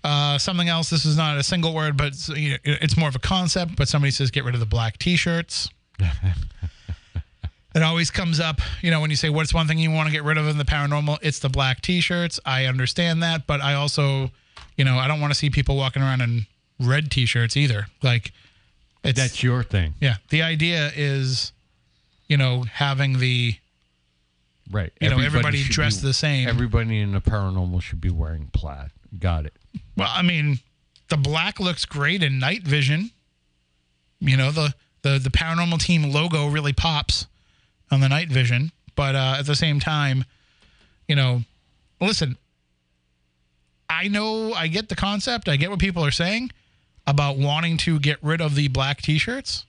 uh, 0.02 0.38
something 0.38 0.70
else. 0.70 0.90
This 0.90 1.04
is 1.04 1.18
not 1.18 1.38
a 1.38 1.44
single 1.44 1.74
word, 1.74 1.98
but 1.98 2.08
it's, 2.08 2.30
you 2.30 2.52
know, 2.52 2.58
it's 2.64 2.96
more 2.96 3.10
of 3.10 3.18
a 3.18 3.20
concept. 3.20 3.76
But 3.76 3.90
somebody 3.90 4.12
says 4.12 4.32
get 4.32 4.46
rid 4.46 4.54
of 4.54 4.62
the 4.62 4.66
black 4.66 4.98
T-shirts. 4.98 5.68
It 7.78 7.84
always 7.84 8.10
comes 8.10 8.40
up, 8.40 8.60
you 8.82 8.90
know, 8.90 9.00
when 9.00 9.12
you 9.12 9.16
say 9.16 9.30
what's 9.30 9.54
one 9.54 9.68
thing 9.68 9.78
you 9.78 9.92
want 9.92 10.08
to 10.08 10.12
get 10.12 10.24
rid 10.24 10.40
of 10.40 10.48
in 10.48 10.58
the 10.58 10.66
paranormal, 10.66 11.20
it's 11.22 11.38
the 11.38 11.48
black 11.48 11.80
t-shirts. 11.82 12.40
I 12.44 12.66
understand 12.66 13.22
that, 13.22 13.46
but 13.46 13.62
I 13.62 13.76
also, 13.76 14.32
you 14.78 14.84
know, 14.84 14.98
I 14.98 15.08
don't 15.08 15.22
want 15.22 15.32
to 15.32 15.38
see 15.38 15.52
people 15.52 15.78
walking 15.78 16.02
around 16.02 16.22
in 16.22 16.48
red 16.80 17.12
t-shirts 17.12 17.56
either. 17.56 17.86
Like 18.02 18.32
it's 19.04 19.20
That's 19.20 19.44
your 19.44 19.62
thing, 19.62 19.94
yeah. 20.00 20.16
The 20.30 20.42
idea 20.42 20.92
is, 20.96 21.52
you 22.28 22.36
know, 22.36 22.64
having 22.64 23.20
the 23.20 23.54
right? 24.72 24.92
You 25.00 25.12
know, 25.12 25.20
everybody 25.20 25.62
dressed 25.62 26.02
the 26.02 26.14
same. 26.14 26.48
Everybody 26.48 27.00
in 27.00 27.12
the 27.12 27.22
paranormal 27.22 27.84
should 27.84 28.02
be 28.02 28.10
wearing 28.10 28.50
plaid. 28.54 28.90
Got 29.20 29.46
it. 29.46 29.54
well, 29.96 30.10
I 30.12 30.24
mean, 30.24 30.62
the 31.10 31.18
black 31.18 31.60
looks 31.60 31.86
great 31.86 32.24
in 32.24 32.40
night 32.40 32.64
vision. 32.64 33.12
You 34.20 34.36
know, 34.36 34.50
the 34.50 34.74
the 35.04 35.20
the 35.20 35.30
paranormal 35.30 35.80
team 35.80 36.12
logo 36.12 36.48
really 36.48 36.74
pops 36.74 37.28
on 37.92 38.00
the 38.02 38.10
night 38.10 38.30
vision, 38.30 38.72
but 38.96 39.16
uh, 39.16 39.36
at 39.40 39.46
the 39.46 39.56
same 39.56 39.80
time, 39.80 40.26
you 41.08 41.16
know, 41.16 41.42
listen, 42.02 42.38
I 43.90 44.08
know 44.08 44.54
I 44.54 44.68
get 44.68 44.90
the 44.90 44.96
concept. 44.96 45.48
I 45.48 45.56
get 45.56 45.70
what 45.70 45.80
people 45.80 46.04
are 46.04 46.12
saying 46.12 46.52
about 47.06 47.38
wanting 47.38 47.78
to 47.78 48.00
get 48.00 48.18
rid 48.22 48.42
of 48.42 48.56
the 48.56 48.68
black 48.68 49.02
t-shirts. 49.02 49.66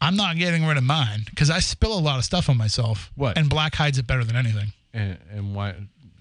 I'm 0.00 0.16
not 0.16 0.36
getting 0.36 0.66
rid 0.66 0.76
of 0.76 0.84
mine 0.84 1.22
because 1.30 1.48
I 1.48 1.60
spill 1.60 1.96
a 1.96 2.00
lot 2.00 2.18
of 2.18 2.24
stuff 2.24 2.50
on 2.50 2.58
myself. 2.58 3.10
What? 3.14 3.38
And 3.38 3.48
black 3.48 3.74
hides 3.74 3.96
it 3.98 4.06
better 4.06 4.22
than 4.24 4.36
anything. 4.36 4.72
And, 4.92 5.16
and 5.32 5.54
why? 5.54 5.74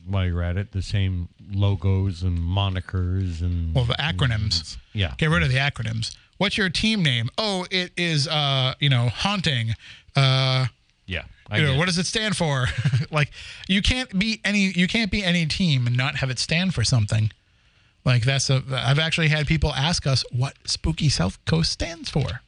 While 0.06 0.26
you're 0.26 0.44
at 0.44 0.58
it, 0.58 0.72
the 0.72 0.82
same 0.82 1.30
logos 1.54 2.24
and 2.24 2.38
monikers 2.40 3.42
and 3.42 3.74
Well, 3.76 3.86
the 3.86 3.94
acronyms. 3.96 4.78
yeah. 4.94 5.14
Get 5.18 5.30
rid 5.30 5.44
of 5.44 5.50
the 5.50 5.58
acronyms. 5.58 6.16
What's 6.38 6.58
your 6.58 6.70
team 6.70 7.04
name? 7.04 7.30
Oh, 7.38 7.66
it 7.72 7.92
is 7.98 8.28
uh, 8.28 8.74
you 8.80 8.90
know, 8.90 9.10
haunting. 9.10 9.74
Uh, 10.16 10.68
yeah. 11.06 11.24
You 11.54 11.62
know, 11.62 11.78
what 11.78 11.86
does 11.86 11.98
it 11.98 12.06
stand 12.06 12.36
for? 12.36 12.68
like 13.12 13.32
you 13.68 13.82
can't 13.82 14.18
be 14.18 14.42
any 14.44 14.72
you 14.76 14.88
can't 14.88 15.12
be 15.12 15.24
any 15.24 15.46
team 15.46 15.86
and 15.86 15.96
not 15.96 16.16
have 16.16 16.30
it 16.30 16.40
stand 16.40 16.74
for 16.74 16.84
something. 16.84 17.32
Like 18.06 18.24
that's 18.24 18.50
a 18.50 18.64
I've 18.72 19.00
actually 19.00 19.28
had 19.28 19.48
people 19.48 19.74
ask 19.74 20.08
us 20.08 20.24
what 20.32 20.56
Spooky 20.66 21.10
South 21.10 21.44
Coast 21.46 21.72
stands 21.72 22.10
for. 22.10 22.42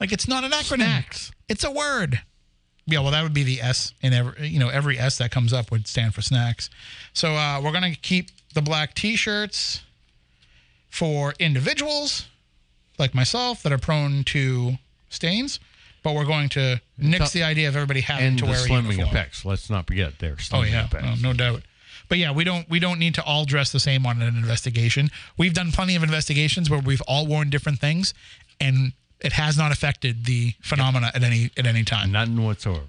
Like 0.00 0.12
it's 0.12 0.28
not 0.28 0.44
an 0.44 0.52
acronym. 0.52 0.76
Snacks. 0.76 1.32
It's 1.48 1.64
a 1.64 1.70
word. 1.70 2.22
Yeah, 2.86 3.00
well 3.00 3.10
that 3.10 3.22
would 3.22 3.34
be 3.34 3.42
the 3.42 3.60
S 3.60 3.92
in 4.00 4.14
every 4.14 4.48
you 4.48 4.58
know, 4.58 4.68
every 4.68 4.98
S 4.98 5.18
that 5.18 5.30
comes 5.30 5.52
up 5.52 5.70
would 5.70 5.86
stand 5.86 6.14
for 6.14 6.22
snacks. 6.22 6.70
So 7.12 7.34
uh, 7.34 7.60
we're 7.62 7.72
gonna 7.72 7.94
keep 7.94 8.30
the 8.54 8.62
black 8.62 8.94
t 8.94 9.16
shirts 9.16 9.82
for 10.88 11.34
individuals 11.38 12.26
like 12.98 13.14
myself 13.14 13.62
that 13.62 13.72
are 13.72 13.78
prone 13.78 14.24
to 14.24 14.78
stains. 15.10 15.60
But 16.08 16.14
we're 16.14 16.24
going 16.24 16.48
to 16.50 16.80
nix 16.96 17.32
the 17.32 17.42
idea 17.42 17.68
of 17.68 17.76
everybody 17.76 18.00
having 18.00 18.26
and 18.28 18.38
to 18.38 18.44
the 18.46 18.50
wear 18.50 18.60
a 18.60 18.66
slimming 18.66 18.92
uniform. 18.92 19.08
effects. 19.08 19.44
Let's 19.44 19.68
not 19.68 19.86
forget 19.86 20.18
their 20.20 20.36
Oh 20.52 20.62
yeah, 20.62 20.86
effects. 20.86 21.04
no, 21.22 21.30
no 21.30 21.32
doubt. 21.34 21.62
But 22.08 22.16
yeah, 22.16 22.30
we 22.32 22.44
don't 22.44 22.68
we 22.70 22.78
don't 22.78 22.98
need 22.98 23.14
to 23.16 23.22
all 23.24 23.44
dress 23.44 23.70
the 23.72 23.80
same 23.80 24.06
on 24.06 24.22
an 24.22 24.28
investigation. 24.36 25.10
We've 25.36 25.52
done 25.52 25.70
plenty 25.72 25.94
of 25.96 26.02
investigations 26.02 26.70
where 26.70 26.80
we've 26.80 27.02
all 27.02 27.26
worn 27.26 27.50
different 27.50 27.78
things, 27.80 28.14
and 28.58 28.92
it 29.20 29.32
has 29.34 29.58
not 29.58 29.70
affected 29.72 30.24
the 30.24 30.54
phenomena 30.62 31.10
at 31.14 31.22
any 31.22 31.50
at 31.58 31.66
any 31.66 31.84
time. 31.84 32.10
None 32.12 32.42
whatsoever. 32.42 32.86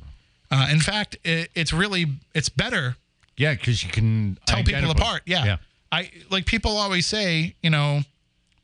Uh, 0.50 0.70
in 0.72 0.80
fact, 0.80 1.18
it, 1.26 1.50
it's 1.54 1.74
really 1.74 2.06
it's 2.34 2.48
better 2.50 2.96
Yeah, 3.36 3.54
because 3.56 3.84
you 3.84 3.90
can 3.90 4.38
tell 4.46 4.60
people 4.64 4.76
identify. 4.76 5.02
apart. 5.04 5.22
Yeah. 5.26 5.44
yeah. 5.46 5.58
I 5.91 6.10
like 6.30 6.46
people 6.46 6.78
always 6.78 7.06
say, 7.06 7.56
you 7.62 7.70
know, 7.72 8.02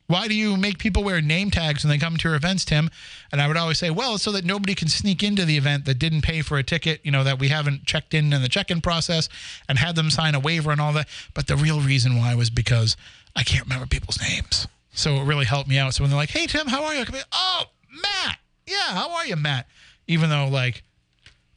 why 0.06 0.28
do 0.28 0.34
you 0.34 0.56
make 0.56 0.78
people 0.78 1.02
wear 1.02 1.20
name 1.20 1.50
tags 1.50 1.82
when 1.82 1.90
they 1.90 1.98
come 1.98 2.16
to 2.16 2.28
your 2.28 2.36
events, 2.36 2.64
Tim? 2.64 2.90
And 3.32 3.40
I 3.40 3.48
would 3.48 3.56
always 3.56 3.78
say, 3.78 3.90
well, 3.90 4.18
so 4.18 4.30
that 4.32 4.44
nobody 4.44 4.74
can 4.74 4.88
sneak 4.88 5.22
into 5.22 5.44
the 5.44 5.56
event 5.56 5.84
that 5.86 5.98
didn't 5.98 6.22
pay 6.22 6.42
for 6.42 6.58
a 6.58 6.62
ticket, 6.62 7.00
you 7.02 7.10
know, 7.10 7.24
that 7.24 7.38
we 7.38 7.48
haven't 7.48 7.84
checked 7.84 8.14
in 8.14 8.32
in 8.32 8.42
the 8.42 8.48
check-in 8.48 8.80
process 8.80 9.28
and 9.68 9.78
had 9.78 9.96
them 9.96 10.10
sign 10.10 10.34
a 10.34 10.40
waiver 10.40 10.70
and 10.70 10.80
all 10.80 10.92
that. 10.92 11.08
But 11.34 11.48
the 11.48 11.56
real 11.56 11.80
reason 11.80 12.16
why 12.16 12.34
was 12.34 12.50
because 12.50 12.96
I 13.34 13.42
can't 13.42 13.64
remember 13.64 13.86
people's 13.86 14.20
names. 14.20 14.68
So 14.92 15.16
it 15.16 15.24
really 15.24 15.44
helped 15.44 15.68
me 15.68 15.78
out. 15.78 15.94
So 15.94 16.02
when 16.02 16.10
they're 16.10 16.18
like, 16.18 16.30
"Hey 16.30 16.46
Tim, 16.46 16.68
how 16.68 16.84
are 16.84 16.94
you?" 16.94 17.02
I 17.02 17.04
can 17.04 17.14
be, 17.14 17.20
"Oh, 17.32 17.64
Matt. 17.90 18.38
Yeah, 18.66 18.94
how 18.94 19.14
are 19.14 19.26
you, 19.26 19.36
Matt?" 19.36 19.66
Even 20.06 20.30
though 20.30 20.48
like 20.48 20.82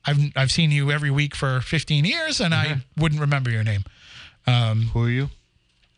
I've 0.05 0.19
I've 0.35 0.51
seen 0.51 0.71
you 0.71 0.91
every 0.91 1.11
week 1.11 1.35
for 1.35 1.61
15 1.61 2.03
years 2.03 2.41
and 2.41 2.53
I 2.53 2.65
mm-hmm. 2.65 3.01
wouldn't 3.01 3.21
remember 3.21 3.49
your 3.49 3.63
name. 3.63 3.85
Um, 4.45 4.89
Who 4.93 5.03
are 5.03 5.09
you? 5.09 5.29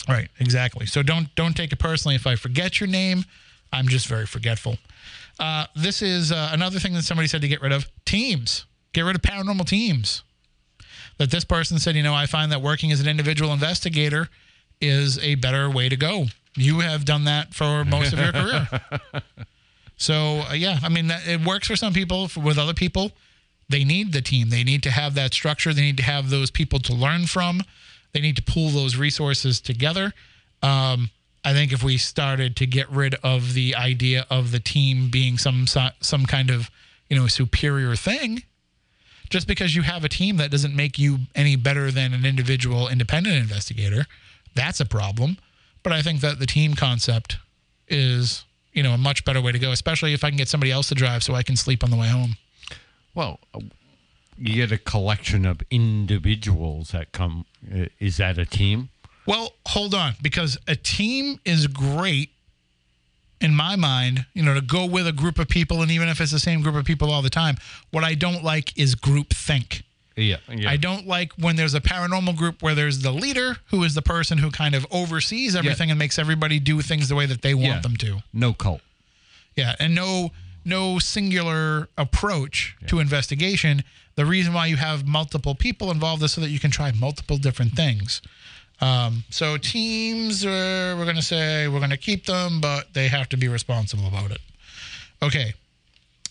Right, 0.08 0.30
exactly. 0.40 0.86
So 0.86 1.04
don't 1.04 1.34
don't 1.36 1.56
take 1.56 1.72
it 1.72 1.80
personally 1.80 2.16
if 2.16 2.26
I 2.26 2.36
forget 2.36 2.80
your 2.80 2.90
name. 2.90 3.26
I'm 3.72 3.88
just 3.88 4.08
very 4.08 4.26
forgetful. 4.26 4.78
Uh, 5.40 5.66
this 5.76 6.02
is 6.02 6.32
uh, 6.32 6.50
another 6.52 6.80
thing 6.80 6.94
that 6.94 7.04
somebody 7.04 7.28
said 7.28 7.42
to 7.42 7.48
get 7.48 7.62
rid 7.62 7.72
of 7.72 7.90
teams. 8.06 8.66
Get 8.94 9.02
rid 9.02 9.16
of 9.16 9.22
paranormal 9.22 9.66
teams. 9.68 10.24
That 11.18 11.32
this 11.32 11.46
person 11.46 11.80
said, 11.80 11.96
you 11.96 12.04
know, 12.04 12.14
I 12.14 12.26
find 12.26 12.52
that 12.52 12.62
working 12.62 12.92
as 12.92 13.00
an 13.00 13.08
individual 13.08 13.54
investigator 13.54 14.28
is 14.82 15.20
a 15.20 15.36
better 15.36 15.70
way 15.70 15.88
to 15.88 15.96
go. 15.96 16.26
You 16.56 16.80
have 16.80 17.06
done 17.06 17.24
that 17.26 17.54
for 17.54 17.86
most 17.86 18.12
of 18.12 18.20
your 18.20 18.32
career. 18.32 18.68
So 20.02 20.42
uh, 20.50 20.54
yeah, 20.54 20.80
I 20.82 20.90
mean 20.90 21.08
that, 21.08 21.28
it 21.28 21.46
works 21.46 21.68
for 21.68 21.76
some 21.76 21.94
people. 21.94 22.28
For, 22.28 22.40
with 22.40 22.58
other 22.58 22.74
people, 22.74 23.12
they 23.70 23.84
need 23.84 24.14
the 24.14 24.22
team. 24.22 24.50
They 24.50 24.64
need 24.64 24.82
to 24.82 24.90
have 24.90 25.14
that 25.14 25.32
structure. 25.32 25.76
They 25.76 25.84
need 25.84 25.98
to 25.98 26.04
have 26.04 26.32
those 26.32 26.50
people 26.50 26.80
to 26.80 26.94
learn 26.94 27.28
from. 27.28 27.62
They 28.14 28.22
need 28.22 28.36
to 28.36 28.44
pool 28.44 28.70
those 28.70 28.98
resources 28.98 29.62
together. 29.62 30.14
Um, 30.62 31.10
I 31.44 31.54
think 31.54 31.72
if 31.72 31.84
we 31.84 31.98
started 31.98 32.56
to 32.58 32.66
get 32.66 32.90
rid 32.92 33.16
of 33.24 33.54
the 33.54 33.76
idea 33.76 34.26
of 34.30 34.52
the 34.52 34.60
team 34.60 35.10
being 35.10 35.38
some 35.38 35.66
some 35.68 36.26
kind 36.26 36.50
of 36.50 36.70
you 37.10 37.18
know 37.18 37.28
superior 37.28 37.96
thing, 37.96 38.44
just 39.30 39.48
because 39.48 39.76
you 39.76 39.82
have 39.82 40.04
a 40.04 40.10
team 40.10 40.38
that 40.38 40.52
doesn't 40.52 40.76
make 40.76 41.00
you 41.00 41.20
any 41.34 41.56
better 41.56 41.90
than 41.90 42.14
an 42.14 42.26
individual 42.26 42.88
independent 42.88 43.36
investigator, 43.36 44.06
that's 44.54 44.80
a 44.80 44.86
problem. 44.86 45.38
But 45.84 45.94
I 45.94 46.02
think 46.04 46.22
that 46.22 46.38
the 46.38 46.46
team 46.46 46.76
concept 46.76 47.38
is 47.88 48.44
you 48.74 48.84
know 48.84 48.92
a 48.92 48.98
much 48.98 49.26
better 49.26 49.42
way 49.42 49.52
to 49.52 49.60
go, 49.60 49.72
especially 49.72 50.14
if 50.14 50.24
I 50.24 50.30
can 50.30 50.38
get 50.38 50.48
somebody 50.48 50.72
else 50.72 50.90
to 50.90 50.96
drive 50.96 51.24
so 51.24 51.34
I 51.34 51.44
can 51.44 51.56
sleep 51.56 51.84
on 51.84 51.90
the 51.90 51.98
way 51.98 52.08
home. 52.08 52.36
Well, 53.16 53.40
you 54.38 54.56
get 54.56 54.72
a 54.72 54.78
collection 54.78 55.46
of 55.46 55.62
individuals 55.70 56.90
that 56.92 57.12
come. 57.12 57.46
uh, 57.74 57.86
Is 58.00 58.18
that 58.18 58.38
a 58.38 58.46
team? 58.46 58.90
Well, 59.26 59.54
hold 59.68 59.94
on, 59.94 60.16
because 60.22 60.58
a 60.68 60.76
team 60.76 61.40
is 61.46 61.68
great 61.68 62.30
in 63.40 63.56
my 63.56 63.76
mind, 63.76 64.26
you 64.34 64.44
know, 64.44 64.54
to 64.54 64.62
go 64.62 64.86
with 64.86 65.08
a 65.08 65.12
group 65.12 65.40
of 65.40 65.48
people, 65.48 65.82
and 65.82 65.92
even 65.92 66.08
if 66.10 66.20
it's 66.22 66.32
the 66.32 66.40
same 66.40 66.62
group 66.62 66.76
of 66.76 66.86
people 66.86 67.12
all 67.12 67.22
the 67.22 67.30
time. 67.30 67.56
What 67.92 68.04
I 68.04 68.14
don't 68.14 68.44
like 68.44 68.78
is 68.78 68.94
group 68.96 69.30
think. 69.34 69.84
Yeah, 70.16 70.38
yeah. 70.50 70.70
I 70.70 70.78
don't 70.78 71.08
like 71.08 71.34
when 71.34 71.56
there's 71.56 71.74
a 71.74 71.80
paranormal 71.82 72.36
group 72.36 72.62
where 72.62 72.76
there's 72.76 73.00
the 73.00 73.12
leader 73.12 73.58
who 73.68 73.84
is 73.84 73.96
the 73.96 74.02
person 74.02 74.38
who 74.40 74.52
kind 74.52 74.76
of 74.76 74.86
oversees 74.92 75.56
everything 75.56 75.90
and 75.90 75.98
makes 75.98 76.20
everybody 76.20 76.60
do 76.60 76.82
things 76.82 77.08
the 77.08 77.16
way 77.16 77.26
that 77.26 77.42
they 77.42 77.54
want 77.54 77.68
Yeah. 77.68 77.80
them 77.80 77.96
to. 77.98 78.22
No 78.34 78.54
cult. 78.54 78.82
Yeah, 79.56 79.76
and 79.80 79.96
no 79.96 80.32
no 80.66 81.00
singular 81.00 81.90
approach 81.98 82.76
to 82.88 83.00
investigation. 83.00 83.84
The 84.16 84.26
reason 84.26 84.54
why 84.54 84.68
you 84.68 84.78
have 84.78 85.08
multiple 85.08 85.56
people 85.56 85.92
involved 85.92 86.22
is 86.24 86.34
so 86.34 86.42
that 86.42 86.50
you 86.50 86.60
can 86.60 86.72
try 86.72 86.92
multiple 86.92 87.38
different 87.38 87.74
things. 87.74 88.22
Um, 88.82 89.24
so 89.30 89.58
teams, 89.58 90.44
uh, 90.46 90.96
we're 90.98 91.06
going 91.06 91.16
to 91.16 91.22
say 91.22 91.68
we're 91.68 91.80
going 91.80 91.92
to 91.92 91.98
keep 91.98 92.26
them, 92.26 92.60
but 92.60 92.94
they 92.94 93.08
have 93.08 93.30
to 93.30 93.38
be 93.38 93.48
responsible 93.48 94.08
about 94.08 94.32
it. 94.32 94.42
Okay. 95.22 95.54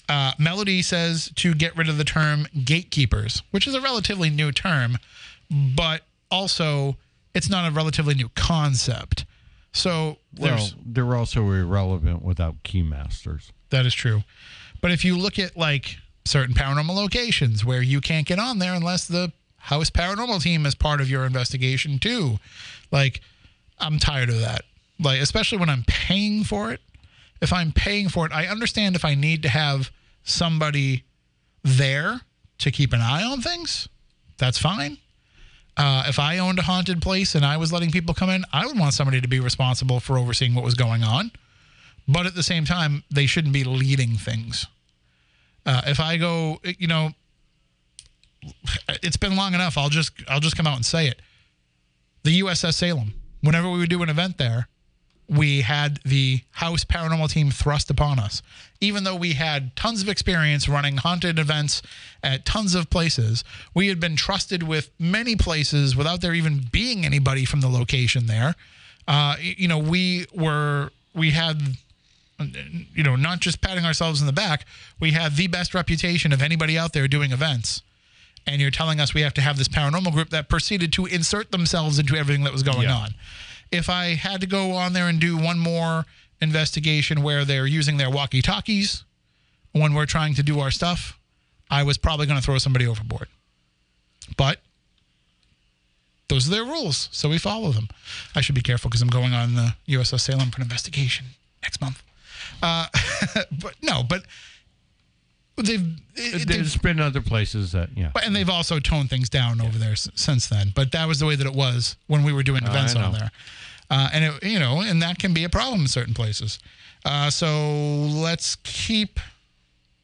Uh, 0.09 0.33
Melody 0.39 0.83
says 0.83 1.31
to 1.37 1.55
get 1.55 1.77
rid 1.77 1.89
of 1.89 1.97
the 1.97 2.05
term 2.05 2.49
gatekeepers, 2.65 3.43
which 3.53 3.69
is 3.69 3.75
a 3.75 3.81
relatively 3.81 4.29
new 4.29 4.51
term, 4.51 4.99
but 5.49 6.03
also 6.31 6.97
it's 7.35 7.49
not 7.49 7.71
a 7.71 7.73
relatively 7.73 8.15
new 8.15 8.29
concept. 8.31 9.25
So 9.73 10.19
Well, 10.37 10.69
they're 10.85 11.15
also 11.15 11.49
irrelevant 11.53 12.23
without 12.23 12.65
keymasters. 12.65 13.53
That 13.71 13.87
is 13.87 13.95
true. 13.95 14.23
But 14.81 14.93
if 14.93 15.05
you 15.05 15.17
look 15.17 15.39
at 15.39 15.57
like 15.57 15.97
certain 16.25 16.55
paranormal 16.55 16.95
locations 16.95 17.65
where 17.65 17.83
you 17.83 18.01
can't 18.01 18.27
get 18.27 18.39
on 18.39 18.59
there 18.59 18.75
unless 18.75 19.07
the 19.07 19.33
house 19.57 19.91
paranormal 19.91 20.43
team 20.43 20.67
is 20.67 20.75
part 20.75 21.01
of 21.01 21.11
your 21.11 21.25
investigation 21.25 21.99
too, 21.99 22.39
like 22.91 23.21
I'm 23.79 23.99
tired 23.99 24.29
of 24.29 24.41
that. 24.41 24.63
Like 24.99 25.21
especially 25.21 25.59
when 25.59 25.71
I'm 25.71 25.85
paying 25.87 26.45
for 26.45 26.73
it. 26.73 26.81
If 27.41 27.55
I'm 27.55 27.73
paying 27.73 28.11
for 28.11 28.27
it, 28.27 28.33
I 28.33 28.47
understand 28.47 28.95
if 28.95 29.05
I 29.05 29.15
need 29.15 29.43
to 29.45 29.49
have 29.49 29.91
somebody 30.25 31.05
there 31.63 32.21
to 32.59 32.71
keep 32.71 32.93
an 32.93 33.01
eye 33.01 33.23
on 33.23 33.41
things. 33.41 33.89
That's 34.37 34.59
fine. 34.59 34.99
Uh, 35.77 36.05
if 36.07 36.19
I 36.19 36.37
owned 36.37 36.59
a 36.59 36.63
haunted 36.63 37.01
place 37.01 37.35
and 37.35 37.45
I 37.47 37.57
was 37.57 37.73
letting 37.73 37.91
people 37.91 38.13
come 38.13 38.29
in, 38.29 38.45
I 38.53 38.67
would 38.67 38.79
want 38.79 38.93
somebody 38.93 39.23
to 39.23 39.29
be 39.29 39.41
responsible 39.41 40.01
for 40.01 40.19
overseeing 40.19 40.55
what 40.55 40.65
was 40.65 40.75
going 40.75 41.03
on 41.03 41.31
but 42.09 42.27
at 42.27 42.35
the 42.35 42.43
same 42.43 42.65
time, 42.65 43.05
they 43.11 43.27
shouldn't 43.27 43.53
be 43.53 43.65
leading 43.65 44.17
things. 44.17 44.67
Uh, 45.67 45.83
if 45.87 46.01
I 46.01 46.17
go, 46.17 46.61
you 46.65 46.87
know, 46.87 47.11
it's 49.03 49.17
been 49.17 49.37
long 49.37 49.55
enough. 49.55 49.77
I'll 49.77 49.91
just 49.91 50.13
I'll 50.29 50.41
just 50.41 50.57
come 50.57 50.67
out 50.67 50.77
and 50.77 50.87
say 50.87 51.07
it. 51.07 51.21
The 52.23 52.41
USS 52.41 52.75
Salem. 52.75 53.15
Whenever 53.43 53.71
we 53.71 53.79
would 53.79 53.89
do 53.89 54.03
an 54.03 54.11
event 54.11 54.37
there, 54.37 54.69
we 55.31 55.61
had 55.63 56.01
the 56.05 56.41
house 56.53 56.85
paranormal 56.85 57.31
team 57.31 57.51
thrust 57.51 57.89
upon 57.89 58.19
us. 58.19 58.43
Even 58.81 59.05
though 59.05 59.15
we 59.15 59.35
had 59.35 59.75
tons 59.77 60.03
of 60.03 60.09
experience 60.09 60.69
running 60.69 60.99
haunted 60.99 61.39
events 61.39 61.81
at 62.23 62.45
tons 62.45 62.75
of 62.75 62.91
places, 62.91 63.45
we 63.73 63.89
had 63.89 64.01
been 64.01 64.17
trusted 64.17 64.63
with 64.63 64.91
many 64.99 65.37
places 65.37 65.95
without 65.95 66.21
there 66.21 66.35
even 66.35 66.67
being 66.73 67.07
anybody 67.07 67.45
from 67.45 67.61
the 67.61 67.69
location 67.69 68.27
there. 68.27 68.57
Uh, 69.07 69.37
you 69.41 69.69
know, 69.69 69.79
we 69.79 70.27
were 70.35 70.91
we 71.15 71.31
had 71.31 71.77
you 72.95 73.03
know, 73.03 73.17
not 73.17 73.41
just 73.41 73.61
patting 73.61 73.85
ourselves 73.85 74.21
in 74.21 74.27
the 74.27 74.33
back, 74.33 74.65
we 74.99 75.13
have 75.13 75.37
the 75.37 75.47
best 75.47 75.75
reputation 75.75 76.33
of 76.33 76.43
anybody 76.43 76.79
out 76.79 76.93
there 76.93 77.07
doing 77.09 77.33
events. 77.33 77.83
And 78.47 78.61
you're 78.61 78.71
telling 78.71 79.01
us 79.01 79.13
we 79.15 79.21
have 79.23 79.35
to 79.35 79.41
have 79.43 79.59
this 79.59 79.69
paranormal 79.69 80.13
group 80.13 80.31
that 80.31 80.49
proceeded 80.49 80.93
to 80.95 81.07
insert 81.07 81.51
themselves 81.53 81.99
into 81.99 82.17
everything 82.17 82.45
that 82.45 82.53
was 82.53 82.63
going 82.63 82.83
Yeah. 82.89 82.97
on. 82.97 83.15
If 83.71 83.89
I 83.89 84.15
had 84.15 84.41
to 84.41 84.47
go 84.47 84.73
on 84.73 84.93
there 84.95 85.09
and 85.09 85.21
do 85.21 85.37
one 85.37 85.59
more 85.59 86.07
investigation 86.41 87.23
where 87.23 87.45
they're 87.45 87.67
using 87.67 87.99
their 87.99 88.11
walkie 88.11 88.43
talkies 88.43 89.05
when 89.73 89.93
we're 89.95 90.07
trying 90.07 90.35
to 90.35 90.43
do 90.43 90.59
our 90.61 90.71
stuff, 90.71 91.19
I 91.71 91.83
was 91.83 91.99
probably 91.99 92.27
going 92.27 92.39
to 92.39 92.45
throw 92.45 92.59
somebody 92.59 92.87
overboard. 92.87 93.29
But 94.37 94.61
those 96.29 96.47
are 96.49 96.51
their 96.51 96.65
rules, 96.65 97.09
so 97.13 97.29
we 97.29 97.39
follow 97.39 97.71
them. 97.73 97.89
I 98.35 98.41
should 98.41 98.55
be 98.55 98.63
careful 98.63 98.89
because 98.89 99.03
I'm 99.03 99.09
going 99.09 99.35
on 99.35 99.55
the 99.55 99.75
USS 99.89 100.23
Salem 100.23 100.51
for 100.51 100.57
an 100.57 100.63
investigation 100.63 101.27
next 101.63 101.81
month. 101.81 102.03
Uh, 102.63 102.87
but 103.61 103.75
no, 103.83 104.03
but 104.03 104.23
they've, 105.57 105.81
it- 106.15 106.49
There's 106.49 106.73
they've 106.75 106.83
been 106.83 107.01
other 107.01 107.21
places 107.21 107.73
that, 107.73 107.91
yeah. 107.97 108.11
but- 108.15 108.25
and 108.27 108.35
they've 108.35 108.49
also 108.49 108.79
toned 108.81 109.11
things 109.11 109.29
down 109.29 109.61
over 109.61 109.77
there 109.79 109.93
s- 109.93 110.09
since 110.15 110.47
then. 110.49 110.73
But 110.75 110.93
that 110.93 111.07
was 111.07 111.19
the 111.19 111.27
way 111.27 111.37
that 111.37 111.47
it 111.47 111.53
was 111.55 111.97
when 112.07 112.23
we 112.25 112.33
were 112.33 112.43
doing 112.43 112.63
events 112.65 112.95
on 112.95 113.13
there, 113.19 113.31
uh, 113.91 114.09
and 114.13 114.25
it, 114.25 114.43
you 114.45 114.59
know, 114.59 114.81
and 114.81 115.03
that 115.03 115.19
can 115.19 115.35
be 115.35 115.45
a 115.45 115.49
problem 115.49 115.83
in 115.83 115.87
certain 115.89 116.15
places. 116.15 116.59
Uh, 117.05 117.29
so 117.31 117.47
let's 118.07 118.57
keep, 118.63 119.19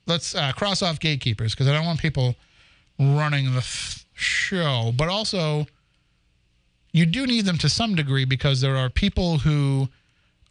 let's 0.06 0.34
uh, 0.34 0.52
cross 0.52 0.82
off 0.82 0.98
gatekeepers 1.00 1.54
because 1.54 1.68
I 1.68 1.72
don't 1.72 1.84
want 1.86 2.00
people 2.00 2.34
running 2.98 3.52
the 3.52 3.58
f- 3.58 4.04
show. 4.14 4.92
But 4.96 5.08
also, 5.08 5.66
you 6.92 7.04
do 7.06 7.26
need 7.26 7.44
them 7.44 7.58
to 7.58 7.68
some 7.68 7.94
degree 7.94 8.24
because 8.24 8.60
there 8.62 8.76
are 8.76 8.88
people 8.88 9.38
who 9.38 9.88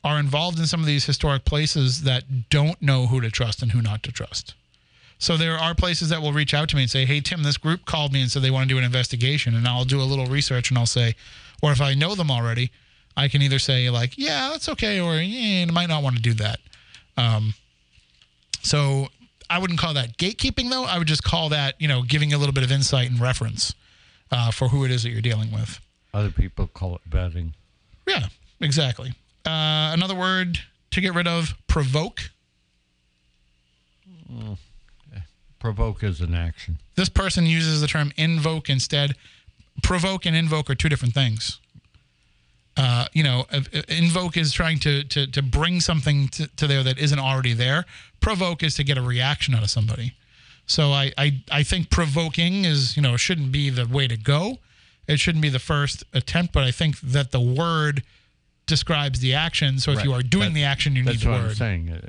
are 0.06 0.19
involved 0.19 0.60
in 0.60 0.68
some 0.68 0.80
of 0.80 0.86
these 0.86 1.06
historic 1.06 1.44
places 1.44 2.03
that 2.03 2.49
don't 2.52 2.80
know 2.80 3.07
who 3.07 3.19
to 3.19 3.32
trust 3.32 3.64
and 3.64 3.72
who 3.72 3.82
not 3.82 4.03
to 4.03 4.11
trust. 4.11 4.53
So 5.18 5.36
there 5.36 5.57
are 5.57 5.73
places 5.73 6.10
that 6.10 6.22
will 6.22 6.32
reach 6.32 6.53
out 6.53 6.69
to 6.69 6.76
me 6.76 6.84
and 6.84 6.91
say, 6.91 7.06
"Hey 7.06 7.22
Tim, 7.22 7.41
this 7.41 7.57
group 7.57 7.86
called 7.86 8.14
me 8.14 8.22
and 8.22 8.32
said 8.32 8.44
they 8.44 8.52
want 8.52 8.69
to 8.69 8.73
do 8.73 8.77
an 8.77 8.84
investigation," 8.84 9.56
and 9.56 9.68
I'll 9.68 9.84
do 9.84 9.99
a 9.99 10.03
little 10.03 10.27
research 10.27 10.69
and 10.69 10.77
I'll 10.77 10.86
say, 10.86 11.15
or 11.61 11.72
if 11.72 11.82
I 11.82 11.95
know 11.95 12.14
them 12.14 12.30
already, 12.30 12.72
I 13.18 13.27
can 13.27 13.41
either 13.41 13.57
say 13.57 13.90
like, 13.90 14.15
"Yeah, 14.18 14.49
that's 14.52 14.69
okay," 14.69 14.99
or 14.99 15.15
"Yeah, 15.15 15.65
I 15.68 15.72
might 15.72 15.90
not 15.90 16.03
want 16.03 16.18
to 16.18 16.22
do 16.22 16.34
that." 16.36 16.60
Um, 17.18 17.56
so 18.61 19.07
I 19.49 19.57
wouldn't 19.57 19.80
call 19.80 19.95
that 19.95 20.18
gatekeeping 20.18 20.69
though. 20.69 20.84
I 20.84 20.99
would 20.99 21.07
just 21.07 21.23
call 21.23 21.49
that 21.49 21.76
you 21.80 21.88
know 21.88 22.03
giving 22.03 22.32
a 22.32 22.38
little 22.38 22.53
bit 22.53 22.64
of 22.64 22.72
insight 22.72 23.10
and 23.10 23.19
reference 23.19 23.73
uh, 24.32 24.52
for 24.52 24.68
who 24.68 24.86
it 24.86 24.91
is 24.91 25.02
that 25.03 25.10
you're 25.10 25.22
dealing 25.22 25.52
with. 25.52 25.80
Other 26.14 26.30
people 26.30 26.68
call 26.68 26.95
it 26.95 27.10
betting. 27.10 27.56
Yeah, 28.06 28.27
exactly. 28.61 29.14
Uh, 29.45 29.91
another 29.93 30.15
word 30.15 30.59
to 30.91 31.01
get 31.01 31.13
rid 31.13 31.27
of: 31.27 31.53
provoke. 31.67 32.31
Provoke 35.59 36.03
is 36.03 36.22
an 36.22 36.35
action. 36.35 36.77
This 36.93 37.09
person 37.09 37.47
uses 37.47 37.81
the 37.81 37.88
term 37.88 38.11
invoke 38.17 38.69
instead. 38.69 39.15
Provoke 39.81 40.26
and 40.27 40.35
invoke 40.35 40.69
are 40.69 40.76
two 40.76 40.89
different 40.89 41.15
things. 41.15 41.59
Uh, 42.77 43.07
you 43.13 43.23
know, 43.23 43.45
uh, 43.51 43.61
uh, 43.73 43.81
invoke 43.88 44.38
is 44.38 44.51
trying 44.51 44.77
to 44.80 45.03
to, 45.05 45.26
to 45.26 45.41
bring 45.41 45.80
something 45.80 46.27
to, 46.30 46.47
to 46.57 46.67
there 46.67 46.84
that 46.84 46.99
isn't 46.99 47.19
already 47.19 47.53
there. 47.53 47.85
Provoke 48.19 48.61
is 48.63 48.76
to 48.76 48.84
get 48.84 48.97
a 48.97 49.01
reaction 49.01 49.55
out 49.55 49.63
of 49.63 49.69
somebody. 49.69 50.13
So 50.67 50.91
I, 50.91 51.11
I 51.17 51.41
I 51.51 51.63
think 51.63 51.89
provoking 51.89 52.65
is 52.65 52.95
you 52.95 53.01
know 53.01 53.17
shouldn't 53.17 53.51
be 53.51 53.69
the 53.69 53.88
way 53.88 54.07
to 54.07 54.17
go. 54.17 54.59
It 55.07 55.19
shouldn't 55.19 55.41
be 55.41 55.49
the 55.49 55.59
first 55.59 56.03
attempt, 56.13 56.53
but 56.53 56.63
I 56.63 56.72
think 56.72 56.99
that 56.99 57.31
the 57.31 57.39
word 57.39 58.03
describes 58.66 59.20
the 59.20 59.34
action. 59.34 59.80
So 59.80 59.92
if 59.92 60.04
you 60.04 60.14
are 60.14 60.22
doing 60.24 60.50
That- 60.50 60.54
the 60.56 60.64
action, 60.64 60.96
you 60.96 61.04
need 61.04 61.14
That's 61.14 61.24
the 61.24 61.30
what 61.30 61.42
word. 61.42 61.50
I'm 61.52 61.56
saying. 61.56 61.90
Uh, 61.92 62.00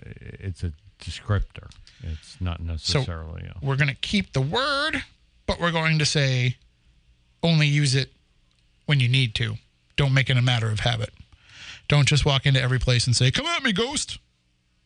It's 0.41 0.63
a 0.65 0.73
descriptor. 1.01 1.71
It's 2.03 2.41
not 2.41 2.61
necessarily. 2.61 3.45
a, 3.47 3.57
we're 3.61 3.77
going 3.77 3.89
to 3.89 3.95
keep 3.95 4.33
the 4.33 4.41
word, 4.41 5.03
but 5.47 5.59
we're 5.61 5.73
going 5.73 5.99
to 5.99 6.07
say 6.07 6.57
only 7.43 7.67
use 7.67 7.95
it 7.95 8.13
when 8.87 9.01
you 9.01 9.09
need 9.09 9.35
to. 9.37 9.57
Don't 9.97 10.13
make 10.15 10.29
it 10.31 10.37
a 10.37 10.43
matter 10.43 10.69
of 10.71 10.81
habit. 10.81 11.11
Don't 11.89 12.07
just 12.07 12.25
walk 12.25 12.47
into 12.47 12.61
every 12.61 12.79
place 12.79 13.07
and 13.07 13.15
say, 13.17 13.31
"Come 13.31 13.47
at 13.47 13.63
me, 13.63 13.73
ghost." 13.73 14.19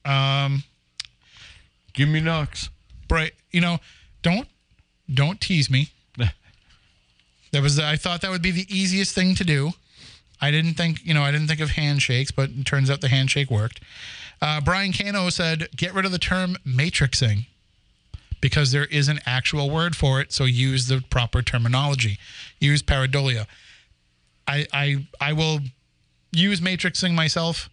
Um, 0.04 0.64
Give 1.92 2.08
me 2.08 2.20
knocks. 2.20 2.68
Bright, 3.08 3.32
you 3.50 3.60
know, 3.60 3.78
don't 4.22 4.46
don't 5.12 5.40
tease 5.40 5.68
me. 5.70 5.88
That 7.52 7.62
was 7.62 7.80
I 7.80 7.96
thought 7.96 8.20
that 8.20 8.30
would 8.30 8.42
be 8.42 8.52
the 8.52 8.66
easiest 8.74 9.12
thing 9.14 9.34
to 9.34 9.44
do. 9.44 9.72
I 10.40 10.50
didn't 10.50 10.74
think, 10.74 11.04
you 11.04 11.14
know, 11.14 11.22
I 11.22 11.30
didn't 11.30 11.48
think 11.48 11.60
of 11.60 11.70
handshakes, 11.70 12.30
but 12.30 12.50
it 12.50 12.64
turns 12.64 12.90
out 12.90 13.00
the 13.00 13.08
handshake 13.08 13.50
worked. 13.50 13.80
Uh, 14.40 14.60
Brian 14.60 14.92
Cano 14.92 15.28
said, 15.28 15.68
"Get 15.76 15.92
rid 15.92 16.04
of 16.04 16.12
the 16.12 16.18
term 16.18 16.56
matrixing." 16.66 17.46
Because 18.40 18.72
there 18.72 18.86
is 18.86 19.08
an 19.08 19.20
actual 19.26 19.68
word 19.68 19.94
for 19.94 20.18
it, 20.18 20.32
so 20.32 20.44
use 20.44 20.86
the 20.86 21.04
proper 21.10 21.42
terminology. 21.42 22.18
Use 22.58 22.82
pareidolia. 22.82 23.46
I 24.48 24.66
I 24.72 25.06
I 25.20 25.32
will 25.34 25.60
use 26.32 26.60
matrixing 26.62 27.12
myself 27.14 27.68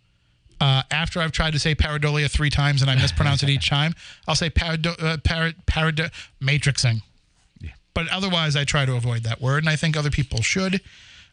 uh, 0.60 0.84
after 0.92 1.22
I've 1.22 1.32
tried 1.32 1.54
to 1.54 1.60
say 1.60 1.76
pareidolia 1.76 2.30
three 2.30 2.50
times 2.50 2.82
and 2.82 2.90
I 2.90 2.96
mispronounce 2.96 3.44
it 3.44 3.50
each 3.50 3.70
time. 3.78 3.94
I'll 4.28 4.36
say 4.36 4.50
parado, 4.50 5.02
uh, 5.02 5.18
parad, 5.18 5.56
parad, 5.66 6.12
matrixing. 6.42 7.02
But 7.94 8.08
otherwise, 8.10 8.56
I 8.56 8.64
try 8.64 8.86
to 8.86 8.96
avoid 8.96 9.24
that 9.24 9.42
word, 9.42 9.64
and 9.64 9.70
I 9.70 9.76
think 9.76 9.98
other 9.98 10.12
people 10.12 10.42
should. 10.42 10.82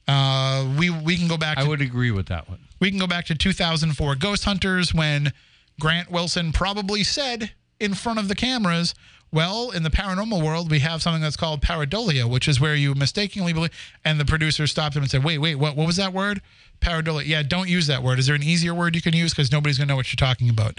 Uh, 0.06 0.66
we 0.78 0.90
we 0.90 1.16
can 1.16 1.28
go 1.28 1.36
back. 1.36 1.58
I 1.58 1.66
would 1.66 1.80
agree 1.80 2.10
with 2.10 2.26
that 2.26 2.48
one. 2.48 2.58
we 2.80 2.90
can 2.90 2.98
go 2.98 3.06
back 3.06 3.24
to 3.26 3.34
2004 3.34 4.14
Ghost 4.16 4.44
Hunters 4.44 4.92
when 4.92 5.32
Grant 5.80 6.10
Wilson 6.10 6.52
probably 6.52 7.02
said 7.04 7.52
in 7.80 7.94
front 7.94 8.18
of 8.18 8.28
the 8.28 8.34
cameras, 8.34 8.94
"Well, 9.32 9.70
in 9.70 9.82
the 9.82 9.90
paranormal 9.90 10.42
world, 10.44 10.70
we 10.70 10.80
have 10.80 11.02
something 11.02 11.22
that's 11.22 11.36
called 11.36 11.62
pareidolia, 11.62 12.28
which 12.28 12.46
is 12.48 12.60
where 12.60 12.74
you 12.74 12.94
mistakenly 12.94 13.52
believe." 13.52 13.70
And 14.04 14.20
the 14.20 14.24
producer 14.26 14.66
stopped 14.66 14.94
him 14.94 15.02
and 15.02 15.10
said, 15.10 15.24
"Wait, 15.24 15.38
wait, 15.38 15.54
what? 15.56 15.74
What 15.74 15.86
was 15.86 15.96
that 15.96 16.12
word? 16.12 16.42
Pareidolia? 16.80 17.26
Yeah, 17.26 17.42
don't 17.42 17.68
use 17.70 17.86
that 17.86 18.02
word. 18.02 18.18
Is 18.18 18.26
there 18.26 18.34
an 18.36 18.42
easier 18.42 18.74
word 18.74 18.94
you 18.94 19.00
can 19.02 19.14
use? 19.14 19.32
Because 19.32 19.50
nobody's 19.50 19.78
gonna 19.78 19.88
know 19.88 19.96
what 19.96 20.12
you're 20.12 20.28
talking 20.28 20.50
about." 20.50 20.78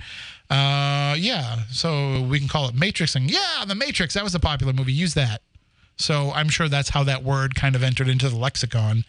Uh, 0.50 1.16
yeah, 1.18 1.64
so 1.72 2.22
we 2.22 2.38
can 2.38 2.48
call 2.48 2.70
it 2.70 2.76
matrixing. 2.76 3.30
Yeah, 3.32 3.66
the 3.66 3.74
Matrix. 3.74 4.14
That 4.14 4.24
was 4.24 4.36
a 4.36 4.40
popular 4.40 4.72
movie. 4.74 4.94
Use 4.94 5.16
that. 5.16 5.42
So 5.98 6.32
I'm 6.32 6.50
sure 6.50 6.68
that's 6.68 6.90
how 6.90 7.04
that 7.04 7.24
word 7.24 7.56
kind 7.56 7.76
of 7.76 7.84
entered 7.84 8.08
into 8.08 8.30
the 8.30 8.36
lexicon. 8.36 9.06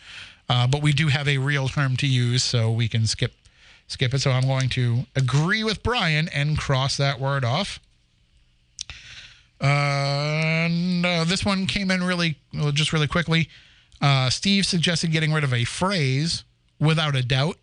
Uh, 0.49 0.67
but 0.67 0.83
we 0.83 0.93
do 0.93 1.09
have 1.09 1.27
a 1.27 1.39
real 1.39 1.69
term 1.69 1.97
to 1.97 2.07
use, 2.07 2.45
so 2.45 2.71
we 2.71 2.89
can 2.89 3.07
skip 3.07 3.33
skip 3.89 4.15
it. 4.15 4.21
So 4.21 4.31
I'm 4.31 4.47
going 4.47 4.69
to 4.71 5.05
agree 5.15 5.65
with 5.65 5.83
Brian 5.83 6.29
and 6.29 6.59
cross 6.59 6.97
that 6.97 7.21
word 7.21 7.45
off. 7.45 7.81
Uh, 9.61 10.67
and 10.67 11.05
this 11.29 11.45
one 11.45 11.67
came 11.67 11.91
in 11.91 12.03
really, 12.03 12.37
well, 12.53 12.73
just 12.73 12.93
really 12.93 13.07
quickly. 13.07 13.49
Uh, 14.01 14.29
Steve 14.29 14.67
suggested 14.67 15.13
getting 15.13 15.33
rid 15.33 15.45
of 15.45 15.55
a 15.55 15.65
phrase 15.65 16.45
without 16.79 17.17
a 17.17 17.23
doubt. 17.23 17.57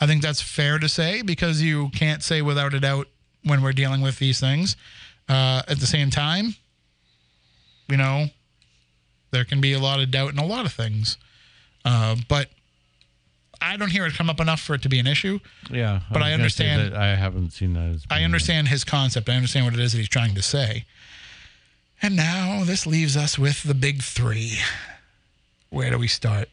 I 0.00 0.06
think 0.06 0.20
that's 0.20 0.42
fair 0.42 0.78
to 0.78 0.88
say 0.88 1.22
because 1.22 1.62
you 1.62 1.90
can't 1.90 2.22
say 2.22 2.42
without 2.42 2.74
a 2.74 2.80
doubt 2.80 3.08
when 3.44 3.62
we're 3.62 3.72
dealing 3.72 4.00
with 4.00 4.18
these 4.18 4.40
things. 4.40 4.76
Uh, 5.28 5.62
at 5.68 5.78
the 5.78 5.86
same 5.86 6.10
time, 6.10 6.56
you 7.92 7.98
know, 7.98 8.26
there 9.32 9.44
can 9.44 9.60
be 9.60 9.74
a 9.74 9.78
lot 9.78 10.00
of 10.00 10.10
doubt 10.10 10.32
in 10.32 10.38
a 10.38 10.46
lot 10.46 10.64
of 10.64 10.72
things. 10.72 11.18
Uh, 11.84 12.16
but 12.26 12.48
I 13.60 13.76
don't 13.76 13.90
hear 13.90 14.06
it 14.06 14.14
come 14.14 14.30
up 14.30 14.40
enough 14.40 14.60
for 14.60 14.74
it 14.74 14.82
to 14.82 14.88
be 14.88 14.98
an 14.98 15.06
issue. 15.06 15.38
Yeah, 15.70 16.00
But 16.10 16.20
was 16.20 16.28
I 16.28 16.32
understand- 16.32 16.92
that 16.92 16.94
I 16.98 17.14
haven't 17.16 17.50
seen 17.52 17.74
that. 17.74 17.90
As 17.94 18.04
I 18.10 18.24
understand 18.24 18.68
his 18.68 18.82
concept. 18.82 19.28
I 19.28 19.34
understand 19.34 19.66
what 19.66 19.74
it 19.74 19.80
is 19.80 19.92
that 19.92 19.98
he's 19.98 20.08
trying 20.08 20.34
to 20.34 20.42
say. 20.42 20.86
And 22.00 22.16
now 22.16 22.64
this 22.64 22.86
leaves 22.86 23.14
us 23.16 23.38
with 23.38 23.62
the 23.62 23.74
big 23.74 24.02
three. 24.02 24.58
Where 25.68 25.90
do 25.90 25.98
we 25.98 26.08
start? 26.08 26.48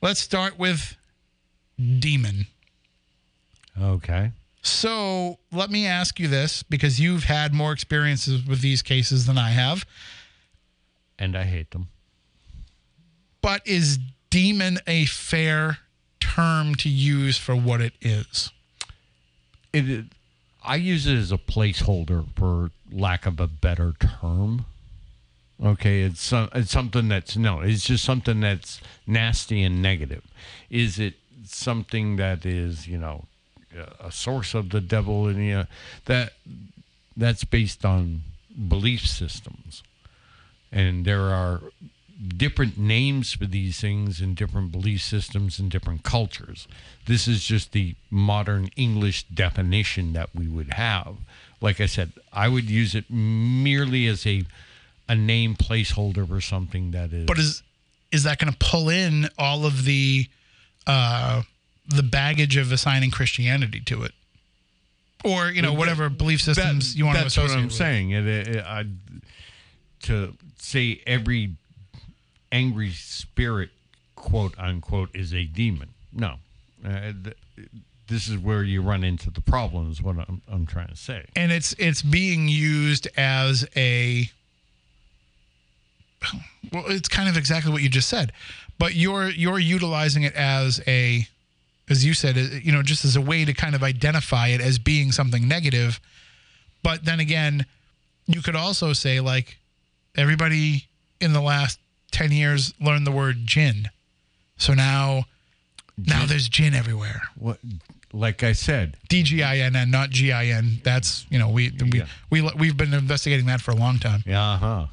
Let's 0.00 0.20
start 0.20 0.58
with 0.58 0.96
demon. 1.98 2.46
Okay. 3.80 4.32
So 4.62 5.38
let 5.52 5.70
me 5.70 5.86
ask 5.86 6.18
you 6.18 6.26
this 6.28 6.62
because 6.62 6.98
you've 6.98 7.24
had 7.24 7.52
more 7.52 7.72
experiences 7.72 8.44
with 8.46 8.62
these 8.62 8.80
cases 8.80 9.26
than 9.26 9.36
I 9.36 9.50
have. 9.50 9.84
And 11.18 11.36
I 11.36 11.44
hate 11.44 11.70
them. 11.70 11.88
But 13.40 13.62
is 13.66 13.98
demon 14.30 14.78
a 14.86 15.04
fair 15.04 15.78
term 16.18 16.74
to 16.76 16.88
use 16.88 17.38
for 17.38 17.54
what 17.54 17.80
it 17.80 17.92
is? 18.00 18.50
It, 19.72 20.06
I 20.64 20.76
use 20.76 21.06
it 21.06 21.16
as 21.16 21.30
a 21.30 21.38
placeholder 21.38 22.26
for 22.34 22.70
lack 22.90 23.26
of 23.26 23.38
a 23.40 23.46
better 23.46 23.92
term. 24.00 24.64
Okay, 25.64 26.02
it's 26.02 26.20
some, 26.20 26.48
it's 26.54 26.70
something 26.70 27.08
that's 27.08 27.36
no, 27.36 27.60
it's 27.60 27.84
just 27.84 28.04
something 28.04 28.40
that's 28.40 28.80
nasty 29.06 29.62
and 29.62 29.80
negative. 29.80 30.24
Is 30.68 30.98
it 30.98 31.14
something 31.44 32.16
that 32.16 32.44
is 32.44 32.88
you 32.88 32.98
know 32.98 33.26
a 34.00 34.10
source 34.10 34.54
of 34.54 34.70
the 34.70 34.80
devil 34.80 35.26
and 35.26 35.38
you 35.44 35.54
know, 35.54 35.66
that 36.06 36.32
that's 37.16 37.44
based 37.44 37.84
on 37.84 38.22
belief 38.68 39.06
systems, 39.06 39.82
and 40.74 41.04
there 41.04 41.22
are 41.30 41.60
different 42.36 42.76
names 42.78 43.32
for 43.32 43.46
these 43.46 43.80
things 43.80 44.20
in 44.20 44.34
different 44.34 44.72
belief 44.72 45.02
systems 45.02 45.58
and 45.58 45.70
different 45.70 46.02
cultures. 46.02 46.66
This 47.06 47.26
is 47.28 47.44
just 47.44 47.72
the 47.72 47.94
modern 48.10 48.68
English 48.76 49.24
definition 49.24 50.12
that 50.14 50.30
we 50.34 50.46
would 50.48 50.72
have. 50.74 51.16
Like 51.60 51.80
I 51.80 51.86
said, 51.86 52.12
I 52.32 52.48
would 52.48 52.68
use 52.68 52.94
it 52.94 53.04
merely 53.10 54.06
as 54.06 54.26
a 54.26 54.44
a 55.06 55.14
name 55.14 55.54
placeholder 55.54 56.26
for 56.26 56.40
something 56.40 56.90
that 56.92 57.12
is 57.12 57.26
But 57.26 57.38
is 57.38 57.62
is 58.10 58.22
that 58.24 58.38
going 58.38 58.52
to 58.52 58.58
pull 58.58 58.88
in 58.88 59.28
all 59.38 59.66
of 59.66 59.84
the 59.84 60.26
uh, 60.86 61.42
the 61.86 62.02
baggage 62.02 62.56
of 62.56 62.72
assigning 62.72 63.10
Christianity 63.10 63.80
to 63.80 64.02
it, 64.04 64.12
or 65.24 65.50
you 65.50 65.60
know 65.62 65.72
That- 65.72 65.78
whatever 65.78 66.08
belief 66.08 66.42
That- 66.44 66.54
systems 66.54 66.96
you 66.96 67.04
want 67.06 67.18
to 67.18 67.26
associate. 67.26 67.48
that's 67.48 67.54
what 67.54 67.58
I'm 67.60 67.66
with? 67.66 67.74
saying. 67.74 68.10
It, 68.12 68.26
it, 68.48 68.64
I, 68.64 68.84
to 70.04 70.34
say 70.58 71.00
every 71.06 71.52
angry 72.52 72.90
spirit, 72.90 73.70
quote 74.16 74.54
unquote, 74.58 75.10
is 75.14 75.34
a 75.34 75.44
demon. 75.44 75.90
No, 76.12 76.36
uh, 76.84 77.12
th- 77.22 77.36
this 78.08 78.28
is 78.28 78.38
where 78.38 78.62
you 78.62 78.82
run 78.82 79.02
into 79.02 79.30
the 79.30 79.40
problems. 79.40 80.00
What 80.02 80.16
I'm, 80.28 80.42
I'm 80.50 80.66
trying 80.66 80.88
to 80.88 80.96
say. 80.96 81.24
and 81.36 81.50
it's 81.52 81.74
it's 81.78 82.02
being 82.02 82.48
used 82.48 83.08
as 83.16 83.66
a 83.76 84.28
well 86.72 86.84
it's 86.88 87.08
kind 87.08 87.28
of 87.28 87.36
exactly 87.36 87.70
what 87.72 87.82
you 87.82 87.88
just 87.88 88.08
said 88.08 88.32
but 88.78 88.94
you're 88.94 89.28
you're 89.30 89.58
utilizing 89.58 90.22
it 90.22 90.34
as 90.34 90.80
a 90.86 91.26
as 91.90 92.04
you 92.04 92.14
said 92.14 92.36
you 92.36 92.72
know 92.72 92.82
just 92.82 93.04
as 93.04 93.14
a 93.16 93.20
way 93.20 93.44
to 93.44 93.52
kind 93.52 93.74
of 93.74 93.82
identify 93.82 94.48
it 94.48 94.60
as 94.60 94.78
being 94.78 95.12
something 95.12 95.46
negative 95.46 96.00
but 96.82 97.04
then 97.04 97.20
again 97.20 97.66
you 98.26 98.40
could 98.40 98.56
also 98.56 98.92
say 98.94 99.20
like 99.20 99.58
everybody 100.16 100.86
in 101.20 101.32
the 101.32 101.40
last 101.40 101.78
10 102.12 102.32
years 102.32 102.72
learned 102.80 103.06
the 103.06 103.10
word 103.12 103.46
gin 103.46 103.88
so 104.56 104.72
now 104.74 105.24
now 105.96 106.24
there's 106.26 106.48
gin 106.48 106.74
everywhere 106.74 107.22
What, 107.36 107.58
like 108.12 108.44
I 108.44 108.52
said, 108.52 108.96
D-G-I-N-N, 109.08 109.90
not 109.90 110.10
G-I-N. 110.10 110.80
That's 110.84 111.26
you 111.30 111.38
know 111.38 111.48
we 111.48 111.72
we 111.90 111.98
Yeah. 111.98 112.06
we 112.30 112.42
we've 112.56 112.76
been 112.76 112.94
investigating 112.94 113.46
that 113.46 113.60
for 113.60 113.72
a 113.72 113.76
long 113.76 113.98
time. 113.98 114.22
yeah, 114.26 114.52
uh 114.52 114.56
huh. 114.58 114.86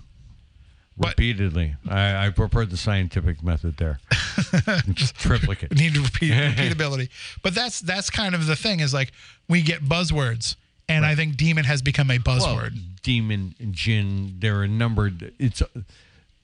But- 0.97 1.09
Repeatedly, 1.09 1.75
I, 1.87 2.27
I 2.27 2.29
prefer 2.31 2.65
the 2.65 2.77
scientific 2.77 3.43
method 3.43 3.77
there. 3.77 3.99
Just 4.93 5.15
Triplicate. 5.15 5.71
Need 5.75 5.97
repeat, 5.97 6.31
repeatability, 6.33 7.09
but 7.43 7.53
that's 7.55 7.79
that's 7.81 8.09
kind 8.09 8.33
of 8.35 8.45
the 8.47 8.55
thing 8.55 8.79
is 8.79 8.91
like 8.93 9.11
we 9.47 9.61
get 9.61 9.83
buzzwords, 9.83 10.55
And 10.91 11.05
I 11.05 11.15
think 11.15 11.37
demon 11.37 11.65
has 11.65 11.81
become 11.81 12.09
a 12.11 12.17
Well, 12.25 12.37
buzzword. 12.39 12.77
demon, 13.03 13.55
jinn. 13.71 14.35
There 14.39 14.57
are 14.59 14.63
a 14.63 14.67
number. 14.67 15.11
It's 15.39 15.61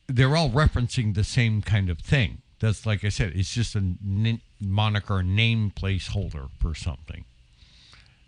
they're 0.07 0.35
all 0.37 0.49
referencing 0.49 1.13
the 1.15 1.23
same 1.23 1.61
kind 1.61 1.89
of 1.89 1.99
thing. 1.99 2.41
That's 2.59 2.85
like 2.85 3.03
I 3.03 3.09
said. 3.09 3.33
It's 3.35 3.53
just 3.53 3.75
a 3.75 3.79
n- 3.79 4.41
moniker, 4.59 5.21
name 5.21 5.71
placeholder 5.75 6.49
for 6.59 6.73
something. 6.73 7.25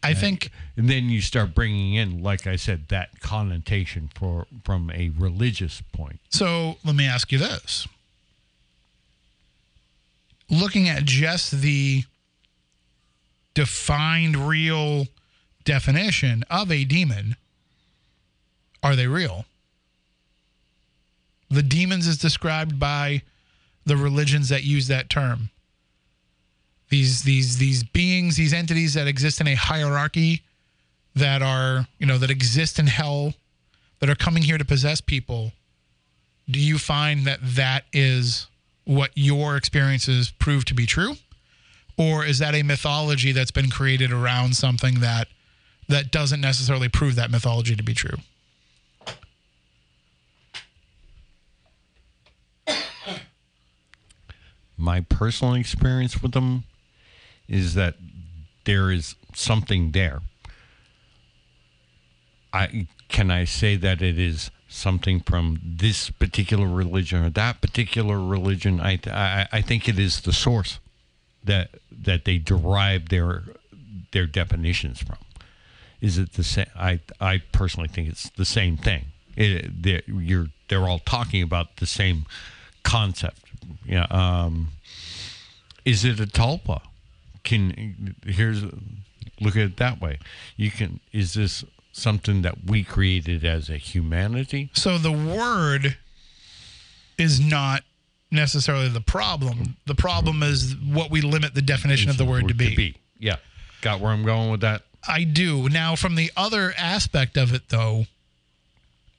I 0.02 0.14
think 0.14 0.50
And 0.78 0.90
then 0.90 1.10
you 1.10 1.20
start 1.20 1.54
bringing 1.54 1.94
in, 1.96 2.24
like 2.24 2.48
I 2.48 2.56
said, 2.56 2.88
that 2.88 3.20
connotation 3.20 4.10
for 4.16 4.48
from 4.64 4.90
a 4.92 5.10
religious 5.10 5.82
point. 5.92 6.20
so. 6.30 6.78
Let 6.86 6.96
me 6.96 7.06
ask 7.06 7.32
you 7.34 7.38
this: 7.38 7.86
looking 10.50 10.88
at 10.88 11.04
just 11.06 11.52
the 11.62 12.04
defined 13.54 14.36
real 14.38 15.08
definition 15.70 16.44
of 16.50 16.72
a 16.72 16.84
demon, 16.84 17.36
are 18.82 18.96
they 18.96 19.06
real? 19.06 19.46
The 21.52 21.62
demons 21.62 22.08
is 22.08 22.18
described 22.18 22.80
by 22.80 23.22
the 23.86 23.96
religions 23.96 24.50
that 24.50 24.64
use 24.64 24.88
that 24.88 25.12
term. 25.12 25.52
These 26.90 27.22
these 27.22 27.60
these 27.60 27.84
beings, 27.84 28.36
these 28.36 28.52
entities 28.52 28.96
that 28.96 29.06
exist 29.06 29.42
in 29.42 29.48
a 29.48 29.54
hierarchy 29.54 30.42
that 31.14 31.44
are, 31.44 31.88
you 32.00 32.08
know, 32.08 32.18
that 32.18 32.32
exist 32.32 32.80
in 32.80 32.88
hell, 32.88 33.36
that 34.00 34.10
are 34.10 34.16
coming 34.16 34.42
here 34.42 34.58
to 34.58 34.66
possess 34.66 35.02
people. 35.02 35.52
Do 36.50 36.60
you 36.60 36.80
find 36.80 37.26
that 37.28 37.42
that 37.44 37.84
is 37.94 38.48
what 38.86 39.12
your 39.14 39.56
experiences 39.56 40.32
prove 40.32 40.66
to 40.66 40.74
be 40.74 40.88
true? 40.88 41.14
Or 41.96 42.26
is 42.26 42.40
that 42.40 42.56
a 42.56 42.64
mythology 42.64 43.34
that's 43.34 43.52
been 43.52 43.70
created 43.70 44.12
around 44.12 44.56
something 44.56 45.02
that 45.02 45.28
that 45.90 46.12
doesn't 46.12 46.40
necessarily 46.40 46.88
prove 46.88 47.16
that 47.16 47.30
mythology 47.30 47.76
to 47.76 47.84
be 47.84 47.94
true? 47.94 48.18
My 54.78 55.02
personal 55.02 55.56
experience 55.56 56.22
with 56.22 56.32
them 56.32 56.64
is 57.50 57.74
that 57.74 57.96
there 58.64 58.92
is 58.92 59.16
something 59.34 59.92
there. 59.92 60.22
I 62.54 62.88
can 63.10 63.30
I 63.30 63.44
say 63.44 63.76
that 63.76 64.02
it 64.02 64.18
is 64.18 64.52
something 64.70 65.20
from 65.20 65.60
this 65.64 66.10
particular 66.12 66.68
religion 66.68 67.26
or 67.26 67.30
that 67.32 67.62
particular 67.62 68.20
religion. 68.20 68.80
I 68.80 69.00
I, 69.08 69.48
I 69.52 69.62
think 69.62 69.90
it 69.90 70.00
is 70.00 70.22
the 70.22 70.34
source 70.34 70.80
that 71.44 71.72
that 71.92 72.26
they 72.26 72.38
derive 72.38 73.10
their 73.10 73.44
their 74.12 74.28
definitions 74.28 75.02
from. 75.04 75.18
Is 76.02 76.18
it 76.18 76.34
the 76.34 76.44
same? 76.44 76.68
I 76.76 77.00
I 77.20 77.42
personally 77.52 77.90
think 77.90 78.10
it's 78.10 78.30
the 78.30 78.46
same 78.46 78.78
thing. 78.78 79.06
It, 79.36 79.84
they're, 79.84 80.02
you're 80.08 80.48
they're 80.68 80.88
all 80.88 81.00
talking 81.00 81.42
about 81.42 81.78
the 81.78 81.86
same 81.86 82.26
concept. 82.84 83.42
Yeah. 83.86 84.06
Um, 84.10 84.70
is 85.86 86.06
it 86.06 86.20
a 86.20 86.26
tulpa? 86.26 86.82
Can 87.44 88.16
here's 88.26 88.64
look 89.42 89.56
at 89.56 89.64
it 89.64 89.78
that 89.78 90.02
way. 90.02 90.20
You 90.56 90.72
can. 90.72 91.00
Is 91.12 91.34
this 91.34 91.66
something 91.92 92.42
that 92.44 92.66
we 92.66 92.84
created 92.84 93.44
as 93.44 93.70
a 93.70 93.78
humanity? 93.78 94.70
So 94.74 94.98
the 94.98 95.12
word 95.12 95.98
is 97.18 97.40
not 97.40 97.84
necessarily 98.32 98.90
the 98.90 99.02
problem. 99.02 99.78
The 99.86 99.96
problem 99.96 100.44
is 100.44 100.76
what 100.76 101.12
we 101.12 101.22
limit 101.22 101.56
the 101.56 101.62
definition 101.62 102.10
of 102.10 102.18
the 102.18 102.26
word 102.26 102.48
to 102.48 102.54
be. 102.54 102.96
Yeah. 103.18 103.38
Got 103.82 104.00
where 104.00 104.12
I'm 104.12 104.24
going 104.24 104.52
with 104.52 104.62
that. 104.62 104.84
I 105.08 105.24
do. 105.24 105.70
Now, 105.70 105.96
from 105.96 106.16
the 106.16 106.32
other 106.36 106.74
aspect 106.78 107.38
of 107.38 107.54
it, 107.54 107.70
though, 107.70 108.06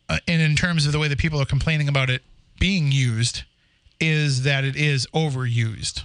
uh, 0.08 0.18
and 0.26 0.42
in 0.42 0.56
terms 0.56 0.86
of 0.86 0.92
the 0.92 0.98
way 0.98 1.08
that 1.08 1.18
people 1.18 1.40
are 1.40 1.46
complaining 1.46 1.88
about 1.88 2.10
it 2.10 2.22
being 2.58 2.92
used, 2.92 3.42
is 4.00 4.42
that 4.42 4.64
it 4.64 4.76
is 4.76 5.06
overused. 5.14 6.02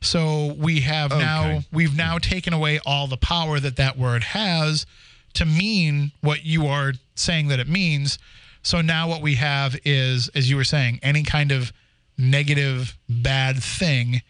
So 0.00 0.54
we 0.58 0.80
have 0.80 1.10
now 1.10 1.60
we've 1.72 1.96
now 1.96 2.18
taken 2.18 2.52
away 2.52 2.80
all 2.86 3.06
the 3.06 3.18
power 3.18 3.60
that 3.60 3.76
that 3.76 3.98
word 3.98 4.22
has 4.24 4.86
to 5.34 5.44
mean 5.44 6.12
what 6.22 6.44
you 6.44 6.66
are 6.66 6.94
saying 7.14 7.48
that 7.48 7.60
it 7.60 7.68
means. 7.68 8.18
So 8.62 8.80
now 8.80 9.08
what 9.08 9.22
we 9.22 9.36
have 9.36 9.78
is, 9.84 10.28
as 10.34 10.50
you 10.50 10.56
were 10.56 10.64
saying, 10.64 11.00
any 11.02 11.22
kind 11.22 11.52
of 11.52 11.72
negative, 12.18 12.96
bad 13.08 13.62
thing 13.62 14.22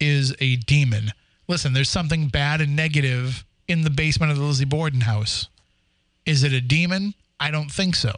is 0.00 0.34
a 0.40 0.56
demon. 0.56 1.12
Listen, 1.46 1.72
there's 1.72 1.90
something 1.90 2.28
bad 2.28 2.60
and 2.60 2.76
negative 2.76 3.44
in 3.68 3.82
the 3.82 3.90
basement 3.90 4.32
of 4.32 4.38
the 4.38 4.44
Lizzie 4.44 4.64
Borden 4.64 5.02
house. 5.02 5.48
Is 6.26 6.42
it 6.42 6.52
a 6.52 6.60
demon? 6.60 7.14
I 7.38 7.50
don't 7.50 7.70
think 7.70 7.94
so. 7.94 8.12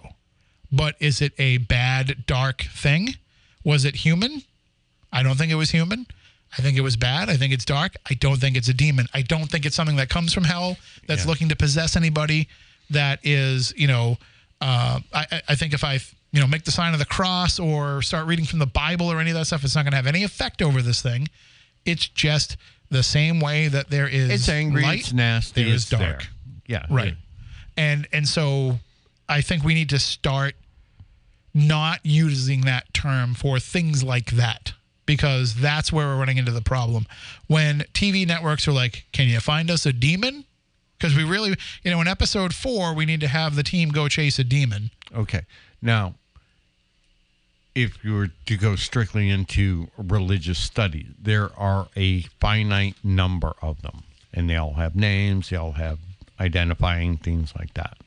But 0.72 0.94
is 1.00 1.20
it 1.20 1.32
a 1.38 1.58
bad, 1.58 2.24
dark 2.26 2.62
thing? 2.62 3.16
Was 3.64 3.84
it 3.84 3.96
human? 3.96 4.42
I 5.12 5.22
don't 5.22 5.36
think 5.36 5.50
it 5.50 5.56
was 5.56 5.70
human. 5.70 6.06
I 6.56 6.62
think 6.62 6.76
it 6.76 6.80
was 6.82 6.96
bad. 6.96 7.28
I 7.28 7.36
think 7.36 7.52
it's 7.52 7.64
dark. 7.64 7.94
I 8.08 8.14
don't 8.14 8.38
think 8.40 8.56
it's 8.56 8.68
a 8.68 8.74
demon. 8.74 9.06
I 9.14 9.22
don't 9.22 9.46
think 9.50 9.66
it's 9.66 9.76
something 9.76 9.96
that 9.96 10.08
comes 10.08 10.32
from 10.32 10.44
hell 10.44 10.76
that's 11.06 11.22
Yeah. 11.24 11.28
looking 11.30 11.48
to 11.50 11.56
possess 11.56 11.96
anybody. 11.96 12.48
That 12.90 13.20
is, 13.22 13.72
you 13.76 13.86
know, 13.86 14.18
uh, 14.60 15.00
I, 15.12 15.26
I- 15.30 15.42
I 15.50 15.54
think 15.54 15.74
if 15.74 15.84
I, 15.84 15.94
you 16.32 16.40
know, 16.40 16.46
make 16.46 16.64
the 16.64 16.72
sign 16.72 16.92
of 16.92 16.98
the 16.98 17.04
cross 17.06 17.58
or 17.58 18.02
start 18.02 18.26
reading 18.26 18.44
from 18.46 18.58
the 18.60 18.66
Bible 18.66 19.10
or 19.10 19.20
any 19.20 19.30
of 19.30 19.36
that 19.36 19.46
stuff, 19.46 19.64
it's 19.64 19.74
not 19.76 19.82
going 19.82 19.92
to 19.92 19.96
have 19.96 20.06
any 20.08 20.22
effect 20.24 20.60
over 20.62 20.82
this 20.82 21.02
thing. 21.02 21.28
It's 21.84 22.08
just 22.08 22.56
the 22.90 23.02
same 23.02 23.40
way 23.40 23.68
that 23.68 23.88
there 23.90 24.08
is 24.08 24.30
It's 24.30 24.48
angry. 24.48 24.82
light, 24.82 25.00
it's 25.00 25.12
nasty. 25.12 25.62
there 25.64 25.72
is 25.72 25.82
it's 25.82 25.90
there. 25.90 26.12
dark. 26.12 26.26
Yeah. 26.66 26.86
Right. 26.90 27.14
And 27.76 28.06
and 28.12 28.28
so 28.28 28.78
I 29.28 29.40
think 29.40 29.64
we 29.64 29.74
need 29.74 29.88
to 29.90 29.98
start 29.98 30.54
not 31.54 32.00
using 32.04 32.62
that 32.62 32.92
term 32.94 33.34
for 33.34 33.58
things 33.58 34.02
like 34.04 34.32
that 34.32 34.72
because 35.06 35.54
that's 35.54 35.92
where 35.92 36.06
we're 36.06 36.18
running 36.18 36.36
into 36.38 36.52
the 36.52 36.60
problem. 36.62 37.06
When 37.48 37.80
TV 37.92 38.26
networks 38.26 38.68
are 38.68 38.72
like, 38.72 39.06
"Can 39.12 39.28
you 39.28 39.40
find 39.40 39.70
us 39.70 39.84
a 39.86 39.92
demon?" 39.92 40.44
Because 40.98 41.16
we 41.16 41.24
really, 41.24 41.54
you 41.82 41.90
know, 41.90 42.00
in 42.02 42.06
episode 42.08 42.54
4, 42.54 42.94
we 42.94 43.06
need 43.06 43.20
to 43.20 43.28
have 43.28 43.56
the 43.56 43.62
team 43.62 43.88
go 43.88 44.06
chase 44.06 44.38
a 44.38 44.44
demon. 44.44 44.90
Okay. 45.16 45.40
Now, 45.80 46.14
if 47.74 48.04
you 48.04 48.14
were 48.14 48.30
to 48.46 48.56
go 48.56 48.76
strictly 48.76 49.30
into 49.30 49.88
religious 49.96 50.58
studies, 50.58 51.06
there 51.20 51.50
are 51.56 51.88
a 51.96 52.22
finite 52.40 52.96
number 53.02 53.54
of 53.62 53.82
them, 53.82 54.02
and 54.32 54.48
they 54.50 54.56
all 54.56 54.74
have 54.74 54.96
names, 54.96 55.50
they 55.50 55.56
all 55.56 55.72
have 55.72 55.98
identifying 56.38 57.16
things 57.16 57.52
like 57.58 57.74
that. 57.74 57.98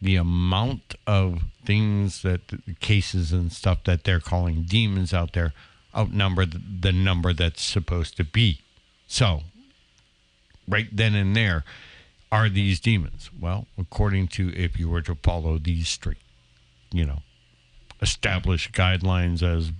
The 0.00 0.16
amount 0.16 0.94
of 1.06 1.44
things 1.64 2.22
that 2.22 2.40
cases 2.80 3.32
and 3.32 3.50
stuff 3.50 3.84
that 3.84 4.04
they're 4.04 4.20
calling 4.20 4.64
demons 4.64 5.14
out 5.14 5.32
there 5.32 5.54
outnumber 5.96 6.44
the, 6.44 6.60
the 6.80 6.92
number 6.92 7.32
that's 7.32 7.62
supposed 7.62 8.16
to 8.16 8.24
be. 8.24 8.60
So, 9.06 9.42
right 10.68 10.88
then 10.92 11.14
and 11.14 11.34
there, 11.34 11.64
are 12.30 12.48
these 12.48 12.80
demons? 12.80 13.30
Well, 13.38 13.66
according 13.78 14.28
to 14.28 14.52
if 14.56 14.78
you 14.78 14.88
were 14.88 15.02
to 15.02 15.14
follow 15.14 15.58
these 15.58 15.88
strict, 15.88 16.20
you 16.92 17.06
know, 17.06 17.22
established 18.00 18.72
guidelines 18.72 19.42
as 19.42 19.70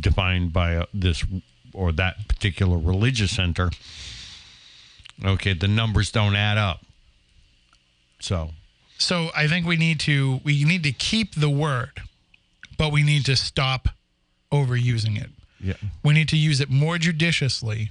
defined 0.00 0.52
by 0.52 0.76
uh, 0.76 0.86
this 0.94 1.24
or 1.72 1.90
that 1.92 2.28
particular 2.28 2.78
religious 2.78 3.32
center, 3.32 3.70
okay, 5.24 5.52
the 5.54 5.68
numbers 5.68 6.10
don't 6.10 6.36
add 6.36 6.56
up. 6.58 6.80
So, 8.20 8.50
So 8.98 9.30
I 9.36 9.48
think 9.48 9.66
we 9.66 9.76
need 9.76 10.00
to 10.00 10.40
we 10.44 10.64
need 10.64 10.82
to 10.84 10.92
keep 10.92 11.34
the 11.34 11.50
word, 11.50 12.00
but 12.78 12.92
we 12.92 13.02
need 13.02 13.24
to 13.26 13.36
stop 13.36 13.88
overusing 14.52 15.20
it. 15.20 15.30
yeah. 15.60 15.74
We 16.02 16.14
need 16.14 16.28
to 16.28 16.36
use 16.36 16.60
it 16.60 16.70
more 16.70 16.96
judiciously 16.98 17.90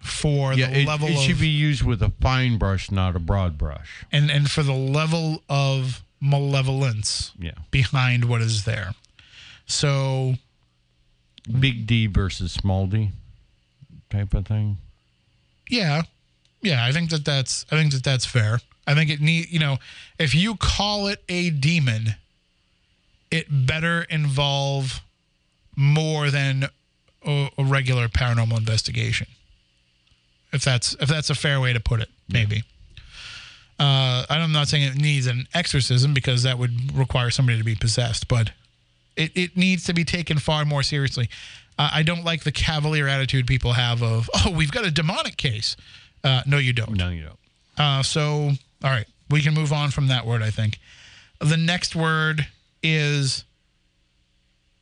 for 0.00 0.54
Yeah, 0.54 0.70
the 0.70 0.80
it, 0.82 0.86
level 0.86 1.08
it 1.08 1.14
of 1.16 1.20
should 1.20 1.40
be 1.40 1.48
used 1.48 1.82
with 1.82 2.00
a 2.02 2.12
fine 2.20 2.56
brush, 2.58 2.90
not 2.90 3.16
a 3.16 3.18
broad 3.18 3.58
brush. 3.58 4.04
and 4.12 4.30
and 4.30 4.48
for 4.50 4.62
the 4.62 4.72
level 4.74 5.42
of 5.48 6.02
malevolence 6.20 7.32
Yeah. 7.38 7.52
behind 7.70 8.24
what 8.24 8.40
is 8.42 8.64
there. 8.64 8.94
So 9.66 10.36
Big 11.60 11.86
D 11.86 12.06
versus 12.06 12.52
small 12.52 12.86
d 12.86 13.10
type 14.10 14.34
of 14.34 14.46
thing. 14.46 14.78
yeah, 15.68 16.02
yeah, 16.62 16.84
I 16.84 16.92
think 16.92 17.10
that 17.10 17.24
that's 17.24 17.64
I 17.70 17.76
think 17.76 17.92
that 17.92 18.02
that's 18.02 18.24
fair. 18.26 18.60
I 18.86 18.94
think 18.94 19.10
it 19.10 19.20
need 19.20 19.50
you 19.50 19.58
know 19.58 19.78
if 20.18 20.34
you 20.34 20.56
call 20.56 21.06
it 21.08 21.22
a 21.28 21.50
demon, 21.50 22.14
it 23.30 23.46
better 23.66 24.02
involve 24.02 25.02
more 25.76 26.30
than 26.30 26.68
a, 27.24 27.50
a 27.58 27.64
regular 27.64 28.08
paranormal 28.08 28.56
investigation. 28.58 29.26
If 30.52 30.62
that's 30.64 30.94
if 31.00 31.08
that's 31.08 31.30
a 31.30 31.34
fair 31.34 31.60
way 31.60 31.72
to 31.72 31.80
put 31.80 32.00
it, 32.00 32.08
maybe. 32.28 32.64
Uh, 33.78 34.24
I'm 34.30 34.52
not 34.52 34.68
saying 34.68 34.84
it 34.84 34.96
needs 34.96 35.26
an 35.26 35.46
exorcism 35.52 36.14
because 36.14 36.42
that 36.44 36.58
would 36.58 36.96
require 36.96 37.30
somebody 37.30 37.58
to 37.58 37.64
be 37.64 37.74
possessed, 37.74 38.26
but 38.26 38.52
it, 39.16 39.32
it 39.34 39.56
needs 39.56 39.84
to 39.84 39.92
be 39.92 40.04
taken 40.04 40.38
far 40.38 40.64
more 40.64 40.82
seriously. 40.82 41.28
Uh, 41.78 41.90
I 41.92 42.02
don't 42.02 42.24
like 42.24 42.44
the 42.44 42.52
cavalier 42.52 43.06
attitude 43.06 43.46
people 43.46 43.74
have 43.74 44.02
of, 44.02 44.30
oh, 44.46 44.50
we've 44.50 44.72
got 44.72 44.86
a 44.86 44.90
demonic 44.90 45.36
case. 45.36 45.76
Uh, 46.24 46.42
no, 46.46 46.56
you 46.58 46.72
don't. 46.72 46.96
No, 46.96 47.10
you 47.10 47.24
don't. 47.24 47.38
Uh, 47.78 48.02
so 48.02 48.52
All 48.82 48.90
right. 48.90 49.06
We 49.28 49.42
can 49.42 49.54
move 49.54 49.72
on 49.72 49.90
from 49.90 50.08
that 50.08 50.24
word, 50.26 50.42
I 50.42 50.50
think. 50.50 50.78
The 51.40 51.56
next 51.56 51.96
word 51.96 52.46
is 52.82 53.44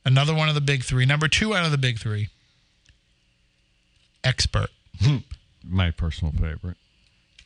another 0.04 0.34
one 0.34 0.48
of 0.48 0.54
the 0.54 0.60
big 0.60 0.84
three. 0.84 1.06
Number 1.06 1.28
two 1.28 1.54
out 1.54 1.64
of 1.64 1.70
the 1.70 1.78
big 1.78 1.98
three 1.98 2.28
expert. 4.22 4.68
My 5.66 5.90
personal 5.90 6.32
favorite. 6.32 6.76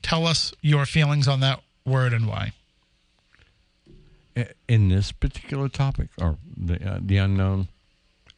Tell 0.03 0.27
us 0.27 0.53
your 0.61 0.87
feelings 0.87 1.29
on 1.29 1.41
that 1.41 1.61
word 1.85 2.13
and 2.13 2.27
why. 2.27 2.53
In 4.69 4.89
this 4.89 5.11
particular 5.11 5.69
topic, 5.69 6.09
or 6.21 6.39
the 6.57 6.75
uh, 6.89 6.99
the 7.03 7.17
unknown, 7.17 7.67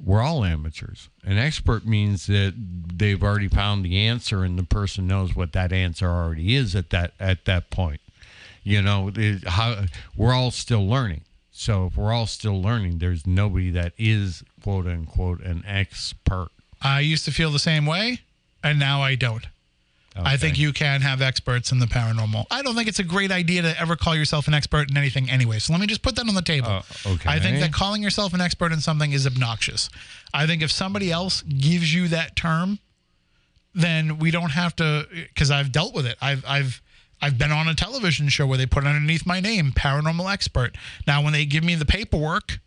we're 0.02 0.22
all 0.22 0.44
amateurs. 0.44 1.10
An 1.24 1.36
expert 1.36 1.86
means 1.86 2.26
that 2.26 2.54
they've 2.56 3.22
already 3.22 3.48
found 3.48 3.84
the 3.84 3.98
answer, 3.98 4.42
and 4.42 4.58
the 4.58 4.62
person 4.62 5.06
knows 5.06 5.36
what 5.36 5.52
that 5.52 5.72
answer 5.74 6.08
already 6.08 6.56
is 6.56 6.74
at 6.74 6.88
that 6.90 7.12
at 7.20 7.44
that 7.44 7.68
point. 7.68 8.00
You 8.62 8.80
know, 8.80 9.10
it, 9.14 9.46
how 9.46 9.84
we're 10.16 10.32
all 10.32 10.50
still 10.50 10.88
learning. 10.88 11.22
So 11.50 11.86
if 11.86 11.96
we're 11.98 12.12
all 12.12 12.26
still 12.26 12.60
learning, 12.62 12.98
there's 12.98 13.26
nobody 13.26 13.70
that 13.72 13.92
is 13.98 14.42
quote 14.62 14.86
unquote 14.86 15.40
an 15.42 15.62
expert. 15.66 16.48
I 16.80 17.00
used 17.00 17.26
to 17.26 17.32
feel 17.32 17.50
the 17.50 17.58
same 17.58 17.84
way, 17.84 18.20
and 18.64 18.78
now 18.78 19.02
I 19.02 19.16
don't. 19.16 19.46
I 20.24 20.36
think 20.36 20.58
you 20.58 20.72
can 20.72 21.00
have 21.02 21.22
experts 21.22 21.72
in 21.72 21.78
the 21.78 21.86
paranormal. 21.86 22.46
I 22.50 22.62
don't 22.62 22.74
think 22.74 22.88
it's 22.88 22.98
a 22.98 23.04
great 23.04 23.30
idea 23.30 23.62
to 23.62 23.80
ever 23.80 23.96
call 23.96 24.14
yourself 24.14 24.48
an 24.48 24.54
expert 24.54 24.90
in 24.90 24.96
anything 24.96 25.30
anyway. 25.30 25.58
So 25.58 25.72
let 25.72 25.80
me 25.80 25.86
just 25.86 26.02
put 26.02 26.16
that 26.16 26.28
on 26.28 26.34
the 26.34 26.42
table. 26.42 26.68
Uh, 26.68 26.82
okay. 27.06 27.28
I 27.28 27.38
think 27.38 27.60
that 27.60 27.72
calling 27.72 28.02
yourself 28.02 28.34
an 28.34 28.40
expert 28.40 28.72
in 28.72 28.80
something 28.80 29.12
is 29.12 29.26
obnoxious. 29.26 29.90
I 30.32 30.46
think 30.46 30.62
if 30.62 30.70
somebody 30.70 31.10
else 31.10 31.42
gives 31.42 31.92
you 31.92 32.08
that 32.08 32.36
term, 32.36 32.78
then 33.74 34.18
we 34.18 34.30
don't 34.30 34.50
have 34.50 34.74
to 34.76 35.06
because 35.12 35.50
I've 35.50 35.72
dealt 35.72 35.94
with 35.94 36.06
it. 36.06 36.16
I've 36.20 36.44
I've 36.46 36.82
I've 37.22 37.38
been 37.38 37.52
on 37.52 37.68
a 37.68 37.74
television 37.74 38.28
show 38.28 38.46
where 38.46 38.58
they 38.58 38.66
put 38.66 38.84
underneath 38.86 39.26
my 39.26 39.40
name 39.40 39.72
paranormal 39.72 40.32
expert. 40.32 40.76
Now 41.06 41.22
when 41.22 41.32
they 41.32 41.44
give 41.44 41.62
me 41.62 41.74
the 41.74 41.84
paperwork, 41.84 42.58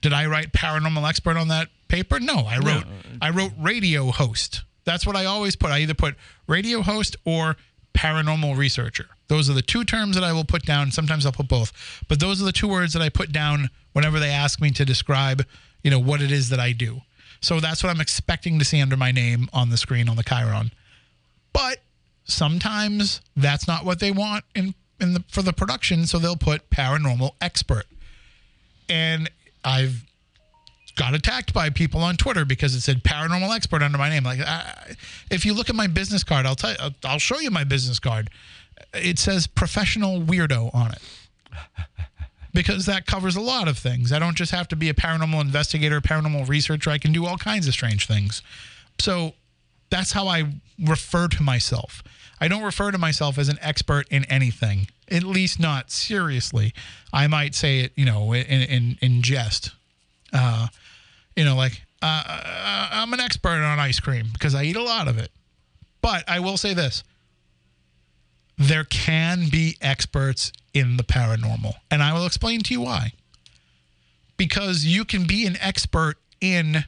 did 0.00 0.12
I 0.12 0.26
write 0.26 0.52
paranormal 0.52 1.08
expert 1.08 1.36
on 1.36 1.48
that 1.48 1.68
paper? 1.88 2.20
No, 2.20 2.46
I 2.46 2.58
wrote 2.58 2.84
I 3.20 3.30
wrote 3.30 3.52
radio 3.58 4.10
host. 4.10 4.62
That's 4.84 5.06
what 5.06 5.16
I 5.16 5.24
always 5.24 5.56
put. 5.56 5.70
I 5.70 5.80
either 5.80 5.94
put 5.94 6.16
radio 6.46 6.82
host 6.82 7.16
or 7.24 7.56
paranormal 7.94 8.56
researcher. 8.56 9.06
Those 9.28 9.48
are 9.48 9.54
the 9.54 9.62
two 9.62 9.84
terms 9.84 10.16
that 10.16 10.24
I 10.24 10.32
will 10.32 10.44
put 10.44 10.64
down. 10.64 10.90
Sometimes 10.90 11.24
I'll 11.24 11.32
put 11.32 11.48
both, 11.48 11.72
but 12.08 12.20
those 12.20 12.42
are 12.42 12.44
the 12.44 12.52
two 12.52 12.68
words 12.68 12.92
that 12.92 13.02
I 13.02 13.08
put 13.08 13.32
down 13.32 13.70
whenever 13.92 14.18
they 14.18 14.30
ask 14.30 14.60
me 14.60 14.70
to 14.72 14.84
describe, 14.84 15.46
you 15.82 15.90
know, 15.90 15.98
what 15.98 16.20
it 16.20 16.30
is 16.30 16.50
that 16.50 16.60
I 16.60 16.72
do. 16.72 17.00
So 17.40 17.60
that's 17.60 17.82
what 17.82 17.90
I'm 17.90 18.00
expecting 18.00 18.58
to 18.58 18.64
see 18.64 18.80
under 18.80 18.96
my 18.96 19.12
name 19.12 19.48
on 19.52 19.70
the 19.70 19.76
screen 19.76 20.08
on 20.08 20.16
the 20.16 20.24
Chyron. 20.24 20.72
But 21.52 21.78
sometimes 22.24 23.20
that's 23.36 23.68
not 23.68 23.84
what 23.84 24.00
they 24.00 24.10
want 24.10 24.44
in 24.54 24.74
in 25.00 25.14
the 25.14 25.24
for 25.28 25.42
the 25.42 25.52
production, 25.52 26.06
so 26.06 26.18
they'll 26.18 26.36
put 26.36 26.70
paranormal 26.70 27.32
expert. 27.40 27.84
And 28.88 29.30
I've 29.64 30.04
got 30.96 31.14
attacked 31.14 31.52
by 31.52 31.70
people 31.70 32.00
on 32.00 32.16
Twitter 32.16 32.44
because 32.44 32.74
it 32.74 32.80
said 32.80 33.02
paranormal 33.02 33.54
expert 33.54 33.82
under 33.82 33.98
my 33.98 34.08
name. 34.08 34.24
Like, 34.24 34.40
I, 34.40 34.94
if 35.30 35.44
you 35.44 35.54
look 35.54 35.68
at 35.68 35.74
my 35.74 35.86
business 35.86 36.22
card, 36.24 36.46
I'll 36.46 36.54
tell 36.54 36.70
you, 36.70 36.76
I'll, 36.80 36.94
I'll 37.04 37.18
show 37.18 37.40
you 37.40 37.50
my 37.50 37.64
business 37.64 37.98
card. 37.98 38.30
It 38.92 39.18
says 39.18 39.46
professional 39.46 40.20
weirdo 40.20 40.74
on 40.74 40.92
it 40.92 41.02
because 42.52 42.86
that 42.86 43.06
covers 43.06 43.36
a 43.36 43.40
lot 43.40 43.68
of 43.68 43.76
things. 43.76 44.12
I 44.12 44.18
don't 44.18 44.36
just 44.36 44.52
have 44.52 44.68
to 44.68 44.76
be 44.76 44.88
a 44.88 44.94
paranormal 44.94 45.40
investigator, 45.40 46.00
paranormal 46.00 46.48
researcher. 46.48 46.90
I 46.90 46.98
can 46.98 47.12
do 47.12 47.26
all 47.26 47.36
kinds 47.36 47.66
of 47.66 47.74
strange 47.74 48.06
things. 48.06 48.42
So 49.00 49.34
that's 49.90 50.12
how 50.12 50.28
I 50.28 50.44
refer 50.78 51.28
to 51.28 51.42
myself. 51.42 52.02
I 52.40 52.48
don't 52.48 52.62
refer 52.62 52.90
to 52.90 52.98
myself 52.98 53.38
as 53.38 53.48
an 53.48 53.58
expert 53.60 54.06
in 54.10 54.24
anything, 54.26 54.88
at 55.10 55.22
least 55.22 55.58
not 55.58 55.90
seriously. 55.90 56.72
I 57.12 57.26
might 57.26 57.54
say 57.54 57.80
it, 57.80 57.92
you 57.96 58.04
know, 58.04 58.32
in 58.32 58.44
in, 58.44 58.98
in 59.00 59.22
jest. 59.22 59.70
Uh, 60.32 60.68
you 61.36 61.44
know, 61.44 61.56
like 61.56 61.82
uh, 62.02 62.22
uh, 62.26 62.88
I'm 62.92 63.12
an 63.12 63.20
expert 63.20 63.62
on 63.62 63.78
ice 63.78 64.00
cream 64.00 64.26
because 64.32 64.54
I 64.54 64.64
eat 64.64 64.76
a 64.76 64.82
lot 64.82 65.08
of 65.08 65.18
it. 65.18 65.30
But 66.00 66.24
I 66.28 66.40
will 66.40 66.56
say 66.56 66.74
this: 66.74 67.02
there 68.58 68.84
can 68.84 69.48
be 69.50 69.76
experts 69.80 70.52
in 70.72 70.96
the 70.96 71.02
paranormal, 71.02 71.74
and 71.90 72.02
I 72.02 72.12
will 72.12 72.26
explain 72.26 72.60
to 72.62 72.74
you 72.74 72.82
why. 72.82 73.12
Because 74.36 74.84
you 74.84 75.04
can 75.04 75.26
be 75.26 75.46
an 75.46 75.56
expert 75.60 76.16
in 76.40 76.84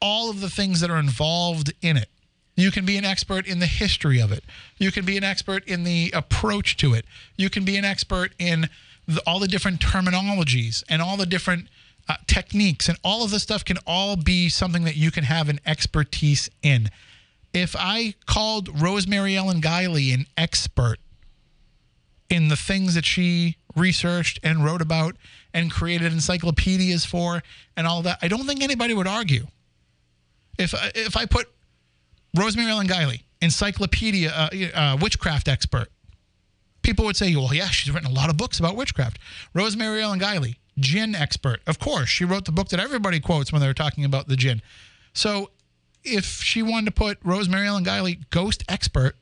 all 0.00 0.28
of 0.28 0.40
the 0.40 0.50
things 0.50 0.80
that 0.80 0.90
are 0.90 0.98
involved 0.98 1.72
in 1.80 1.96
it. 1.96 2.08
You 2.56 2.70
can 2.70 2.84
be 2.84 2.96
an 2.96 3.04
expert 3.04 3.46
in 3.46 3.58
the 3.58 3.66
history 3.66 4.20
of 4.20 4.30
it. 4.30 4.44
You 4.78 4.92
can 4.92 5.04
be 5.04 5.16
an 5.16 5.24
expert 5.24 5.66
in 5.66 5.84
the 5.84 6.12
approach 6.14 6.76
to 6.78 6.94
it. 6.94 7.04
You 7.36 7.50
can 7.50 7.64
be 7.64 7.76
an 7.76 7.84
expert 7.84 8.32
in 8.38 8.68
the, 9.08 9.20
all 9.26 9.38
the 9.38 9.48
different 9.48 9.80
terminologies 9.80 10.84
and 10.88 11.02
all 11.02 11.16
the 11.16 11.26
different 11.26 11.68
uh, 12.08 12.16
techniques, 12.26 12.88
and 12.88 12.98
all 13.02 13.24
of 13.24 13.30
this 13.30 13.42
stuff 13.42 13.64
can 13.64 13.78
all 13.86 14.16
be 14.16 14.48
something 14.48 14.84
that 14.84 14.96
you 14.96 15.10
can 15.10 15.24
have 15.24 15.48
an 15.48 15.60
expertise 15.66 16.50
in. 16.62 16.90
If 17.52 17.74
I 17.78 18.14
called 18.26 18.82
Rosemary 18.82 19.36
Ellen 19.36 19.60
Guiley 19.60 20.12
an 20.12 20.26
expert 20.36 20.98
in 22.28 22.48
the 22.48 22.56
things 22.56 22.94
that 22.94 23.04
she 23.04 23.56
researched 23.76 24.40
and 24.42 24.64
wrote 24.64 24.82
about 24.82 25.16
and 25.52 25.70
created 25.70 26.12
encyclopedias 26.12 27.04
for 27.04 27.42
and 27.76 27.86
all 27.86 28.02
that, 28.02 28.18
I 28.22 28.28
don't 28.28 28.46
think 28.46 28.62
anybody 28.62 28.92
would 28.92 29.06
argue. 29.06 29.46
If 30.58 30.74
if 30.94 31.16
I 31.16 31.26
put 31.26 31.48
Rosemary 32.36 32.70
Ellen 32.70 32.88
Guiley, 32.88 33.22
encyclopedia, 33.40 34.30
uh, 34.30 34.48
uh, 34.74 34.96
witchcraft 35.00 35.48
expert, 35.48 35.88
people 36.82 37.04
would 37.04 37.16
say, 37.16 37.34
well, 37.34 37.52
yeah, 37.54 37.66
she's 37.66 37.92
written 37.92 38.10
a 38.10 38.14
lot 38.14 38.30
of 38.30 38.36
books 38.36 38.58
about 38.58 38.76
witchcraft. 38.76 39.18
Rosemary 39.54 40.02
Ellen 40.02 40.20
Guiley, 40.20 40.56
jinn 40.78 41.14
expert. 41.14 41.60
Of 41.66 41.78
course, 41.78 42.08
she 42.08 42.24
wrote 42.24 42.44
the 42.44 42.52
book 42.52 42.68
that 42.68 42.80
everybody 42.80 43.20
quotes 43.20 43.52
when 43.52 43.60
they're 43.60 43.74
talking 43.74 44.04
about 44.04 44.28
the 44.28 44.36
jinn. 44.36 44.62
So 45.12 45.50
if 46.02 46.42
she 46.42 46.62
wanted 46.62 46.86
to 46.86 46.92
put 46.92 47.18
Rosemary 47.22 47.66
Ellen 47.66 47.84
Guiley, 47.84 48.18
ghost 48.30 48.64
expert, 48.68 49.16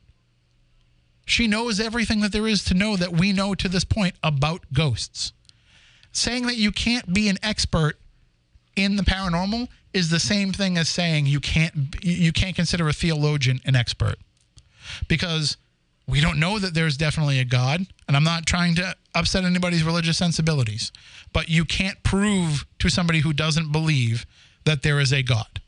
she 1.25 1.47
knows 1.47 1.79
everything 1.79 2.19
that 2.21 2.31
there 2.31 2.47
is 2.47 2.63
to 2.65 2.73
know 2.73 2.97
that 2.97 3.13
we 3.13 3.31
know 3.31 3.55
to 3.55 3.69
this 3.69 3.83
point 3.85 4.15
about 4.21 4.65
ghosts. 4.73 5.31
Saying 6.11 6.45
that 6.47 6.57
you 6.57 6.71
can't 6.71 7.13
be 7.13 7.29
an 7.29 7.37
expert 7.41 7.97
in 8.75 8.97
the 8.97 9.03
paranormal 9.03 9.67
is 9.93 10.09
the 10.09 10.19
same 10.19 10.51
thing 10.51 10.77
as 10.77 10.89
saying 10.89 11.27
you 11.27 11.39
can't 11.39 11.95
you 12.03 12.31
can't 12.31 12.55
consider 12.55 12.87
a 12.87 12.93
theologian 12.93 13.59
an 13.65 13.75
expert 13.75 14.15
because 15.07 15.57
we 16.07 16.19
don't 16.19 16.39
know 16.39 16.59
that 16.59 16.73
there's 16.73 16.97
definitely 16.97 17.39
a 17.39 17.45
god 17.45 17.85
and 18.07 18.17
I'm 18.17 18.23
not 18.23 18.45
trying 18.45 18.75
to 18.75 18.95
upset 19.15 19.43
anybody's 19.43 19.83
religious 19.83 20.17
sensibilities 20.17 20.91
but 21.31 21.49
you 21.49 21.65
can't 21.65 22.01
prove 22.03 22.65
to 22.79 22.89
somebody 22.89 23.19
who 23.19 23.33
doesn't 23.33 23.71
believe 23.71 24.25
that 24.65 24.81
there 24.81 24.99
is 24.99 25.13
a 25.13 25.23
god 25.23 25.61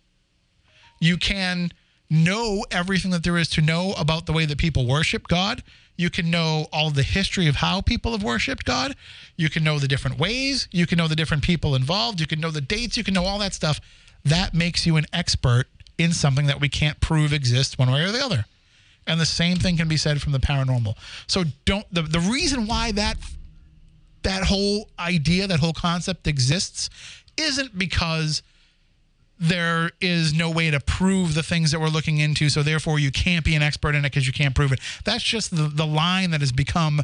you 1.00 1.18
can 1.18 1.72
know 2.10 2.66
everything 2.72 3.12
that 3.12 3.24
there 3.24 3.38
is 3.38 3.50
to 3.50 3.62
know 3.62 3.94
about 3.98 4.26
the 4.26 4.34
way 4.34 4.46
that 4.46 4.58
people 4.58 4.88
worship 4.88 5.28
God. 5.28 5.64
You 5.98 6.10
can 6.10 6.30
know 6.30 6.68
all 6.72 6.92
the 6.92 7.04
history 7.04 7.48
of 7.48 7.56
how 7.56 7.82
people 7.82 8.12
have 8.12 8.24
worshiped 8.24 8.66
God. 8.66 8.96
You 9.38 9.50
can 9.50 9.64
know 9.64 9.80
the 9.80 9.88
different 9.88 10.20
ways. 10.20 10.68
You 10.72 10.86
can 10.86 10.98
know 10.98 11.08
the 11.08 11.16
different 11.16 11.44
people 11.44 11.76
involved. 11.76 12.20
You 12.20 12.28
can 12.28 12.40
know 12.40 12.52
the 12.52 12.62
dates. 12.62 12.98
You 12.98 13.04
can 13.04 13.14
know 13.14 13.26
all 13.26 13.40
that 13.40 13.54
stuff. 13.54 13.80
That 14.24 14.54
makes 14.54 14.86
you 14.86 14.98
an 14.98 15.06
expert 15.14 15.68
in 15.98 16.12
something 16.12 16.48
that 16.48 16.60
we 16.60 16.70
can't 16.70 17.00
prove 17.00 17.32
exists 17.32 17.78
one 17.78 17.92
way 17.92 18.04
or 18.04 18.12
the 18.12 18.24
other. 18.24 18.46
And 19.08 19.20
the 19.20 19.26
same 19.26 19.58
thing 19.58 19.78
can 19.78 19.88
be 19.88 19.98
said 19.98 20.22
from 20.22 20.32
the 20.32 20.40
paranormal. 20.40 20.96
So 21.28 21.44
don't 21.66 21.86
the, 21.94 22.02
the 22.02 22.20
reason 22.20 22.68
why 22.68 22.92
that 22.94 23.18
that 24.24 24.44
whole 24.44 24.90
idea, 25.00 25.48
that 25.48 25.60
whole 25.60 25.74
concept 25.74 26.28
exists 26.28 26.90
isn't 27.38 27.78
because 27.78 28.42
there 29.38 29.92
is 30.02 30.34
no 30.34 30.50
way 30.50 30.72
to 30.72 30.80
prove 30.80 31.36
the 31.36 31.44
things 31.44 31.72
that 31.72 31.80
we're 31.80 31.90
looking 31.90 32.20
into, 32.20 32.50
so 32.50 32.64
therefore 32.64 33.00
you 33.00 33.12
can't 33.12 33.44
be 33.44 33.54
an 33.56 33.62
expert 33.62 33.94
in 33.94 34.06
it 34.06 34.10
because 34.10 34.26
you 34.26 34.34
can't 34.34 34.56
prove 34.56 34.72
it. 34.72 34.80
That's 35.04 35.24
just 35.24 35.56
the, 35.56 35.68
the 35.68 35.86
line 35.86 36.32
that 36.32 36.40
has 36.40 36.52
become 36.52 37.02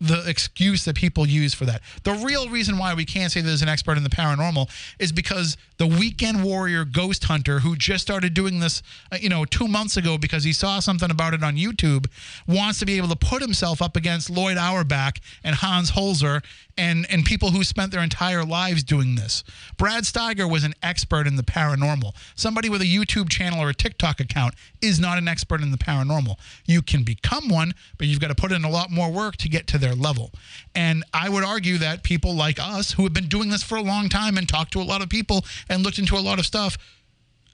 the 0.00 0.28
excuse 0.28 0.84
that 0.84 0.96
people 0.96 1.26
use 1.26 1.54
for 1.54 1.64
that. 1.64 1.80
The 2.02 2.14
real 2.14 2.48
reason 2.48 2.78
why 2.78 2.94
we 2.94 3.04
can't 3.04 3.30
say 3.32 3.40
there's 3.40 3.62
an 3.62 3.68
expert 3.68 3.96
in 3.96 4.02
the 4.02 4.10
paranormal 4.10 4.68
is 4.98 5.12
because 5.12 5.56
the 5.78 5.86
weekend 5.86 6.44
warrior 6.44 6.84
ghost 6.84 7.24
hunter 7.24 7.60
who 7.60 7.76
just 7.76 8.02
started 8.02 8.34
doing 8.34 8.60
this, 8.60 8.82
uh, 9.12 9.16
you 9.20 9.28
know, 9.28 9.44
two 9.44 9.68
months 9.68 9.96
ago 9.96 10.18
because 10.18 10.44
he 10.44 10.52
saw 10.52 10.80
something 10.80 11.10
about 11.10 11.34
it 11.34 11.42
on 11.42 11.56
YouTube 11.56 12.06
wants 12.46 12.78
to 12.80 12.86
be 12.86 12.96
able 12.96 13.08
to 13.08 13.16
put 13.16 13.40
himself 13.40 13.80
up 13.80 13.96
against 13.96 14.30
Lloyd 14.30 14.56
Auerbach 14.56 15.18
and 15.42 15.56
Hans 15.56 15.92
Holzer 15.92 16.42
and 16.76 17.06
and 17.10 17.24
people 17.24 17.50
who 17.50 17.62
spent 17.64 17.92
their 17.92 18.02
entire 18.02 18.44
lives 18.44 18.82
doing 18.82 19.14
this. 19.14 19.44
Brad 19.76 20.04
Steiger 20.04 20.50
was 20.50 20.64
an 20.64 20.74
expert 20.82 21.26
in 21.26 21.36
the 21.36 21.42
paranormal. 21.42 22.14
Somebody 22.34 22.68
with 22.68 22.82
a 22.82 22.84
YouTube 22.84 23.28
channel 23.28 23.60
or 23.60 23.70
a 23.70 23.74
TikTok 23.74 24.20
account 24.20 24.54
is 24.80 24.98
not 25.00 25.18
an 25.18 25.28
expert 25.28 25.60
in 25.60 25.70
the 25.70 25.78
paranormal. 25.78 26.36
You 26.66 26.82
can 26.82 27.04
become 27.04 27.48
one, 27.48 27.74
but 27.98 28.06
you've 28.06 28.20
got 28.20 28.28
to 28.28 28.34
put 28.34 28.52
in 28.52 28.64
a 28.64 28.70
lot 28.70 28.90
more 28.90 29.10
work 29.10 29.36
to 29.38 29.48
get 29.48 29.66
to 29.68 29.78
their 29.84 29.94
level. 29.94 30.32
And 30.74 31.04
I 31.12 31.28
would 31.28 31.44
argue 31.44 31.78
that 31.78 32.02
people 32.02 32.34
like 32.34 32.58
us 32.58 32.92
who 32.92 33.04
have 33.04 33.12
been 33.12 33.28
doing 33.28 33.50
this 33.50 33.62
for 33.62 33.76
a 33.76 33.82
long 33.82 34.08
time 34.08 34.38
and 34.38 34.48
talked 34.48 34.72
to 34.72 34.80
a 34.80 34.82
lot 34.82 35.02
of 35.02 35.08
people 35.08 35.44
and 35.68 35.82
looked 35.82 35.98
into 35.98 36.16
a 36.16 36.20
lot 36.20 36.38
of 36.38 36.46
stuff 36.46 36.78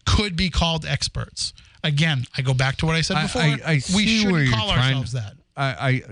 could 0.07 0.37
be 0.37 0.49
called 0.49 0.87
experts. 0.87 1.53
Again, 1.83 2.25
I 2.37 2.43
go 2.43 2.55
back 2.55 2.77
to 2.79 2.87
what 2.87 2.95
I 2.95 3.01
said 3.01 3.23
before. 3.23 3.43
I, 3.43 3.59
I 3.67 3.73
we 3.75 3.81
see 3.81 4.23
shouldn't 4.23 4.51
call 4.53 4.71
ourselves 4.71 5.13
that. 5.13 5.35
I, 5.57 5.67
I 5.67 6.03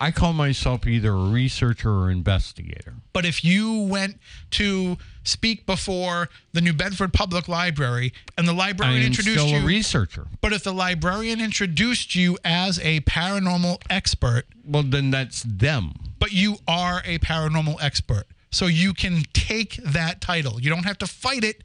I 0.00 0.10
call 0.10 0.32
myself 0.32 0.86
either 0.86 1.12
a 1.12 1.30
researcher 1.30 1.90
or 1.90 2.10
investigator. 2.10 2.94
But 3.12 3.24
if 3.24 3.44
you 3.44 3.82
went 3.82 4.18
to 4.52 4.98
speak 5.24 5.66
before 5.66 6.28
the 6.52 6.60
New 6.60 6.72
Bedford 6.72 7.12
Public 7.12 7.48
Library 7.48 8.12
and 8.36 8.46
the 8.48 8.52
librarian 8.52 8.98
I 8.98 9.00
am 9.02 9.06
introduced 9.06 9.38
still 9.40 9.50
you, 9.50 9.58
a 9.58 9.64
researcher. 9.66 10.26
but 10.40 10.52
if 10.52 10.64
the 10.64 10.72
librarian 10.72 11.40
introduced 11.40 12.14
you 12.14 12.38
as 12.44 12.78
a 12.80 13.00
paranormal 13.00 13.82
expert, 13.88 14.44
Well, 14.64 14.82
then 14.82 15.10
that's 15.10 15.42
them. 15.44 15.94
but 16.18 16.32
you 16.32 16.56
are 16.66 17.02
a 17.04 17.18
paranormal 17.18 17.76
expert. 17.82 18.24
So 18.50 18.66
you 18.66 18.92
can 18.94 19.22
take 19.32 19.76
that 19.76 20.20
title. 20.20 20.60
You 20.60 20.68
don't 20.70 20.84
have 20.84 20.98
to 20.98 21.06
fight 21.06 21.42
it. 21.44 21.62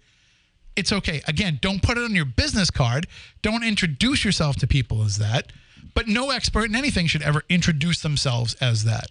It's 0.76 0.94
okay. 0.94 1.22
Again, 1.28 1.58
don't 1.62 1.82
put 1.82 1.98
it 1.98 2.04
on 2.04 2.14
your 2.16 2.24
business 2.26 2.70
card. 2.72 3.08
Don't 3.42 3.64
introduce 3.64 4.24
yourself 4.24 4.56
to 4.58 4.68
people 4.68 5.04
as 5.04 5.18
that. 5.18 5.52
But 5.96 6.08
no 6.08 6.30
expert 6.30 6.66
in 6.66 6.76
anything 6.76 7.08
should 7.08 7.24
ever 7.24 7.44
introduce 7.50 8.02
themselves 8.02 8.54
as 8.62 8.84
that. 8.84 9.08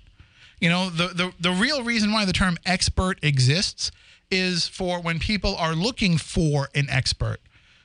You 0.61 0.71
know, 0.71 0.89
the, 0.89 1.09
the, 1.09 1.33
the 1.39 1.51
real 1.51 1.83
reason 1.83 2.13
why 2.13 2.25
the 2.25 2.33
term 2.33 2.57
expert 2.65 3.19
exists 3.23 3.91
is 4.31 4.69
for 4.69 5.01
when 5.01 5.19
people 5.19 5.57
are 5.57 5.75
looking 5.75 6.19
for 6.19 6.69
an 6.75 6.87
expert. 6.91 7.39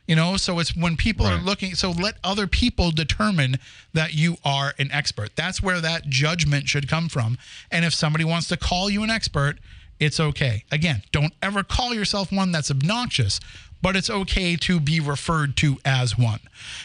You 0.07 0.15
know, 0.15 0.35
so 0.35 0.59
it's 0.59 0.75
when 0.75 0.97
people 0.97 1.25
are 1.25 1.37
looking, 1.37 1.73
so 1.73 1.91
let 1.91 2.15
other 2.21 2.45
people 2.45 2.91
determine 2.91 3.57
that 3.93 4.13
you 4.13 4.35
are 4.43 4.73
an 4.77 4.91
expert. 4.91 5.37
That's 5.37 5.63
where 5.63 5.79
that 5.79 6.09
judgment 6.09 6.67
should 6.67 6.89
come 6.89 7.07
from. 7.07 7.37
And 7.71 7.85
if 7.85 7.93
somebody 7.93 8.25
wants 8.25 8.49
to 8.49 8.57
call 8.57 8.89
you 8.89 9.03
an 9.03 9.09
expert, 9.09 9.59
it's 10.01 10.19
okay. 10.19 10.65
Again, 10.71 11.03
don't 11.11 11.33
ever 11.41 11.63
call 11.63 11.93
yourself 11.93 12.31
one 12.31 12.51
that's 12.51 12.71
obnoxious, 12.71 13.39
but 13.81 13.95
it's 13.95 14.09
okay 14.09 14.55
to 14.57 14.79
be 14.79 14.99
referred 14.99 15.55
to 15.57 15.77
as 15.85 16.17
one. 16.17 16.39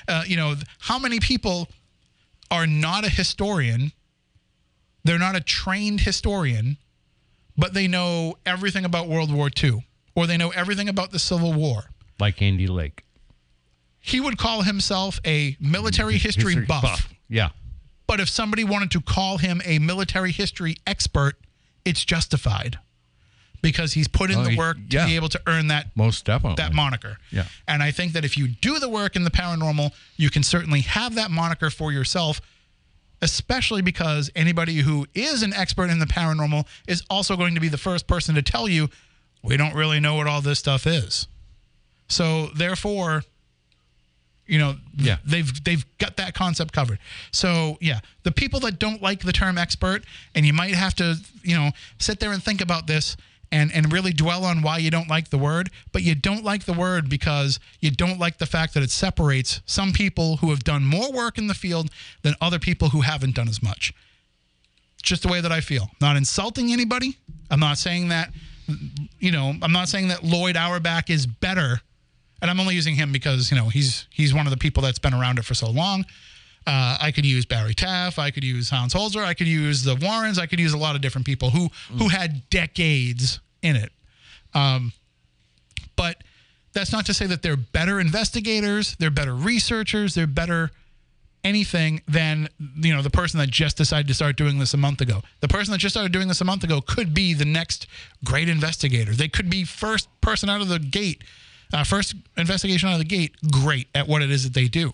Uh, 0.07 0.23
you 0.27 0.37
know, 0.37 0.55
how 0.81 0.99
many 0.99 1.19
people 1.19 1.69
are 2.51 2.67
not 2.67 3.05
a 3.05 3.09
historian? 3.09 3.93
They're 5.03 5.19
not 5.19 5.35
a 5.35 5.41
trained 5.41 6.03
historian, 6.03 6.77
but 7.57 7.75
they 7.75 7.89
know 7.89 8.37
everything 8.45 8.85
about 8.85 9.09
World 9.09 9.33
War 9.33 9.51
II 9.63 9.87
or 10.15 10.27
they 10.27 10.37
know 10.37 10.51
everything 10.51 10.89
about 10.89 11.11
the 11.11 11.19
Civil 11.19 11.53
War. 11.53 11.85
Like 12.19 12.41
Andy 12.43 12.67
Lake. 12.67 13.05
He 14.01 14.21
would 14.21 14.39
call 14.39 14.63
himself 14.63 15.21
a 15.27 15.57
military 15.61 16.17
history, 16.19 16.65
buff. 16.65 17.13
Yeah. 17.29 17.51
But 18.07 18.21
if 18.21 18.29
somebody 18.29 18.63
wanted 18.65 18.91
to 18.93 19.01
call 19.01 19.39
him 19.39 19.61
a 19.65 19.79
military 19.81 20.31
history 20.31 20.77
expert, 20.87 21.35
it's 21.85 22.05
justified 22.05 22.79
because 23.63 23.95
he's 23.95 24.07
put 24.07 24.31
in 24.31 24.39
Oh, 24.39 24.45
the 24.45 24.51
he- 24.51 24.57
work 24.57 24.77
to 24.91 25.05
be 25.07 25.17
able 25.17 25.29
to 25.31 25.41
earn 25.49 25.67
that 25.69 25.89
Most 25.97 26.25
definitely. 26.25 26.63
that 26.63 26.73
moniker. 26.73 27.19
Yeah. 27.33 27.47
And 27.67 27.83
I 27.83 27.91
think 27.91 28.13
that 28.13 28.25
if 28.25 28.39
you 28.39 28.47
do 28.49 28.79
the 28.79 28.89
work 28.89 29.17
in 29.17 29.25
the 29.25 29.31
paranormal, 29.31 29.91
you 30.17 30.31
can 30.31 30.45
certainly 30.45 30.83
have 30.83 31.17
that 31.17 31.31
moniker 31.33 31.69
for 31.69 31.91
yourself, 31.91 32.41
especially 33.23 33.83
because 33.83 34.31
anybody 34.37 34.77
who 34.77 35.07
is 35.15 35.43
an 35.43 35.53
expert 35.55 35.91
in 35.91 35.99
the 35.99 36.07
paranormal 36.07 36.67
is 36.87 37.03
also 37.09 37.37
going 37.37 37.55
to 37.55 37.61
be 37.61 37.69
the 37.69 37.79
first 37.79 38.07
person 38.07 38.35
to 38.35 38.43
tell 38.43 38.69
you, 38.69 38.89
we 39.43 39.57
don't 39.57 39.75
really 39.75 40.01
know 40.01 40.15
what 40.17 40.27
all 40.27 40.41
this 40.41 40.59
stuff 40.59 40.87
is. 40.87 41.27
So 42.09 42.49
therefore, 42.57 43.25
you 44.47 44.59
know, 44.59 44.77
Yeah. 44.97 45.17
they've 45.25 45.65
they've 45.65 45.85
got 45.99 46.17
that 46.19 46.35
concept 46.35 46.73
covered. 46.73 46.99
So 47.33 47.79
yeah, 47.81 48.01
the 48.23 48.33
people 48.33 48.61
that 48.61 48.79
don't 48.79 49.03
like 49.03 49.21
the 49.23 49.33
term 49.33 49.59
expert, 49.59 50.05
and 50.35 50.47
you 50.47 50.53
might 50.53 50.75
have 50.75 50.95
to, 50.97 51.17
you 51.43 51.57
know, 51.57 51.73
sit 51.99 52.21
there 52.21 52.33
and 52.33 52.43
think 52.43 52.61
about 52.61 52.87
this 52.87 53.17
and 53.53 53.73
and 53.73 53.93
really 53.93 54.13
dwell 54.13 54.45
on 54.45 54.63
why 54.63 54.79
you 54.79 54.91
don't 54.91 55.09
like 55.09 55.31
the 55.31 55.39
word, 55.39 55.71
but 55.93 56.03
you 56.03 56.15
don't 56.15 56.45
like 56.45 56.65
the 56.65 56.73
word 56.73 57.09
because 57.09 57.59
you 57.81 57.91
don't 57.91 58.19
like 58.19 58.39
the 58.39 58.47
fact 58.47 58.75
that 58.75 58.83
it 58.83 58.91
separates 58.91 59.61
some 59.67 59.93
people 59.93 60.39
who 60.39 60.51
have 60.51 60.65
done 60.65 60.85
more 60.85 61.13
work 61.13 61.39
in 61.39 61.47
the 61.47 61.55
field 61.55 61.91
than 62.23 62.35
other 62.41 62.59
people 62.59 62.91
who 62.91 63.03
haven't 63.03 63.35
done 63.35 63.49
as 63.49 63.63
much. 63.63 63.93
Just 65.03 65.23
the 65.23 65.29
way 65.29 65.41
that 65.41 65.53
I 65.53 65.61
feel. 65.61 65.91
Not 66.01 66.17
insulting 66.17 66.73
anybody. 66.73 67.17
I'm 67.51 67.61
not 67.61 67.79
saying 67.79 68.09
that 68.09 68.31
you 69.19 69.31
know, 69.31 69.55
I'm 69.63 69.73
not 69.73 69.89
saying 69.89 70.09
that 70.09 70.25
Lloyd 70.25 70.57
Auerbach 70.57 71.11
is 71.11 71.27
better, 71.27 71.81
and 72.43 72.51
I'm 72.51 72.59
only 72.61 72.75
using 72.75 72.95
him 72.95 73.13
because 73.13 73.51
you 73.51 73.57
know 73.57 73.69
he's 73.69 74.07
he's 74.11 74.35
one 74.35 74.47
of 74.47 74.51
the 74.51 74.57
people 74.57 74.83
that's 74.83 74.99
been 74.99 75.15
around 75.15 75.39
it 75.39 75.45
for 75.45 75.55
so 75.55 75.71
long. 75.71 76.05
Uh, 76.67 76.97
I 77.01 77.13
could 77.13 77.25
use 77.25 77.47
Barry 77.47 77.75
Taff. 77.75 78.19
I 78.19 78.31
could 78.31 78.43
use 78.43 78.71
Hans 78.71 78.93
Holzer. 78.93 79.25
I 79.25 79.35
could 79.35 79.47
use 79.47 79.85
the 79.85 79.95
Warrens. 79.95 80.39
I 80.39 80.47
could 80.47 80.59
use 80.59 80.73
a 80.73 80.79
lot 80.79 80.97
of 80.97 81.01
different 81.01 81.27
people 81.27 81.51
who 81.51 81.69
who 81.99 82.09
had 82.09 82.49
decades 82.51 83.41
in 83.63 83.77
it. 83.77 83.93
Um, 84.55 84.93
but 85.95 86.23
that's 86.73 86.93
not 86.93 87.07
to 87.07 87.15
say 87.15 87.27
that 87.27 87.43
they're 87.43 87.57
better 87.57 88.01
investigators. 88.01 88.97
They're 88.99 89.11
better 89.11 89.35
researchers. 89.35 90.15
They're 90.15 90.27
better 90.27 90.71
anything 91.47 92.03
than 92.09 92.49
you 92.77 92.93
know 92.93 93.03
the 93.03 93.11
person 93.11 93.39
that 93.39 93.49
just 93.49 93.77
decided 93.77 94.09
to 94.09 94.15
start 94.15 94.37
doing 94.37 94.59
this 94.59 94.75
a 94.75 94.77
month 94.77 95.01
ago. 95.01 95.23
The 95.41 95.49
person 95.49 95.73
that 95.73 95.79
just 95.79 95.93
started 95.95 96.13
doing 96.13 96.29
this 96.29 96.41
a 96.41 96.45
month 96.45 96.65
ago 96.65 96.81
could 96.81 97.15
be 97.15 97.35
the 97.35 97.45
next 97.45 97.87
great 98.25 98.49
investigator. 98.49 99.13
They 99.13 99.29
could 99.29 99.49
be 99.49 99.65
first 99.65 100.09
person 100.21 100.51
out 100.51 100.61
of 100.61 100.69
the 100.69 100.81
gate, 100.81 101.23
uh, 101.73 101.85
first 101.85 102.15
investigation 102.37 102.89
out 102.89 102.95
of 102.95 102.99
the 102.99 103.05
gate, 103.05 103.37
great 103.51 103.87
at 103.95 104.09
what 104.09 104.23
it 104.23 104.31
is 104.31 104.43
that 104.45 104.55
they 104.55 104.67
do, 104.67 104.93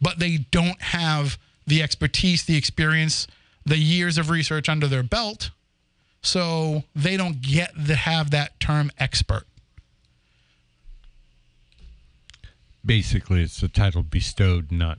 but 0.00 0.18
they 0.18 0.38
don't 0.50 0.80
have 0.80 1.38
the 1.66 1.82
expertise, 1.82 2.44
the 2.44 2.56
experience, 2.56 3.26
the 3.66 3.78
years 3.78 4.16
of 4.18 4.30
research 4.30 4.68
under 4.68 4.86
their 4.86 5.02
belt, 5.02 5.50
so 6.22 6.84
they 6.94 7.16
don't 7.16 7.40
get 7.42 7.70
to 7.86 7.94
have 7.94 8.30
that 8.30 8.58
term 8.60 8.90
expert. 8.98 9.44
Basically, 12.84 13.42
it's 13.42 13.60
the 13.60 13.68
title 13.68 14.02
bestowed, 14.02 14.70
not 14.72 14.98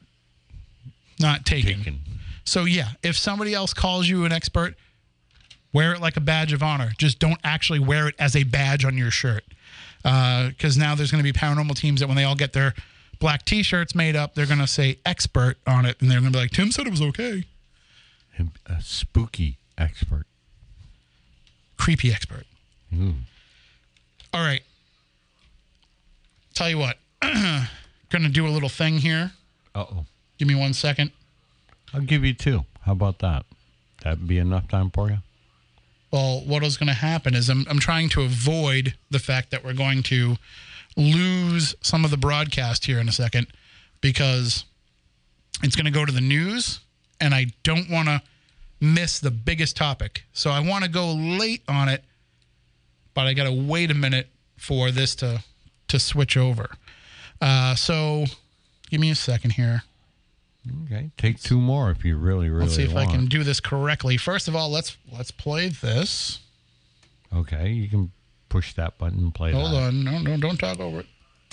Not 1.19 1.45
taken. 1.45 1.77
taken. 1.77 1.99
So 2.43 2.65
yeah, 2.65 2.89
if 3.03 3.17
somebody 3.17 3.53
else 3.53 3.73
calls 3.73 4.07
you 4.07 4.25
an 4.25 4.31
expert, 4.31 4.75
wear 5.73 5.93
it 5.93 6.01
like 6.01 6.17
a 6.17 6.21
badge 6.21 6.53
of 6.53 6.61
honor. 6.61 6.91
Just 6.97 7.19
don't 7.19 7.39
actually 7.43 7.79
wear 7.79 8.07
it 8.07 8.15
as 8.19 8.35
a 8.35 8.43
badge 8.43 8.85
on 8.85 8.97
your 8.97 9.11
shirt. 9.11 9.43
Uh, 10.05 10.49
because 10.49 10.77
now 10.77 10.95
there's 10.95 11.11
going 11.11 11.23
to 11.23 11.33
be 11.33 11.37
paranormal 11.37 11.75
teams 11.75 11.99
that 11.99 12.07
when 12.07 12.15
they 12.15 12.23
all 12.23 12.35
get 12.35 12.53
their 12.53 12.73
black 13.19 13.45
T-shirts 13.45 13.93
made 13.93 14.15
up, 14.15 14.35
they're 14.35 14.45
going 14.45 14.59
to 14.59 14.67
say 14.67 14.99
expert 15.05 15.57
on 15.67 15.85
it, 15.85 15.97
and 16.01 16.09
they're 16.09 16.19
going 16.19 16.31
to 16.31 16.37
be 16.37 16.41
like, 16.41 16.51
"Tim 16.51 16.71
said 16.71 16.87
it 16.87 16.91
was 16.91 17.01
okay." 17.01 17.45
A 18.67 18.81
spooky 18.81 19.57
expert. 19.77 20.25
Creepy 21.77 22.11
expert. 22.11 22.45
Ooh. 22.95 23.15
All 24.33 24.41
right. 24.41 24.61
Tell 26.53 26.69
you 26.69 26.77
what, 26.77 26.97
to 27.21 28.29
do 28.29 28.47
a 28.47 28.49
little 28.49 28.69
thing 28.69 28.97
here. 28.99 29.31
Uh 29.73 29.85
oh. 29.91 30.05
Give 30.37 30.47
me 30.47 30.55
one 30.55 30.73
second. 30.73 31.11
I'll 31.93 32.01
give 32.01 32.23
you 32.23 32.33
two. 32.33 32.65
How 32.81 32.93
about 32.93 33.19
that? 33.19 33.45
That'd 34.03 34.27
be 34.27 34.37
enough 34.37 34.67
time 34.67 34.89
for 34.89 35.09
you? 35.09 35.17
Well, 36.11 36.41
what 36.45 36.63
is 36.63 36.77
going 36.77 36.87
to 36.87 36.93
happen 36.93 37.35
is 37.35 37.49
I'm, 37.49 37.65
I'm 37.69 37.79
trying 37.79 38.09
to 38.09 38.21
avoid 38.21 38.95
the 39.11 39.19
fact 39.19 39.51
that 39.51 39.63
we're 39.63 39.73
going 39.73 40.01
to 40.03 40.37
lose 40.95 41.75
some 41.81 42.03
of 42.05 42.11
the 42.11 42.17
broadcast 42.17 42.85
here 42.85 42.99
in 42.99 43.07
a 43.07 43.11
second 43.11 43.47
because 44.01 44.65
it's 45.63 45.75
going 45.75 45.85
to 45.85 45.91
go 45.91 46.05
to 46.05 46.11
the 46.11 46.21
news 46.21 46.79
and 47.19 47.33
I 47.33 47.47
don't 47.63 47.89
want 47.89 48.07
to 48.07 48.21
miss 48.79 49.19
the 49.19 49.31
biggest 49.31 49.75
topic. 49.75 50.23
So 50.33 50.51
I 50.51 50.59
want 50.59 50.83
to 50.83 50.89
go 50.89 51.13
late 51.13 51.63
on 51.67 51.89
it, 51.89 52.03
but 53.13 53.27
I 53.27 53.33
got 53.33 53.45
to 53.45 53.51
wait 53.51 53.91
a 53.91 53.95
minute 53.95 54.27
for 54.57 54.91
this 54.91 55.15
to 55.15 55.43
to 55.87 55.99
switch 55.99 56.37
over. 56.37 56.69
Uh, 57.41 57.75
so 57.75 58.25
give 58.89 59.01
me 59.01 59.09
a 59.09 59.15
second 59.15 59.51
here. 59.51 59.83
Okay. 60.85 61.09
Take 61.17 61.41
two 61.41 61.59
more 61.59 61.89
if 61.89 62.05
you 62.05 62.17
really, 62.17 62.49
really 62.49 62.51
want. 62.51 62.61
Let's 62.61 62.75
see 62.75 62.83
if 62.83 62.93
want. 62.93 63.09
I 63.09 63.11
can 63.11 63.25
do 63.25 63.43
this 63.43 63.59
correctly. 63.59 64.17
First 64.17 64.47
of 64.47 64.55
all, 64.55 64.69
let's 64.69 64.97
let's 65.11 65.31
play 65.31 65.69
this. 65.69 66.39
Okay. 67.33 67.69
You 67.69 67.89
can 67.89 68.11
push 68.49 68.73
that 68.73 68.97
button 68.97 69.19
and 69.19 69.33
play 69.33 69.51
Hold 69.51 69.71
that. 69.71 69.83
on. 69.83 70.03
No, 70.03 70.19
no, 70.19 70.37
don't 70.37 70.57
talk 70.57 70.79
over 70.79 71.01
it. 71.01 71.05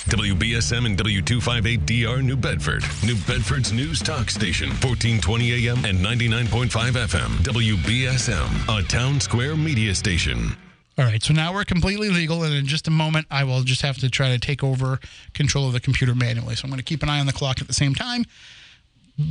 WBSM 0.05 0.87
and 0.87 0.97
W258DR 0.99 2.23
New 2.23 2.37
Bedford. 2.37 2.85
New 3.05 3.17
Bedford's 3.27 3.73
news 3.73 4.01
talk 4.01 4.31
station. 4.31 4.69
1420 4.69 5.69
AM 5.69 5.85
and 5.85 5.99
99.5 5.99 6.69
FM. 6.69 7.29
WBSM, 7.43 8.79
a 8.79 8.83
town 8.83 9.21
square 9.21 9.57
media 9.57 9.95
station. 9.95 10.57
All 10.99 11.05
right, 11.05 11.23
so 11.23 11.35
now 11.35 11.53
we're 11.53 11.65
completely 11.65 12.09
legal, 12.09 12.43
and 12.43 12.55
in 12.55 12.67
just 12.67 12.89
a 12.89 12.91
moment, 12.91 13.27
I 13.31 13.45
will 13.45 13.63
just 13.63 13.83
have 13.83 13.99
to 13.99 14.09
try 14.09 14.29
to 14.31 14.39
take 14.39 14.63
over 14.65 14.99
control 15.35 15.67
of 15.67 15.73
the 15.73 15.81
computer 15.81 16.15
manually. 16.15 16.55
So 16.57 16.65
I'm 16.65 16.71
going 16.71 16.79
to 16.79 16.85
keep 16.85 17.03
an 17.03 17.09
eye 17.11 17.21
on 17.21 17.27
the 17.27 17.33
clock 17.35 17.61
at 17.61 17.67
the 17.67 17.75
same 17.75 17.95
time 17.95 18.25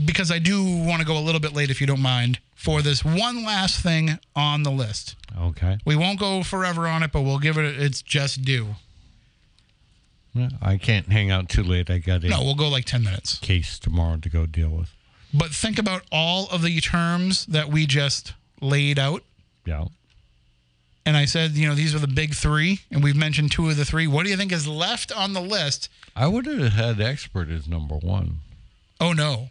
because 0.05 0.31
I 0.31 0.39
do 0.39 0.63
want 0.63 1.01
to 1.01 1.05
go 1.07 1.17
a 1.17 1.21
little 1.21 1.41
bit 1.41 1.53
late, 1.53 1.69
if 1.69 1.79
you 1.81 1.87
don't 1.87 2.01
mind, 2.01 2.39
for 2.55 2.81
this 2.81 3.03
one 3.05 3.43
last 3.43 3.81
thing 3.81 4.19
on 4.35 4.63
the 4.63 4.71
list. 4.71 5.15
Okay. 5.39 5.77
We 5.85 5.95
won't 5.95 6.19
go 6.19 6.41
forever 6.43 6.87
on 6.87 7.03
it, 7.03 7.11
but 7.11 7.21
we'll 7.21 7.39
give 7.39 7.57
it 7.57 7.65
its 7.79 8.01
just 8.01 8.43
due. 8.43 8.75
I 10.61 10.77
can't 10.77 11.07
hang 11.09 11.31
out 11.31 11.47
too 11.47 11.63
late. 11.63 11.89
I 11.89 11.99
got 11.99 12.23
a 12.23 12.27
No, 12.27 12.41
we'll 12.43 12.55
go 12.55 12.67
like 12.67 12.85
10 12.85 13.03
minutes. 13.03 13.39
case 13.39 13.79
tomorrow 13.79 14.17
to 14.17 14.27
go 14.29 14.45
deal 14.45 14.69
with. 14.69 14.91
But 15.33 15.51
think 15.51 15.79
about 15.79 16.03
all 16.11 16.47
of 16.49 16.61
the 16.61 16.79
terms 16.81 17.45
that 17.45 17.69
we 17.69 17.85
just 17.85 18.33
laid 18.61 18.99
out. 18.99 19.23
Yeah. 19.65 19.85
And 21.05 21.15
I 21.15 21.25
said, 21.25 21.51
you 21.51 21.67
know, 21.67 21.75
these 21.75 21.93
are 21.93 21.99
the 21.99 22.07
big 22.07 22.33
three, 22.33 22.81
and 22.91 23.03
we've 23.03 23.15
mentioned 23.15 23.51
two 23.51 23.69
of 23.69 23.77
the 23.77 23.85
three. 23.85 24.07
What 24.07 24.23
do 24.23 24.29
you 24.29 24.37
think 24.37 24.51
is 24.51 24.67
left 24.67 25.11
on 25.11 25.33
the 25.33 25.41
list 25.41 25.87
I 26.15 26.27
would 26.27 26.45
have 26.47 26.73
had 26.73 26.99
expert 27.01 27.49
as 27.49 27.67
number 27.67 27.95
one. 27.95 28.39
Oh 28.99 29.13
no. 29.13 29.49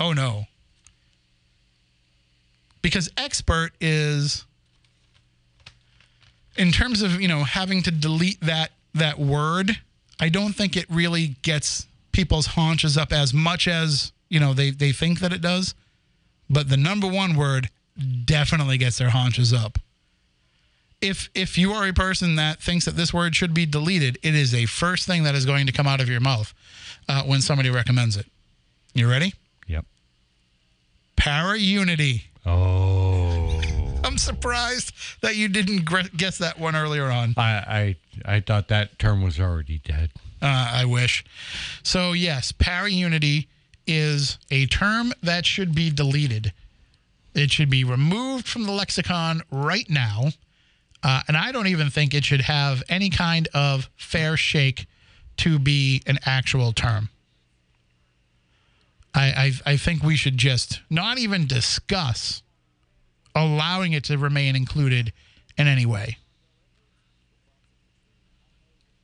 Oh 0.00 0.12
no. 0.12 0.46
because 2.82 3.10
expert 3.16 3.70
is 3.80 4.44
in 6.56 6.70
terms 6.72 7.02
of 7.02 7.20
you 7.20 7.28
know 7.28 7.44
having 7.44 7.82
to 7.82 7.90
delete 7.90 8.40
that 8.40 8.70
that 8.94 9.18
word 9.18 9.78
i 10.20 10.28
don't 10.28 10.52
think 10.54 10.76
it 10.76 10.86
really 10.88 11.36
gets 11.42 11.86
people's 12.12 12.46
haunches 12.46 12.96
up 12.96 13.12
as 13.12 13.32
much 13.34 13.68
as 13.68 14.12
you 14.28 14.40
know 14.40 14.54
they 14.54 14.70
they 14.70 14.92
think 14.92 15.20
that 15.20 15.32
it 15.32 15.40
does 15.40 15.74
but 16.48 16.68
the 16.68 16.76
number 16.76 17.06
one 17.06 17.36
word 17.36 17.68
definitely 18.24 18.78
gets 18.78 18.98
their 18.98 19.10
haunches 19.10 19.52
up 19.52 19.78
if 21.00 21.28
if 21.34 21.56
you 21.58 21.72
are 21.72 21.86
a 21.86 21.92
person 21.92 22.36
that 22.36 22.60
thinks 22.60 22.84
that 22.84 22.96
this 22.96 23.12
word 23.14 23.34
should 23.36 23.54
be 23.54 23.66
deleted 23.66 24.18
it 24.22 24.34
is 24.34 24.54
a 24.54 24.66
first 24.66 25.06
thing 25.06 25.22
that 25.24 25.34
is 25.34 25.44
going 25.46 25.66
to 25.66 25.72
come 25.72 25.86
out 25.86 26.00
of 26.00 26.08
your 26.08 26.20
mouth 26.20 26.54
uh, 27.08 27.22
when 27.24 27.40
somebody 27.40 27.70
recommends 27.70 28.16
it 28.16 28.26
you 28.94 29.08
ready. 29.08 29.34
Para 31.18 31.58
unity 31.58 32.24
Oh. 32.46 33.60
i'm 34.04 34.16
surprised 34.16 34.92
that 35.20 35.36
you 35.36 35.48
didn't 35.48 35.84
gre- 35.84 36.08
guess 36.16 36.38
that 36.38 36.58
one 36.58 36.74
earlier 36.76 37.10
on 37.10 37.34
I, 37.36 37.96
I 38.24 38.34
I 38.36 38.40
thought 38.40 38.68
that 38.68 38.98
term 38.98 39.22
was 39.22 39.38
already 39.38 39.78
dead. 39.84 40.10
Uh, 40.42 40.70
I 40.72 40.84
wish. 40.86 41.24
So, 41.84 42.12
yes, 42.12 42.50
para-unity 42.50 43.46
is 43.86 44.38
a 44.50 44.66
term 44.66 45.12
that 45.22 45.46
should 45.46 45.72
be 45.72 45.88
deleted. 45.90 46.52
It 47.34 47.52
should 47.52 47.70
be 47.70 47.84
removed 47.84 48.48
from 48.48 48.64
the 48.64 48.72
lexicon 48.72 49.42
right 49.52 49.88
now. 49.88 50.30
Uh, 51.02 51.20
and 51.28 51.36
I 51.36 51.52
don't 51.52 51.68
even 51.68 51.90
think 51.90 52.12
it 52.12 52.24
should 52.24 52.40
have 52.42 52.82
any 52.88 53.08
kind 53.08 53.46
of 53.54 53.88
fair 53.96 54.36
shake 54.36 54.86
to 55.38 55.60
be 55.60 56.02
an 56.08 56.18
actual 56.26 56.72
term. 56.72 57.08
I, 59.18 59.52
I, 59.66 59.72
I 59.72 59.76
think 59.76 60.04
we 60.04 60.14
should 60.14 60.38
just 60.38 60.80
not 60.88 61.18
even 61.18 61.48
discuss 61.48 62.42
allowing 63.34 63.92
it 63.92 64.04
to 64.04 64.16
remain 64.16 64.54
included 64.54 65.12
in 65.56 65.66
any 65.66 65.84
way 65.84 66.18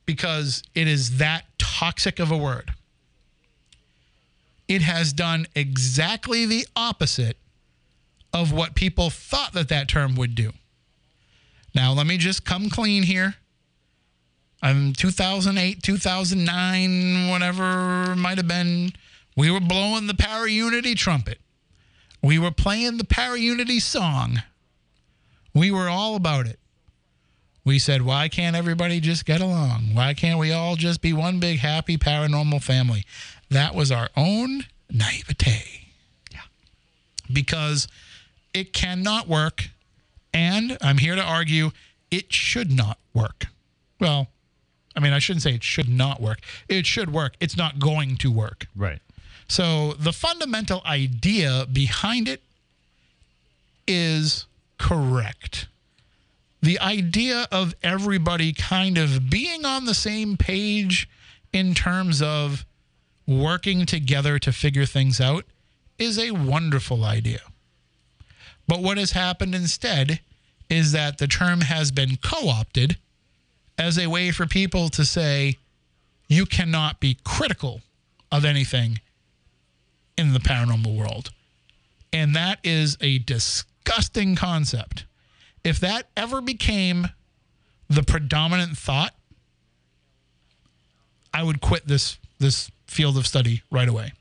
because 0.05 0.63
it 0.73 0.87
is 0.87 1.17
that 1.17 1.43
toxic 1.57 2.19
of 2.19 2.31
a 2.31 2.37
word. 2.37 2.71
It 4.69 4.81
has 4.81 5.11
done 5.11 5.47
exactly 5.53 6.45
the 6.45 6.65
opposite 6.77 7.37
of 8.33 8.53
what 8.53 8.73
people 8.73 9.09
thought 9.09 9.51
that 9.51 9.67
that 9.67 9.89
term 9.89 10.15
would 10.15 10.33
do. 10.33 10.53
Now, 11.73 11.91
let 11.91 12.07
me 12.07 12.17
just 12.17 12.45
come 12.45 12.69
clean 12.69 13.03
here. 13.03 13.35
I'm 14.61 14.93
2008, 14.93 15.83
2009, 15.83 17.29
whatever 17.29 18.15
might 18.15 18.37
have 18.37 18.47
been. 18.47 18.93
We 19.35 19.51
were 19.51 19.59
blowing 19.59 20.07
the 20.07 20.13
Para 20.13 20.49
Unity 20.49 20.95
trumpet. 20.95 21.39
We 22.21 22.39
were 22.39 22.51
playing 22.51 22.97
the 22.97 23.03
Para 23.03 23.37
Unity 23.37 23.79
song. 23.79 24.41
We 25.53 25.71
were 25.71 25.89
all 25.89 26.15
about 26.15 26.47
it 26.47 26.59
we 27.65 27.79
said, 27.79 28.03
why 28.03 28.29
can't 28.29 28.55
everybody 28.55 28.99
just 28.99 29.25
get 29.25 29.41
along? 29.41 29.89
Why 29.93 30.13
can't 30.13 30.37
we 30.37 30.51
all 30.51 30.75
just 30.75 31.01
be 31.01 31.11
one 31.11 31.39
big 31.39 31.59
happy 31.59 31.97
paranormal 31.97 32.61
family? 32.61 33.05
That 33.49 33.73
was 33.73 33.91
our 33.91 34.09
own 34.15 34.65
naivete. 34.91 35.87
Yeah. 36.31 36.41
Because 37.33 37.87
it 38.53 38.71
cannot 38.71 39.27
work. 39.27 39.69
And 40.31 40.77
I'm 40.79 40.99
here 40.99 41.15
to 41.15 41.23
argue 41.23 41.71
it 42.11 42.31
should 42.31 42.71
not 42.71 42.99
work. 43.15 43.47
Well, 43.99 44.27
I 44.95 44.99
mean, 44.99 45.13
I 45.13 45.19
shouldn't 45.19 45.41
say 45.41 45.55
it 45.55 45.63
should 45.63 45.89
not 45.89 46.21
work. 46.21 46.39
It 46.69 46.85
should 46.85 47.11
work. 47.11 47.35
It's 47.39 47.57
not 47.57 47.79
going 47.79 48.17
to 48.17 48.31
work. 48.31 48.67
Right. 48.75 48.99
So 49.47 49.93
the 49.93 50.11
fundamental 50.13 50.81
idea 50.85 51.65
behind 51.71 52.27
it 52.27 52.41
is 53.87 54.45
correct. 54.77 55.67
The 56.61 56.79
idea 56.79 57.47
of 57.51 57.75
everybody 57.83 58.51
kind 58.53 58.97
of 58.97 59.29
being 59.29 59.65
on 59.65 59.85
the 59.85 59.93
same 59.93 60.35
page 60.35 61.07
in 61.53 61.73
terms 61.73 62.21
of 62.21 62.65
working 63.27 63.85
together 63.85 64.39
to 64.39 64.51
figure 64.51 64.85
things 64.85 65.21
out 65.21 65.45
is 65.97 66.17
a 66.17 66.31
wonderful 66.31 67.03
idea. 67.03 67.41
But 68.67 68.81
what 68.81 68.97
has 68.97 69.11
happened 69.11 69.53
instead 69.53 70.19
is 70.69 70.91
that 70.91 71.19
the 71.19 71.27
term 71.27 71.61
has 71.61 71.91
been 71.91 72.17
co 72.17 72.49
opted 72.49 72.97
as 73.77 73.99
a 73.99 74.07
way 74.07 74.31
for 74.31 74.47
people 74.47 74.89
to 74.89 75.05
say, 75.05 75.57
you 76.27 76.45
cannot 76.45 76.99
be 76.99 77.17
critical 77.23 77.81
of 78.31 78.43
anything 78.43 78.99
in 80.17 80.33
the 80.33 80.39
paranormal 80.39 80.97
world. 80.97 81.31
And 82.13 82.35
that 82.35 82.59
is 82.63 82.97
a 83.01 83.19
disgusting 83.19 84.35
concept. 84.35 85.05
If 85.63 85.79
that 85.79 86.07
ever 86.15 86.41
became 86.41 87.09
the 87.89 88.03
predominant 88.03 88.77
thought, 88.77 89.13
I 91.33 91.43
would 91.43 91.59
quit 91.59 91.87
this 91.87 92.17
this 92.39 92.71
field 92.87 93.17
of 93.17 93.27
study 93.27 93.61
right 93.71 93.87
away. 93.87 94.13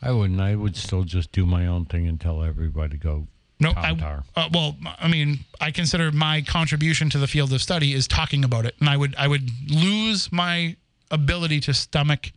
I 0.00 0.12
wouldn't. 0.12 0.40
I 0.40 0.54
would 0.54 0.76
still 0.76 1.02
just 1.02 1.32
do 1.32 1.44
my 1.44 1.66
own 1.66 1.84
thing 1.86 2.06
and 2.06 2.20
tell 2.20 2.42
everybody 2.42 2.90
to 2.90 2.96
go. 2.96 3.26
No, 3.60 3.72
I, 3.76 4.22
uh, 4.36 4.48
well, 4.52 4.76
I 5.00 5.08
mean, 5.08 5.40
I 5.60 5.72
consider 5.72 6.12
my 6.12 6.42
contribution 6.42 7.10
to 7.10 7.18
the 7.18 7.26
field 7.26 7.52
of 7.52 7.60
study 7.60 7.92
is 7.92 8.06
talking 8.06 8.44
about 8.44 8.64
it, 8.66 8.76
and 8.78 8.88
I 8.88 8.96
would 8.96 9.16
I 9.16 9.26
would 9.26 9.50
lose 9.68 10.30
my 10.30 10.76
ability 11.10 11.58
to 11.60 11.74
stomach 11.74 12.30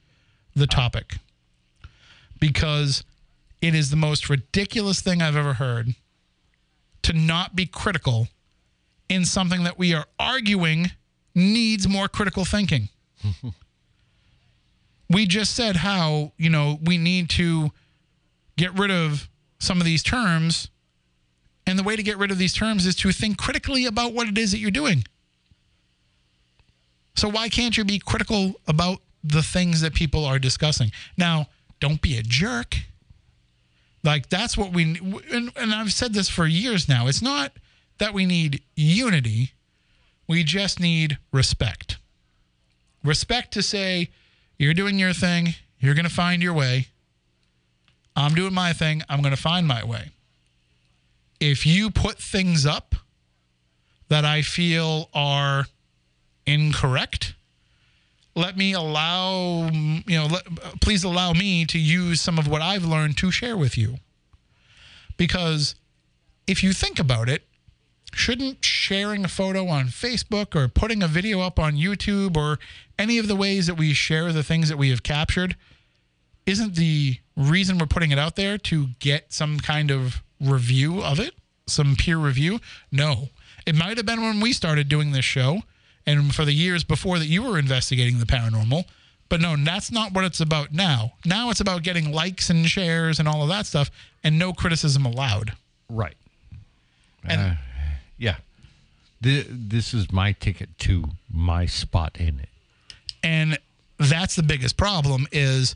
the 0.55 0.65
topic 0.65 1.17
because 2.41 3.05
it 3.61 3.73
is 3.73 3.89
the 3.89 3.95
most 3.95 4.29
ridiculous 4.29 4.99
thing 4.99 5.21
I've 5.21 5.37
ever 5.37 5.53
heard 5.53 5.95
to 7.03 7.13
not 7.13 7.55
be 7.55 7.65
critical 7.65 8.27
in 9.07 9.23
something 9.23 9.63
that 9.63 9.79
we 9.79 9.93
are 9.93 10.05
arguing 10.19 10.91
needs 11.33 11.87
more 11.87 12.09
critical 12.09 12.43
thinking. 12.43 12.89
we 15.09 15.25
just 15.25 15.55
said 15.55 15.77
how, 15.77 16.33
you 16.37 16.49
know, 16.49 16.79
we 16.83 16.97
need 16.97 17.29
to 17.29 17.71
get 18.57 18.77
rid 18.77 18.91
of 18.91 19.29
some 19.59 19.79
of 19.79 19.85
these 19.85 20.03
terms 20.03 20.69
and 21.67 21.77
the 21.77 21.83
way 21.83 21.95
to 21.95 22.03
get 22.03 22.17
rid 22.17 22.31
of 22.31 22.37
these 22.37 22.53
terms 22.53 22.85
is 22.85 22.95
to 22.95 23.11
think 23.11 23.37
critically 23.37 23.85
about 23.85 24.13
what 24.13 24.27
it 24.27 24.37
is 24.37 24.51
that 24.51 24.57
you're 24.57 24.71
doing. 24.71 25.03
So 27.15 27.29
why 27.29 27.49
can't 27.49 27.77
you 27.77 27.85
be 27.85 27.99
critical 27.99 28.55
about 28.67 28.99
the 29.23 29.43
things 29.43 29.81
that 29.81 29.93
people 29.93 30.25
are 30.25 30.39
discussing? 30.39 30.91
Now, 31.17 31.47
don't 31.81 32.01
be 32.01 32.17
a 32.17 32.23
jerk. 32.23 32.77
Like 34.03 34.29
that's 34.29 34.57
what 34.57 34.71
we 34.71 34.83
and, 35.29 35.51
and 35.57 35.73
I've 35.73 35.91
said 35.91 36.13
this 36.13 36.29
for 36.29 36.47
years 36.47 36.87
now. 36.87 37.07
It's 37.07 37.21
not 37.21 37.51
that 37.97 38.13
we 38.13 38.25
need 38.25 38.63
unity. 38.75 39.51
We 40.27 40.43
just 40.45 40.79
need 40.79 41.17
respect. 41.33 41.97
Respect 43.03 43.51
to 43.53 43.61
say 43.61 44.09
you're 44.57 44.73
doing 44.73 44.97
your 44.97 45.11
thing, 45.11 45.55
you're 45.79 45.95
going 45.95 46.07
to 46.07 46.13
find 46.13 46.41
your 46.41 46.53
way. 46.53 46.87
I'm 48.15 48.33
doing 48.33 48.53
my 48.53 48.71
thing, 48.71 49.03
I'm 49.09 49.21
going 49.21 49.35
to 49.35 49.41
find 49.41 49.67
my 49.67 49.83
way 49.83 50.11
if 51.41 51.65
you 51.65 51.89
put 51.89 52.19
things 52.19 52.65
up 52.65 52.95
that 54.07 54.23
I 54.23 54.43
feel 54.43 55.09
are 55.13 55.65
incorrect, 56.45 57.33
let 58.35 58.57
me 58.57 58.73
allow, 58.73 59.69
you 59.71 60.17
know, 60.17 60.27
let, 60.27 60.45
please 60.81 61.03
allow 61.03 61.33
me 61.33 61.65
to 61.65 61.77
use 61.77 62.21
some 62.21 62.37
of 62.37 62.47
what 62.47 62.61
I've 62.61 62.85
learned 62.85 63.17
to 63.17 63.31
share 63.31 63.57
with 63.57 63.77
you. 63.77 63.97
Because 65.17 65.75
if 66.47 66.63
you 66.63 66.73
think 66.73 66.99
about 66.99 67.29
it, 67.29 67.43
shouldn't 68.13 68.63
sharing 68.63 69.23
a 69.23 69.29
photo 69.29 69.67
on 69.67 69.87
Facebook 69.87 70.55
or 70.55 70.67
putting 70.67 71.01
a 71.01 71.07
video 71.07 71.39
up 71.41 71.59
on 71.59 71.73
YouTube 71.73 72.35
or 72.35 72.59
any 72.99 73.17
of 73.17 73.27
the 73.27 73.35
ways 73.35 73.67
that 73.67 73.75
we 73.75 73.93
share 73.93 74.31
the 74.33 74.43
things 74.43 74.69
that 74.69 74.77
we 74.77 74.89
have 74.89 75.03
captured, 75.03 75.55
isn't 76.45 76.75
the 76.75 77.17
reason 77.35 77.77
we're 77.77 77.85
putting 77.85 78.11
it 78.11 78.19
out 78.19 78.35
there 78.35 78.57
to 78.57 78.87
get 78.99 79.31
some 79.31 79.59
kind 79.59 79.91
of 79.91 80.21
review 80.39 81.01
of 81.01 81.19
it, 81.19 81.35
some 81.67 81.95
peer 81.95 82.17
review? 82.17 82.59
No. 82.91 83.29
It 83.65 83.75
might 83.75 83.97
have 83.97 84.05
been 84.05 84.21
when 84.21 84.39
we 84.39 84.53
started 84.53 84.89
doing 84.89 85.11
this 85.11 85.25
show 85.25 85.61
and 86.05 86.33
for 86.33 86.45
the 86.45 86.53
years 86.53 86.83
before 86.83 87.19
that 87.19 87.27
you 87.27 87.43
were 87.43 87.57
investigating 87.59 88.19
the 88.19 88.25
paranormal. 88.25 88.85
But 89.29 89.39
no, 89.39 89.55
that's 89.55 89.91
not 89.91 90.11
what 90.13 90.25
it's 90.25 90.41
about 90.41 90.73
now. 90.73 91.13
Now 91.25 91.49
it's 91.51 91.61
about 91.61 91.83
getting 91.83 92.11
likes 92.11 92.49
and 92.49 92.65
shares 92.67 93.17
and 93.19 93.27
all 93.29 93.43
of 93.43 93.49
that 93.49 93.65
stuff 93.65 93.89
and 94.23 94.37
no 94.37 94.51
criticism 94.53 95.05
allowed. 95.05 95.53
Right. 95.89 96.17
And- 97.23 97.41
Uh, 97.41 97.55
yeah. 98.17 98.35
Th- 99.23 99.47
this 99.49 99.93
is 99.93 100.11
my 100.11 100.31
ticket 100.33 100.77
to 100.79 101.05
my 101.31 101.65
spot 101.65 102.17
in 102.19 102.39
it. 102.39 102.49
And 103.23 103.57
that's 103.99 104.35
the 104.35 104.43
biggest 104.43 104.75
problem 104.77 105.27
is 105.31 105.75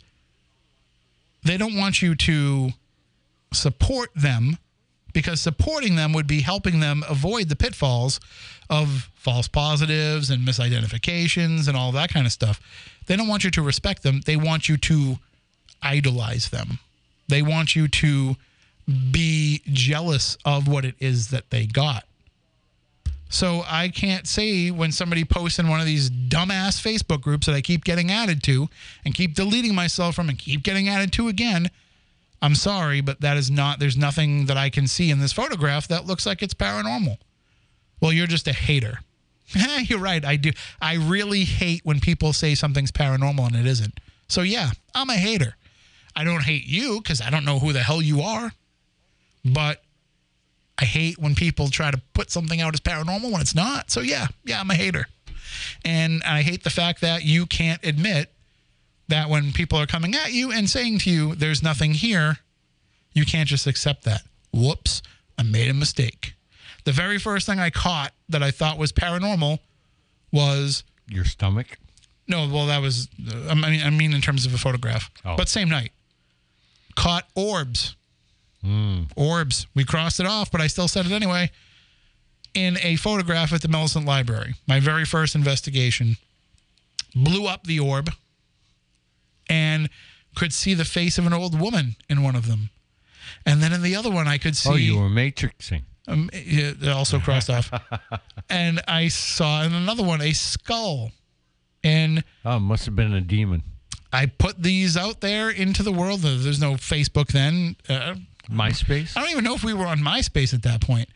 they 1.43 1.56
don't 1.57 1.76
want 1.76 2.02
you 2.02 2.15
to 2.15 2.72
support 3.53 4.10
them 4.15 4.57
because 5.16 5.42
supporting 5.42 5.96
them 5.96 6.14
would 6.14 6.28
be 6.28 6.42
helping 6.42 6.82
them 6.82 7.04
avoid 7.10 7.50
the 7.50 7.56
pitfalls 7.56 8.20
of 8.70 9.10
false 9.16 9.48
positives 9.48 10.30
and 10.30 10.48
misidentifications 10.48 11.68
and 11.68 11.76
all 11.76 11.92
that 11.94 12.14
kind 12.14 12.28
of 12.28 12.32
stuff. 12.32 12.60
They 13.08 13.16
don't 13.16 13.28
want 13.28 13.44
you 13.44 13.50
to 13.52 13.62
respect 13.64 14.04
them. 14.04 14.22
They 14.26 14.36
want 14.36 14.70
you 14.70 14.78
to 14.78 15.16
idolize 15.82 16.50
them. 16.50 16.80
They 17.28 17.42
want 17.42 17.76
you 17.76 17.88
to 17.88 18.36
be 19.12 19.62
jealous 19.68 20.38
of 20.46 20.68
what 20.68 20.86
it 20.86 20.96
is 21.00 21.30
that 21.30 21.50
they 21.50 21.66
got. 21.66 22.04
So 23.30 23.64
I 23.68 23.90
can't 23.90 24.28
say 24.28 24.70
when 24.70 24.92
somebody 24.92 25.26
posts 25.26 25.60
in 25.60 25.68
one 25.68 25.80
of 25.80 25.86
these 25.86 26.10
dumbass 26.10 26.80
Facebook 26.82 27.22
groups 27.22 27.48
that 27.48 27.56
I 27.56 27.62
keep 27.62 27.84
getting 27.84 28.12
added 28.12 28.44
to 28.44 28.70
and 29.04 29.16
keep 29.16 29.34
deleting 29.34 29.74
myself 29.74 30.16
from 30.16 30.30
and 30.30 30.38
keep 30.38 30.62
getting 30.62 30.88
added 30.88 31.12
to 31.14 31.28
again. 31.28 31.72
I'm 32.46 32.54
sorry, 32.54 33.02
but 33.02 33.22
that 33.22 33.38
is 33.38 33.50
not, 33.50 33.80
there's 33.80 33.98
nothing 33.98 34.46
that 34.46 34.56
I 34.56 34.70
can 34.70 34.86
see 34.86 35.10
in 35.10 35.20
this 35.20 35.34
photograph 35.34 35.88
that 35.88 36.06
looks 36.06 36.28
like 36.28 36.44
it's 36.44 36.54
paranormal. 36.54 37.18
Well, 38.00 38.14
you're 38.14 38.28
just 38.28 38.48
a 38.48 38.54
hater. 38.54 39.00
you're 39.80 39.98
right. 39.98 40.24
I 40.24 40.36
do. 40.36 40.52
I 40.80 40.94
really 40.94 41.44
hate 41.44 41.82
when 41.84 42.00
people 42.00 42.34
say 42.34 42.54
something's 42.54 42.92
paranormal 42.92 43.48
and 43.48 43.56
it 43.56 43.66
isn't. 43.66 44.00
So, 44.28 44.42
yeah, 44.42 44.70
I'm 44.94 45.10
a 45.10 45.16
hater. 45.16 45.56
I 46.16 46.24
don't 46.24 46.44
hate 46.44 46.68
you 46.68 47.02
because 47.02 47.20
I 47.20 47.32
don't 47.32 47.46
know 47.46 47.58
who 47.58 47.74
the 47.74 47.80
hell 47.80 48.00
you 48.00 48.22
are. 48.22 48.52
But 49.44 49.82
I 50.78 50.86
hate 50.86 51.18
when 51.18 51.34
people 51.34 51.70
try 51.70 51.90
to 51.90 52.00
put 52.14 52.30
something 52.30 52.62
out 52.62 52.76
as 52.76 52.80
paranormal 52.80 53.32
when 53.32 53.42
it's 53.42 53.56
not. 53.56 53.90
So, 53.90 54.02
yeah, 54.02 54.28
yeah, 54.44 54.60
I'm 54.60 54.70
a 54.70 54.76
hater. 54.76 55.08
And 55.84 56.22
I 56.22 56.44
hate 56.44 56.64
the 56.64 56.70
fact 56.70 57.02
that 57.02 57.24
you 57.24 57.48
can't 57.48 57.84
admit 57.84 58.32
that 59.07 59.30
when 59.30 59.52
people 59.53 59.77
are 59.80 59.86
coming 59.86 60.15
at 60.15 60.32
you 60.34 60.52
and 60.52 60.69
saying 60.69 60.99
to 60.99 61.10
you, 61.10 61.36
there's 61.36 61.61
nothing 61.61 61.91
here, 61.91 62.38
you 63.14 63.26
can't 63.26 63.48
just 63.48 63.68
accept 63.68 64.03
that. 64.03 64.22
Whoops, 64.52 65.02
I 65.38 65.44
made 65.44 65.69
a 65.69 65.73
mistake. 65.73 66.34
The 66.86 66.91
very 66.91 67.18
first 67.19 67.45
thing 67.45 67.60
I 67.60 67.69
caught 67.69 68.14
that 68.30 68.41
I 68.44 68.52
thought 68.52 68.77
was 68.77 68.91
paranormal 68.91 69.60
was 70.32 70.84
Your 71.07 71.26
stomach? 71.26 71.77
no, 72.27 72.48
well, 72.52 72.65
that 72.68 72.82
was 72.82 73.07
uh, 73.32 73.49
I 73.49 73.53
mean, 73.56 73.82
I 73.84 73.90
mean 73.91 74.14
in 74.14 74.22
terms 74.22 74.45
of 74.45 74.53
a 74.53 74.57
photograph, 74.57 75.10
Oh. 75.23 75.36
but 75.38 75.48
same 75.49 75.69
night. 75.69 75.91
Caught 76.95 77.26
orbs. 77.36 77.95
Orbs. 79.15 79.68
We 79.76 79.84
crossed 79.84 80.19
it 80.19 80.26
off, 80.26 80.49
but 80.52 80.60
I 80.60 80.65
still 80.68 80.88
said 80.88 81.06
it 81.06 81.11
anyway. 81.11 81.52
In 82.56 82.77
a 82.82 82.95
photograph 82.95 83.53
at 83.53 83.61
the 83.61 83.68
Millicent 83.68 84.06
Library, 84.07 84.56
my 84.68 84.80
very 84.80 85.06
first 85.06 85.36
investigation, 85.36 86.18
blew 87.14 87.45
up 87.48 87.65
the 87.65 87.80
orb, 87.80 88.10
and 89.50 89.90
could 90.36 90.54
see 90.54 90.74
the 90.74 90.86
face 90.86 91.18
of 91.18 91.26
an 91.26 91.34
old 91.34 91.60
woman 91.60 91.96
in 92.10 92.22
one 92.24 92.36
of 92.36 92.48
them, 92.48 92.70
and 93.46 93.62
then 93.62 93.72
in 93.74 93.82
the 93.82 93.96
other 93.96 94.12
one, 94.12 94.28
I 94.28 94.38
could 94.38 94.56
see. 94.56 94.70
Oh, 94.70 94.76
you 94.76 94.98
were 94.98 95.10
matrixing. 95.10 95.84
Um, 96.08 96.30
also 96.88 97.20
crossed 97.20 97.50
off. 97.50 97.72
And 98.50 98.80
I 98.88 99.08
saw 99.08 99.64
in 99.64 99.74
another 99.74 100.04
one 100.04 100.22
a 100.22 100.32
skull. 100.34 101.12
And 101.84 102.24
Oh, 102.46 102.60
must 102.60 102.86
have 102.86 102.96
been 102.96 103.12
a 103.14 103.22
demon. 103.22 103.64
I 104.14 104.28
put 104.28 104.62
these 104.62 104.96
out 104.96 105.22
there 105.22 105.50
into 105.50 105.82
the 105.82 105.92
world. 105.92 106.20
There's 106.20 106.62
no 106.62 106.74
Facebook 106.74 107.30
then. 107.30 107.76
Uh, 107.90 108.16
MySpace? 108.52 109.18
I 109.18 109.22
don't 109.22 109.32
even 109.32 109.44
know 109.44 109.56
if 109.56 109.64
we 109.64 109.74
were 109.74 109.88
on 109.88 109.98
MySpace 110.00 110.54
at 110.54 110.62
that 110.64 110.82
point. 110.82 111.10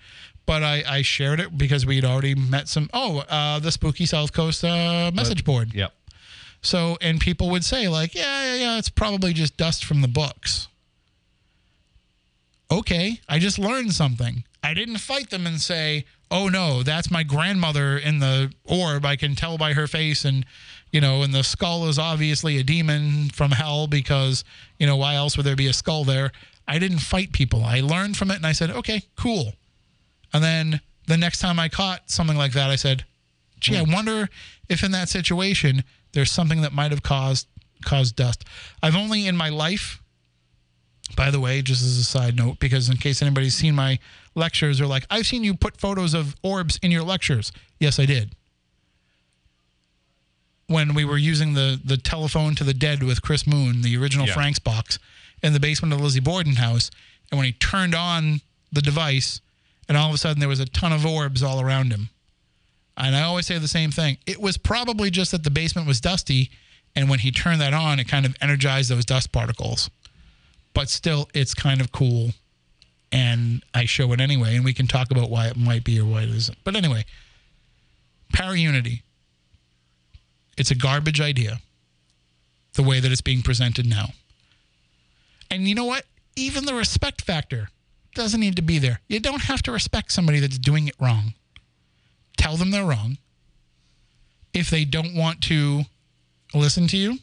But 0.47 0.63
I, 0.63 0.83
I 0.87 1.01
shared 1.03 1.39
it 1.39 1.55
because 1.55 1.85
we 1.85 1.95
had 1.97 2.05
already 2.05 2.33
met 2.33 2.67
some. 2.67 2.89
Oh, 2.91 3.19
uh, 3.19 3.59
the 3.59 3.71
Spooky 3.71 4.07
South 4.07 4.33
Coast 4.33 4.63
uh, 4.63 5.11
message 5.13 5.45
board. 5.45 5.73
Yep. 5.75 5.93
So, 6.61 6.97
and 7.01 7.19
people 7.19 7.49
would 7.49 7.63
say, 7.63 7.87
like, 7.87 8.13
yeah, 8.13 8.43
yeah, 8.43 8.55
yeah, 8.55 8.77
it's 8.77 8.89
probably 8.89 9.33
just 9.33 9.57
dust 9.57 9.85
from 9.85 10.01
the 10.01 10.07
books. 10.07 10.67
Okay, 12.71 13.19
I 13.27 13.39
just 13.39 13.57
learned 13.57 13.93
something. 13.93 14.43
I 14.61 14.73
didn't 14.73 14.97
fight 14.97 15.29
them 15.29 15.47
and 15.47 15.59
say, 15.59 16.05
oh 16.31 16.47
no, 16.47 16.83
that's 16.83 17.09
my 17.09 17.23
grandmother 17.23 17.97
in 17.97 18.19
the 18.19 18.51
orb. 18.63 19.05
I 19.05 19.15
can 19.15 19.35
tell 19.35 19.57
by 19.57 19.73
her 19.73 19.87
face. 19.87 20.25
And, 20.25 20.45
you 20.91 21.01
know, 21.01 21.23
and 21.23 21.33
the 21.33 21.43
skull 21.43 21.87
is 21.87 21.97
obviously 21.97 22.57
a 22.57 22.63
demon 22.63 23.29
from 23.29 23.51
hell 23.51 23.87
because, 23.87 24.43
you 24.77 24.85
know, 24.85 24.97
why 24.97 25.15
else 25.15 25.37
would 25.37 25.45
there 25.45 25.55
be 25.55 25.67
a 25.67 25.73
skull 25.73 26.03
there? 26.03 26.31
I 26.67 26.77
didn't 26.77 26.99
fight 26.99 27.31
people. 27.31 27.63
I 27.63 27.81
learned 27.81 28.17
from 28.17 28.29
it 28.29 28.35
and 28.35 28.45
I 28.45 28.51
said, 28.51 28.69
okay, 28.69 29.03
cool. 29.15 29.53
And 30.31 30.43
then 30.43 30.81
the 31.07 31.17
next 31.17 31.39
time 31.39 31.59
I 31.59 31.69
caught 31.69 32.11
something 32.11 32.37
like 32.37 32.51
that, 32.51 32.69
I 32.69 32.75
said, 32.75 33.05
gee, 33.59 33.77
I 33.77 33.83
hmm. 33.83 33.91
wonder 33.91 34.29
if 34.69 34.83
in 34.83 34.91
that 34.91 35.09
situation 35.09 35.83
there's 36.13 36.31
something 36.31 36.61
that 36.61 36.73
might 36.73 36.91
have 36.91 37.03
caused 37.03 37.47
caused 37.85 38.15
dust. 38.15 38.43
I've 38.83 38.95
only 38.95 39.25
in 39.27 39.37
my 39.37 39.49
life, 39.49 40.01
by 41.15 41.31
the 41.31 41.39
way, 41.39 41.61
just 41.61 41.81
as 41.81 41.97
a 41.97 42.03
side 42.03 42.35
note, 42.35 42.59
because 42.59 42.89
in 42.89 42.97
case 42.97 43.21
anybody's 43.21 43.55
seen 43.55 43.73
my 43.75 43.99
lectures, 44.35 44.81
or 44.81 44.85
like, 44.87 45.05
I've 45.09 45.25
seen 45.25 45.43
you 45.43 45.53
put 45.55 45.77
photos 45.77 46.13
of 46.13 46.35
orbs 46.43 46.77
in 46.83 46.91
your 46.91 47.03
lectures. 47.03 47.51
Yes, 47.79 47.99
I 47.99 48.05
did. 48.05 48.31
When 50.67 50.93
we 50.93 51.03
were 51.05 51.17
using 51.17 51.53
the 51.53 51.79
the 51.83 51.97
telephone 51.97 52.53
to 52.55 52.63
the 52.63 52.73
dead 52.73 53.01
with 53.01 53.21
Chris 53.21 53.47
Moon, 53.47 53.81
the 53.81 53.97
original 53.97 54.27
Yeah. 54.27 54.33
Frank's 54.33 54.59
box, 54.59 54.99
in 55.41 55.53
the 55.53 55.59
basement 55.59 55.93
of 55.93 56.01
Lizzie 56.01 56.19
Borden 56.19 56.57
house, 56.57 56.91
and 57.31 57.37
when 57.37 57.45
he 57.45 57.53
turned 57.53 57.95
on 57.95 58.41
the 58.71 58.81
device, 58.81 59.41
and 59.87 59.97
all 59.97 60.09
of 60.09 60.15
a 60.15 60.17
sudden 60.17 60.39
there 60.39 60.49
was 60.49 60.59
a 60.59 60.65
ton 60.65 60.93
of 60.93 61.05
orbs 61.05 61.41
all 61.41 61.59
around 61.59 61.91
him. 61.91 62.09
And 62.99 63.15
I 63.15 63.21
always 63.21 63.47
say 63.47 63.57
the 63.57 63.67
same 63.67 63.91
thing. 63.91 64.17
It 64.27 64.41
was 64.41 64.57
probably 64.57 65.09
just 65.09 65.31
that 65.31 65.43
the 65.43 65.49
basement 65.49 65.87
was 65.87 66.01
dusty, 66.01 66.51
and 66.95 67.09
when 67.09 67.19
he 67.19 67.31
turned 67.31 67.61
that 67.61 67.73
on, 67.73 67.97
it 67.99 68.09
kind 68.09 68.25
of 68.25 68.35
energized 68.41 68.91
those 68.91 69.05
dust 69.05 69.31
particles. 69.31 69.89
But 70.73 70.89
still, 70.89 71.29
it's 71.33 71.53
kind 71.53 71.79
of 71.79 71.93
cool, 71.93 72.31
and 73.11 73.63
I 73.73 73.85
show 73.85 74.11
it 74.11 74.19
anyway, 74.19 74.55
and 74.55 74.65
we 74.65 74.73
can 74.73 74.85
talk 74.85 75.11
about 75.11 75.29
why 75.29 75.47
it 75.47 75.55
might 75.55 75.85
be 75.85 75.99
or 75.99 76.05
why 76.05 76.23
it 76.23 76.29
isn't. 76.29 76.57
But 76.65 76.75
anyway, 76.75 77.05
Para 78.33 78.57
Unity. 78.57 79.01
It's 80.57 80.71
a 80.71 80.75
garbage 80.75 81.21
idea, 81.21 81.61
the 82.73 82.83
way 82.83 82.99
that 82.99 83.09
it's 83.09 83.21
being 83.21 83.41
presented 83.41 83.85
now. 83.85 84.07
And 85.49 85.69
you 85.69 85.73
know 85.73 85.85
what? 85.85 86.03
Even 86.35 86.65
the 86.65 86.73
respect 86.73 87.21
factor 87.21 87.69
doesn't 88.13 88.41
need 88.41 88.57
to 88.57 88.61
be 88.61 88.77
there. 88.77 88.99
You 89.07 89.21
don't 89.21 89.43
have 89.43 89.61
to 89.63 89.71
respect 89.71 90.11
somebody 90.11 90.39
that's 90.41 90.59
doing 90.59 90.89
it 90.89 90.95
wrong 90.99 91.33
tell 92.39 92.55
them 92.57 92.71
they're 92.71 92.85
wrong. 92.85 93.17
If 94.53 94.69
they 94.69 94.85
don't 94.85 95.13
want 95.13 95.41
to 95.43 95.83
listen 96.55 96.87
to 96.87 96.97
you, 96.97 97.19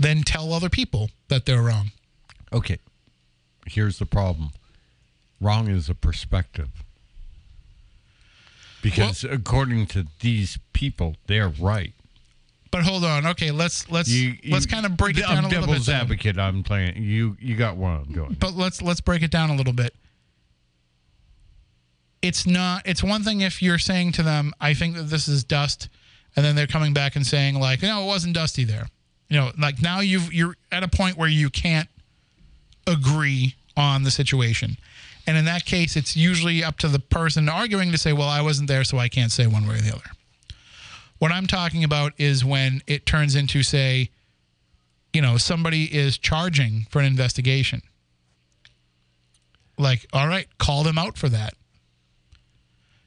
then 0.00 0.22
tell 0.22 0.52
other 0.52 0.68
people 0.68 1.10
that 1.28 1.46
they're 1.46 1.62
wrong. 1.62 1.92
Okay. 2.52 2.78
Here's 3.66 3.98
the 3.98 4.06
problem 4.06 4.50
wrong 5.40 5.68
is 5.68 5.88
a 5.88 5.94
perspective. 5.94 6.68
Because 8.82 9.22
according 9.22 9.86
to 9.88 10.06
these 10.20 10.58
people, 10.72 11.16
they're 11.26 11.48
right. 11.48 11.92
But 12.70 12.82
hold 12.82 13.04
on, 13.04 13.26
okay, 13.26 13.50
let's 13.50 13.90
let's 13.90 14.08
You, 14.08 14.36
let's 14.48 14.66
kind 14.66 14.84
of 14.84 14.96
break 14.96 15.16
it 15.16 15.22
down 15.22 15.38
I'm 15.38 15.44
a 15.44 15.48
little 15.48 15.62
bit. 15.62 15.66
devil's 15.68 15.88
advocate. 15.88 16.38
I'm 16.38 16.62
playing. 16.62 17.02
You 17.02 17.36
you 17.40 17.56
got 17.56 17.76
where 17.76 17.90
I'm 17.90 18.12
going. 18.12 18.36
But 18.38 18.54
let's 18.54 18.82
let's 18.82 19.00
break 19.00 19.22
it 19.22 19.30
down 19.30 19.50
a 19.50 19.54
little 19.54 19.72
bit. 19.72 19.94
It's 22.20 22.46
not 22.46 22.82
it's 22.86 23.02
one 23.02 23.22
thing 23.22 23.40
if 23.40 23.62
you're 23.62 23.78
saying 23.78 24.12
to 24.12 24.22
them, 24.22 24.52
I 24.60 24.74
think 24.74 24.96
that 24.96 25.04
this 25.04 25.28
is 25.28 25.44
dust, 25.44 25.88
and 26.34 26.44
then 26.44 26.56
they're 26.56 26.66
coming 26.66 26.92
back 26.92 27.16
and 27.16 27.26
saying, 27.26 27.58
like, 27.58 27.82
no, 27.82 28.02
it 28.02 28.06
wasn't 28.06 28.34
dusty 28.34 28.64
there. 28.64 28.88
You 29.28 29.38
know, 29.38 29.52
like 29.58 29.80
now 29.80 30.00
you've 30.00 30.32
you're 30.32 30.56
at 30.72 30.82
a 30.82 30.88
point 30.88 31.16
where 31.16 31.28
you 31.28 31.50
can't 31.50 31.88
agree 32.86 33.54
on 33.76 34.02
the 34.02 34.10
situation. 34.10 34.76
And 35.26 35.36
in 35.36 35.44
that 35.44 35.66
case, 35.66 35.94
it's 35.94 36.16
usually 36.16 36.64
up 36.64 36.78
to 36.78 36.88
the 36.88 36.98
person 36.98 37.50
arguing 37.50 37.92
to 37.92 37.98
say, 37.98 38.14
well, 38.14 38.28
I 38.28 38.40
wasn't 38.40 38.68
there, 38.68 38.82
so 38.82 38.96
I 38.96 39.08
can't 39.08 39.30
say 39.30 39.46
one 39.46 39.68
way 39.68 39.74
or 39.74 39.78
the 39.78 39.92
other. 39.92 40.10
What 41.18 41.32
I'm 41.32 41.46
talking 41.46 41.84
about 41.84 42.12
is 42.16 42.44
when 42.44 42.80
it 42.86 43.04
turns 43.04 43.34
into, 43.34 43.62
say, 43.62 44.10
you 45.12 45.20
know, 45.20 45.36
somebody 45.36 45.84
is 45.84 46.16
charging 46.16 46.86
for 46.90 47.00
an 47.00 47.04
investigation. 47.04 47.82
Like, 49.76 50.06
all 50.12 50.28
right, 50.28 50.48
call 50.58 50.82
them 50.82 50.96
out 50.96 51.18
for 51.18 51.28
that. 51.28 51.54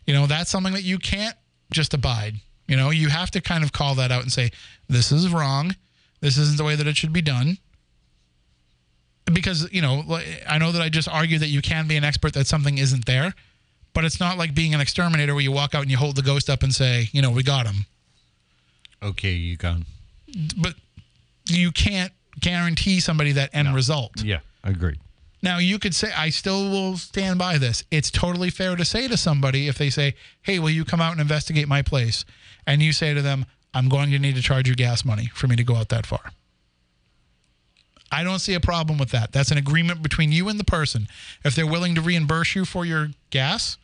You 0.06 0.14
know, 0.14 0.26
that's 0.28 0.50
something 0.50 0.74
that 0.74 0.84
you 0.84 0.98
can't 0.98 1.36
just 1.72 1.94
abide. 1.94 2.36
You 2.68 2.78
know, 2.78 2.90
you 2.90 3.10
have 3.10 3.32
to 3.32 3.42
kind 3.42 3.64
of 3.64 3.72
call 3.72 3.96
that 3.96 4.12
out 4.12 4.22
and 4.22 4.32
say, 4.32 4.52
this 4.88 5.12
is 5.12 5.30
wrong. 5.30 5.76
This 6.22 6.38
isn't 6.38 6.58
the 6.58 6.64
way 6.64 6.76
that 6.76 6.88
it 6.88 6.98
should 6.98 7.14
be 7.14 7.22
done. 7.22 7.58
Because, 9.32 9.72
you 9.72 9.82
know, 9.82 10.04
I 10.48 10.58
know 10.58 10.72
that 10.72 10.82
I 10.82 10.90
just 10.90 11.08
argued 11.08 11.42
that 11.42 11.48
you 11.48 11.62
can 11.62 11.88
be 11.88 11.96
an 11.98 12.04
expert 12.04 12.34
that 12.34 12.48
something 12.48 12.78
isn't 12.78 13.06
there, 13.06 13.34
but 13.94 14.04
it's 14.04 14.20
not 14.20 14.38
like 14.38 14.56
being 14.56 14.74
an 14.74 14.82
exterminator 14.82 15.34
where 15.34 15.44
you 15.44 15.52
walk 15.52 15.76
out 15.76 15.82
and 15.82 15.92
you 15.92 15.98
hold 15.98 16.16
the 16.16 16.22
ghost 16.22 16.50
up 16.50 16.64
and 16.64 16.74
say, 16.74 17.10
you 17.12 17.22
know, 17.22 17.32
we 17.32 17.44
got 17.44 17.68
him. 17.68 17.86
Okay, 19.04 19.34
you 19.34 19.58
gone. 19.58 19.86
But 20.58 20.76
you 21.46 21.72
can't 21.72 22.12
guarantee 22.40 23.00
somebody 23.00 23.34
that 23.34 23.50
end 23.54 23.74
result. 23.74 24.24
Yeah, 24.24 24.40
agreed. 24.64 25.00
Now 25.42 25.58
you 25.58 25.80
could 25.80 25.96
say 25.96 26.12
I 26.16 26.30
still 26.30 26.70
will 26.70 26.98
stand 26.98 27.40
by 27.40 27.58
this. 27.58 27.84
It's 27.90 28.12
totally 28.12 28.50
fair 28.50 28.76
to 28.76 28.86
say 28.86 29.08
to 29.08 29.18
somebody 29.18 29.68
if 29.68 29.78
they 29.78 29.90
say, 29.90 30.16
"Hey, 30.42 30.60
will 30.60 30.70
you 30.70 30.86
come 30.86 31.02
out 31.02 31.14
and 31.14 31.22
investigate 31.22 31.68
my 31.68 31.82
place?" 31.82 32.26
and 32.68 32.82
you 32.82 32.94
say 32.94 33.14
to 33.14 33.22
them, 33.22 33.46
"I'm 33.74 33.90
going 33.90 34.12
to 34.12 34.20
need 34.20 34.36
to 34.36 34.42
charge 34.42 34.68
you 34.68 34.76
gas 34.76 35.04
money 35.04 35.32
for 35.34 35.48
me 35.48 35.56
to 35.56 35.64
go 35.64 35.76
out 35.76 35.90
that 35.90 36.06
far." 36.06 36.32
I 38.12 38.24
don't 38.24 38.40
see 38.40 38.54
a 38.54 38.60
problem 38.60 38.98
with 38.98 39.10
that. 39.12 39.32
That's 39.32 39.52
an 39.52 39.58
agreement 39.58 40.04
between 40.04 40.32
you 40.32 40.50
and 40.50 40.60
the 40.60 40.66
person. 40.66 41.08
If 41.46 41.56
they're 41.56 41.66
willing 41.66 41.96
to 41.96 42.02
reimburse 42.02 42.56
you 42.56 42.66
for 42.66 42.86
your 42.86 43.12
gas, 43.30 43.78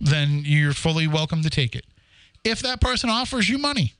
then 0.00 0.42
you're 0.44 0.72
fully 0.74 1.06
welcome 1.06 1.42
to 1.42 1.50
take 1.50 1.76
it. 1.76 1.86
If 2.44 2.60
that 2.60 2.80
person 2.80 3.08
offers 3.08 3.48
you 3.48 3.58
money 3.58 3.94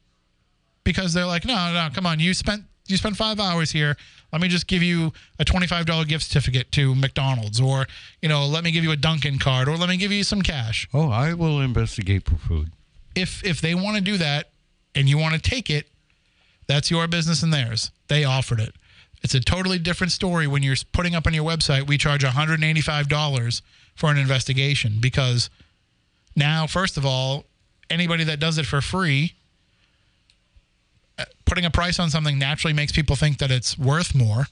because 0.84 1.14
they're 1.14 1.24
like, 1.24 1.44
"No, 1.44 1.72
no, 1.72 1.88
come 1.94 2.04
on, 2.04 2.20
you 2.20 2.34
spent 2.34 2.64
you 2.90 2.96
spend 2.96 3.16
five 3.16 3.40
hours 3.40 3.70
here. 3.70 3.96
Let 4.32 4.42
me 4.42 4.48
just 4.48 4.66
give 4.66 4.82
you 4.82 5.12
a 5.38 5.44
twenty-five 5.44 5.86
dollar 5.86 6.04
gift 6.04 6.24
certificate 6.24 6.72
to 6.72 6.94
McDonald's, 6.94 7.60
or 7.60 7.86
you 8.20 8.28
know, 8.28 8.46
let 8.46 8.64
me 8.64 8.70
give 8.70 8.84
you 8.84 8.92
a 8.92 8.96
Dunkin' 8.96 9.38
card, 9.38 9.68
or 9.68 9.76
let 9.76 9.88
me 9.88 9.96
give 9.96 10.12
you 10.12 10.24
some 10.24 10.42
cash. 10.42 10.88
Oh, 10.92 11.10
I 11.10 11.34
will 11.34 11.60
investigate 11.60 12.28
for 12.28 12.36
food. 12.36 12.70
If 13.14 13.44
if 13.44 13.60
they 13.60 13.74
want 13.74 13.96
to 13.96 14.02
do 14.02 14.16
that 14.18 14.50
and 14.94 15.08
you 15.08 15.16
want 15.18 15.34
to 15.34 15.40
take 15.40 15.70
it, 15.70 15.88
that's 16.66 16.90
your 16.90 17.06
business 17.08 17.42
and 17.42 17.52
theirs. 17.52 17.90
They 18.08 18.24
offered 18.24 18.60
it. 18.60 18.74
It's 19.22 19.34
a 19.34 19.40
totally 19.40 19.78
different 19.78 20.12
story 20.12 20.46
when 20.46 20.62
you're 20.62 20.76
putting 20.92 21.14
up 21.14 21.26
on 21.26 21.34
your 21.34 21.44
website. 21.44 21.86
We 21.86 21.96
charge 21.96 22.22
one 22.24 22.32
hundred 22.32 22.54
and 22.54 22.64
eighty-five 22.64 23.08
dollars 23.08 23.62
for 23.94 24.10
an 24.10 24.18
investigation 24.18 24.98
because 25.00 25.48
now, 26.34 26.66
first 26.66 26.98
of 26.98 27.06
all, 27.06 27.46
anybody 27.88 28.24
that 28.24 28.40
does 28.40 28.58
it 28.58 28.66
for 28.66 28.82
free 28.82 29.34
putting 31.46 31.64
a 31.64 31.70
price 31.70 31.98
on 31.98 32.10
something 32.10 32.38
naturally 32.38 32.74
makes 32.74 32.92
people 32.92 33.16
think 33.16 33.38
that 33.38 33.50
it's 33.50 33.78
worth 33.78 34.14
more. 34.14 34.46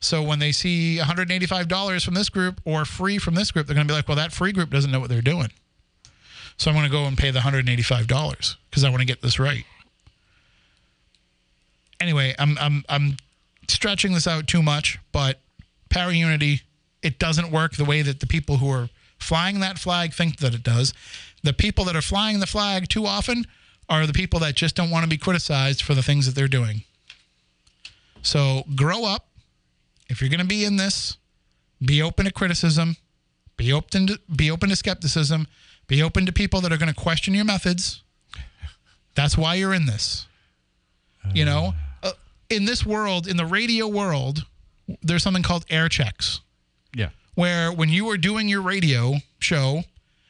So 0.00 0.22
when 0.22 0.38
they 0.38 0.52
see 0.52 0.98
$185 1.00 2.04
from 2.04 2.14
this 2.14 2.28
group 2.28 2.60
or 2.64 2.84
free 2.84 3.18
from 3.18 3.34
this 3.34 3.50
group, 3.50 3.66
they're 3.66 3.74
going 3.74 3.86
to 3.86 3.90
be 3.90 3.96
like, 3.96 4.08
well, 4.08 4.16
that 4.16 4.32
free 4.32 4.52
group 4.52 4.70
doesn't 4.70 4.90
know 4.90 5.00
what 5.00 5.08
they're 5.08 5.22
doing. 5.22 5.48
So 6.58 6.70
I'm 6.70 6.76
going 6.76 6.86
to 6.86 6.92
go 6.92 7.04
and 7.04 7.16
pay 7.16 7.30
the 7.30 7.40
$185 7.40 8.56
because 8.70 8.84
I 8.84 8.90
want 8.90 9.00
to 9.00 9.06
get 9.06 9.22
this 9.22 9.38
right. 9.38 9.64
Anyway, 11.98 12.34
I'm, 12.38 12.58
I'm, 12.58 12.84
I'm 12.88 13.16
stretching 13.68 14.12
this 14.12 14.26
out 14.26 14.46
too 14.46 14.62
much, 14.62 14.98
but 15.12 15.40
Para 15.88 16.12
unity, 16.12 16.62
it 17.02 17.18
doesn't 17.18 17.50
work 17.50 17.76
the 17.76 17.84
way 17.84 18.02
that 18.02 18.20
the 18.20 18.26
people 18.26 18.58
who 18.58 18.70
are 18.70 18.90
flying 19.18 19.60
that 19.60 19.78
flag 19.78 20.12
think 20.12 20.38
that 20.38 20.54
it 20.54 20.62
does. 20.62 20.92
The 21.42 21.52
people 21.52 21.84
that 21.84 21.96
are 21.96 22.02
flying 22.02 22.40
the 22.40 22.46
flag 22.46 22.88
too 22.88 23.06
often 23.06 23.46
are 23.88 24.06
the 24.06 24.12
people 24.12 24.40
that 24.40 24.54
just 24.54 24.74
don't 24.74 24.90
want 24.90 25.04
to 25.04 25.08
be 25.08 25.16
criticized 25.18 25.82
for 25.82 25.94
the 25.94 26.02
things 26.02 26.26
that 26.26 26.34
they're 26.34 26.48
doing. 26.48 26.82
So 28.22 28.64
grow 28.74 29.04
up. 29.04 29.28
If 30.08 30.20
you're 30.20 30.30
going 30.30 30.40
to 30.40 30.46
be 30.46 30.64
in 30.64 30.76
this, 30.76 31.16
be 31.84 32.02
open 32.02 32.26
to 32.26 32.32
criticism, 32.32 32.96
be 33.56 33.72
open 33.72 34.06
to 34.08 34.20
be 34.34 34.50
open 34.50 34.68
to 34.70 34.76
skepticism, 34.76 35.46
be 35.86 36.02
open 36.02 36.26
to 36.26 36.32
people 36.32 36.60
that 36.62 36.72
are 36.72 36.76
going 36.78 36.92
to 36.92 37.00
question 37.00 37.34
your 37.34 37.44
methods. 37.44 38.02
That's 39.14 39.36
why 39.36 39.54
you're 39.54 39.74
in 39.74 39.86
this. 39.86 40.26
You 41.34 41.44
know, 41.44 41.74
uh, 42.04 42.12
in 42.50 42.66
this 42.66 42.86
world, 42.86 43.26
in 43.26 43.36
the 43.36 43.46
radio 43.46 43.88
world, 43.88 44.44
there's 45.02 45.22
something 45.24 45.42
called 45.42 45.64
air 45.68 45.88
checks 45.88 46.40
Yeah. 46.94 47.08
where 47.34 47.72
when 47.72 47.88
you 47.88 48.08
are 48.10 48.16
doing 48.16 48.48
your 48.48 48.62
radio 48.62 49.16
show, 49.40 49.82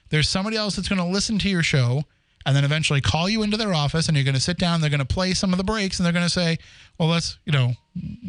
there's 0.08 0.28
somebody 0.28 0.56
else 0.56 0.76
that's 0.76 0.88
going 0.88 1.00
to 1.00 1.04
listen 1.04 1.38
to 1.40 1.50
your 1.50 1.62
show 1.62 2.04
and 2.46 2.56
then 2.56 2.64
eventually 2.64 3.00
call 3.00 3.28
you 3.28 3.42
into 3.42 3.56
their 3.56 3.74
office 3.74 4.06
and 4.08 4.16
you're 4.16 4.24
going 4.24 4.34
to 4.34 4.40
sit 4.40 4.56
down 4.56 4.80
they're 4.80 4.88
going 4.88 4.98
to 5.00 5.04
play 5.04 5.34
some 5.34 5.52
of 5.52 5.58
the 5.58 5.64
breaks 5.64 5.98
and 5.98 6.06
they're 6.06 6.12
going 6.12 6.24
to 6.24 6.30
say 6.30 6.56
well 6.98 7.08
let's 7.08 7.38
you 7.44 7.52
know 7.52 7.72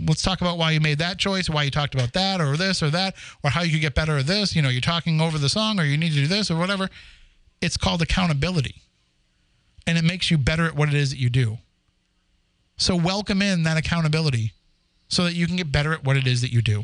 let's 0.08 0.22
talk 0.22 0.42
about 0.42 0.58
why 0.58 0.72
you 0.72 0.80
made 0.80 0.98
that 0.98 1.18
choice 1.18 1.50
why 1.50 1.64
you 1.64 1.72
talked 1.72 1.94
about 1.94 2.14
that 2.14 2.42
or 2.42 2.58
this 2.58 2.82
or 2.82 2.90
that 2.90 3.16
or 3.44 3.50
how 3.50 3.62
you 3.62 3.72
could 3.72 3.82
get 3.82 3.96
better 3.96 4.18
at 4.18 4.28
this. 4.28 4.56
You 4.56 4.62
know 4.62 4.70
you're 4.70 4.82
talking 4.82 5.22
over 5.22 5.38
the 5.38 5.50
song 5.50 5.80
or 5.80 5.84
you 5.84 5.98
need 5.98 6.10
to 6.10 6.16
do 6.16 6.28
this 6.28 6.50
or 6.52 6.58
whatever. 6.58 6.90
It's 7.62 7.78
called 7.78 8.02
accountability 8.02 8.82
and 9.86 9.98
it 9.98 10.04
makes 10.04 10.30
you 10.30 10.38
better 10.38 10.66
at 10.66 10.76
what 10.76 10.90
it 10.90 10.96
is 10.96 11.12
that 11.12 11.20
you 11.20 11.30
do. 11.30 11.58
So 12.78 12.96
welcome 12.96 13.42
in 13.42 13.64
that 13.64 13.78
accountability 13.78 14.54
so 15.08 15.24
that 15.24 15.34
you 15.34 15.48
can 15.48 15.56
get 15.56 15.72
better 15.72 15.94
at 15.94 16.04
what 16.04 16.18
it 16.18 16.28
is 16.28 16.42
that 16.42 16.52
you 16.52 16.62
do. 16.62 16.84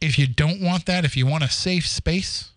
If 0.00 0.18
you 0.18 0.26
don't 0.26 0.60
want 0.60 0.86
that 0.86 1.04
if 1.04 1.16
you 1.16 1.26
want 1.26 1.44
a 1.44 1.48
safe 1.48 1.86
space 1.86 2.52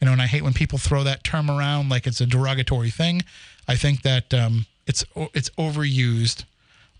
you 0.00 0.06
know, 0.06 0.12
and 0.12 0.22
I 0.22 0.26
hate 0.26 0.42
when 0.42 0.52
people 0.52 0.78
throw 0.78 1.02
that 1.04 1.24
term 1.24 1.50
around 1.50 1.88
like 1.88 2.06
it's 2.06 2.20
a 2.20 2.26
derogatory 2.26 2.90
thing. 2.90 3.22
I 3.66 3.76
think 3.76 4.02
that 4.02 4.32
um, 4.34 4.66
it's 4.86 5.04
it's 5.34 5.50
overused. 5.58 6.44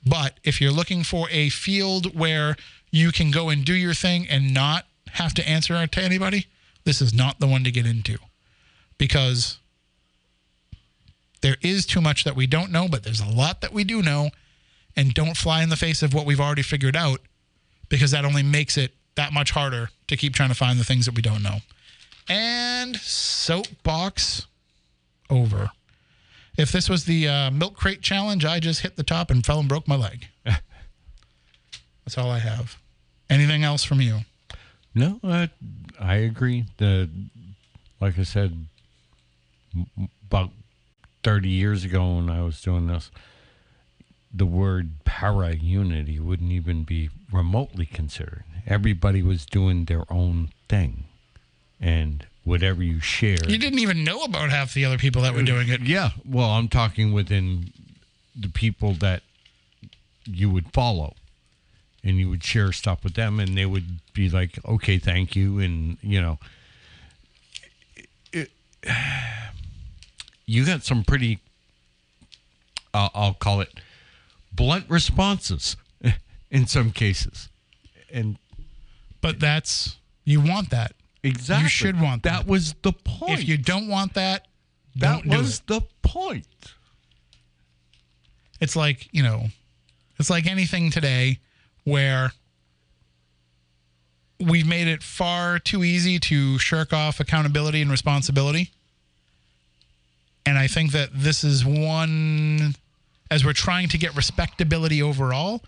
But 0.04 0.38
if 0.44 0.60
you're 0.60 0.72
looking 0.72 1.02
for 1.02 1.28
a 1.30 1.48
field 1.48 2.16
where 2.18 2.56
you 2.90 3.12
can 3.12 3.30
go 3.30 3.48
and 3.48 3.64
do 3.64 3.74
your 3.74 3.94
thing 3.94 4.26
and 4.28 4.54
not 4.54 4.86
have 5.12 5.34
to 5.34 5.48
answer 5.48 5.86
to 5.86 6.02
anybody, 6.02 6.46
this 6.84 7.02
is 7.02 7.12
not 7.12 7.40
the 7.40 7.46
one 7.46 7.64
to 7.64 7.70
get 7.70 7.86
into, 7.86 8.18
because 8.98 9.58
there 11.40 11.56
is 11.60 11.86
too 11.86 12.00
much 12.00 12.24
that 12.24 12.36
we 12.36 12.46
don't 12.46 12.70
know, 12.70 12.86
but 12.88 13.02
there's 13.02 13.20
a 13.20 13.28
lot 13.28 13.60
that 13.60 13.72
we 13.72 13.84
do 13.84 14.02
know, 14.02 14.30
and 14.96 15.12
don't 15.12 15.36
fly 15.36 15.62
in 15.62 15.68
the 15.68 15.76
face 15.76 16.02
of 16.02 16.14
what 16.14 16.24
we've 16.24 16.40
already 16.40 16.62
figured 16.62 16.96
out, 16.96 17.20
because 17.88 18.12
that 18.12 18.24
only 18.24 18.42
makes 18.42 18.76
it 18.76 18.92
that 19.16 19.32
much 19.32 19.50
harder 19.50 19.90
to 20.06 20.16
keep 20.16 20.34
trying 20.34 20.48
to 20.48 20.54
find 20.54 20.78
the 20.78 20.84
things 20.84 21.06
that 21.06 21.14
we 21.14 21.22
don't 21.22 21.42
know. 21.42 21.58
And 22.28 22.96
soapbox 22.96 24.46
over. 25.30 25.70
If 26.56 26.72
this 26.72 26.88
was 26.88 27.04
the 27.04 27.28
uh, 27.28 27.50
milk 27.50 27.76
crate 27.76 28.00
challenge, 28.00 28.44
I 28.44 28.60
just 28.60 28.80
hit 28.80 28.96
the 28.96 29.02
top 29.02 29.30
and 29.30 29.44
fell 29.44 29.60
and 29.60 29.68
broke 29.68 29.86
my 29.86 29.96
leg. 29.96 30.28
That's 30.44 32.16
all 32.16 32.30
I 32.30 32.38
have. 32.38 32.78
Anything 33.28 33.64
else 33.64 33.84
from 33.84 34.00
you? 34.00 34.20
No, 34.94 35.20
I, 35.22 35.50
I 36.00 36.14
agree. 36.16 36.64
The 36.78 37.10
like 38.00 38.18
I 38.18 38.22
said, 38.22 38.66
about 40.30 40.50
thirty 41.22 41.50
years 41.50 41.84
ago 41.84 42.16
when 42.16 42.30
I 42.30 42.42
was 42.42 42.60
doing 42.62 42.86
this, 42.86 43.10
the 44.32 44.46
word 44.46 45.04
para 45.04 45.54
unity 45.54 46.18
wouldn't 46.18 46.52
even 46.52 46.84
be 46.84 47.10
remotely 47.32 47.86
considered. 47.86 48.44
Everybody 48.66 49.22
was 49.22 49.44
doing 49.44 49.84
their 49.84 50.04
own 50.10 50.50
thing, 50.68 51.04
and 51.80 52.26
whatever 52.44 52.82
you 52.82 53.00
share. 53.00 53.38
You 53.48 53.58
didn't 53.58 53.80
even 53.80 54.04
know 54.04 54.22
about 54.22 54.50
half 54.50 54.72
the 54.74 54.84
other 54.84 54.98
people 54.98 55.22
that 55.22 55.34
were 55.34 55.42
doing 55.42 55.68
it. 55.68 55.80
Yeah, 55.82 56.10
well, 56.24 56.50
I'm 56.50 56.68
talking 56.68 57.12
within 57.12 57.72
the 58.38 58.48
people 58.48 58.92
that 58.94 59.22
you 60.24 60.50
would 60.50 60.72
follow, 60.72 61.14
and 62.04 62.16
you 62.18 62.28
would 62.30 62.44
share 62.44 62.72
stuff 62.72 63.02
with 63.04 63.14
them, 63.14 63.40
and 63.40 63.56
they 63.56 63.66
would 63.66 64.00
be 64.14 64.28
like, 64.28 64.58
"Okay, 64.64 64.98
thank 64.98 65.34
you," 65.36 65.58
and 65.60 65.98
you 66.02 66.20
know, 66.20 66.38
it- 68.32 68.50
you 70.46 70.64
got 70.64 70.84
some 70.84 71.02
pretty, 71.04 71.40
uh, 72.94 73.08
I'll 73.14 73.34
call 73.34 73.60
it, 73.60 73.80
blunt 74.52 74.84
responses 74.88 75.76
in 76.50 76.66
some 76.66 76.90
cases, 76.92 77.48
and 78.12 78.38
But 79.20 79.40
that's, 79.40 79.96
you 80.24 80.40
want 80.40 80.70
that. 80.70 80.92
Exactly 81.26 81.64
You 81.64 81.68
should 81.68 82.00
want 82.00 82.22
that. 82.22 82.44
that. 82.44 82.46
Was 82.46 82.74
the 82.82 82.92
point? 82.92 83.32
If 83.32 83.48
you 83.48 83.58
don't 83.58 83.88
want 83.88 84.14
that, 84.14 84.46
that 84.96 85.22
don't 85.22 85.30
do 85.30 85.38
was 85.38 85.60
the 85.60 85.82
point. 86.02 86.46
It's 88.60 88.76
like, 88.76 89.08
you 89.12 89.22
know, 89.22 89.46
it's 90.18 90.30
like 90.30 90.46
anything 90.46 90.90
today 90.90 91.40
where 91.84 92.32
we've 94.40 94.66
made 94.66 94.88
it 94.88 95.02
far 95.02 95.58
too 95.58 95.84
easy 95.84 96.18
to 96.18 96.58
shirk 96.58 96.92
off 96.92 97.20
accountability 97.20 97.82
and 97.82 97.90
responsibility. 97.90 98.70
And 100.44 100.58
I 100.58 100.68
think 100.68 100.92
that 100.92 101.10
this 101.12 101.42
is 101.42 101.64
one, 101.64 102.74
as 103.30 103.44
we're 103.44 103.52
trying 103.52 103.88
to 103.88 103.98
get 103.98 104.14
respectability 104.14 105.02
overall, 105.02 105.62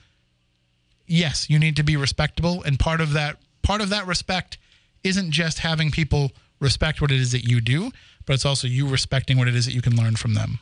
yes, 1.06 1.50
you 1.50 1.58
need 1.58 1.76
to 1.76 1.82
be 1.82 1.96
respectable. 1.96 2.62
And 2.62 2.78
part 2.78 3.00
of 3.00 3.12
that, 3.12 3.38
part 3.62 3.80
of 3.80 3.88
that 3.88 4.06
respect 4.06 4.56
isn't 5.04 5.30
just 5.30 5.60
having 5.60 5.90
people 5.90 6.32
respect 6.60 7.00
what 7.00 7.10
it 7.10 7.20
is 7.20 7.32
that 7.32 7.44
you 7.44 7.60
do, 7.60 7.90
but 8.26 8.34
it's 8.34 8.44
also 8.44 8.66
you 8.66 8.86
respecting 8.88 9.38
what 9.38 9.48
it 9.48 9.54
is 9.54 9.64
that 9.66 9.74
you 9.74 9.82
can 9.82 9.96
learn 9.96 10.16
from 10.16 10.34
them. 10.34 10.58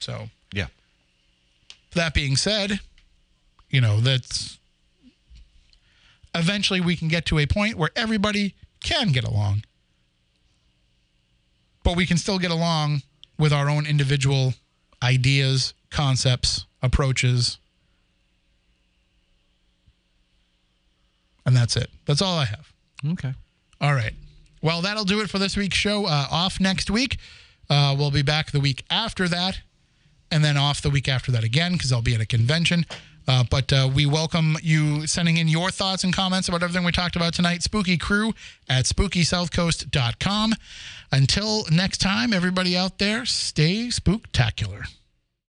So, 0.00 0.30
Yeah. 0.52 0.66
that 1.92 2.12
being 2.14 2.36
said, 2.36 2.80
you 3.70 3.80
know, 3.80 4.00
that's 4.00 4.58
eventually 6.34 6.80
we 6.80 6.96
can 6.96 7.08
get 7.08 7.24
to 7.26 7.38
a 7.38 7.46
point 7.46 7.76
where 7.76 7.90
everybody 7.96 8.54
can 8.82 9.12
get 9.12 9.24
along. 9.24 9.64
But 11.82 11.96
we 11.96 12.04
can 12.06 12.18
still 12.18 12.38
get 12.38 12.50
along 12.50 13.02
with 13.38 13.52
our 13.52 13.70
own 13.70 13.86
individual 13.86 14.54
ideas, 15.02 15.72
concepts, 15.90 16.66
approaches. 16.82 17.58
And 21.44 21.56
that's 21.56 21.76
it. 21.76 21.90
That's 22.06 22.20
all 22.20 22.38
I 22.38 22.44
have. 22.46 22.72
Okay. 23.12 23.34
All 23.80 23.94
right. 23.94 24.12
Well, 24.62 24.82
that'll 24.82 25.04
do 25.04 25.20
it 25.20 25.30
for 25.30 25.38
this 25.38 25.56
week's 25.56 25.76
show. 25.76 26.06
Uh, 26.06 26.26
off 26.30 26.58
next 26.60 26.90
week. 26.90 27.18
Uh, 27.68 27.94
we'll 27.98 28.10
be 28.10 28.22
back 28.22 28.50
the 28.50 28.60
week 28.60 28.84
after 28.90 29.28
that, 29.28 29.60
and 30.30 30.44
then 30.44 30.56
off 30.56 30.80
the 30.82 30.90
week 30.90 31.08
after 31.08 31.32
that 31.32 31.44
again 31.44 31.72
because 31.72 31.92
I'll 31.92 32.02
be 32.02 32.14
at 32.14 32.20
a 32.20 32.26
convention. 32.26 32.86
Uh, 33.28 33.44
but 33.50 33.72
uh, 33.72 33.90
we 33.92 34.06
welcome 34.06 34.56
you 34.62 35.06
sending 35.06 35.36
in 35.36 35.48
your 35.48 35.70
thoughts 35.70 36.04
and 36.04 36.14
comments 36.14 36.48
about 36.48 36.62
everything 36.62 36.84
we 36.84 36.92
talked 36.92 37.16
about 37.16 37.34
tonight. 37.34 37.62
Spooky 37.62 37.98
Crew 37.98 38.32
at 38.68 38.84
spookysouthcoast.com. 38.84 40.54
Until 41.10 41.64
next 41.70 41.98
time, 41.98 42.32
everybody 42.32 42.76
out 42.76 42.98
there, 42.98 43.24
stay 43.26 43.88
spooktacular. 43.88 44.86